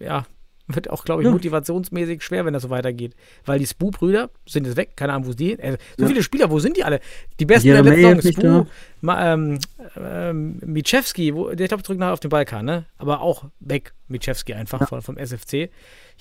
ja, 0.00 0.26
wird 0.66 0.90
auch, 0.90 1.04
glaube 1.04 1.22
ich, 1.22 1.26
Ja. 1.26 1.32
motivationsmäßig 1.32 2.22
schwer, 2.22 2.44
wenn 2.44 2.54
das 2.54 2.62
so 2.62 2.70
weitergeht. 2.70 3.14
Weil 3.44 3.58
die 3.58 3.66
Spu-Brüder 3.66 4.30
sind 4.48 4.66
jetzt 4.66 4.76
weg, 4.76 4.96
keine 4.96 5.12
Ahnung, 5.12 5.28
wo 5.28 5.32
die 5.32 5.52
äh, 5.58 5.76
So 5.96 6.04
Ja. 6.04 6.08
viele 6.08 6.22
Spieler, 6.22 6.50
wo 6.50 6.58
sind 6.58 6.76
die 6.76 6.84
alle? 6.84 7.00
Die 7.38 7.46
besten 7.46 7.68
der 7.68 7.82
letzten 7.82 8.20
Saison. 8.20 8.64
Spu, 8.66 8.70
Ma, 9.00 9.32
ähm, 9.32 9.58
ähm, 9.96 10.60
Michewski, 10.64 11.34
wo, 11.34 11.50
der 11.50 11.68
glaube 11.68 11.82
zurück 11.82 11.98
nach 11.98 12.12
auf 12.12 12.20
den 12.20 12.30
Balkan, 12.30 12.64
ne? 12.64 12.86
Aber 12.98 13.20
auch 13.20 13.44
weg, 13.60 13.92
Michewski 14.08 14.54
einfach 14.54 14.90
Ja. 14.90 15.00
vom 15.00 15.16
SFC. 15.16 15.70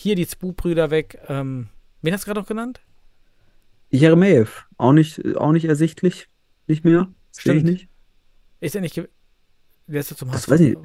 Hier 0.01 0.15
die 0.15 0.25
Spu-Brüder 0.25 0.89
weg. 0.89 1.19
Ähm, 1.27 1.67
wen 2.01 2.11
hast 2.11 2.23
du 2.23 2.25
gerade 2.25 2.39
noch 2.39 2.47
genannt? 2.47 2.81
Jeremejeff, 3.91 4.65
auch 4.77 4.93
nicht, 4.93 5.35
auch 5.37 5.51
nicht 5.51 5.65
ersichtlich. 5.65 6.27
Nicht 6.65 6.83
mehr. 6.83 7.07
Sehe 7.29 7.53
ich 7.53 7.59
Stimmt. 7.59 7.63
nicht. 7.65 7.87
Ist 8.61 8.73
er 8.73 8.81
nicht. 8.81 8.99
Der 9.91 9.99
ist 9.99 10.09
ja 10.11 10.15
zum 10.17 10.31
HSV. 10.31 10.49
weiß 10.49 10.59
ich. 10.61 10.77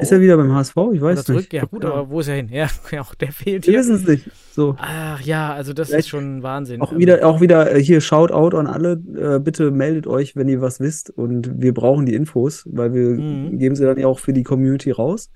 Ist 0.00 0.12
er 0.12 0.20
wieder 0.20 0.36
beim 0.36 0.52
HSV? 0.54 0.76
Ich 0.92 1.00
weiß 1.00 1.26
nicht. 1.28 1.52
Ja, 1.52 1.64
gut, 1.64 1.82
Ja. 1.82 1.90
aber 1.92 2.08
wo 2.10 2.20
ist 2.20 2.28
er 2.28 2.36
hin? 2.36 2.48
Ja, 2.50 2.68
auch 3.00 3.14
der 3.14 3.32
fehlt 3.32 3.66
Wir 3.66 3.72
hier. 3.72 3.80
wissen 3.80 3.96
es 3.96 4.06
nicht. 4.06 4.30
So. 4.52 4.76
Ach 4.78 5.20
ja, 5.20 5.52
also 5.52 5.72
das 5.72 5.88
Vielleicht 5.88 6.04
ist 6.06 6.08
schon 6.10 6.42
Wahnsinn. 6.42 6.80
Auch 6.80 6.96
wieder, 6.96 7.26
auch 7.26 7.40
wieder 7.40 7.74
äh, 7.74 7.82
hier 7.82 8.00
Shoutout 8.00 8.56
an 8.56 8.66
alle. 8.66 8.92
Äh, 9.16 9.40
bitte 9.40 9.70
meldet 9.70 10.06
euch, 10.06 10.36
wenn 10.36 10.48
ihr 10.48 10.60
was 10.60 10.78
wisst. 10.80 11.10
Und 11.10 11.60
wir 11.60 11.74
brauchen 11.74 12.06
die 12.06 12.14
Infos, 12.14 12.62
weil 12.70 12.92
wir 12.94 13.08
Mhm. 13.10 13.58
geben 13.58 13.74
sie 13.74 13.84
dann 13.84 13.98
ja 13.98 14.06
auch 14.06 14.18
für 14.20 14.32
die 14.32 14.42
Community 14.44 14.90
raus. 14.92 15.30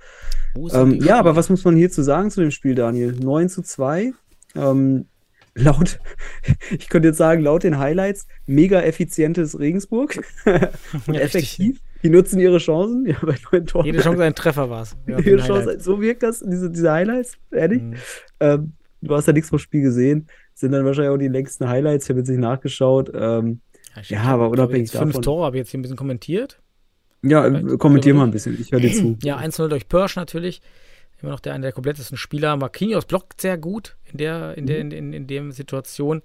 Ähm, 0.73 0.95
ja, 1.03 1.19
aber 1.19 1.35
was 1.37 1.51
muss 1.51 1.65
man 1.65 1.77
hierzu 1.77 2.03
sagen 2.03 2.31
zu 2.31 2.41
dem 2.41 2.51
Spiel, 2.51 2.75
Daniel? 2.75 3.13
9 3.13 3.49
zu 3.49 3.63
2. 3.63 4.13
Ähm, 4.55 5.07
laut, 5.59 5.99
ich 6.71 6.89
könnte 6.91 7.09
jetzt 7.09 7.17
sagen, 7.19 7.43
laut 7.43 7.63
den 7.63 7.79
Highlights, 7.79 8.27
mega 8.47 8.81
effizientes 8.83 9.59
Regensburg. 9.59 10.17
und 10.45 11.15
Ja, 11.15 11.21
richtig. 11.23 11.81
Die 12.03 12.11
nutzen 12.11 12.39
ihre 12.39 12.59
Chancen. 12.59 13.07
Ja, 13.07 13.17
bei 13.23 13.37
neun 13.53 13.67
Toren. 13.67 13.87
Jede 13.87 14.01
Chance 14.01 14.23
ein 14.23 14.35
Treffer 14.35 14.69
war 14.71 14.83
es. 14.83 14.97
Ja, 15.07 15.19
Jede 15.19 15.39
Chance, 15.39 15.79
so 15.81 16.01
wirkt 16.01 16.23
das, 16.23 16.41
diese, 16.47 16.71
diese 16.71 16.91
Highlights, 16.93 17.37
ehrlich. 17.51 17.83
Mhm. 17.83 17.95
Ähm, 18.41 18.73
du 19.03 19.15
hast 19.15 19.27
ja 19.27 19.33
nichts 19.33 19.49
vom 19.51 19.59
Spiel 19.59 19.83
gesehen. 19.83 20.27
Sind 20.55 20.73
dann 20.73 20.85
wahrscheinlich 20.85 21.11
auch 21.13 21.19
die 21.19 21.29
längsten 21.29 21.69
Highlights. 21.69 22.05
Ich 22.07 22.11
habe 22.11 22.21
jetzt 22.21 22.29
nicht 22.29 22.39
nachgeschaut. 22.41 23.11
Ähm, 23.15 23.61
Ja, 24.09 24.25
hab- 24.25 24.35
aber 24.35 24.51
unabhängig 24.51 24.91
jetzt 24.91 24.99
Fünf 24.99 25.13
davon- 25.13 25.23
Tore 25.23 25.45
habe 25.47 25.57
ich 25.57 25.61
jetzt 25.61 25.71
hier 25.71 25.79
ein 25.79 25.83
bisschen 25.83 25.97
kommentiert. 25.97 26.61
ja, 27.23 27.47
äh, 27.47 27.77
kommentier 27.79 28.15
mal 28.15 28.25
ein 28.25 28.31
bisschen. 28.31 28.59
Ich 28.61 28.73
höre 28.73 28.81
dir 28.81 28.93
zu. 28.93 29.17
Ja, 29.23 29.39
1-0 29.39 29.69
durch 29.69 29.89
Pörsch 29.89 30.17
natürlich. 30.17 30.61
Immer 31.23 31.33
noch 31.33 31.41
der 31.41 31.55
einer 31.55 31.63
der 31.63 31.73
komplettesten 31.73 32.19
Spieler. 32.19 32.57
Marquinhos 32.57 33.07
blockt 33.07 33.41
sehr 33.41 33.57
gut 33.57 33.97
in 34.13 34.19
der, 34.19 34.57
in 34.59 34.67
der, 34.67 34.79
in, 34.81 34.91
in, 34.91 35.13
in 35.15 35.27
der 35.27 35.51
Situation. 35.53 36.21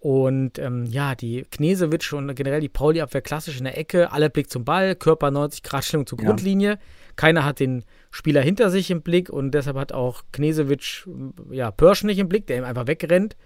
Und 0.00 0.58
ähm, 0.60 0.86
ja, 0.86 1.16
die 1.16 1.44
Knesewitsch 1.50 2.12
und 2.12 2.32
generell 2.34 2.60
die 2.60 2.68
Pauli-Abwehr 2.68 3.20
klassisch 3.20 3.58
in 3.58 3.64
der 3.64 3.76
Ecke. 3.76 4.12
Alle 4.12 4.30
Blick 4.30 4.48
zum 4.48 4.64
Ball, 4.64 4.94
Körper 4.94 5.30
90 5.30 5.62
Grad 5.62 5.84
Stellung 5.84 6.06
zur 6.06 6.20
Ja. 6.20 6.26
Grundlinie. 6.26 6.78
Keiner 7.16 7.44
hat 7.44 7.58
den 7.58 7.84
Spieler 8.12 8.40
hinter 8.40 8.70
sich 8.70 8.92
im 8.92 9.02
Blick 9.02 9.28
und 9.28 9.50
deshalb 9.50 9.76
hat 9.76 9.92
auch 9.92 10.22
Knesewitsch 10.30 11.08
ja, 11.50 11.72
Pörsch 11.72 12.04
nicht 12.04 12.18
im 12.18 12.28
Blick, 12.28 12.46
der 12.46 12.58
ihm 12.58 12.64
einfach 12.64 12.86
wegrennt. 12.86 13.36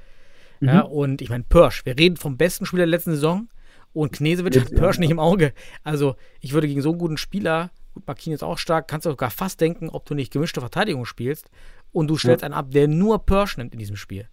Ja, 0.61 0.83
und 0.83 1.23
ich 1.23 1.31
meine, 1.31 1.45
Pörsch, 1.45 1.85
wir 1.87 1.99
reden 1.99 2.17
vom 2.17 2.37
besten 2.37 2.67
Spieler 2.67 2.83
der 2.83 2.91
letzten 2.91 3.13
Saison 3.13 3.49
und 3.93 4.13
Knesewitsch 4.13 4.61
hat 4.61 4.75
Pörsch 4.75 4.97
ja. 4.97 5.01
nicht 5.01 5.11
im 5.11 5.19
Auge. 5.19 5.55
Also, 5.83 6.15
ich 6.41 6.53
würde 6.53 6.69
gegen 6.69 6.83
so 6.83 6.91
einen 6.91 6.99
guten 6.99 7.17
Spieler, 7.17 7.71
gut, 7.95 8.07
Marquinhos 8.07 8.39
ist 8.39 8.45
auch 8.45 8.59
stark, 8.59 8.87
kannst 8.87 9.07
du 9.07 9.11
sogar 9.11 9.31
fast 9.31 9.61
denken, 9.61 9.89
ob 9.89 10.07
du 10.07 10.15
nicht 10.15 10.33
gemischte 10.33 10.61
Verteidigung 10.61 11.05
spielst 11.05 11.51
und 11.91 12.09
du 12.09 12.17
stellst 12.17 12.45
einen 12.45 12.55
ab, 12.55 12.71
der 12.71 12.87
nur 12.89 13.25
Pörsch 13.27 13.57
nimmt 13.57 13.73
in 13.73 13.79
diesem 13.79 13.97
Spiel. 13.97 14.29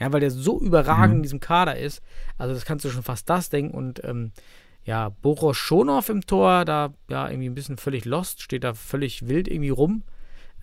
Ja, 0.00 0.12
weil 0.12 0.20
der 0.20 0.30
so 0.30 0.58
überragend 0.60 1.16
in 1.16 1.22
diesem 1.22 1.40
Kader 1.40 1.76
ist. 1.78 2.02
Also, 2.38 2.54
das 2.54 2.64
kannst 2.64 2.84
du 2.84 2.90
schon 2.90 3.02
fast 3.02 3.28
das 3.28 3.50
denken 3.50 3.74
und 3.76 4.02
ähm, 4.04 4.32
ja, 4.84 5.10
Boros 5.10 5.56
Schonov 5.58 6.08
im 6.08 6.26
Tor, 6.26 6.64
da 6.64 6.94
ja 7.08 7.28
irgendwie 7.28 7.50
ein 7.50 7.54
bisschen 7.54 7.76
völlig 7.76 8.06
lost, 8.06 8.40
steht 8.42 8.64
da 8.64 8.72
völlig 8.74 9.28
wild 9.28 9.46
irgendwie 9.46 9.68
rum. 9.70 10.02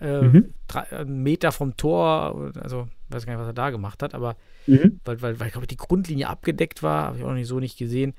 Äh, 0.00 0.22
Mhm. 0.22 0.54
drei, 0.66 0.90
einen 0.90 1.22
Meter 1.22 1.52
vom 1.52 1.76
Tor, 1.76 2.52
also 2.60 2.88
weiß 3.10 3.26
gar 3.26 3.32
nicht, 3.32 3.40
was 3.40 3.48
er 3.48 3.52
da 3.52 3.70
gemacht 3.70 4.02
hat, 4.02 4.14
aber 4.14 4.36
Mhm. 4.66 5.00
weil, 5.04 5.22
weil, 5.22 5.40
weil 5.40 5.50
glaube 5.50 5.64
ich, 5.64 5.68
die 5.68 5.76
Grundlinie 5.76 6.28
abgedeckt 6.28 6.82
war, 6.82 7.04
habe 7.04 7.18
ich 7.18 7.22
auch 7.22 7.28
noch 7.28 7.34
nicht 7.34 7.48
so 7.48 7.60
nicht 7.60 7.78
gesehen. 7.78 8.14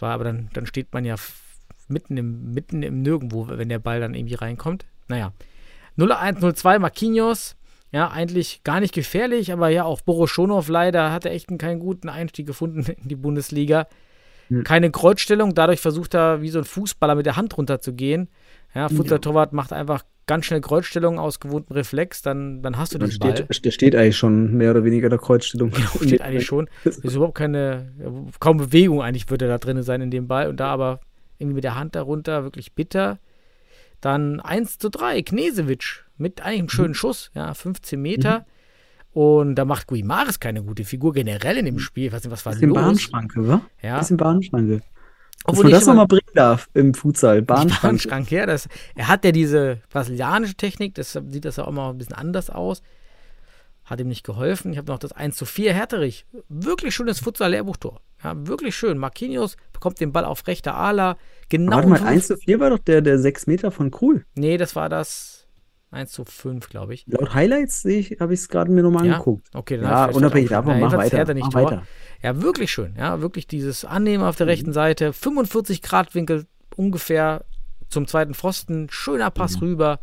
War 0.00 0.12
aber 0.12 0.24
dann, 0.24 0.50
dann 0.52 0.66
steht 0.66 0.92
man 0.92 1.04
ja 1.04 1.14
mitten 1.88 2.16
im, 2.16 2.52
mitten 2.52 2.82
im 2.82 3.02
Nirgendwo, 3.02 3.46
wenn 3.48 3.68
der 3.68 3.78
Ball 3.78 4.00
dann 4.00 4.14
irgendwie 4.14 4.34
reinkommt. 4.34 4.84
Naja. 5.08 5.32
0-1-0-2, 5.96 6.78
Marquinhos. 6.80 7.56
Ja, 7.94 8.08
eigentlich 8.08 8.64
gar 8.64 8.80
nicht 8.80 8.92
gefährlich, 8.92 9.52
aber 9.52 9.68
ja, 9.68 9.84
auch 9.84 10.00
Boroschonov 10.00 10.66
leider 10.66 11.12
hatte 11.12 11.30
echt 11.30 11.48
einen, 11.48 11.58
keinen 11.58 11.78
guten 11.78 12.08
Einstieg 12.08 12.44
gefunden 12.44 12.84
in 13.02 13.08
die 13.08 13.14
Bundesliga. 13.14 13.86
Hm. 14.48 14.64
Keine 14.64 14.90
Kreuzstellung, 14.90 15.54
dadurch 15.54 15.78
versucht 15.78 16.12
er 16.16 16.42
wie 16.42 16.48
so 16.48 16.58
ein 16.58 16.64
Fußballer 16.64 17.14
mit 17.14 17.24
der 17.24 17.36
Hand 17.36 17.56
runterzugehen. 17.56 18.28
Ja, 18.74 18.88
Futsal-Torwart 18.88 19.52
macht 19.52 19.72
einfach 19.72 20.02
ganz 20.26 20.46
schnell 20.46 20.60
Kreuzstellung 20.60 21.20
aus 21.20 21.38
gewohntem 21.38 21.72
Reflex, 21.72 22.20
dann, 22.20 22.62
dann 22.62 22.78
hast 22.78 22.94
du 22.94 22.98
Dann 22.98 23.10
den 23.10 23.18
Ball. 23.20 23.36
steht, 23.36 23.64
der 23.64 23.70
steht 23.70 23.94
eigentlich 23.94 24.16
schon 24.16 24.54
mehr 24.54 24.72
oder 24.72 24.82
weniger 24.82 25.08
der 25.08 25.20
Kreuzstellung. 25.20 25.70
Genau, 25.74 25.90
steht 26.04 26.20
eigentlich 26.20 26.46
schon. 26.46 26.68
Ist 26.82 27.04
überhaupt 27.04 27.36
keine, 27.36 27.92
kaum 28.40 28.56
Bewegung 28.56 29.02
eigentlich 29.02 29.30
würde 29.30 29.46
da 29.46 29.58
drin 29.58 29.80
sein 29.84 30.00
in 30.00 30.10
dem 30.10 30.26
Ball 30.26 30.48
und 30.48 30.58
da 30.58 30.66
aber 30.66 30.98
irgendwie 31.38 31.54
mit 31.54 31.64
der 31.64 31.76
Hand 31.76 31.94
darunter, 31.94 32.42
wirklich 32.42 32.72
bitter. 32.72 33.20
Dann 34.04 34.40
1 34.40 34.76
zu 34.76 34.90
3, 34.90 35.22
Knesewitsch 35.22 36.02
mit 36.18 36.42
einem 36.42 36.68
schönen 36.68 36.92
Schuss, 36.92 37.30
ja, 37.32 37.54
15 37.54 37.98
Meter. 38.00 38.44
Und 39.14 39.54
da 39.54 39.64
macht 39.64 39.86
Guimares 39.86 40.40
keine 40.40 40.62
gute 40.62 40.84
Figur 40.84 41.14
generell 41.14 41.56
in 41.56 41.64
dem 41.64 41.78
Spiel. 41.78 42.08
Ich 42.08 42.12
weiß 42.12 42.22
nicht, 42.24 42.30
was 42.30 42.44
war 42.44 42.52
Bisschen 42.52 42.68
los. 42.68 42.82
Bahnschranke, 42.82 43.48
wa? 43.48 43.62
Ja, 43.80 43.98
Bisschen 44.00 44.18
Bahnschranke. 44.18 44.76
Dass 44.78 44.84
obwohl 45.46 45.64
man 45.64 45.72
das 45.72 45.86
nochmal 45.86 46.06
bringen 46.06 46.34
darf 46.34 46.68
im 46.74 46.92
Futsal. 46.92 47.40
Bahnschranke. 47.40 47.80
Bahnschrank 47.80 48.30
her. 48.30 48.46
Das, 48.46 48.68
er 48.94 49.08
hat 49.08 49.24
ja 49.24 49.32
diese 49.32 49.78
brasilianische 49.88 50.56
Technik, 50.56 50.94
deshalb 50.96 51.32
sieht 51.32 51.46
das 51.46 51.56
ja 51.56 51.64
auch 51.64 51.72
mal 51.72 51.88
ein 51.88 51.96
bisschen 51.96 52.16
anders 52.16 52.50
aus. 52.50 52.82
Hat 53.86 54.00
ihm 54.00 54.08
nicht 54.08 54.24
geholfen. 54.24 54.72
Ich 54.72 54.78
habe 54.78 54.92
noch 54.92 54.98
das 54.98 55.12
1 55.12 55.34
zu 55.34 55.46
4 55.46 55.72
Herterich. 55.72 56.26
Wirklich 56.50 56.94
schönes 56.94 57.20
Futsal-Lehrbuchtor. 57.20 58.02
Ja, 58.22 58.34
wirklich 58.46 58.76
schön. 58.76 58.98
Marquinhos 58.98 59.56
bekommt 59.84 60.00
den 60.00 60.12
Ball 60.12 60.24
auf 60.24 60.46
rechter 60.46 60.74
Ala. 60.74 61.18
Genau. 61.50 61.76
Warte 61.76 61.88
mal, 61.88 61.98
Fünf- 61.98 62.08
1 62.10 62.26
zu 62.28 62.36
4 62.38 62.58
war 62.58 62.70
doch 62.70 62.78
der, 62.78 63.02
der 63.02 63.18
6 63.18 63.46
Meter 63.46 63.70
von 63.70 63.90
Krul. 63.90 64.24
Nee, 64.34 64.56
das 64.56 64.74
war 64.74 64.88
das 64.88 65.46
1 65.90 66.10
zu 66.10 66.24
5, 66.24 66.70
glaube 66.70 66.94
ich. 66.94 67.04
Laut 67.06 67.34
Highlights 67.34 67.84
habe 67.84 68.32
ich 68.32 68.40
es 68.40 68.48
gerade 68.48 68.70
mir 68.70 68.82
nochmal 68.82 69.04
Ja? 69.04 69.12
angeguckt. 69.12 69.46
Okay, 69.52 69.76
dann 69.76 69.84
Ja, 69.90 70.06
unabhängig 70.06 70.48
davon, 70.48 70.80
mach 70.80 70.92
weiter. 70.96 71.34
Nicht 71.34 71.44
Mach 71.44 71.52
Tor. 71.52 71.64
weiter. 71.70 71.82
Ja, 72.22 72.40
wirklich 72.40 72.72
schön. 72.72 72.94
Ja, 72.96 73.20
wirklich 73.20 73.46
dieses 73.46 73.84
Annehmen 73.84 74.24
auf 74.24 74.36
Mhm. 74.36 74.38
der 74.38 74.46
rechten 74.46 74.72
Seite. 74.72 75.12
45 75.12 75.82
Grad 75.82 76.14
Winkel 76.14 76.46
ungefähr 76.76 77.44
zum 77.90 78.06
zweiten 78.06 78.32
Pfosten. 78.32 78.86
Schöner 78.90 79.30
Pass 79.30 79.56
Mhm. 79.60 79.66
rüber. 79.66 80.00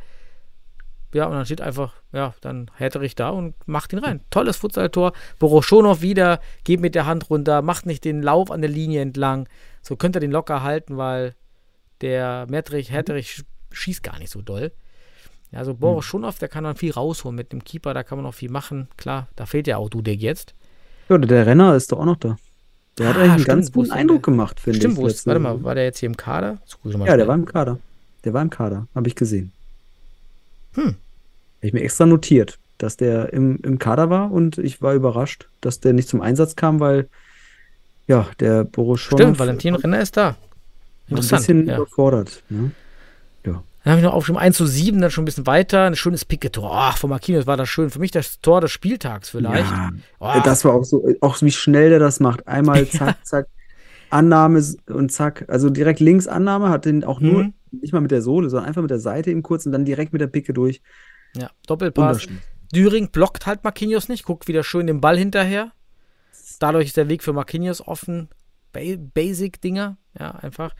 Ja, 1.14 1.26
und 1.26 1.34
dann 1.34 1.46
steht 1.46 1.60
einfach, 1.62 1.94
ja, 2.14 2.34
dann 2.42 2.72
Härterich 2.76 3.16
da 3.16 3.30
und 3.30 3.54
macht 3.68 3.92
ihn 3.92 4.00
rein. 4.00 4.22
Tolles 4.30 4.58
Futsal-Tor. 4.58 5.12
Boroschonov 5.40 6.02
wieder, 6.02 6.40
geht 6.64 6.80
mit 6.80 6.96
der 6.96 7.06
Hand 7.06 7.30
runter, 7.30 7.62
macht 7.62 7.86
nicht 7.86 8.06
den 8.06 8.22
Lauf 8.22 8.50
an 8.50 8.62
der 8.62 8.70
Linie 8.70 9.02
entlang. 9.02 9.50
So 9.82 9.96
könnte 9.98 10.18
er 10.18 10.22
den 10.22 10.32
locker 10.32 10.64
halten, 10.64 10.96
weil 10.98 11.36
der 12.00 12.48
Mertrich, 12.50 12.92
Härterich 12.92 13.30
sch- 13.30 13.44
schießt 13.72 14.04
gar 14.04 14.20
nicht 14.20 14.30
so 14.32 14.42
doll. 14.42 14.72
Ja, 15.52 15.60
also 15.60 15.74
Boroschonov, 15.74 16.40
der 16.40 16.48
kann 16.48 16.64
dann 16.64 16.78
viel 16.78 16.92
rausholen 16.94 17.36
mit 17.36 17.52
dem 17.52 17.64
Keeper, 17.64 17.94
da 17.94 18.04
kann 18.04 18.18
man 18.18 18.24
noch 18.24 18.34
viel 18.34 18.50
machen. 18.50 18.88
Klar, 18.96 19.28
da 19.36 19.46
fehlt 19.46 19.68
ja 19.68 19.78
auch 19.78 19.90
Dudek 19.90 20.22
jetzt. 20.22 20.56
Ja, 21.10 21.18
der 21.18 21.46
Renner 21.46 21.76
ist 21.76 21.92
doch 21.92 22.00
auch 22.00 22.06
noch 22.06 22.16
da. 22.16 22.38
Der 22.98 23.10
hat 23.10 23.16
Ah, 23.16 23.20
eigentlich 23.20 23.32
einen 23.32 23.40
stimmt, 23.42 23.48
ganz 23.58 23.72
guten 23.74 23.92
Eindruck 23.92 24.24
der? 24.24 24.32
gemacht, 24.32 24.60
finde 24.62 24.78
Stimmt, 24.80 24.98
ich. 24.98 25.04
letzte 25.04 25.28
warte 25.28 25.40
mal, 25.42 25.62
war 25.64 25.76
der 25.76 25.84
jetzt 25.84 26.00
hier 26.00 26.08
im 26.08 26.16
Kader? 26.16 26.60
Ja, 26.84 27.06
der 27.06 27.14
schnell. 27.16 27.28
war 27.28 27.36
im 27.36 27.46
Kader. 27.46 27.80
Der 28.24 28.34
war 28.34 28.42
im 28.42 28.50
Kader, 28.50 28.88
habe 28.96 29.08
ich 29.10 29.16
gesehen. 29.16 29.52
Hm. 30.76 30.84
Habe 30.86 30.96
ich 31.62 31.74
mir 31.74 31.82
extra 31.82 32.06
notiert, 32.06 32.58
dass 32.78 32.98
der 32.98 33.34
im, 33.34 33.60
im 33.64 33.78
Kader 33.80 34.10
war 34.10 34.32
und 34.32 34.58
ich 34.58 34.82
war 34.82 34.94
überrascht, 34.94 35.48
dass 35.62 35.80
der 35.80 35.94
nicht 35.94 36.08
zum 36.10 36.22
Einsatz 36.22 36.56
kam, 36.56 36.80
weil 36.80 37.08
ja, 38.08 38.28
der 38.40 38.64
Boroschonov 38.64 39.22
Stimmt, 39.22 39.40
Valentin 39.40 39.76
Renner 39.76 40.02
ist 40.02 40.18
da. 40.18 40.24
war 40.24 40.30
ein 40.32 40.38
Interessant. 41.10 41.42
bisschen 41.42 41.68
ja. 41.68 41.76
überfordert. 41.78 42.44
Ne? 42.50 42.72
Dann 43.84 43.94
habe 43.94 44.00
ich 44.02 44.06
noch 44.06 44.14
aufgeschrieben, 44.14 44.40
1 44.40 44.58
zu 44.58 44.68
7, 44.68 45.02
dann 45.02 45.10
schon 45.10 45.24
ein 45.24 45.26
bisschen 45.26 45.48
weiter. 45.48 45.86
Ein 45.88 45.96
schönes 45.96 46.24
Picket-Tor. 46.24 46.70
Ach, 46.72 46.98
von 47.00 47.10
Marquinhos 47.10 47.48
war 47.48 47.58
das 47.58 47.68
schön. 47.68 47.90
Für 47.90 47.98
mich 47.98 48.12
das 48.12 48.40
Tor 48.40 48.62
des 48.62 48.70
Spieltags 48.70 49.32
vielleicht. 49.32 49.72
Ja, 49.72 49.90
Oh, 50.20 50.32
das 50.44 50.64
war 50.66 50.74
auch 50.76 50.84
so, 50.84 51.04
auch 51.22 51.42
wie 51.42 51.50
schnell 51.50 51.90
der 51.90 51.98
das 51.98 52.20
macht. 52.20 52.48
Einmal 52.48 52.88
zack, 52.90 53.26
zack, 53.26 53.48
Annahme 54.12 54.64
und 54.86 55.12
zack. 55.12 55.46
Also 55.48 55.72
direkt 55.72 56.00
links 56.00 56.28
Annahme, 56.28 56.70
hat 56.70 56.86
den 56.86 57.04
auch 57.04 57.20
nur, 57.22 57.46
Mhm. 57.46 57.54
Nicht 57.72 57.94
mal 57.94 58.02
mit 58.02 58.12
der 58.12 58.22
Sohle, 58.22 58.50
sondern 58.50 58.68
einfach 58.68 58.82
mit 58.82 58.92
der 58.92 59.00
Seite 59.00 59.32
eben 59.32 59.44
kurz 59.44 59.66
und 59.66 59.72
dann 59.72 59.86
direkt 59.86 60.14
mit 60.14 60.22
der 60.22 60.28
Picke 60.28 60.54
durch. 60.54 60.82
ja, 61.36 61.50
Doppelpass. 61.68 62.28
Düring 62.74 63.12
blockt 63.12 63.46
halt 63.46 63.64
Marquinhos 63.64 64.08
nicht, 64.08 64.24
guckt 64.24 64.48
wieder 64.48 64.64
schön 64.64 64.88
den 64.88 65.02
Ball 65.02 65.18
hinterher. 65.18 65.72
Dadurch 66.60 66.88
ist 66.88 66.98
der 66.98 67.10
Weg 67.10 67.24
für 67.24 67.34
Marquinhos 67.34 67.86
offen. 67.86 68.30
Ba 68.72 68.80
Basic-Dinger, 68.98 69.98
ja, 70.18 70.32
einfach. 70.32 70.74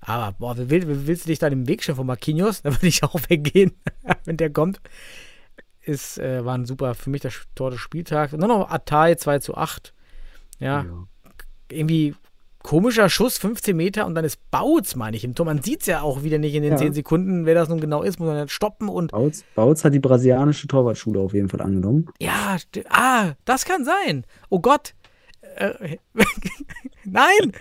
Aber, 0.00 0.32
boah, 0.38 0.56
wie, 0.58 0.70
will, 0.70 0.88
wie 0.88 1.06
willst 1.06 1.24
du 1.24 1.28
dich 1.28 1.38
da 1.38 1.46
im 1.48 1.68
Weg 1.68 1.82
stellen 1.82 1.96
von 1.96 2.06
Marquinhos? 2.06 2.62
Da 2.62 2.72
würde 2.72 2.86
ich 2.86 3.02
auch 3.02 3.20
weggehen, 3.28 3.72
wenn 4.24 4.36
der 4.36 4.50
kommt. 4.50 4.80
Ist, 5.82 6.18
äh, 6.18 6.44
war 6.44 6.56
ein 6.56 6.66
super, 6.66 6.94
für 6.94 7.10
mich 7.10 7.20
das 7.20 7.34
Tor 7.54 7.70
des 7.70 7.80
Spieltags. 7.80 8.32
Und 8.32 8.40
dann 8.40 8.48
noch 8.48 8.70
Atay 8.70 9.16
2 9.16 9.38
zu 9.38 9.56
8. 9.56 9.94
Ja, 10.58 10.84
irgendwie 11.70 12.14
komischer 12.66 13.08
Schuss, 13.08 13.38
15 13.38 13.76
Meter 13.76 14.06
und 14.06 14.16
dann 14.16 14.24
ist 14.24 14.50
Bautz, 14.50 14.96
meine 14.96 15.16
ich, 15.16 15.22
im 15.22 15.36
Tor. 15.36 15.46
Man 15.46 15.62
sieht 15.62 15.82
es 15.82 15.86
ja 15.86 16.00
auch 16.00 16.24
wieder 16.24 16.38
nicht 16.38 16.52
in 16.52 16.64
den 16.64 16.72
Ja. 16.72 16.78
10 16.78 16.94
Sekunden, 16.94 17.46
wer 17.46 17.54
das 17.54 17.68
nun 17.68 17.80
genau 17.80 18.02
ist, 18.02 18.18
muss 18.18 18.26
man 18.26 18.36
dann 18.36 18.48
stoppen 18.48 18.88
und 18.88 19.12
Bautz, 19.12 19.44
Bautz 19.54 19.84
hat 19.84 19.94
die 19.94 20.00
brasilianische 20.00 20.66
Torwartschule 20.66 21.20
auf 21.20 21.32
jeden 21.32 21.48
Fall 21.48 21.60
angenommen. 21.60 22.08
Ja, 22.20 22.56
ah, 22.88 23.34
das 23.44 23.64
kann 23.64 23.84
sein. 23.84 24.24
Oh 24.48 24.58
Gott. 24.58 24.94
Äh, 25.54 25.98
Nein! 27.04 27.52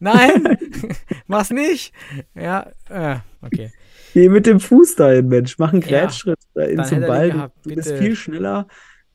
Nein! 0.00 0.58
Mach's 1.28 1.50
nicht! 1.50 1.94
Ja, 2.34 2.72
äh, 2.90 3.18
okay. 3.42 3.70
Geh 4.12 4.28
mit 4.28 4.46
dem 4.46 4.58
Fuß 4.58 4.96
dahin, 4.96 5.28
Mensch. 5.28 5.56
Mach 5.60 5.72
einen 5.72 5.82
Ja, 5.82 6.00
Grätschritt 6.00 6.40
dahin 6.54 6.78
dann 6.78 6.86
zum 6.86 7.00
Ball. 7.02 7.30
gehabt, 7.30 7.56
du 7.64 7.76
bist 7.76 7.92
viel 7.92 8.16
schneller. 8.16 8.66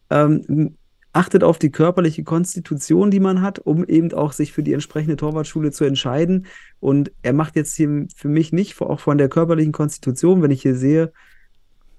Ähm, 0.09 0.77
achtet 1.13 1.43
auf 1.43 1.57
die 1.57 1.71
körperliche 1.71 2.23
Konstitution, 2.23 3.09
die 3.11 3.19
man 3.19 3.41
hat, 3.41 3.59
um 3.59 3.83
eben 3.85 4.13
auch 4.13 4.33
sich 4.33 4.51
für 4.53 4.63
die 4.63 4.73
entsprechende 4.73 5.15
Torwartschule 5.15 5.71
zu 5.71 5.83
entscheiden. 5.85 6.45
Und 6.79 7.11
er 7.23 7.33
macht 7.33 7.55
jetzt 7.55 7.75
hier 7.75 8.07
für 8.15 8.27
mich 8.29 8.53
nicht, 8.53 8.79
auch 8.81 8.99
von 8.99 9.17
der 9.17 9.29
körperlichen 9.29 9.71
Konstitution, 9.71 10.41
wenn 10.41 10.51
ich 10.51 10.61
hier 10.61 10.75
sehe, 10.75 11.11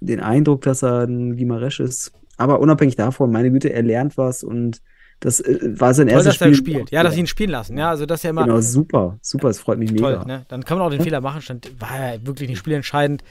den 0.01 0.21
Eindruck, 0.21 0.63
dass 0.63 0.83
er 0.83 1.05
ein 1.05 1.37
Gimaresch 1.37 1.81
ist. 1.81 2.13
Aber 2.37 2.61
unabhängig 2.61 2.95
davon, 2.95 3.33
meine 3.33 3.51
Güte, 3.51 3.73
er 3.73 3.83
lernt 3.83 4.17
was 4.17 4.45
und 4.45 4.81
das 5.21 5.41
äh, 5.41 5.59
war 5.81 5.93
sein 5.95 6.07
Toll, 6.07 6.19
erstes 6.19 6.39
dass 6.39 6.47
er 6.47 6.55
Spiel. 6.55 6.75
spielt. 6.75 6.91
Ja, 6.93 7.03
dass 7.03 7.15
sie 7.15 7.21
ihn 7.21 7.27
spielen 7.27 7.51
lassen. 7.51 7.77
Ja, 7.77 7.91
also 7.91 8.07
das 8.07 8.23
ja 8.23 8.31
immer 8.31 8.45
Genau, 8.45 8.61
super, 8.61 9.19
super, 9.21 9.49
es 9.49 9.59
freut 9.59 9.79
mich 9.81 9.93
toll. 9.93 10.13
mega. 10.13 10.25
Ne? 10.25 10.45
Dann 10.47 10.65
kann 10.65 10.79
man 10.79 10.87
auch 10.87 10.91
den 10.91 11.01
Fehler 11.01 11.21
machen. 11.21 11.43
Stand, 11.43 11.73
war 11.81 12.15
ja 12.15 12.25
wirklich 12.25 12.49
nicht 12.49 12.59
spielentscheidend. 12.59 13.25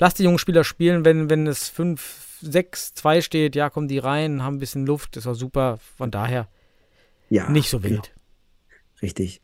Lass 0.00 0.14
die 0.14 0.24
jungen 0.24 0.38
Spieler 0.38 0.64
spielen, 0.64 1.04
wenn, 1.04 1.30
wenn 1.30 1.46
es 1.46 1.68
5, 1.68 2.00
6, 2.40 2.94
2 2.94 3.20
steht, 3.20 3.56
ja, 3.56 3.70
kommen 3.70 3.88
die 3.88 3.98
rein, 3.98 4.42
haben 4.42 4.56
ein 4.56 4.60
bisschen 4.60 4.86
Luft, 4.86 5.16
ist 5.16 5.26
auch 5.26 5.34
super. 5.34 5.78
Von 5.96 6.10
daher 6.10 6.48
Ja, 7.28 7.48
nicht 7.50 7.70
so 7.70 7.78
genau, 7.80 7.96
wild. 7.96 8.12
richtig. 9.02 9.40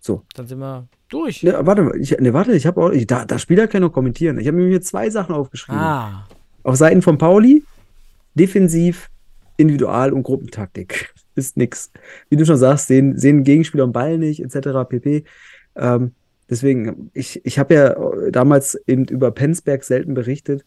So, 0.00 0.22
Dann 0.34 0.46
sind 0.46 0.58
wir 0.58 0.86
durch. 1.08 1.42
ne, 1.42 1.58
warte 1.62 1.90
ich, 1.98 2.10
ne, 2.18 2.32
warte, 2.34 2.52
ich 2.54 2.66
habe 2.66 2.82
auch, 2.82 2.90
ich, 2.90 3.06
da, 3.06 3.24
das 3.24 3.40
Spieler 3.42 3.66
kann 3.68 3.80
noch 3.82 3.92
kommentieren. 3.92 4.38
Ich 4.38 4.46
habe 4.46 4.56
mir 4.58 4.68
hier 4.68 4.82
zwei 4.82 5.08
Sachen 5.10 5.34
aufgeschrieben. 5.34 5.80
Ah, 5.80 6.28
Auf 6.62 6.76
Seiten 6.76 7.00
von 7.00 7.16
Pauli, 7.16 7.62
defensiv, 8.34 9.10
Individual- 9.56 10.12
und 10.12 10.22
Gruppentaktik. 10.24 11.14
Ist 11.36 11.56
nix. 11.56 11.90
Wie 12.28 12.36
du 12.36 12.44
schon 12.44 12.56
sagst, 12.58 12.86
sehen, 12.88 13.18
sehen 13.18 13.44
Gegenspieler 13.44 13.84
am 13.84 13.92
Ball 13.92 14.18
nicht, 14.18 14.40
etc. 14.40 14.86
pp. 14.88 15.24
Ähm, 15.74 16.12
deswegen, 16.48 17.10
ich, 17.14 17.44
ich 17.44 17.58
habe 17.58 17.74
ja 17.74 17.88
äh, 17.92 18.30
damals 18.30 18.76
eben 18.86 19.04
über 19.06 19.30
Penzberg 19.32 19.82
selten 19.84 20.14
berichtet 20.14 20.64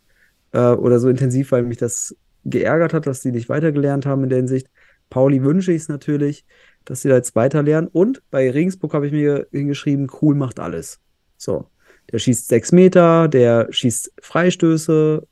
äh, 0.57 0.73
oder 0.73 0.99
so 0.99 1.07
intensiv, 1.07 1.51
weil 1.51 1.63
mich 1.63 1.77
das 1.77 2.15
geärgert 2.43 2.93
hat, 2.93 3.05
dass 3.05 3.21
die 3.21 3.31
nicht 3.31 3.47
weitergelernt 3.47 4.05
haben 4.05 4.23
in 4.23 4.29
der 4.29 4.39
Hinsicht. 4.39 4.67
Pauli 5.09 5.43
wünsche 5.43 5.71
ich 5.71 5.83
es 5.83 5.89
natürlich, 5.89 6.45
dass 6.83 7.01
sie 7.01 7.09
da 7.09 7.15
jetzt 7.15 7.35
weiterlernen. 7.35 7.89
Und 7.91 8.23
bei 8.31 8.49
Regensburg 8.49 8.93
habe 8.93 9.05
ich 9.05 9.13
mir 9.13 9.47
hingeschrieben, 9.51 10.09
cool 10.21 10.35
macht 10.35 10.59
alles. 10.59 10.99
So, 11.37 11.67
der 12.11 12.19
schießt 12.19 12.47
sechs 12.47 12.71
Meter, 12.71 13.27
der 13.27 13.67
schießt 13.69 14.13
Freistöße, 14.21 15.27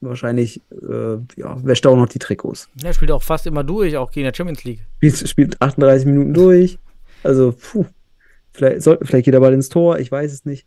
wahrscheinlich, 0.00 0.62
äh, 0.70 1.16
ja, 1.36 1.64
wäscht 1.64 1.86
auch 1.86 1.96
noch 1.96 2.08
die 2.08 2.18
Trikots. 2.18 2.68
er 2.82 2.94
spielt 2.94 3.10
auch 3.10 3.22
fast 3.22 3.46
immer 3.46 3.64
durch, 3.64 3.96
auch 3.96 4.10
gegen 4.10 4.24
der 4.24 4.34
Champions 4.34 4.62
League. 4.64 4.80
Spielt, 4.98 5.28
spielt 5.28 5.62
38 5.62 6.06
Minuten 6.06 6.34
durch. 6.34 6.78
Also, 7.22 7.52
puh, 7.52 7.86
vielleicht, 8.52 8.82
soll, 8.82 8.98
vielleicht 9.02 9.24
geht 9.24 9.34
er 9.34 9.40
bald 9.40 9.54
ins 9.54 9.70
Tor, 9.70 9.98
ich 9.98 10.12
weiß 10.12 10.32
es 10.32 10.44
nicht. 10.44 10.66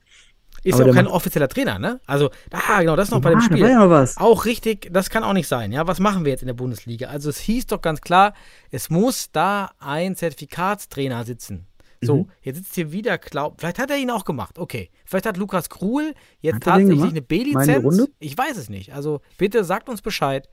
Ist 0.68 0.80
ja 0.80 0.86
auch 0.86 0.94
kein 0.94 1.08
offizieller 1.08 1.48
Trainer, 1.48 1.80
ne? 1.80 2.00
Also, 2.06 2.30
ah, 2.52 2.80
genau, 2.82 2.96
das 2.96 3.10
noch 3.10 3.22
bei 3.22 3.30
dem 3.32 3.40
Ah, 3.40 3.42
da 3.42 3.46
Spiel. 3.46 3.62
war 3.64 3.70
ja 3.70 3.80
noch 3.80 3.90
was. 3.90 4.18
Auch 4.18 4.46
richtig, 4.46 4.90
das 4.92 5.10
kann 5.10 5.24
auch 5.24 5.34
nicht 5.34 5.48
sein. 5.48 5.72
Ja, 5.72 5.88
was 5.88 6.00
machen 6.00 6.26
wir 6.26 6.32
jetzt 6.32 6.42
in 6.42 6.48
der 6.48 6.54
Bundesliga? 6.54 7.08
Also 7.08 7.30
es 7.30 7.38
hieß 7.40 7.68
doch 7.68 7.82
ganz 7.82 8.02
klar, 8.02 8.34
es 8.72 8.90
muss 8.90 9.32
da 9.32 9.72
ein 9.80 10.16
Zertifikatstrainer 10.16 11.24
sitzen. 11.26 11.68
So, 12.00 12.18
Mhm. 12.18 12.30
jetzt 12.44 12.58
sitzt 12.58 12.76
hier 12.76 12.92
wieder 12.92 13.18
Klau. 13.18 13.56
Vielleicht 13.58 13.80
hat 13.80 13.90
er 13.90 13.98
ihn 13.98 14.12
auch 14.12 14.24
gemacht. 14.24 14.60
Okay. 14.60 14.92
Vielleicht 15.06 15.26
hat 15.26 15.36
Lukas 15.38 15.70
Krul 15.70 16.14
jetzt 16.42 16.56
Hat 16.56 16.64
tatsächlich 16.64 17.02
eine 17.04 17.22
B-Lizenz. 17.24 18.08
Ich 18.20 18.38
weiß 18.38 18.56
es 18.58 18.70
nicht. 18.70 18.94
Also 18.94 19.22
bitte 19.38 19.64
sagt 19.64 19.90
uns 19.90 20.02
Bescheid. 20.04 20.48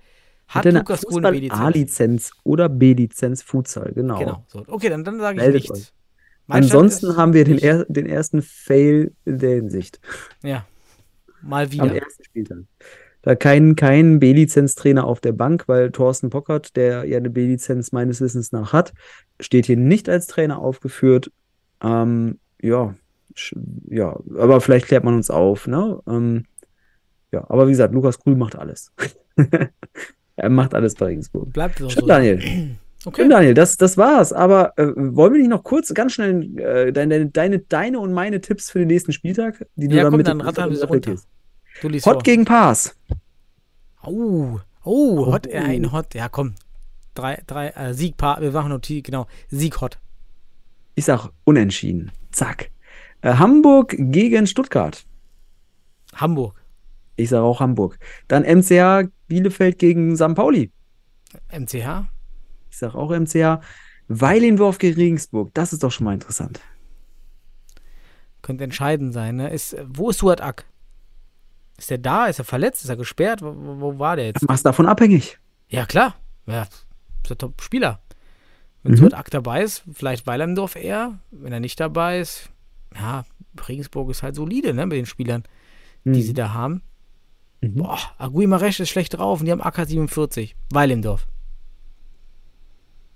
Hat, 0.48 0.56
Hat 0.56 0.66
eine 0.66 0.78
Lukas 0.78 1.02
Krul 1.02 1.24
eine 1.24 1.34
B-Lizenz? 1.36 1.60
A-Lizenz 1.60 2.30
oder 2.44 2.68
B-Lizenz 2.70 3.42
Futsal, 3.42 3.92
genau. 3.94 4.18
Genau. 4.18 4.44
So. 4.48 4.64
Okay, 4.68 4.88
dann, 4.88 5.04
dann 5.04 5.18
sage 5.18 5.36
ich 5.36 5.42
Meldet 5.42 5.62
nichts. 5.62 5.78
euch. 5.78 5.92
Mein 6.46 6.62
Ansonsten 6.62 7.16
haben 7.16 7.32
wir 7.32 7.44
den, 7.44 7.58
er, 7.58 7.84
den 7.86 8.06
ersten 8.06 8.42
Fail 8.42 9.12
in 9.24 9.38
der 9.38 9.56
Hinsicht. 9.56 10.00
Ja. 10.42 10.66
Mal 11.42 11.64
Am 11.64 11.72
wieder. 11.72 11.94
ersten 11.94 12.24
Spieltag. 12.24 12.58
Da 13.22 13.34
kein, 13.34 13.74
kein 13.74 14.20
B-Lizenz-Trainer 14.20 15.06
auf 15.06 15.20
der 15.20 15.32
Bank, 15.32 15.64
weil 15.66 15.90
Thorsten 15.90 16.28
Pockert, 16.28 16.76
der 16.76 17.04
ja 17.04 17.16
eine 17.16 17.30
B-Lizenz 17.30 17.92
meines 17.92 18.20
Wissens 18.20 18.52
nach 18.52 18.74
hat, 18.74 18.92
steht 19.40 19.64
hier 19.64 19.78
nicht 19.78 20.10
als 20.10 20.26
Trainer 20.26 20.58
aufgeführt. 20.58 21.32
Ähm, 21.82 22.38
ja, 22.60 22.94
ja, 23.88 24.18
aber 24.38 24.60
vielleicht 24.60 24.86
klärt 24.86 25.04
man 25.04 25.14
uns 25.14 25.30
auf, 25.30 25.66
ne? 25.66 25.98
Ähm, 26.06 26.44
ja, 27.32 27.44
aber 27.48 27.66
wie 27.66 27.72
gesagt, 27.72 27.94
Lukas 27.94 28.18
Krul 28.18 28.36
macht 28.36 28.56
alles. 28.56 28.92
er 30.36 30.50
macht 30.50 30.74
alles 30.74 30.94
bei 30.94 31.06
Regensburg. 31.06 31.52
Bleibt 31.52 31.78
so. 31.78 31.88
Stimmt, 31.88 32.10
Daniel. 32.10 32.76
Okay. 33.06 33.28
Daniel, 33.28 33.54
das, 33.54 33.76
das 33.76 33.96
war's. 33.96 34.32
Aber 34.32 34.78
äh, 34.78 34.86
wollen 34.96 35.34
wir 35.34 35.40
nicht 35.40 35.50
noch 35.50 35.62
kurz, 35.62 35.92
ganz 35.92 36.12
schnell 36.14 36.58
äh, 36.58 36.92
deine, 36.92 37.26
deine, 37.26 37.58
deine 37.58 38.00
und 38.00 38.12
meine 38.12 38.40
Tipps 38.40 38.70
für 38.70 38.78
den 38.78 38.88
nächsten 38.88 39.12
Spieltag, 39.12 39.66
die 39.76 39.88
du 39.88 39.96
Ja, 39.96 40.04
dann 40.04 40.12
komm, 40.12 40.18
mit 40.18 40.26
dann 40.26 40.40
rattern 40.40 40.70
wir 40.70 40.84
runter. 40.84 41.16
Du 41.82 41.88
liest 41.88 42.06
Hot 42.06 42.14
vor. 42.14 42.22
gegen 42.22 42.44
Pass. 42.44 42.96
Oh, 44.02 44.58
oh, 44.84 45.26
Hot, 45.26 45.46
ja, 45.52 45.62
ein 45.62 45.92
Hot, 45.92 46.14
ja 46.14 46.28
komm. 46.28 46.54
Drei, 47.14 47.42
drei, 47.46 47.68
äh, 47.68 47.94
Siegpaar, 47.94 48.40
wir 48.40 48.50
machen 48.52 48.70
Notiz, 48.70 49.04
genau. 49.04 49.26
Sieg 49.48 49.80
Hot. 49.80 49.98
Ich 50.94 51.04
sag 51.04 51.28
unentschieden. 51.44 52.10
Zack. 52.32 52.70
Äh, 53.20 53.34
Hamburg 53.34 53.94
gegen 53.98 54.46
Stuttgart. 54.46 55.04
Hamburg, 56.14 56.54
Ich 57.16 57.28
sage 57.28 57.42
auch 57.42 57.60
Hamburg. 57.60 57.98
Dann 58.28 58.44
MCH 58.44 59.10
Bielefeld 59.26 59.78
gegen 59.78 60.16
St. 60.16 60.34
Pauli. 60.34 60.70
MCH. 61.50 62.13
Ich 62.74 62.78
sage 62.78 62.96
auch 62.98 63.10
MCH. 63.12 63.60
Weilendorf 64.08 64.78
gegen 64.78 64.96
Regensburg. 64.96 65.50
Das 65.54 65.72
ist 65.72 65.84
doch 65.84 65.92
schon 65.92 66.04
mal 66.06 66.14
interessant. 66.14 66.60
Könnte 68.42 68.64
entscheidend 68.64 69.14
sein, 69.14 69.36
ne? 69.36 69.48
Ist, 69.50 69.76
wo 69.86 70.10
ist 70.10 70.18
Suat 70.18 70.40
Ak? 70.40 70.64
Ist 71.78 71.90
er 71.92 71.98
da? 71.98 72.26
Ist 72.26 72.40
er 72.40 72.44
verletzt? 72.44 72.82
Ist 72.82 72.90
er 72.90 72.96
gesperrt? 72.96 73.42
Wo, 73.42 73.54
wo, 73.80 73.98
war 74.00 74.16
der 74.16 74.26
jetzt? 74.26 74.42
Mach's 74.48 74.64
davon 74.64 74.86
abhängig. 74.86 75.38
Ja, 75.68 75.86
klar. 75.86 76.16
Ja, 76.46 76.62
ist 76.62 77.30
der 77.30 77.38
Top-Spieler. 77.38 78.00
Wenn 78.82 78.92
Mhm. 78.92 78.96
Suat 78.96 79.14
Ak 79.14 79.30
dabei 79.30 79.62
ist, 79.62 79.84
vielleicht 79.92 80.26
Weilandorf 80.26 80.74
eher. 80.74 81.18
Wenn 81.30 81.52
er 81.52 81.60
nicht 81.60 81.78
dabei 81.78 82.18
ist, 82.18 82.50
ja, 82.94 83.24
Regensburg 83.68 84.10
ist 84.10 84.24
halt 84.24 84.34
solide, 84.34 84.74
ne, 84.74 84.84
mit 84.84 84.98
den 84.98 85.06
Spielern, 85.06 85.44
die 86.04 86.10
Mhm. 86.10 86.22
sie 86.22 86.34
da 86.34 86.52
haben. 86.52 86.82
Mhm. 87.60 87.76
Boah, 87.76 87.98
Agui 88.18 88.48
Maresch 88.48 88.80
ist 88.80 88.90
schlecht 88.90 89.16
drauf 89.16 89.38
und 89.40 89.46
die 89.46 89.52
haben 89.52 89.62
AK-47. 89.62 90.54
Weilendorf. 90.70 91.28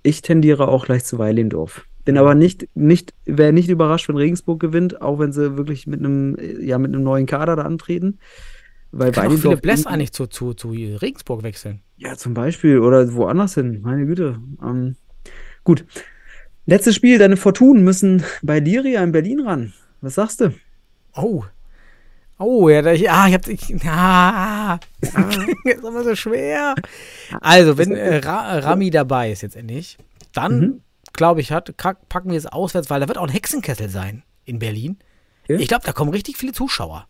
Ich 0.02 0.22
tendiere 0.22 0.68
auch 0.68 0.86
gleich 0.86 1.04
zu 1.04 1.18
Weilendorf. 1.18 1.84
Bin 2.04 2.16
aber 2.16 2.34
nicht, 2.34 2.68
nicht, 2.74 3.12
wäre 3.26 3.52
nicht 3.52 3.68
überrascht, 3.68 4.08
wenn 4.08 4.16
Regensburg 4.16 4.60
gewinnt, 4.60 5.02
auch 5.02 5.18
wenn 5.18 5.32
sie 5.32 5.56
wirklich 5.56 5.86
mit 5.86 6.00
einem, 6.00 6.36
ja, 6.60 6.78
mit 6.78 6.94
einem 6.94 7.02
neuen 7.02 7.26
Kader 7.26 7.56
da 7.56 7.62
antreten. 7.62 8.18
Weil 8.90 9.12
Kann 9.12 9.24
Weilendorf 9.24 9.42
Philipp 9.42 9.62
Bless 9.62 9.86
eigentlich 9.86 10.12
zu, 10.12 10.26
zu, 10.26 10.54
zu 10.54 10.70
Regensburg 10.70 11.42
wechseln. 11.42 11.82
Ja, 11.98 12.16
zum 12.16 12.32
Beispiel. 12.32 12.78
Oder 12.78 13.12
woanders 13.14 13.54
hin. 13.54 13.80
Meine 13.82 14.06
Güte. 14.06 14.38
Ähm, 14.62 14.96
gut. 15.64 15.84
Letztes 16.64 16.94
Spiel. 16.94 17.18
Deine 17.18 17.36
Fortunen 17.36 17.84
müssen 17.84 18.24
bei 18.42 18.60
Liria 18.60 19.02
in 19.02 19.12
Berlin 19.12 19.40
ran. 19.40 19.74
Was 20.00 20.14
sagst 20.14 20.40
du? 20.40 20.54
Oh. 21.14 21.44
Oh, 22.38 22.68
ja, 22.68 22.82
da, 22.82 22.92
ja 22.92 23.26
ich 23.26 23.34
hab. 23.34 23.48
Ich, 23.48 23.74
ah, 23.86 24.78
das 25.00 25.10
ist 25.64 25.84
immer 25.84 26.04
so 26.04 26.14
schwer. 26.14 26.74
Also, 27.40 27.76
wenn 27.78 27.92
äh, 27.96 28.18
Ra 28.18 28.58
Rami 28.60 28.90
dabei 28.90 29.32
ist 29.32 29.42
jetzt 29.42 29.56
endlich, 29.56 29.98
dann, 30.32 30.60
Mhm. 30.60 30.80
glaube 31.12 31.40
ich, 31.40 31.50
hat, 31.52 31.76
packen 31.76 32.30
wir 32.30 32.38
es 32.38 32.46
auswärts, 32.46 32.90
weil 32.90 33.00
da 33.00 33.08
wird 33.08 33.18
auch 33.18 33.24
ein 33.24 33.28
Hexenkessel 33.32 33.88
sein 33.88 34.22
in 34.44 34.58
Berlin. 34.60 34.98
Ja. 35.48 35.56
Ich 35.56 35.68
glaube, 35.68 35.84
da 35.84 35.92
kommen 35.92 36.10
richtig 36.12 36.36
viele 36.36 36.52
Zuschauer. 36.52 37.06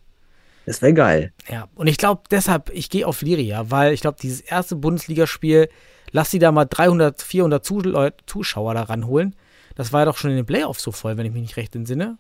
Das 0.65 0.81
wäre 0.83 0.95
geil. 0.95 1.33
Ja, 1.51 1.69
und 1.75 1.87
ich 1.89 1.97
glaube 1.99 2.23
deshalb, 2.31 2.71
ich 2.73 2.91
gehe 2.91 3.07
auf 3.07 3.23
Liria, 3.23 3.71
weil 3.71 3.93
ich 3.95 4.01
glaube, 4.01 4.19
dieses 4.21 4.41
erste 4.41 4.77
Bundesligaspiel, 4.77 5.69
lass 6.11 6.31
sie 6.31 6.39
da 6.39 6.53
mal 6.53 6.67
300, 6.67 7.21
400 7.23 7.65
Zu 7.65 7.81
Leut- 7.81 8.23
Zuschauer 8.27 8.75
da 8.75 8.83
ranholen. 8.83 9.35
Das 9.77 9.93
war 9.93 10.01
ja 10.01 10.05
doch 10.07 10.17
schon 10.17 10.31
in 10.31 10.37
den 10.37 10.47
Playoffs 10.47 10.83
so 10.83 10.93
voll, 10.93 11.17
wenn 11.17 11.27
ich 11.27 11.33
mich 11.33 11.43
nicht 11.43 11.57
recht 11.57 11.75
entsinne. 11.75 12.19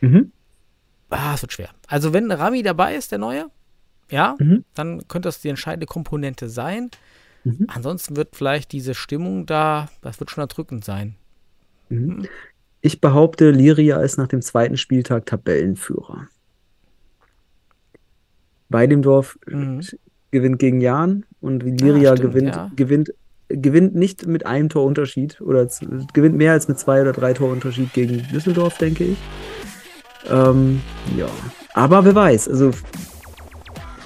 Mhm. 0.00 0.32
Ah, 1.10 1.34
es 1.34 1.42
wird 1.42 1.52
schwer. 1.52 1.70
Also, 1.88 2.12
wenn 2.12 2.30
Rami 2.30 2.62
dabei 2.62 2.94
ist, 2.94 3.10
der 3.12 3.18
Neue, 3.18 3.46
ja, 4.10 4.36
Mhm. 4.38 4.64
dann 4.74 5.06
könnte 5.08 5.28
das 5.28 5.40
die 5.40 5.48
entscheidende 5.48 5.86
Komponente 5.86 6.48
sein. 6.48 6.90
Mhm. 7.44 7.66
Ansonsten 7.68 8.16
wird 8.16 8.36
vielleicht 8.36 8.72
diese 8.72 8.94
Stimmung 8.94 9.46
da, 9.46 9.88
das 10.02 10.20
wird 10.20 10.30
schon 10.30 10.42
erdrückend 10.42 10.84
sein. 10.84 11.14
Mhm. 11.88 12.26
Ich 12.82 13.00
behaupte, 13.00 13.50
Liria 13.50 14.00
ist 14.00 14.16
nach 14.18 14.28
dem 14.28 14.40
zweiten 14.42 14.76
Spieltag 14.76 15.26
Tabellenführer. 15.26 16.28
Weidendorf 18.68 19.38
Mhm. 19.46 19.80
gewinnt 20.30 20.58
gegen 20.58 20.80
Jan 20.80 21.24
und 21.40 21.62
Liria 21.62 22.12
Ah, 22.12 22.16
stimmt, 22.16 22.34
gewinnt, 22.34 22.54
ja. 22.56 22.70
gewinnt, 22.76 23.12
gewinnt 23.48 23.94
nicht 23.96 24.26
mit 24.26 24.46
einem 24.46 24.68
Torunterschied 24.68 25.40
oder 25.40 25.68
gewinnt 26.14 26.36
mehr 26.36 26.52
als 26.52 26.68
mit 26.68 26.78
zwei 26.78 27.00
oder 27.00 27.12
drei 27.12 27.32
Torunterschied 27.32 27.92
gegen 27.92 28.26
Düsseldorf, 28.32 28.78
denke 28.78 29.04
ich. 29.04 29.18
Ähm, 30.28 30.82
ja, 31.16 31.26
aber 31.74 32.04
wer 32.04 32.14
weiß, 32.14 32.48
also 32.48 32.70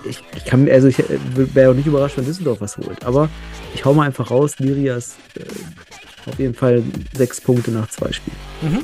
ich, 0.04 0.22
ich 0.36 0.44
kann, 0.44 0.68
also 0.68 0.88
ich 0.88 1.02
wäre 1.34 1.70
auch 1.70 1.74
nicht 1.74 1.86
überrascht, 1.86 2.16
wenn 2.16 2.24
Düsseldorf 2.24 2.60
was 2.60 2.76
holt, 2.76 3.04
aber 3.04 3.28
ich 3.74 3.84
hau 3.84 3.94
mal 3.94 4.06
einfach 4.06 4.30
raus, 4.30 4.58
Liria 4.58 4.96
ist 4.96 5.16
äh, 5.36 6.30
auf 6.30 6.38
jeden 6.38 6.54
Fall 6.54 6.82
sechs 7.16 7.40
Punkte 7.40 7.70
nach 7.70 7.88
zwei 7.88 8.12
Spielen. 8.12 8.36
Mhm. 8.62 8.82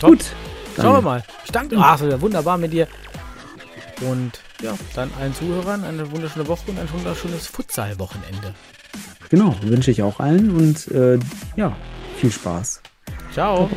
Top. 0.00 0.10
Gut, 0.10 0.24
Schauen 0.76 0.94
wir 0.94 1.02
mal. 1.02 1.22
Ich 1.44 1.52
danke. 1.52 1.76
Es 1.76 1.80
war 1.80 2.20
wunderbar 2.20 2.58
mit 2.58 2.72
dir. 2.72 2.88
Und 4.00 4.40
ja, 4.60 4.74
dann 4.94 5.10
allen 5.20 5.34
Zuhörern 5.34 5.84
eine 5.84 6.10
wunderschöne 6.10 6.46
Woche 6.48 6.70
und 6.70 6.78
ein 6.78 6.90
wunderschönes 6.92 7.46
Futsal-Wochenende. 7.46 8.54
Genau, 9.30 9.54
wünsche 9.62 9.90
ich 9.90 10.02
auch 10.02 10.20
allen 10.20 10.50
und 10.50 10.88
äh, 10.88 11.18
ja, 11.56 11.76
viel 12.16 12.30
Spaß. 12.30 12.82
Ciao. 13.32 13.70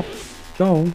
Ciao. 0.56 0.88